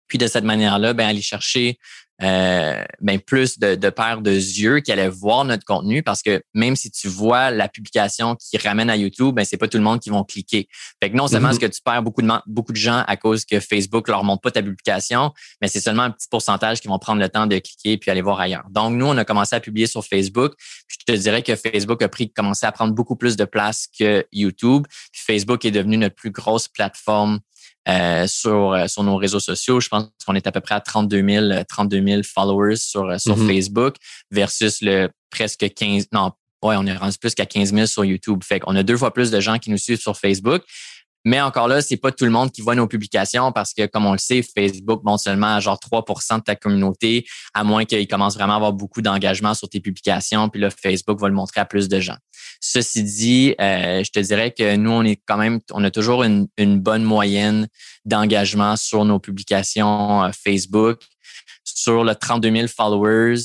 Puis 0.08 0.18
de 0.18 0.28
cette 0.28 0.44
manière-là, 0.44 0.94
ben, 0.94 1.08
aller 1.08 1.22
chercher 1.22 1.80
euh, 2.22 2.84
ben 3.02 3.20
plus 3.20 3.58
de, 3.58 3.74
de 3.74 3.90
paires 3.90 4.22
de 4.22 4.32
yeux 4.32 4.80
qui 4.82 4.92
allaient 4.92 5.10
voir 5.10 5.46
notre 5.46 5.66
contenu 5.66 6.04
parce 6.04 6.22
que 6.22 6.44
même 6.54 6.76
si 6.76 6.92
tu 6.92 7.08
vois 7.08 7.50
la 7.50 7.68
publication 7.68 8.36
qui 8.36 8.58
ramène 8.58 8.90
à 8.90 8.96
YouTube, 8.96 9.36
ben 9.36 9.44
c'est 9.44 9.58
pas 9.58 9.68
tout 9.68 9.78
le 9.78 9.84
monde 9.84 10.00
qui 10.00 10.12
vont 10.12 10.24
cliquer. 10.24 10.68
Fait 11.02 11.10
que 11.10 11.18
non 11.18 11.28
seulement 11.28 11.50
est-ce 11.50 11.58
mm-hmm. 11.58 11.62
que 11.62 11.76
tu 11.76 11.82
perds 11.84 12.04
beaucoup 12.04 12.22
de 12.22 12.30
beaucoup 12.46 12.72
de 12.72 12.78
gens 12.78 13.04
à 13.08 13.18
cause 13.18 13.46
que 13.46 13.60
Facebook 13.60 14.08
leur 14.08 14.24
montre 14.24 14.42
pas 14.42 14.52
ta 14.52 14.62
publication, 14.62 15.34
mais 15.62 15.68
c'est 15.68 15.82
seulement 15.82 16.04
un 16.04 16.12
petit 16.12 16.28
pourcentage 16.30 16.82
qui 16.82 16.88
vont 16.88 17.00
prendre 17.00 17.20
le 17.20 17.30
temps 17.30 17.48
de 17.48 17.58
cliquer 17.58 17.98
puis 17.98 18.12
aller 18.12 18.22
voir 18.22 18.40
ailleurs. 18.40 18.66
Donc 18.70 18.94
nous 18.94 19.08
on 19.08 19.18
a 19.18 19.26
commencé 19.26 19.56
à 19.56 19.60
publier 19.60 19.88
sur 19.88 20.06
Facebook. 20.06 20.54
Puis 20.88 21.00
je 21.02 21.14
te 21.14 21.18
dirais 21.18 21.42
que 21.42 21.56
Facebook 21.56 22.02
a 22.04 22.10
pris 22.10 22.32
commencé 22.32 22.66
à 22.66 22.72
prendre 22.72 22.94
beaucoup 22.94 23.16
plus 23.16 23.36
de 23.36 23.46
place 23.46 23.88
que 23.98 24.26
YouTube. 24.32 24.86
Puis 25.12 25.22
Facebook 25.26 25.66
est 25.66 25.72
devenu 25.72 25.98
notre 25.98 26.16
plus 26.16 26.32
grosse 26.32 26.68
plateforme 26.68 27.40
euh, 27.90 28.28
sur, 28.28 28.72
euh, 28.72 28.88
sur 28.88 29.04
nos 29.04 29.18
réseaux 29.18 29.40
sociaux. 29.40 29.80
Je 29.80 29.90
pense 29.90 30.06
qu'on 30.26 30.36
est 30.36 30.48
à 30.48 30.52
peu 30.52 30.62
près 30.62 30.76
à 30.76 30.80
32 30.80 31.28
000, 31.28 31.64
32 31.68 32.02
000 32.06 32.22
followers 32.24 32.78
sur, 32.78 33.04
euh, 33.04 33.18
sur 33.18 33.38
mm-hmm. 33.38 33.48
Facebook 33.48 33.96
versus 34.32 34.82
le 34.82 35.10
presque 35.30 35.68
15, 35.74 36.08
non, 36.14 36.32
ouais, 36.64 36.76
on 36.78 36.86
est 36.86 36.96
rendu 36.96 37.18
plus 37.18 37.36
qu'à 37.36 37.46
15 37.46 37.74
000 37.74 37.86
sur 37.88 38.06
YouTube. 38.06 38.42
Fait 38.44 38.60
qu'on 38.60 38.76
a 38.76 38.84
deux 38.84 38.96
fois 38.96 39.14
plus 39.14 39.32
de 39.32 39.40
gens 39.40 39.60
qui 39.60 39.70
nous 39.70 39.78
suivent 39.78 40.00
sur 40.00 40.18
Facebook. 40.18 40.64
Mais 41.26 41.40
encore 41.40 41.68
là, 41.68 41.82
c'est 41.82 41.98
pas 41.98 42.12
tout 42.12 42.26
le 42.26 42.32
monde 42.32 42.52
qui 42.52 42.62
voit 42.62 42.76
nos 42.76 42.88
publications 42.88 43.52
parce 43.52 43.74
que, 43.74 43.86
comme 43.86 44.06
on 44.06 44.12
le 44.12 44.18
sait, 44.18 44.42
Facebook 44.42 45.04
montre 45.04 45.24
seulement 45.24 45.56
à 45.56 45.60
genre 45.60 45.80
3% 45.80 46.40
de 46.40 46.44
ta 46.44 46.56
communauté, 46.56 47.26
à 47.54 47.64
moins 47.64 47.86
qu'il 47.86 48.08
commence 48.08 48.36
vraiment 48.36 48.54
à 48.54 48.56
avoir 48.58 48.74
beaucoup 48.74 49.02
d'engagement 49.02 49.54
sur 49.54 49.70
tes 49.70 49.80
publications. 49.80 50.50
Puis 50.50 50.60
là, 50.60 50.70
Facebook 50.70 51.20
va 51.20 51.30
le 51.30 51.34
montrer 51.34 51.62
à 51.62 51.66
plus 51.66 51.88
de 51.88 52.00
gens. 52.00 52.18
Ceci 52.60 53.04
dit, 53.04 53.56
euh, 53.60 54.04
je 54.04 54.12
te 54.12 54.20
dirais 54.20 54.52
que 54.52 54.76
nous, 54.76 54.92
on 54.92 55.04
est 55.04 55.22
quand 55.26 55.38
même, 55.38 55.60
on 55.72 55.84
a 55.84 55.92
toujours 55.92 56.24
une, 56.24 56.48
bonne 56.58 57.04
moyenne 57.04 57.68
d'engagement 58.06 58.76
sur 58.76 59.06
nos 59.06 59.20
publications 59.20 60.24
euh, 60.24 60.30
Facebook. 60.32 61.00
Sur 61.64 62.04
le 62.04 62.14
32 62.14 62.52
000 62.52 62.68
followers, 62.68 63.36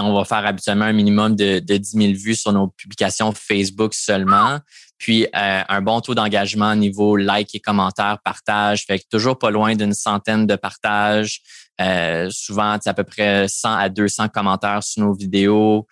on 0.00 0.14
va 0.14 0.24
faire 0.24 0.46
habituellement 0.46 0.84
un 0.84 0.92
minimum 0.92 1.36
de, 1.36 1.58
de 1.58 1.76
10 1.76 1.90
000 1.90 2.12
vues 2.14 2.34
sur 2.34 2.52
nos 2.52 2.68
publications 2.68 3.32
Facebook 3.32 3.94
seulement. 3.94 4.58
Puis 4.98 5.24
euh, 5.24 5.62
un 5.68 5.82
bon 5.82 6.00
taux 6.00 6.14
d'engagement 6.14 6.74
niveau 6.74 7.16
like 7.16 7.54
et 7.54 7.60
commentaires, 7.60 8.18
partage, 8.24 8.84
fait 8.86 8.98
que 8.98 9.04
toujours 9.10 9.38
pas 9.38 9.50
loin 9.50 9.74
d'une 9.74 9.92
centaine 9.92 10.46
de 10.46 10.56
partages. 10.56 11.40
Euh, 11.80 12.28
souvent, 12.30 12.78
à 12.84 12.94
peu 12.94 13.04
près 13.04 13.48
100 13.48 13.74
à 13.74 13.88
200 13.88 14.28
commentaires 14.28 14.82
sur 14.82 15.02
nos 15.02 15.12
vidéos, 15.12 15.86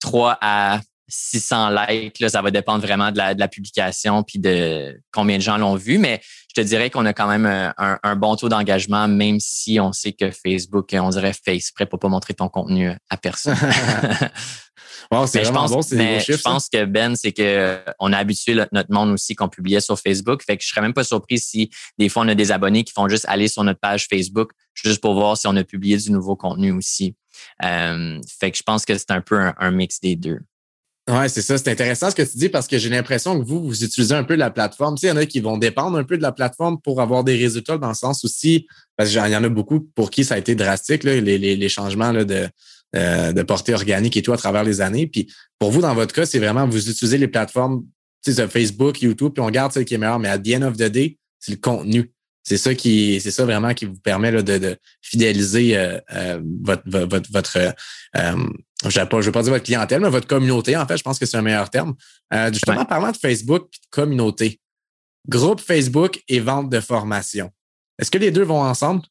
3 0.00 0.38
à 0.40 0.80
600 1.08 1.70
likes. 1.70 2.20
Là, 2.20 2.28
ça 2.28 2.42
va 2.42 2.50
dépendre 2.50 2.84
vraiment 2.84 3.10
de 3.10 3.18
la, 3.18 3.34
de 3.34 3.40
la 3.40 3.48
publication 3.48 4.22
puis 4.22 4.38
de 4.38 5.00
combien 5.12 5.36
de 5.36 5.42
gens 5.42 5.58
l'ont 5.58 5.74
vu. 5.74 5.98
Mais 5.98 6.20
je 6.54 6.60
te 6.60 6.66
dirais 6.66 6.90
qu'on 6.90 7.06
a 7.06 7.12
quand 7.12 7.28
même 7.28 7.46
un, 7.46 7.98
un, 8.02 8.16
bon 8.16 8.36
taux 8.36 8.48
d'engagement, 8.48 9.08
même 9.08 9.40
si 9.40 9.80
on 9.80 9.92
sait 9.92 10.12
que 10.12 10.30
Facebook, 10.30 10.94
on 10.94 11.10
dirait 11.10 11.32
face 11.32 11.70
prêt 11.70 11.86
pour 11.86 11.98
pas 11.98 12.08
montrer 12.08 12.34
ton 12.34 12.48
contenu 12.48 12.90
à 13.10 13.16
personne. 13.16 13.56
c'est 15.26 15.44
je 15.44 15.50
pense, 15.50 15.70
bon, 15.70 15.80
je 15.82 16.42
pense 16.42 16.68
que 16.68 16.84
Ben, 16.84 17.16
c'est 17.16 17.32
que 17.32 17.42
euh, 17.42 17.78
on 17.98 18.12
a 18.12 18.18
habitué 18.18 18.54
notre 18.72 18.92
monde 18.92 19.10
aussi 19.10 19.34
qu'on 19.34 19.48
publiait 19.48 19.80
sur 19.80 19.98
Facebook. 19.98 20.42
Fait 20.42 20.56
que 20.56 20.62
je 20.62 20.68
serais 20.68 20.80
même 20.80 20.92
pas 20.92 21.04
surpris 21.04 21.38
si 21.38 21.70
des 21.98 22.08
fois 22.08 22.22
on 22.24 22.28
a 22.28 22.34
des 22.34 22.52
abonnés 22.52 22.84
qui 22.84 22.92
font 22.92 23.08
juste 23.08 23.24
aller 23.28 23.48
sur 23.48 23.64
notre 23.64 23.80
page 23.80 24.06
Facebook 24.08 24.52
juste 24.74 25.00
pour 25.00 25.14
voir 25.14 25.36
si 25.36 25.46
on 25.46 25.56
a 25.56 25.64
publié 25.64 25.96
du 25.96 26.10
nouveau 26.12 26.36
contenu 26.36 26.72
aussi. 26.72 27.14
Euh, 27.64 28.20
fait 28.38 28.50
que 28.50 28.58
je 28.58 28.62
pense 28.62 28.84
que 28.84 28.96
c'est 28.96 29.10
un 29.10 29.20
peu 29.20 29.38
un, 29.56 29.70
mix 29.70 30.00
des 30.00 30.16
deux. 30.16 30.40
Ouais, 31.08 31.28
c'est 31.30 31.40
ça. 31.40 31.56
C'est 31.56 31.70
intéressant 31.70 32.10
ce 32.10 32.14
que 32.14 32.22
tu 32.22 32.36
dis 32.36 32.50
parce 32.50 32.66
que 32.66 32.76
j'ai 32.76 32.90
l'impression 32.90 33.40
que 33.40 33.46
vous, 33.46 33.64
vous 33.64 33.82
utilisez 33.82 34.14
un 34.14 34.24
peu 34.24 34.34
la 34.34 34.50
plateforme. 34.50 34.94
Tu 34.96 35.02
sais, 35.02 35.06
il 35.06 35.10
y 35.10 35.12
en 35.12 35.16
a 35.16 35.24
qui 35.24 35.40
vont 35.40 35.56
dépendre 35.56 35.96
un 35.96 36.04
peu 36.04 36.18
de 36.18 36.22
la 36.22 36.32
plateforme 36.32 36.78
pour 36.82 37.00
avoir 37.00 37.24
des 37.24 37.34
résultats 37.34 37.78
dans 37.78 37.88
le 37.88 37.94
sens 37.94 38.24
aussi, 38.24 38.66
parce 38.96 39.08
qu'il 39.08 39.18
y 39.18 39.36
en 39.36 39.42
a 39.44 39.48
beaucoup 39.48 39.80
pour 39.94 40.10
qui 40.10 40.22
ça 40.22 40.34
a 40.34 40.38
été 40.38 40.54
drastique, 40.54 41.04
les, 41.04 41.22
les, 41.22 41.38
les 41.38 41.68
changements 41.70 42.12
là, 42.12 42.24
de, 42.24 42.46
euh, 42.94 43.32
de 43.32 43.42
portée 43.42 43.72
organique 43.72 44.18
et 44.18 44.22
tout 44.22 44.34
à 44.34 44.36
travers 44.36 44.64
les 44.64 44.82
années. 44.82 45.06
Puis 45.06 45.32
pour 45.58 45.70
vous, 45.70 45.80
dans 45.80 45.94
votre 45.94 46.14
cas, 46.14 46.26
c'est 46.26 46.38
vraiment 46.38 46.68
vous 46.68 46.90
utilisez 46.90 47.16
les 47.16 47.28
plateformes 47.28 47.84
Facebook, 48.22 49.00
YouTube, 49.00 49.32
puis 49.32 49.42
on 49.42 49.50
garde 49.50 49.72
ce 49.72 49.80
qui 49.80 49.94
est 49.94 49.98
meilleur. 49.98 50.18
Mais 50.18 50.28
à 50.28 50.38
the 50.38 50.56
end 50.56 50.62
of 50.62 50.76
the 50.76 50.90
day, 50.90 51.16
c'est 51.38 51.52
le 51.52 51.58
contenu. 51.58 52.12
C'est 52.42 52.58
ça 52.58 52.74
qui, 52.74 53.20
c'est 53.20 53.30
ça 53.30 53.44
vraiment 53.44 53.72
qui 53.72 53.86
vous 53.86 53.96
permet 53.96 54.30
là, 54.30 54.42
de, 54.42 54.58
de, 54.58 54.76
fidéliser 55.00 55.76
euh, 55.76 55.98
euh, 56.12 56.40
votre, 56.62 56.82
votre, 56.84 57.32
votre 57.32 57.74
je 58.86 59.00
ne 59.00 59.22
veux 59.22 59.32
pas 59.32 59.42
dire 59.42 59.52
votre 59.52 59.64
clientèle, 59.64 60.00
mais 60.00 60.10
votre 60.10 60.26
communauté, 60.26 60.76
en 60.76 60.86
fait, 60.86 60.96
je 60.96 61.02
pense 61.02 61.18
que 61.18 61.26
c'est 61.26 61.36
un 61.36 61.42
meilleur 61.42 61.70
terme. 61.70 61.94
justement, 62.52 62.84
parlant 62.84 63.10
de 63.10 63.16
Facebook 63.16 63.64
et 63.64 63.78
de 63.78 63.90
communauté, 63.90 64.60
groupe 65.28 65.60
Facebook 65.60 66.22
et 66.28 66.40
vente 66.40 66.70
de 66.70 66.80
formation. 66.80 67.50
Est-ce 67.98 68.10
que 68.10 68.18
les 68.18 68.30
deux 68.30 68.44
vont 68.44 68.62
ensemble? 68.62 69.02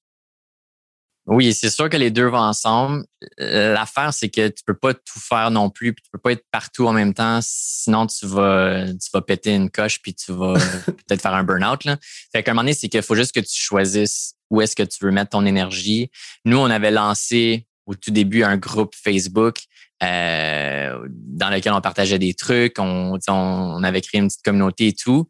Oui, 1.27 1.53
c'est 1.53 1.69
sûr 1.69 1.89
que 1.89 1.97
les 1.97 2.09
deux 2.09 2.27
vont 2.27 2.37
ensemble. 2.37 3.05
L'affaire, 3.37 4.13
c'est 4.13 4.29
que 4.29 4.47
tu 4.47 4.63
peux 4.65 4.77
pas 4.77 4.93
tout 4.93 5.19
faire 5.19 5.51
non 5.51 5.69
plus, 5.69 5.93
puis 5.93 6.01
tu 6.01 6.09
peux 6.09 6.19
pas 6.19 6.31
être 6.31 6.45
partout 6.51 6.87
en 6.87 6.93
même 6.93 7.13
temps, 7.13 7.39
sinon 7.41 8.07
tu 8.07 8.25
vas, 8.25 8.85
tu 8.85 9.09
vas 9.13 9.21
péter 9.21 9.53
une 9.53 9.69
coche, 9.69 10.01
puis 10.01 10.15
tu 10.15 10.31
vas 10.31 10.53
peut-être 10.85 11.21
faire 11.21 11.33
un 11.33 11.43
burn-out. 11.43 11.83
Là. 11.83 11.97
Fait 12.31 12.43
qu'à 12.43 12.51
un 12.51 12.53
moment 12.53 12.63
donné, 12.63 12.73
c'est 12.73 12.87
qu'il 12.87 13.01
faut 13.01 13.15
juste 13.15 13.35
que 13.35 13.41
tu 13.41 13.59
choisisses 13.59 14.35
où 14.49 14.61
est-ce 14.61 14.73
que 14.73 14.83
tu 14.83 15.03
veux 15.03 15.11
mettre 15.11 15.31
ton 15.31 15.45
énergie. 15.45 16.09
Nous, 16.45 16.57
on 16.57 16.69
avait 16.69 16.91
lancé 16.91 17.67
au 17.87 17.95
tout 17.95 18.11
début 18.11 18.43
un 18.43 18.57
groupe 18.57 18.93
Facebook 18.95 19.59
euh, 20.03 21.07
dans 21.09 21.49
lequel 21.49 21.73
on 21.73 21.81
partageait 21.81 22.19
des 22.19 22.35
trucs, 22.35 22.75
on, 22.77 23.17
avait 23.83 24.01
créé 24.01 24.21
une 24.21 24.27
petite 24.27 24.43
communauté 24.43 24.87
et 24.87 24.93
tout. 24.93 25.27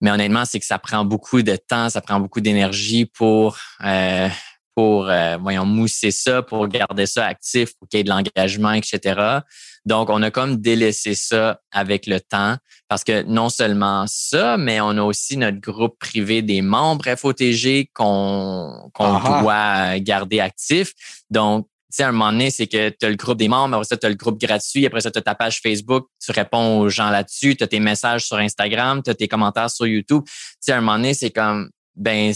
Mais 0.00 0.10
honnêtement, 0.10 0.44
c'est 0.44 0.60
que 0.60 0.66
ça 0.66 0.78
prend 0.78 1.04
beaucoup 1.04 1.42
de 1.42 1.56
temps, 1.56 1.90
ça 1.90 2.00
prend 2.00 2.20
beaucoup 2.20 2.40
d'énergie 2.40 3.06
pour 3.06 3.58
euh, 3.84 4.28
pour, 4.76 5.08
euh, 5.08 5.38
voyons, 5.38 5.64
mousser 5.64 6.10
ça, 6.10 6.42
pour 6.42 6.68
garder 6.68 7.06
ça 7.06 7.26
actif, 7.26 7.74
pour 7.78 7.88
qu'il 7.88 7.98
y 7.98 8.00
ait 8.02 8.04
de 8.04 8.10
l'engagement, 8.10 8.72
etc. 8.72 9.40
Donc, 9.86 10.10
on 10.10 10.22
a 10.22 10.30
comme 10.30 10.58
délaissé 10.58 11.14
ça 11.14 11.60
avec 11.72 12.06
le 12.06 12.20
temps 12.20 12.56
parce 12.88 13.02
que 13.02 13.22
non 13.22 13.48
seulement 13.48 14.04
ça, 14.06 14.58
mais 14.58 14.80
on 14.82 14.90
a 14.90 15.02
aussi 15.02 15.38
notre 15.38 15.60
groupe 15.60 15.98
privé 15.98 16.42
des 16.42 16.60
membres 16.60 17.06
FOTG 17.16 17.88
qu'on 17.94 18.90
doit 18.98 19.98
garder 20.00 20.40
actif. 20.40 20.92
Donc, 21.30 21.66
tu 21.90 21.96
sais, 21.96 22.02
à 22.02 22.08
un 22.08 22.12
moment 22.12 22.32
donné, 22.32 22.50
c'est 22.50 22.66
que 22.66 22.90
tu 22.90 23.06
as 23.06 23.08
le 23.08 23.16
groupe 23.16 23.38
des 23.38 23.48
membres, 23.48 23.76
après 23.76 23.86
ça, 23.86 23.96
tu 23.96 24.04
as 24.04 24.10
le 24.10 24.16
groupe 24.16 24.38
gratuit, 24.38 24.84
après 24.84 25.00
ça, 25.00 25.10
tu 25.10 25.18
as 25.18 25.22
ta 25.22 25.34
page 25.34 25.60
Facebook, 25.62 26.08
tu 26.22 26.32
réponds 26.32 26.80
aux 26.80 26.90
gens 26.90 27.08
là-dessus, 27.08 27.56
tu 27.56 27.64
as 27.64 27.66
tes 27.66 27.80
messages 27.80 28.26
sur 28.26 28.36
Instagram, 28.36 29.02
tu 29.02 29.08
as 29.08 29.14
tes 29.14 29.28
commentaires 29.28 29.70
sur 29.70 29.86
YouTube. 29.86 30.22
Tu 30.26 30.32
sais, 30.60 30.72
à 30.72 30.78
un 30.78 30.80
moment 30.80 30.96
donné, 30.96 31.14
c'est 31.14 31.30
comme, 31.30 31.70
ben, 31.94 32.34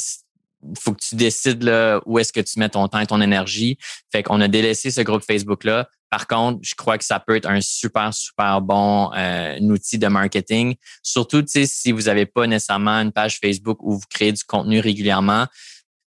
faut 0.78 0.92
que 0.92 1.00
tu 1.00 1.14
décides 1.14 1.62
là, 1.62 2.00
où 2.06 2.18
est-ce 2.18 2.32
que 2.32 2.40
tu 2.40 2.58
mets 2.58 2.68
ton 2.68 2.86
temps 2.88 3.00
et 3.00 3.06
ton 3.06 3.20
énergie. 3.20 3.78
Fait 4.12 4.22
qu'on 4.22 4.40
a 4.40 4.48
délaissé 4.48 4.90
ce 4.90 5.00
groupe 5.00 5.22
Facebook-là. 5.22 5.88
Par 6.10 6.26
contre, 6.26 6.58
je 6.62 6.74
crois 6.74 6.98
que 6.98 7.04
ça 7.04 7.20
peut 7.20 7.36
être 7.36 7.48
un 7.48 7.60
super, 7.60 8.12
super 8.12 8.60
bon 8.60 9.12
euh, 9.14 9.58
outil 9.60 9.96
de 9.96 10.08
marketing. 10.08 10.74
Surtout, 11.02 11.44
si 11.46 11.92
vous 11.92 12.02
n'avez 12.02 12.26
pas 12.26 12.46
nécessairement 12.46 13.00
une 13.00 13.12
page 13.12 13.38
Facebook 13.38 13.78
où 13.80 13.94
vous 13.94 14.06
créez 14.10 14.32
du 14.32 14.42
contenu 14.42 14.80
régulièrement. 14.80 15.46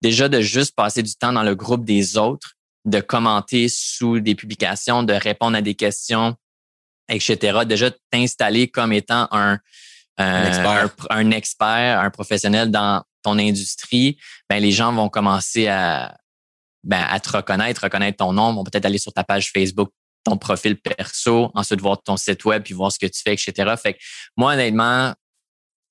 Déjà, 0.02 0.30
de 0.30 0.40
juste 0.40 0.76
passer 0.76 1.04
du 1.04 1.14
temps 1.16 1.34
dans 1.34 1.44
le 1.44 1.54
groupe 1.56 1.84
des 1.84 2.18
autres, 2.18 2.54
de 2.86 3.02
commenter 3.02 3.68
sous 3.68 4.22
des 4.22 4.36
publications, 4.36 5.04
de 5.04 5.14
répondre 5.14 5.58
à 5.58 5.62
des 5.62 5.76
questions, 5.76 6.36
etc. 7.10 7.60
Déjà, 7.66 7.92
t'installer 8.10 8.70
comme 8.70 8.94
étant 8.94 9.28
un, 9.32 9.60
un, 10.18 10.46
expert. 10.46 10.96
un, 11.10 11.32
expert, 11.32 12.00
un 12.00 12.10
professionnel 12.10 12.72
dans 12.72 13.04
ton 13.22 13.38
industrie, 13.38 14.18
ben 14.50 14.62
les 14.62 14.72
gens 14.72 14.94
vont 14.94 15.10
commencer 15.10 15.68
à, 15.68 16.18
ben, 16.84 17.06
à 17.10 17.20
te 17.20 17.30
reconnaître, 17.30 17.84
reconnaître 17.84 18.18
ton 18.18 18.34
nom, 18.34 18.54
vont 18.54 18.64
peut-être 18.64 18.86
aller 18.86 18.98
sur 18.98 19.14
ta 19.14 19.24
page 19.24 19.52
Facebook, 19.52 19.90
ton 20.24 20.38
profil 20.38 20.80
perso, 20.80 21.52
ensuite 21.54 21.82
voir 21.82 22.02
ton 22.02 22.18
site 22.18 22.46
web, 22.46 22.64
puis 22.64 22.74
voir 22.74 22.92
ce 22.92 23.00
que 23.00 23.06
tu 23.06 23.22
fais, 23.22 23.34
etc. 23.34 23.76
Fait 23.82 23.94
que 23.94 24.00
moi, 24.38 24.54
honnêtement, 24.54 25.14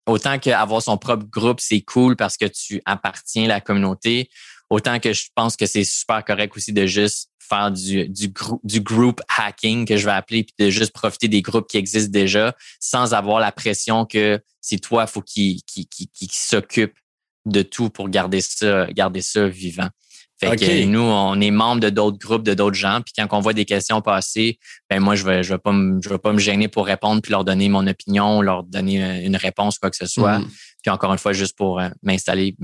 autant 0.07 0.39
qu'avoir 0.39 0.83
son 0.83 0.97
propre 0.99 1.27
groupe, 1.27 1.61
c'est 1.61 1.81
cool 1.83 2.17
parce 2.17 2.37
que 2.37 2.47
tu 2.47 2.81
appartiens 2.85 3.45
à 3.45 3.49
la 3.49 3.61
communauté, 3.61 4.31
autant 4.71 4.99
que 4.99 5.13
je 5.13 5.27
pense 5.35 5.57
que 5.57 5.67
c'est 5.67 5.85
super 5.85 6.25
correct 6.25 6.57
aussi 6.57 6.73
de 6.73 6.87
juste 6.87 7.31
faire 7.39 7.71
du, 7.71 8.09
du, 8.09 8.33
du 8.63 8.81
group 8.81 9.21
hacking 9.37 9.87
que 9.87 9.97
je 9.97 10.05
vais 10.05 10.13
appeler, 10.13 10.45
puis 10.45 10.55
de 10.59 10.71
juste 10.71 10.93
profiter 10.93 11.29
des 11.29 11.41
groupes 11.41 11.67
qui 11.67 11.79
existent 11.79 12.11
déjà 12.11 12.55
sans 12.79 13.15
avoir 13.15 13.41
la 13.41 13.53
pression 13.53 14.05
que 14.05 14.41
c'est 14.61 14.79
toi, 14.79 15.07
faut 15.07 15.23
qu'il 15.23 15.63
qui 15.63 15.89
qui 15.89 16.09
qui 16.09 16.29
s'occupe 16.31 16.95
de 17.47 17.63
tout 17.63 17.91
pour 17.91 18.09
garder 18.09 18.41
ça, 18.41 18.87
garder 18.93 19.23
ça 19.23 19.47
vivant. 19.49 19.89
Fait 20.41 20.55
que 20.55 20.85
nous, 20.85 21.01
on 21.01 21.41
est 21.41 21.51
membre 21.51 21.81
de 21.81 21.91
d'autres 21.91 22.19
groupes, 22.19 22.45
de 22.45 22.55
d'autres 22.55 22.77
gens. 22.77 23.01
Puis 23.05 23.13
quand 23.17 23.27
on 23.37 23.41
voit 23.41 23.55
des 23.55 23.65
questions 23.65 24.01
passer, 24.01 24.61
ben 24.89 25.01
moi, 25.01 25.17
je 25.17 25.25
vais, 25.25 25.43
je 25.43 25.53
vais 25.53 25.59
pas 25.59 25.73
me, 25.73 26.01
je 26.01 26.09
vais 26.09 26.19
pas 26.19 26.33
me 26.33 26.39
gêner 26.39 26.69
pour 26.69 26.87
répondre 26.87 27.21
puis 27.21 27.33
leur 27.33 27.45
donner 27.45 27.69
mon 27.69 27.85
opinion, 27.89 28.41
leur 28.41 28.63
donner 28.63 29.03
euh, 29.03 29.27
une 29.27 29.35
réponse, 29.35 29.79
quoi 29.79 29.91
que 29.91 29.97
ce 29.97 30.07
soit. 30.07 30.39
Mm. 30.39 30.49
Puis 30.83 30.91
encore 30.93 31.13
une 31.13 31.19
fois, 31.19 31.33
juste 31.33 31.57
pour 31.57 31.81
euh, 31.81 31.89
m'installer, 32.03 32.55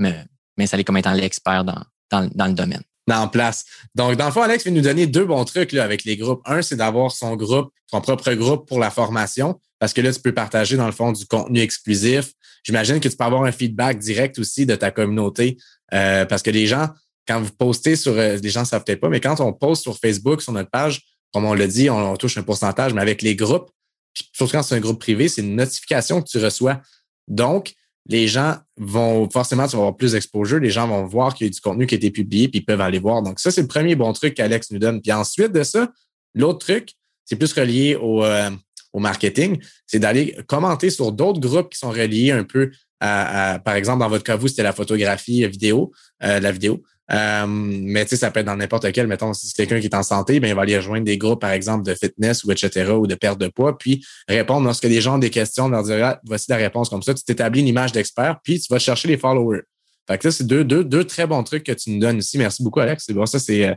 m'installer 0.57 0.85
comme 0.85 0.95
étant 0.95 1.11
l'expert 1.11 1.65
dans, 1.65 1.83
dans, 2.09 2.29
dans 2.33 2.47
le 2.47 2.53
domaine 2.53 2.83
en 3.13 3.27
place. 3.27 3.65
Donc, 3.93 4.15
dans 4.15 4.25
le 4.25 4.31
fond, 4.31 4.41
Alex 4.41 4.63
vient 4.63 4.73
nous 4.73 4.81
donner 4.81 5.07
deux 5.07 5.25
bons 5.25 5.45
trucs 5.45 5.71
là, 5.71 5.83
avec 5.83 6.03
les 6.05 6.17
groupes. 6.17 6.41
Un, 6.45 6.61
c'est 6.61 6.75
d'avoir 6.75 7.11
son 7.11 7.35
groupe, 7.35 7.71
son 7.91 8.01
propre 8.01 8.33
groupe 8.33 8.67
pour 8.67 8.79
la 8.79 8.89
formation, 8.89 9.59
parce 9.79 9.93
que 9.93 10.01
là, 10.01 10.11
tu 10.11 10.19
peux 10.19 10.33
partager, 10.33 10.77
dans 10.77 10.87
le 10.87 10.91
fond, 10.91 11.11
du 11.11 11.25
contenu 11.25 11.59
exclusif. 11.59 12.31
J'imagine 12.63 12.99
que 12.99 13.07
tu 13.07 13.15
peux 13.15 13.23
avoir 13.23 13.43
un 13.43 13.51
feedback 13.51 13.99
direct 13.99 14.39
aussi 14.39 14.65
de 14.65 14.75
ta 14.75 14.89
communauté, 14.89 15.57
euh, 15.93 16.25
parce 16.25 16.41
que 16.41 16.49
les 16.49 16.65
gens, 16.65 16.89
quand 17.27 17.39
vous 17.39 17.51
postez 17.51 17.95
sur, 17.95 18.13
euh, 18.13 18.37
les 18.41 18.49
gens 18.49 18.61
ne 18.61 18.65
savent 18.65 18.83
peut-être 18.83 19.01
pas, 19.01 19.09
mais 19.09 19.19
quand 19.19 19.39
on 19.39 19.53
poste 19.53 19.83
sur 19.83 19.97
Facebook, 19.97 20.41
sur 20.41 20.51
notre 20.51 20.71
page, 20.71 21.01
comme 21.31 21.45
on 21.45 21.53
l'a 21.53 21.67
dit, 21.67 21.89
on, 21.89 22.15
touche 22.15 22.37
un 22.37 22.43
pourcentage, 22.43 22.93
mais 22.93 23.01
avec 23.01 23.21
les 23.21 23.35
groupes, 23.35 23.69
surtout 24.13 24.53
quand 24.53 24.63
c'est 24.63 24.75
un 24.75 24.79
groupe 24.79 24.99
privé, 24.99 25.27
c'est 25.27 25.41
une 25.41 25.55
notification 25.55 26.21
que 26.21 26.29
tu 26.29 26.37
reçois. 26.37 26.81
Donc, 27.27 27.73
les 28.07 28.27
gens 28.27 28.57
vont 28.77 29.29
forcément, 29.29 29.63
avoir 29.63 29.95
plus 29.95 30.11
d'exposure, 30.11 30.59
les 30.59 30.69
gens 30.69 30.87
vont 30.87 31.05
voir 31.05 31.33
qu'il 31.33 31.47
y 31.47 31.49
a 31.49 31.51
du 31.51 31.59
contenu 31.59 31.87
qui 31.87 31.95
a 31.95 31.97
été 31.97 32.11
publié, 32.11 32.47
puis 32.47 32.59
ils 32.59 32.65
peuvent 32.65 32.81
aller 32.81 32.99
voir. 32.99 33.21
Donc, 33.21 33.39
ça, 33.39 33.51
c'est 33.51 33.61
le 33.61 33.67
premier 33.67 33.95
bon 33.95 34.13
truc 34.13 34.35
qu'Alex 34.35 34.71
nous 34.71 34.79
donne. 34.79 35.01
Puis 35.01 35.11
ensuite 35.11 35.51
de 35.51 35.63
ça, 35.63 35.91
l'autre 36.33 36.59
truc, 36.59 36.93
c'est 37.25 37.35
plus 37.35 37.51
relié 37.53 37.95
au, 37.95 38.23
euh, 38.23 38.51
au 38.93 38.99
marketing, 38.99 39.59
c'est 39.87 39.99
d'aller 39.99 40.37
commenter 40.47 40.89
sur 40.89 41.11
d'autres 41.11 41.39
groupes 41.39 41.71
qui 41.71 41.79
sont 41.79 41.89
reliés 41.89 42.31
un 42.31 42.43
peu 42.43 42.71
à, 43.01 43.59
par 43.63 43.75
exemple, 43.75 43.99
dans 43.99 44.09
votre 44.09 44.23
cas, 44.23 44.35
vous, 44.35 44.47
c'était 44.47 44.63
la 44.63 44.73
photographie 44.73 45.45
vidéo, 45.47 45.91
euh, 46.23 46.39
la 46.39 46.51
vidéo. 46.51 46.81
Euh, 47.11 47.45
mais 47.47 48.03
tu 48.05 48.11
sais, 48.11 48.15
ça 48.17 48.31
peut 48.31 48.39
être 48.39 48.47
dans 48.47 48.55
n'importe 48.55 48.91
quel. 48.91 49.07
Mettons, 49.07 49.33
si 49.33 49.47
c'est 49.47 49.55
quelqu'un 49.55 49.79
qui 49.79 49.85
est 49.85 49.95
en 49.95 50.03
santé, 50.03 50.39
ben, 50.39 50.47
il 50.47 50.55
va 50.55 50.63
aller 50.63 50.77
rejoindre 50.77 51.05
des 51.05 51.17
groupes, 51.17 51.41
par 51.41 51.51
exemple, 51.51 51.85
de 51.85 51.93
fitness 51.93 52.43
ou 52.43 52.51
etc., 52.51 52.91
ou 52.91 53.05
de 53.05 53.15
perte 53.15 53.39
de 53.39 53.47
poids, 53.47 53.77
puis 53.77 54.03
répondre 54.27 54.65
lorsque 54.65 54.85
les 54.85 55.01
gens 55.01 55.15
ont 55.15 55.19
des 55.19 55.29
questions, 55.29 55.67
leur 55.69 55.83
dire 55.83 56.03
ah, 56.03 56.19
voici 56.23 56.47
la 56.49 56.57
réponse 56.57 56.89
comme 56.89 57.03
ça. 57.03 57.13
Tu 57.13 57.23
t'établis 57.23 57.59
une 57.61 57.67
image 57.67 57.91
d'expert, 57.91 58.39
puis 58.43 58.59
tu 58.59 58.71
vas 58.71 58.79
chercher 58.79 59.07
les 59.07 59.17
followers. 59.17 59.61
Fait 60.07 60.17
que 60.17 60.27
là, 60.27 60.31
c'est 60.31 60.45
deux, 60.45 60.63
deux, 60.63 60.83
deux 60.83 61.03
très 61.03 61.27
bons 61.27 61.43
trucs 61.43 61.63
que 61.63 61.71
tu 61.71 61.91
nous 61.91 61.99
donnes 61.99 62.19
ici. 62.19 62.37
Merci 62.37 62.63
beaucoup, 62.63 62.79
Alex. 62.79 63.03
C'est 63.05 63.13
bon, 63.13 63.25
ça, 63.25 63.39
c'est 63.39 63.67
euh, 63.67 63.73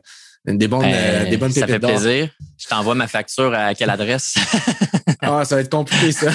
des 0.46 0.68
bonnes, 0.68 0.84
euh, 0.84 1.28
des 1.28 1.36
bonnes 1.36 1.52
Ça 1.52 1.66
fait 1.66 1.78
plaisir. 1.78 2.30
Je 2.58 2.66
t'envoie 2.66 2.94
ma 2.94 3.08
facture 3.08 3.52
à 3.54 3.74
quelle 3.74 3.90
adresse? 3.90 4.34
ah, 5.20 5.44
ça 5.44 5.56
va 5.56 5.60
être 5.62 5.70
compliqué, 5.70 6.12
ça. 6.12 6.30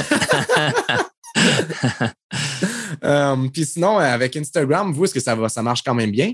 puis 3.54 3.66
sinon, 3.66 3.98
avec 3.98 4.36
Instagram, 4.36 4.92
vous, 4.94 5.06
est-ce 5.06 5.14
que 5.14 5.20
ça 5.20 5.36
va, 5.36 5.50
ça 5.50 5.62
marche 5.62 5.84
quand 5.84 5.96
même 5.96 6.12
bien? 6.12 6.32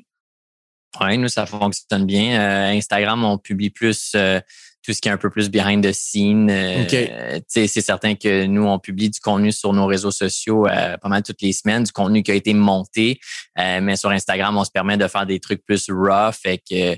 Oui, 1.01 1.17
nous, 1.17 1.27
ça 1.27 1.45
fonctionne 1.45 2.05
bien. 2.05 2.39
Euh, 2.39 2.71
Instagram, 2.71 3.23
on 3.23 3.37
publie 3.37 3.69
plus 3.69 4.13
euh, 4.15 4.39
tout 4.83 4.91
ce 4.91 4.99
qui 4.99 5.07
est 5.07 5.11
un 5.11 5.17
peu 5.17 5.29
plus 5.29 5.49
behind 5.49 5.85
the 5.85 5.91
scene. 5.91 6.49
Euh, 6.49 7.39
c'est 7.47 7.67
certain 7.67 8.15
que 8.15 8.45
nous, 8.45 8.65
on 8.65 8.79
publie 8.79 9.09
du 9.09 9.19
contenu 9.19 9.51
sur 9.51 9.71
nos 9.73 9.85
réseaux 9.85 10.11
sociaux 10.11 10.63
pas 10.63 11.09
mal 11.09 11.21
toutes 11.21 11.41
les 11.41 11.53
semaines, 11.53 11.83
du 11.83 11.91
contenu 11.91 12.23
qui 12.23 12.31
a 12.31 12.35
été 12.35 12.53
monté. 12.53 13.19
mais 13.55 13.95
sur 13.95 14.09
Instagram, 14.09 14.57
on 14.57 14.63
se 14.63 14.71
permet 14.71 14.97
de 14.97 15.07
faire 15.07 15.25
des 15.25 15.39
trucs 15.39 15.63
plus 15.63 15.89
rough. 15.89 16.35
Fait 16.41 16.57
que 16.57 16.97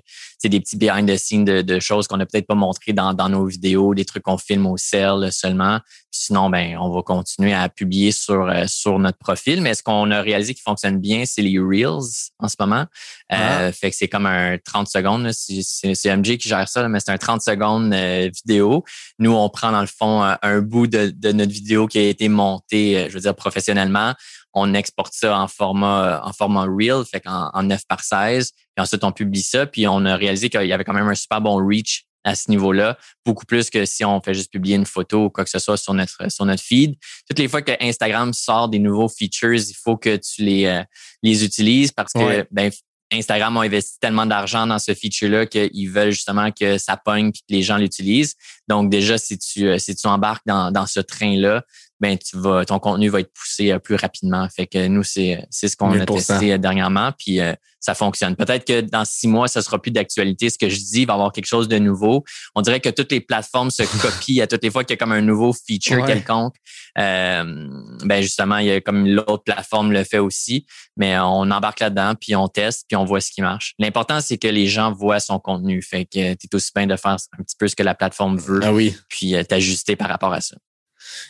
des 0.50 0.60
petits 0.60 0.78
behind 0.78 1.10
the 1.10 1.18
scenes 1.18 1.46
de, 1.46 1.80
choses 1.80 2.08
qu'on 2.08 2.18
n'a 2.18 2.26
peut-être 2.26 2.48
pas 2.48 2.56
montré 2.56 2.94
dans, 2.94 3.14
dans, 3.14 3.30
nos 3.30 3.46
vidéos, 3.46 3.94
des 3.94 4.06
trucs 4.06 4.24
qu'on 4.24 4.38
filme 4.38 4.66
au 4.66 4.78
cell 4.78 5.30
seulement. 5.32 5.80
sinon, 6.12 6.50
ben, 6.50 6.78
on 6.80 6.90
va 6.90 7.02
continuer 7.02 7.54
à 7.54 7.70
publier 7.70 8.12
sur, 8.12 8.48
euh, 8.48 8.66
sur 8.68 9.00
notre 9.00 9.18
profil. 9.18 9.62
Mais 9.62 9.74
ce 9.74 9.84
qu'on 9.84 10.12
a 10.12 10.22
réalisé 10.22 10.54
qui 10.54 10.62
fonctionne 10.62 11.00
bien, 11.00 11.24
c'est 11.26 11.42
les 11.42 11.60
Reels 11.60 12.32
en 12.40 12.48
ce 12.48 12.56
moment. 12.60 12.86
Euh, 13.32 13.70
ah. 13.70 13.72
fait 13.72 13.92
que 13.92 13.96
c'est 13.96 14.08
comme 14.08 14.26
un 14.26 14.58
30 14.58 14.88
secondes. 14.88 15.32
C'est 15.32 16.16
MJ 16.16 16.38
qui 16.38 16.50
gère 16.50 16.68
ça, 16.68 16.88
mais 16.88 17.00
c'est 17.00 17.12
un 17.12 17.18
30 17.18 17.42
secondes 17.42 17.94
euh, 17.94 18.30
vidéo. 18.46 18.84
Nous, 19.20 19.32
on 19.32 19.50
prend 19.50 19.72
dans 19.72 19.82
le 19.82 19.88
fond 19.88 20.22
un 20.42 20.60
bout 20.60 20.88
de, 20.88 21.14
de 21.16 21.32
notre 21.32 21.52
vidéo 21.52 21.88
qui 21.88 22.00
a 22.00 22.04
été 22.04 22.30
monté, 22.30 23.08
je 23.10 23.14
veux 23.14 23.22
dire, 23.22 23.36
professionnellement 23.36 24.14
on 24.54 24.74
exporte 24.74 25.14
ça 25.14 25.38
en 25.38 25.48
format 25.48 26.22
en 26.24 26.34
format 26.34 26.66
real, 26.70 27.04
fait 27.06 27.22
qu'en 27.22 27.50
en 27.54 27.64
9 27.64 27.82
par 27.88 28.04
16. 28.04 28.52
Puis 28.52 28.84
ensuite, 28.84 29.04
on 29.04 29.12
publie 29.12 29.42
ça. 29.42 29.66
Puis 29.66 29.88
on 29.88 30.06
a 30.06 30.16
réalisé 30.16 30.50
qu'il 30.50 30.66
y 30.66 30.74
avait 30.74 30.84
quand 30.84 30.94
même 30.94 31.08
un 31.08 31.16
super 31.16 31.42
bon 31.42 31.56
reach 31.66 32.06
à 32.24 32.36
ce 32.36 32.50
niveau-là, 32.52 32.98
beaucoup 33.26 33.46
plus 33.46 33.70
que 33.70 33.86
si 33.86 34.06
on 34.06 34.22
fait 34.22 34.34
juste 34.34 34.52
publier 34.52 34.76
une 34.76 34.86
photo 34.86 35.26
ou 35.26 35.30
quoi 35.30 35.44
que 35.44 35.50
ce 35.50 35.60
soit 35.60 35.78
sur 35.78 35.94
notre 35.94 36.32
sur 36.32 36.46
notre 36.46 36.62
feed. 36.62 36.96
Toutes 37.28 37.40
les 37.40 37.48
fois 37.48 37.62
que 37.62 37.72
Instagram 37.82 38.34
sort 38.34 38.70
des 38.70 38.80
nouveaux 38.80 39.10
features, 39.10 39.56
il 39.56 39.76
faut 39.76 39.98
que 39.98 40.18
tu 40.18 40.44
les 40.44 40.66
euh, 40.66 40.84
les 41.24 41.44
utilises 41.44 41.92
parce 41.92 42.14
que 42.14 42.46
ben, 42.52 42.72
Instagram 43.12 43.58
a 43.58 43.62
investi 43.62 44.00
tellement 44.00 44.26
d'argent 44.26 44.66
dans 44.68 44.80
ce 44.80 44.94
feature-là 44.94 45.46
qu'ils 45.46 45.90
veulent 45.90 46.12
justement 46.12 46.52
que 46.52 46.78
ça 46.78 46.96
pogne 46.96 47.28
et 47.28 47.32
que 47.32 47.40
les 47.50 47.62
gens 47.62 47.78
l'utilisent. 47.78 48.36
Donc 48.68 48.90
déjà, 48.90 49.18
si 49.18 49.38
tu 49.38 49.68
euh, 49.68 49.78
si 49.80 49.96
tu 49.96 50.08
embarques 50.08 50.46
dans, 50.46 50.72
dans 50.72 50.86
ce 50.86 51.00
train-là, 51.00 51.64
ben 52.02 52.18
tu 52.18 52.36
vas 52.38 52.66
ton 52.66 52.80
contenu 52.80 53.10
va 53.10 53.20
être 53.20 53.32
poussé 53.32 53.72
euh, 53.72 53.80
plus 53.80 53.96
rapidement. 53.96 54.48
Fait 54.54 54.66
que 54.66 54.88
nous 54.88 55.04
c'est 55.04 55.46
c'est 55.52 55.68
ce 55.68 55.78
qu'on 55.78 55.98
a 55.98 56.06
testé 56.06 56.52
euh, 56.52 56.58
dernièrement 56.58 57.12
puis 57.18 57.40
euh, 57.40 57.54
ça 57.80 57.94
fonctionne. 57.94 58.36
Peut-être 58.36 58.66
que 58.66 58.82
dans 58.82 59.06
six 59.06 59.28
mois 59.28 59.48
ça 59.48 59.62
sera 59.62 59.80
plus 59.80 59.92
d'actualité. 59.92 60.50
Ce 60.50 60.58
que 60.58 60.68
je 60.68 60.78
dis 60.78 61.02
il 61.02 61.06
va 61.06 61.14
y 61.14 61.16
avoir 61.16 61.32
quelque 61.32 61.46
chose 61.46 61.68
de 61.68 61.78
nouveau. 61.78 62.24
On 62.56 62.62
dirait 62.62 62.80
que 62.80 62.90
toutes 62.90 63.12
les 63.12 63.22
plateformes 63.22 63.70
se 63.70 63.84
copient 64.02 64.44
à 64.44 64.48
toutes 64.48 64.64
les 64.64 64.72
fois 64.72 64.84
qu'il 64.84 64.96
y 64.96 64.98
a 64.98 64.98
comme 64.98 65.12
un 65.12 65.22
nouveau 65.22 65.54
feature 65.54 66.04
quelconque. 66.06 66.56
ben 66.96 68.22
justement 68.22 68.58
il 68.58 68.66
y 68.66 68.72
a 68.72 68.82
comme 68.82 69.06
l'autre 69.06 69.44
plateforme 69.44 69.92
le 69.92 70.04
fait 70.04 70.20
aussi, 70.20 70.66
mais 70.98 71.20
on 71.20 71.52
embarque 71.52 71.82
là-dedans 71.82 72.16
puis 72.20 72.36
on 72.36 72.48
teste 72.48 72.86
puis 72.88 72.96
on 72.96 73.06
voit 73.06 73.22
ce 73.22 73.30
qui 73.30 73.44
marche. 73.44 73.76
L'important 73.78 74.22
c'est 74.22 74.40
que 74.40 74.48
les 74.48 74.66
gens 74.66 74.92
voient 74.92 75.20
son 75.20 75.38
contenu. 75.38 75.84
Fait 75.84 76.06
que 76.06 76.34
tu 76.34 76.48
es 76.48 76.56
aussi 76.56 76.72
bien 76.76 76.88
de 76.88 76.96
faire 76.96 77.12
un 77.12 77.44
petit 77.44 77.56
peu 77.60 77.68
ce 77.68 77.76
que 77.76 77.84
la 77.84 77.94
plateforme 77.94 78.40
veut. 78.40 78.62
Ah 78.64 78.74
oui. 78.74 78.96
Puis 79.08 79.36
t'ajuster 79.48 79.96
par 79.96 80.10
rapport 80.10 80.34
à 80.34 80.42
ça. 80.42 80.56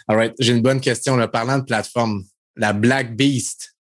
All 0.08 0.18
right. 0.18 0.34
J'ai 0.40 0.54
une 0.54 0.62
bonne 0.62 0.82
question. 0.82 1.18
Parlant 1.28 1.60
de 1.60 1.64
plateforme, 1.64 2.24
la 2.56 2.74
Black 2.74 3.16
Beast, 3.16 3.76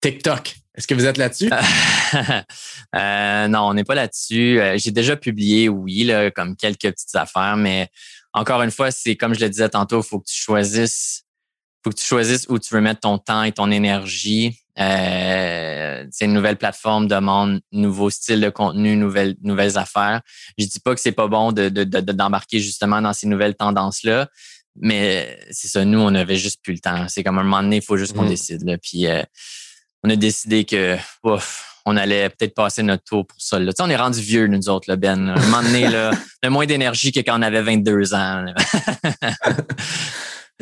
TikTok. 0.00 0.54
Est-ce 0.76 0.88
que 0.88 0.94
vous 0.94 1.06
êtes 1.06 1.18
là-dessus? 1.18 1.50
euh, 2.96 3.48
non, 3.48 3.60
on 3.60 3.74
n'est 3.74 3.84
pas 3.84 3.94
là-dessus. 3.94 4.60
Euh, 4.60 4.76
j'ai 4.76 4.90
déjà 4.90 5.16
publié, 5.16 5.68
oui, 5.68 6.10
comme 6.34 6.56
quelques 6.56 6.90
petites 6.90 7.14
affaires, 7.14 7.56
mais 7.56 7.88
encore 8.32 8.62
une 8.62 8.72
fois, 8.72 8.90
c'est 8.90 9.14
comme 9.14 9.34
je 9.34 9.40
le 9.40 9.48
disais 9.48 9.68
tantôt, 9.68 10.00
il 10.00 10.06
faut 10.06 10.18
que 10.18 10.26
tu 10.26 10.36
choisisses 10.36 11.24
faut 11.84 11.90
que 11.90 11.96
tu 11.96 12.06
choisisses 12.06 12.46
où 12.48 12.58
tu 12.58 12.72
veux 12.74 12.80
mettre 12.80 13.00
ton 13.00 13.18
temps 13.18 13.42
et 13.42 13.52
ton 13.52 13.70
énergie. 13.70 14.58
Euh, 14.78 16.06
c'est 16.10 16.24
une 16.24 16.32
nouvelle 16.32 16.56
plateforme 16.56 17.06
demande 17.06 17.60
nouveau 17.72 18.08
style 18.08 18.40
de 18.40 18.48
contenu, 18.48 18.96
nouvelles 18.96 19.36
nouvelles 19.42 19.76
affaires. 19.76 20.22
Je 20.58 20.64
dis 20.64 20.80
pas 20.80 20.94
que 20.94 21.00
c'est 21.00 21.12
pas 21.12 21.28
bon 21.28 21.52
de, 21.52 21.68
d'embarquer 21.68 22.58
justement 22.58 23.02
dans 23.02 23.12
ces 23.12 23.26
nouvelles 23.26 23.54
tendances 23.54 24.02
là, 24.02 24.28
mais 24.76 25.38
c'est 25.50 25.68
ça. 25.68 25.84
Nous, 25.84 25.98
on 25.98 26.14
avait 26.14 26.36
juste 26.36 26.60
plus 26.62 26.72
le 26.72 26.80
temps. 26.80 27.06
C'est 27.08 27.22
comme 27.22 27.38
un 27.38 27.42
moment 27.44 27.62
donné, 27.62 27.76
il 27.76 27.82
faut 27.82 27.96
juste 27.96 28.14
qu'on 28.14 28.24
mmh. 28.24 28.28
décide. 28.28 28.64
Là. 28.64 28.78
Puis 28.78 29.06
euh, 29.06 29.22
on 30.02 30.10
a 30.10 30.16
décidé 30.16 30.64
que 30.64 30.96
ouf, 31.22 31.80
on 31.86 31.96
allait 31.96 32.28
peut-être 32.30 32.54
passer 32.54 32.82
notre 32.82 33.04
tour 33.04 33.26
pour 33.26 33.40
ça. 33.40 33.58
Là. 33.58 33.72
Tu 33.72 33.76
sais, 33.76 33.82
on 33.82 33.90
est 33.90 33.96
rendu 33.96 34.20
vieux, 34.20 34.46
nous 34.46 34.68
autres, 34.68 34.90
là, 34.90 34.96
Ben. 34.96 35.28
Un 35.28 35.40
moment 35.40 35.62
donné, 35.62 35.88
là, 35.88 36.10
on 36.42 36.46
a 36.46 36.50
moins 36.50 36.66
d'énergie 36.66 37.12
que 37.12 37.20
quand 37.20 37.38
on 37.38 37.42
avait 37.42 37.62
22 37.62 38.14
ans. 38.14 38.46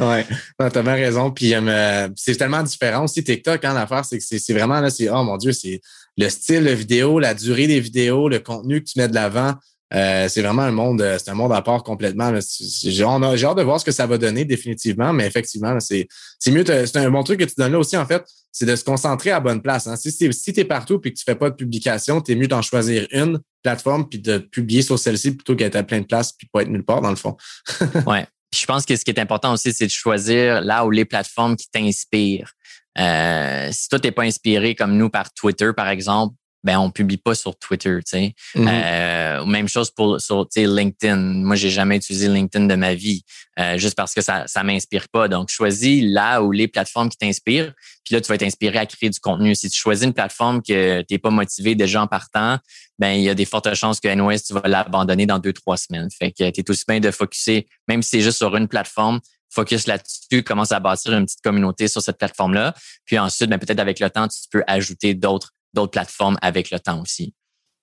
Ouais, 0.01 0.25
tu 0.59 0.79
as 0.79 0.83
bien 0.83 0.95
raison. 0.95 1.31
Puis 1.31 1.55
euh, 1.55 2.09
c'est 2.17 2.37
tellement 2.37 2.63
différent 2.63 3.05
aussi 3.05 3.23
TikTok, 3.23 3.65
hein, 3.65 3.75
l'affaire, 3.75 4.05
c'est 4.05 4.19
que 4.19 4.25
c'est 4.25 4.53
vraiment 4.53 4.81
là, 4.81 4.89
c'est 4.89 5.09
oh 5.11 5.23
mon 5.23 5.37
Dieu, 5.37 5.53
c'est 5.53 5.81
le 6.17 6.29
style 6.29 6.65
de 6.65 6.71
vidéo, 6.71 7.19
la 7.19 7.35
durée 7.35 7.67
des 7.67 7.81
vidéos, 7.81 8.29
le 8.29 8.39
contenu 8.41 8.83
que 8.83 8.89
tu 8.89 8.99
mets 8.99 9.09
de 9.09 9.15
l'avant. 9.15 9.55
Euh, 9.95 10.29
c'est 10.29 10.43
vraiment 10.43 10.63
un 10.63 10.71
monde, 10.71 11.05
c'est 11.19 11.31
un 11.31 11.35
monde 11.35 11.53
à 11.53 11.63
part 11.63 11.83
complètement. 11.83 12.33
J'ai 12.41 13.05
hâte 13.05 13.57
de 13.57 13.63
voir 13.63 13.81
ce 13.81 13.85
que 13.85 13.91
ça 13.91 14.07
va 14.07 14.19
donner 14.19 14.45
définitivement, 14.45 15.13
mais 15.13 15.27
effectivement, 15.27 15.79
c'est 15.81 16.09
mieux. 16.49 16.65
C'est 16.65 16.97
un 16.97 17.11
bon 17.11 17.23
truc 17.23 17.41
que 17.41 17.45
tu 17.45 17.55
donnes 17.57 17.73
là 17.73 17.79
aussi, 17.79 17.97
en 17.97 18.07
fait, 18.07 18.25
c'est 18.51 18.67
de 18.67 18.77
se 18.77 18.85
concentrer 18.85 19.31
à 19.31 19.41
bonne 19.41 19.61
place. 19.61 19.87
Hein. 19.87 19.97
Si, 19.97 20.11
si 20.11 20.53
tu 20.53 20.61
es 20.61 20.65
partout 20.65 21.01
et 21.05 21.13
que 21.13 21.19
tu 21.19 21.25
fais 21.25 21.35
pas 21.35 21.51
de 21.51 21.55
publication, 21.57 22.21
tu 22.21 22.33
es 22.33 22.35
mieux 22.35 22.49
d'en 22.49 22.63
choisir 22.63 23.07
une 23.11 23.39
plateforme 23.63 24.09
puis 24.09 24.19
de 24.19 24.39
publier 24.39 24.83
sur 24.83 24.99
celle-ci 24.99 25.33
plutôt 25.33 25.57
qu'être 25.57 25.77
à 25.77 25.83
plein 25.83 26.01
de 26.01 26.07
places 26.07 26.33
puis 26.33 26.49
pas 26.53 26.63
être 26.63 26.69
nulle 26.69 26.85
part, 26.85 27.01
dans 27.01 27.11
le 27.11 27.17
fond. 27.17 27.37
ouais 28.07 28.27
je 28.55 28.67
pense 28.67 28.85
que 28.85 28.95
ce 28.97 29.05
qui 29.05 29.11
est 29.11 29.19
important 29.19 29.53
aussi, 29.53 29.73
c'est 29.73 29.87
de 29.87 29.91
choisir 29.91 30.61
là 30.61 30.85
où 30.85 30.91
les 30.91 31.05
plateformes 31.05 31.57
qui 31.57 31.69
t'inspirent. 31.71 32.53
Euh, 32.99 33.71
si 33.73 33.89
toi, 33.89 33.99
t'es 33.99 34.13
pas 34.13 34.25
inspiré 34.25 34.75
comme 34.75 34.97
nous 34.97 35.09
par 35.09 35.33
Twitter, 35.33 35.71
par 35.75 35.89
exemple, 35.89 36.35
ben 36.65 36.79
on 36.79 36.91
publie 36.91 37.17
pas 37.17 37.35
sur 37.35 37.57
Twitter, 37.57 37.99
tu 37.99 38.11
sais. 38.11 38.35
Mm-hmm. 38.55 38.69
Euh, 38.69 39.45
même 39.47 39.69
chose 39.69 39.91
pour 39.91 40.21
sur 40.21 40.47
LinkedIn. 40.55 41.17
Moi, 41.17 41.57
j'ai 41.57 41.71
jamais 41.71 41.97
utilisé 41.97 42.29
LinkedIn 42.29 42.67
de 42.67 42.75
ma 42.75 42.95
vie, 42.95 43.25
euh, 43.59 43.79
juste 43.79 43.97
parce 43.97 44.15
que 44.15 44.21
ça 44.21 44.47
ça 44.47 44.63
m'inspire 44.63 45.09
pas. 45.09 45.29
Donc, 45.29 45.49
choisis 45.49 46.05
là 46.05 46.43
où 46.43 46.53
les 46.53 46.69
plateformes 46.69 47.09
qui 47.09 47.19
t'inspirent. 47.19 47.73
Puis 48.05 48.15
là, 48.15 48.21
tu 48.21 48.29
vas 48.29 48.35
être 48.35 48.43
inspiré 48.43 48.79
à 48.79 48.87
créer 48.87 49.11
du 49.11 49.21
contenu. 49.21 49.55
Si 49.55 49.71
tu 49.71 49.79
choisis 49.79 50.05
une 50.05 50.13
plateforme 50.13 50.63
que 50.63 51.03
t'es 51.03 51.19
pas 51.19 51.31
motivé 51.31 51.75
déjà 51.75 52.03
en 52.03 52.07
partant, 52.07 52.59
ben 52.99 53.13
il 53.13 53.23
y 53.23 53.29
a 53.29 53.35
des 53.35 53.45
fortes 53.45 53.75
chances 53.75 54.01
que 54.01 54.13
NOS 54.13 54.43
tu 54.47 54.55
vas 54.55 54.63
l'abandonner 54.67 55.27
dans 55.27 55.39
deux 55.39 55.53
trois 55.53 55.77
semaines. 55.77 56.09
Fait 56.17 56.31
que 56.31 56.51
t'es 56.51 56.71
aussi 56.71 56.85
bien 56.87 57.01
de 57.01 57.11
focuser, 57.11 57.67
même 57.89 58.03
si 58.03 58.11
c'est 58.11 58.21
juste 58.21 58.39
sur 58.39 58.55
une 58.57 58.69
plateforme, 58.69 59.21
focus 59.53 59.87
là-dessus, 59.87 60.43
commence 60.43 60.73
à 60.73 60.81
bâtir 60.81 61.13
une 61.13 61.27
petite 61.27 61.43
communauté 61.43 61.89
sur 61.89 62.03
cette 62.03 62.19
plateforme-là. 62.19 62.75
Puis 63.05 63.19
ensuite, 63.19 63.51
ben, 63.51 63.59
peut-être 63.59 63.81
avec 63.81 64.01
le 64.01 64.11
temps, 64.11 64.27
tu 64.29 64.41
peux 64.51 64.65
ajouter 64.67 65.15
d'autres 65.15 65.53
d'autres 65.75 65.93
plateformes 65.93 66.39
avec 66.43 66.71
le 66.71 66.79
temps 66.79 67.01
aussi. 67.01 67.35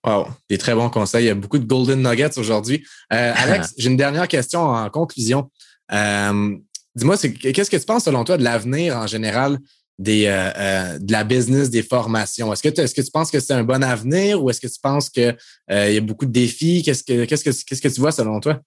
Wow, 0.06 0.28
des 0.50 0.58
très 0.58 0.74
bons 0.74 0.90
conseils. 0.90 1.26
Il 1.26 1.28
y 1.28 1.32
a 1.32 1.36
beaucoup 1.36 1.60
de 1.60 1.66
golden 1.66 2.02
nuggets 2.02 2.38
aujourd'hui. 2.38 2.86
Euh, 3.12 3.34
Alex, 3.36 3.74
j'ai 3.78 3.90
une 3.90 3.98
dernière 3.98 4.28
question 4.28 4.62
en 4.62 4.90
conclusion. 4.90 5.52
Euh, 5.92 6.56
dis-moi, 6.96 7.18
qu'est-ce 7.18 7.70
que 7.70 7.78
tu 7.78 7.86
penses 7.86 8.06
selon 8.06 8.24
toi 8.24 8.38
de 8.38 8.44
l'avenir 8.44 8.96
en 8.96 9.08
général 9.08 9.60
des, 9.98 10.26
euh, 10.28 10.98
de 11.00 11.12
la 11.12 11.26
business, 11.26 11.70
des 11.70 11.84
formations? 11.84 12.54
Est-ce 12.54 12.64
que, 12.64 12.82
est-ce 12.82 12.96
que 12.96 13.02
tu 13.02 13.12
penses 13.12 13.30
que 13.30 13.42
c'est 13.42 13.54
un 13.54 13.64
bon 13.64 13.84
avenir 13.84 14.42
ou 14.42 14.50
est-ce 14.50 14.62
que 14.62 14.68
tu 14.68 14.80
penses 14.82 15.10
qu'il 15.10 15.36
y 15.70 15.98
a 15.98 16.02
beaucoup 16.02 16.26
de 16.26 16.32
défis? 16.32 16.82
Qu'est-ce 16.82 17.04
que, 17.04 17.26
qu'est-ce 17.26 17.44
que, 17.44 17.50
qu'est-ce 17.50 17.82
que 17.82 17.90
tu 17.90 18.00
vois 18.00 18.14
selon 18.14 18.40
toi? 18.40 18.62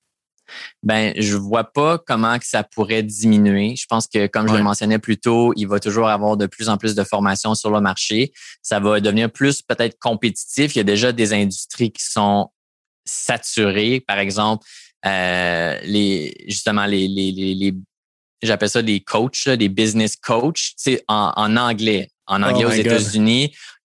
Ben 0.83 1.13
je 1.17 1.37
vois 1.37 1.65
pas 1.65 1.99
comment 1.99 2.39
que 2.39 2.47
ça 2.47 2.63
pourrait 2.63 3.03
diminuer. 3.03 3.75
Je 3.77 3.87
pense 3.89 4.07
que 4.07 4.27
comme 4.27 4.49
je 4.49 4.55
le 4.55 4.63
mentionnais 4.63 4.99
plus 4.99 5.19
tôt, 5.19 5.53
il 5.57 5.67
va 5.67 5.81
toujours 5.81 6.09
avoir 6.09 6.37
de 6.37 6.47
plus 6.47 6.69
en 6.69 6.77
plus 6.77 6.95
de 6.95 7.05
formations 7.05 7.55
sur 7.55 7.71
le 7.71 7.81
marché. 7.81 8.33
Ça 8.63 8.81
va 8.81 9.01
devenir 9.01 9.31
plus 9.31 9.63
peut-être 9.63 9.99
compétitif. 9.99 10.75
Il 10.75 10.79
y 10.79 10.81
a 10.81 10.85
déjà 10.85 11.13
des 11.13 11.33
industries 11.33 11.93
qui 11.93 12.05
sont 12.05 12.51
saturées. 13.05 14.01
Par 14.01 14.19
exemple, 14.19 14.67
euh, 15.07 15.79
les 15.83 16.35
justement 16.47 16.87
les, 16.87 17.09
les, 17.09 17.33
les, 17.33 17.75
j'appelle 18.43 18.71
ça 18.71 18.83
des 18.83 19.01
coachs, 19.01 19.49
des 19.49 19.69
business 19.69 20.17
coachs, 20.17 20.73
c'est 20.77 21.03
en, 21.09 21.33
en 21.37 21.57
anglais. 21.57 22.09
En 22.27 22.43
anglais 22.43 22.65
oh 22.65 22.69
aux 22.69 22.73
États-Unis, 22.73 23.53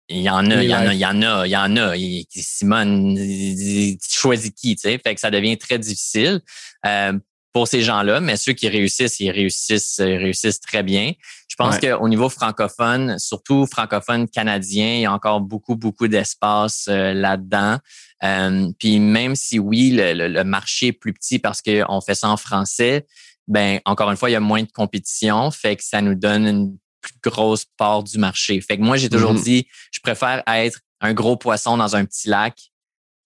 il 0.08 0.22
y 0.22 0.30
en 0.30 0.50
a, 0.50 0.62
il 0.62 0.70
y 0.70 0.74
en 0.74 0.86
a, 0.86 0.94
il 0.94 1.00
y 1.00 1.06
en 1.06 1.22
a, 1.22 1.46
il 1.46 1.50
y 1.50 1.56
en 1.56 1.76
a. 1.76 1.94
Simone, 2.30 3.14
tu 3.16 3.98
choisis 4.10 4.50
qui, 4.50 4.74
tu 4.74 4.82
sais. 4.82 4.98
Fait 4.98 5.14
que 5.14 5.20
ça 5.20 5.30
devient 5.30 5.58
très 5.58 5.78
difficile 5.78 6.40
euh, 6.86 7.12
pour 7.52 7.68
ces 7.68 7.82
gens-là, 7.82 8.20
mais 8.20 8.36
ceux 8.36 8.52
qui 8.52 8.68
réussissent, 8.68 9.20
ils 9.20 9.30
réussissent, 9.30 9.98
ils 9.98 10.16
réussissent 10.16 10.60
très 10.60 10.82
bien. 10.82 11.12
Je 11.48 11.56
pense 11.56 11.78
qu'au 11.78 12.08
niveau 12.08 12.28
francophone, 12.28 13.18
surtout 13.18 13.66
francophone 13.66 14.28
canadien, 14.28 14.94
il 14.94 15.00
y 15.02 15.06
a 15.06 15.12
encore 15.12 15.40
beaucoup, 15.40 15.76
beaucoup 15.76 16.08
d'espace 16.08 16.86
euh, 16.88 17.12
là-dedans. 17.12 17.78
Euh, 18.24 18.68
puis 18.78 19.00
même 19.00 19.34
si 19.34 19.58
oui, 19.58 19.90
le, 19.90 20.28
le, 20.28 20.44
marché 20.44 20.88
est 20.88 20.92
plus 20.92 21.12
petit 21.12 21.38
parce 21.38 21.60
qu'on 21.60 22.00
fait 22.00 22.14
ça 22.14 22.28
en 22.28 22.36
français, 22.36 23.06
ben 23.46 23.80
encore 23.84 24.10
une 24.10 24.16
fois, 24.16 24.30
il 24.30 24.34
y 24.34 24.36
a 24.36 24.40
moins 24.40 24.62
de 24.62 24.70
compétition, 24.70 25.50
fait 25.50 25.76
que 25.76 25.84
ça 25.84 26.00
nous 26.00 26.14
donne 26.14 26.46
une 26.46 26.78
plus 27.00 27.14
grosse 27.22 27.64
part 27.76 28.02
du 28.02 28.18
marché. 28.18 28.60
Fait 28.60 28.76
que 28.76 28.82
moi, 28.82 28.96
j'ai 28.96 29.08
toujours 29.08 29.34
mm-hmm. 29.34 29.44
dit, 29.44 29.68
je 29.92 30.00
préfère 30.00 30.42
être 30.46 30.80
un 31.00 31.14
gros 31.14 31.36
poisson 31.36 31.76
dans 31.76 31.96
un 31.96 32.04
petit 32.04 32.28
lac 32.28 32.54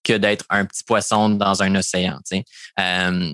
que 0.03 0.13
d'être 0.13 0.45
un 0.49 0.65
petit 0.65 0.83
poisson 0.83 1.29
dans 1.29 1.63
un 1.63 1.75
océan. 1.75 2.19
Euh, 2.79 3.33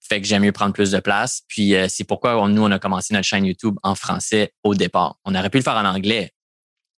fait 0.00 0.20
que 0.20 0.26
j'aime 0.26 0.42
mieux 0.42 0.52
prendre 0.52 0.72
plus 0.72 0.90
de 0.90 0.98
place. 0.98 1.42
Puis 1.48 1.74
euh, 1.74 1.86
c'est 1.88 2.04
pourquoi 2.04 2.48
nous, 2.48 2.62
on 2.62 2.70
a 2.70 2.78
commencé 2.78 3.14
notre 3.14 3.26
chaîne 3.26 3.46
YouTube 3.46 3.76
en 3.82 3.94
français 3.94 4.52
au 4.64 4.74
départ. 4.74 5.16
On 5.24 5.34
aurait 5.34 5.50
pu 5.50 5.58
le 5.58 5.62
faire 5.62 5.76
en 5.76 5.84
anglais. 5.84 6.32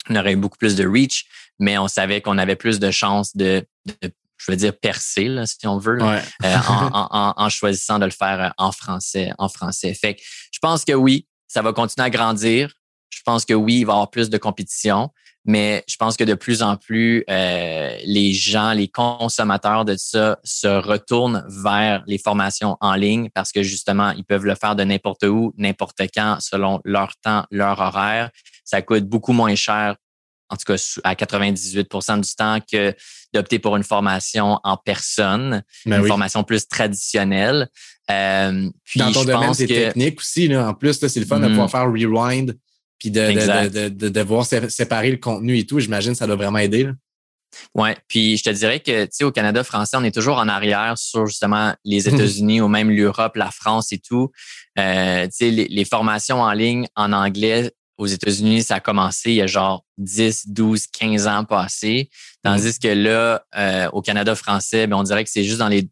On 0.08 0.16
aurait 0.16 0.32
eu 0.32 0.36
beaucoup 0.36 0.58
plus 0.58 0.74
de 0.74 0.86
reach, 0.86 1.26
mais 1.60 1.78
on 1.78 1.88
savait 1.88 2.20
qu'on 2.20 2.38
avait 2.38 2.56
plus 2.56 2.80
de 2.80 2.90
chances 2.90 3.36
de, 3.36 3.64
je 4.02 4.50
veux 4.50 4.56
dire, 4.56 4.76
percer, 4.76 5.28
là, 5.28 5.46
si 5.46 5.64
on 5.66 5.78
veut, 5.78 5.98
euh, 6.02 6.20
en, 6.68 7.34
en, 7.36 7.48
choisissant 7.48 7.98
de 8.00 8.06
le 8.06 8.10
faire 8.10 8.52
en 8.58 8.72
français. 8.72 9.30
En 9.38 9.48
français. 9.48 9.94
Fait 9.94 10.14
que 10.14 10.22
je 10.52 10.58
pense 10.58 10.84
que 10.84 10.92
oui, 10.92 11.26
ça 11.52 11.60
va 11.60 11.74
continuer 11.74 12.06
à 12.06 12.10
grandir. 12.10 12.72
Je 13.10 13.20
pense 13.26 13.44
que 13.44 13.52
oui, 13.52 13.80
il 13.80 13.84
va 13.84 13.92
y 13.92 13.96
avoir 13.96 14.10
plus 14.10 14.30
de 14.30 14.38
compétition, 14.38 15.10
mais 15.44 15.84
je 15.86 15.96
pense 15.96 16.16
que 16.16 16.24
de 16.24 16.32
plus 16.32 16.62
en 16.62 16.76
plus, 16.76 17.24
euh, 17.28 17.94
les 18.04 18.32
gens, 18.32 18.72
les 18.72 18.88
consommateurs 18.88 19.84
de 19.84 19.96
ça 19.96 20.38
se 20.44 20.66
retournent 20.66 21.44
vers 21.46 22.04
les 22.06 22.16
formations 22.16 22.78
en 22.80 22.94
ligne 22.94 23.28
parce 23.34 23.52
que 23.52 23.62
justement, 23.62 24.12
ils 24.12 24.24
peuvent 24.24 24.46
le 24.46 24.54
faire 24.54 24.76
de 24.76 24.84
n'importe 24.84 25.24
où, 25.24 25.52
n'importe 25.58 26.00
quand, 26.14 26.38
selon 26.40 26.80
leur 26.84 27.16
temps, 27.16 27.44
leur 27.50 27.80
horaire. 27.80 28.30
Ça 28.64 28.80
coûte 28.80 29.04
beaucoup 29.04 29.34
moins 29.34 29.54
cher, 29.54 29.96
en 30.48 30.56
tout 30.56 30.64
cas 30.64 30.76
à 31.04 31.14
98% 31.14 32.20
du 32.20 32.34
temps, 32.34 32.60
que 32.60 32.94
d'opter 33.34 33.58
pour 33.58 33.76
une 33.76 33.84
formation 33.84 34.58
en 34.64 34.78
personne, 34.78 35.62
ben 35.84 36.00
une 36.00 36.06
formation 36.06 36.44
plus 36.44 36.66
traditionnelle. 36.66 37.68
Euh, 38.10 38.68
puis 38.84 39.00
Dans 39.00 39.12
ton 39.12 39.24
domaine, 39.24 39.54
c'est 39.54 39.66
technique 39.66 40.20
aussi. 40.20 40.48
Là. 40.48 40.68
En 40.68 40.74
plus, 40.74 40.94
c'est 40.94 41.20
le 41.20 41.26
fun 41.26 41.40
de 41.40 41.48
pouvoir 41.48 41.66
mm. 41.66 41.70
faire 41.70 41.86
rewind 41.86 42.58
puis 42.98 43.10
de, 43.10 43.68
de, 43.68 43.88
de, 43.88 44.08
de, 44.08 44.20
voir 44.20 44.46
séparer 44.46 45.10
le 45.10 45.16
contenu 45.16 45.58
et 45.58 45.66
tout. 45.66 45.80
J'imagine 45.80 46.12
que 46.12 46.18
ça 46.18 46.26
doit 46.26 46.36
vraiment 46.36 46.58
aider. 46.58 46.84
Là. 46.84 46.92
Ouais, 47.74 47.96
puis 48.08 48.36
je 48.36 48.44
te 48.44 48.50
dirais 48.50 48.80
que 48.80 49.04
tu 49.04 49.10
sais 49.12 49.24
au 49.24 49.32
Canada 49.32 49.64
français, 49.64 49.96
on 49.98 50.04
est 50.04 50.14
toujours 50.14 50.38
en 50.38 50.48
arrière 50.48 50.96
sur 50.96 51.26
justement 51.26 51.74
les 51.84 52.08
États-Unis 52.14 52.60
ou 52.60 52.68
même 52.68 52.90
l'Europe, 52.90 53.36
la 53.36 53.50
France 53.50 53.92
et 53.92 53.98
tout. 53.98 54.30
Euh, 54.78 55.24
tu 55.24 55.30
sais 55.32 55.50
les, 55.50 55.66
les, 55.66 55.84
formations 55.84 56.40
en 56.40 56.52
ligne 56.52 56.86
en 56.94 57.12
anglais 57.12 57.72
aux 57.98 58.06
États-Unis, 58.06 58.62
ça 58.62 58.76
a 58.76 58.80
commencé 58.80 59.30
il 59.30 59.36
y 59.36 59.42
a 59.42 59.46
genre 59.46 59.84
10, 59.98 60.48
12, 60.48 60.86
15 60.86 61.26
ans 61.26 61.44
passés. 61.44 62.10
Tandis 62.42 62.68
mm. 62.68 62.82
que 62.82 62.88
là, 62.88 63.44
euh, 63.56 63.88
au 63.92 64.02
Canada 64.02 64.34
français, 64.34 64.86
ben, 64.86 64.96
on 64.96 65.02
dirait 65.02 65.24
que 65.24 65.30
c'est 65.30 65.44
juste 65.44 65.58
dans 65.58 65.68
les 65.68 65.88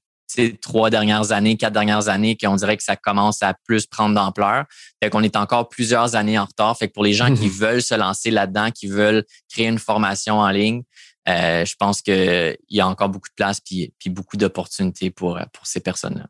trois 0.61 0.91
dernières 0.91 1.33
années, 1.33 1.57
quatre 1.57 1.73
dernières 1.73 2.09
années 2.09 2.37
qu'on 2.37 2.57
dirait 2.57 2.77
que 2.77 2.83
ça 2.83 2.97
commence 2.97 3.43
à 3.43 3.55
plus 3.65 3.87
prendre 3.87 4.15
d'ampleur. 4.15 4.65
Fait 5.03 5.11
qu'on 5.11 5.23
est 5.23 5.37
encore 5.37 5.69
plusieurs 5.69 6.15
années 6.17 6.39
en 6.39 6.45
retard. 6.45 6.77
Fait 6.77 6.89
que 6.89 6.93
pour 6.93 7.05
les 7.05 7.13
gens 7.13 7.35
qui 7.35 7.49
veulent 7.51 7.83
se 7.83 7.95
lancer 7.95 8.31
là-dedans, 8.31 8.71
qui 8.71 8.87
veulent 8.87 9.25
créer 9.49 9.67
une 9.67 9.79
formation 9.79 10.39
en 10.39 10.51
ligne, 10.51 10.83
euh, 11.29 11.65
je 11.65 11.75
pense 11.79 12.03
qu'il 12.03 12.57
y 12.71 12.81
a 12.81 12.89
encore 12.89 13.09
beaucoup 13.09 13.29
de 13.29 13.35
place 13.35 13.61
puis, 13.61 13.93
puis 13.99 14.11
beaucoup 14.11 14.37
d'opportunités 14.37 15.11
pour, 15.11 15.39
pour 15.53 15.67
ces 15.67 15.81
personnes-là. 15.81 16.27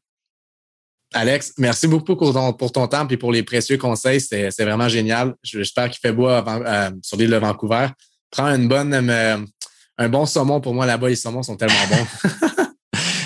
Alex, 1.13 1.55
merci 1.59 1.89
beaucoup 1.89 2.15
pour 2.15 2.33
ton, 2.33 2.53
pour 2.53 2.71
ton 2.71 2.87
temps 2.87 3.07
et 3.09 3.17
pour 3.17 3.33
les 3.33 3.43
précieux 3.43 3.79
conseils. 3.79 4.21
C'est 4.21 4.51
vraiment 4.61 4.89
génial. 4.89 5.35
J'espère 5.43 5.91
qu'il 5.91 5.99
fait 5.99 6.13
beau 6.13 6.29
euh, 6.29 6.91
sur 7.03 7.17
l'île 7.17 7.31
de 7.31 7.37
Vancouver. 7.37 7.89
Prends 8.31 8.47
une 8.55 8.69
bonne, 8.69 8.93
euh, 8.95 9.37
un 9.99 10.09
bon 10.09 10.25
saumon 10.25 10.61
pour 10.61 10.73
moi 10.73 10.87
là-bas. 10.87 11.09
Les 11.09 11.17
saumons 11.17 11.43
sont 11.43 11.57
tellement 11.57 11.75
bons. 11.91 12.29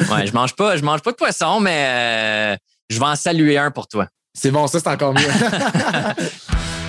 ouais, 0.00 0.26
je 0.26 0.32
mange 0.32 0.54
pas, 0.54 0.76
je 0.76 0.82
mange 0.82 1.00
pas 1.00 1.10
de 1.12 1.16
poisson, 1.16 1.60
mais 1.60 1.86
euh, 1.86 2.56
je 2.90 2.98
vais 2.98 3.06
en 3.06 3.16
saluer 3.16 3.58
un 3.58 3.70
pour 3.70 3.88
toi. 3.88 4.06
C'est 4.32 4.50
bon, 4.50 4.66
ça 4.66 4.80
c'est 4.80 4.88
encore 4.88 5.14
mieux. 5.14 5.20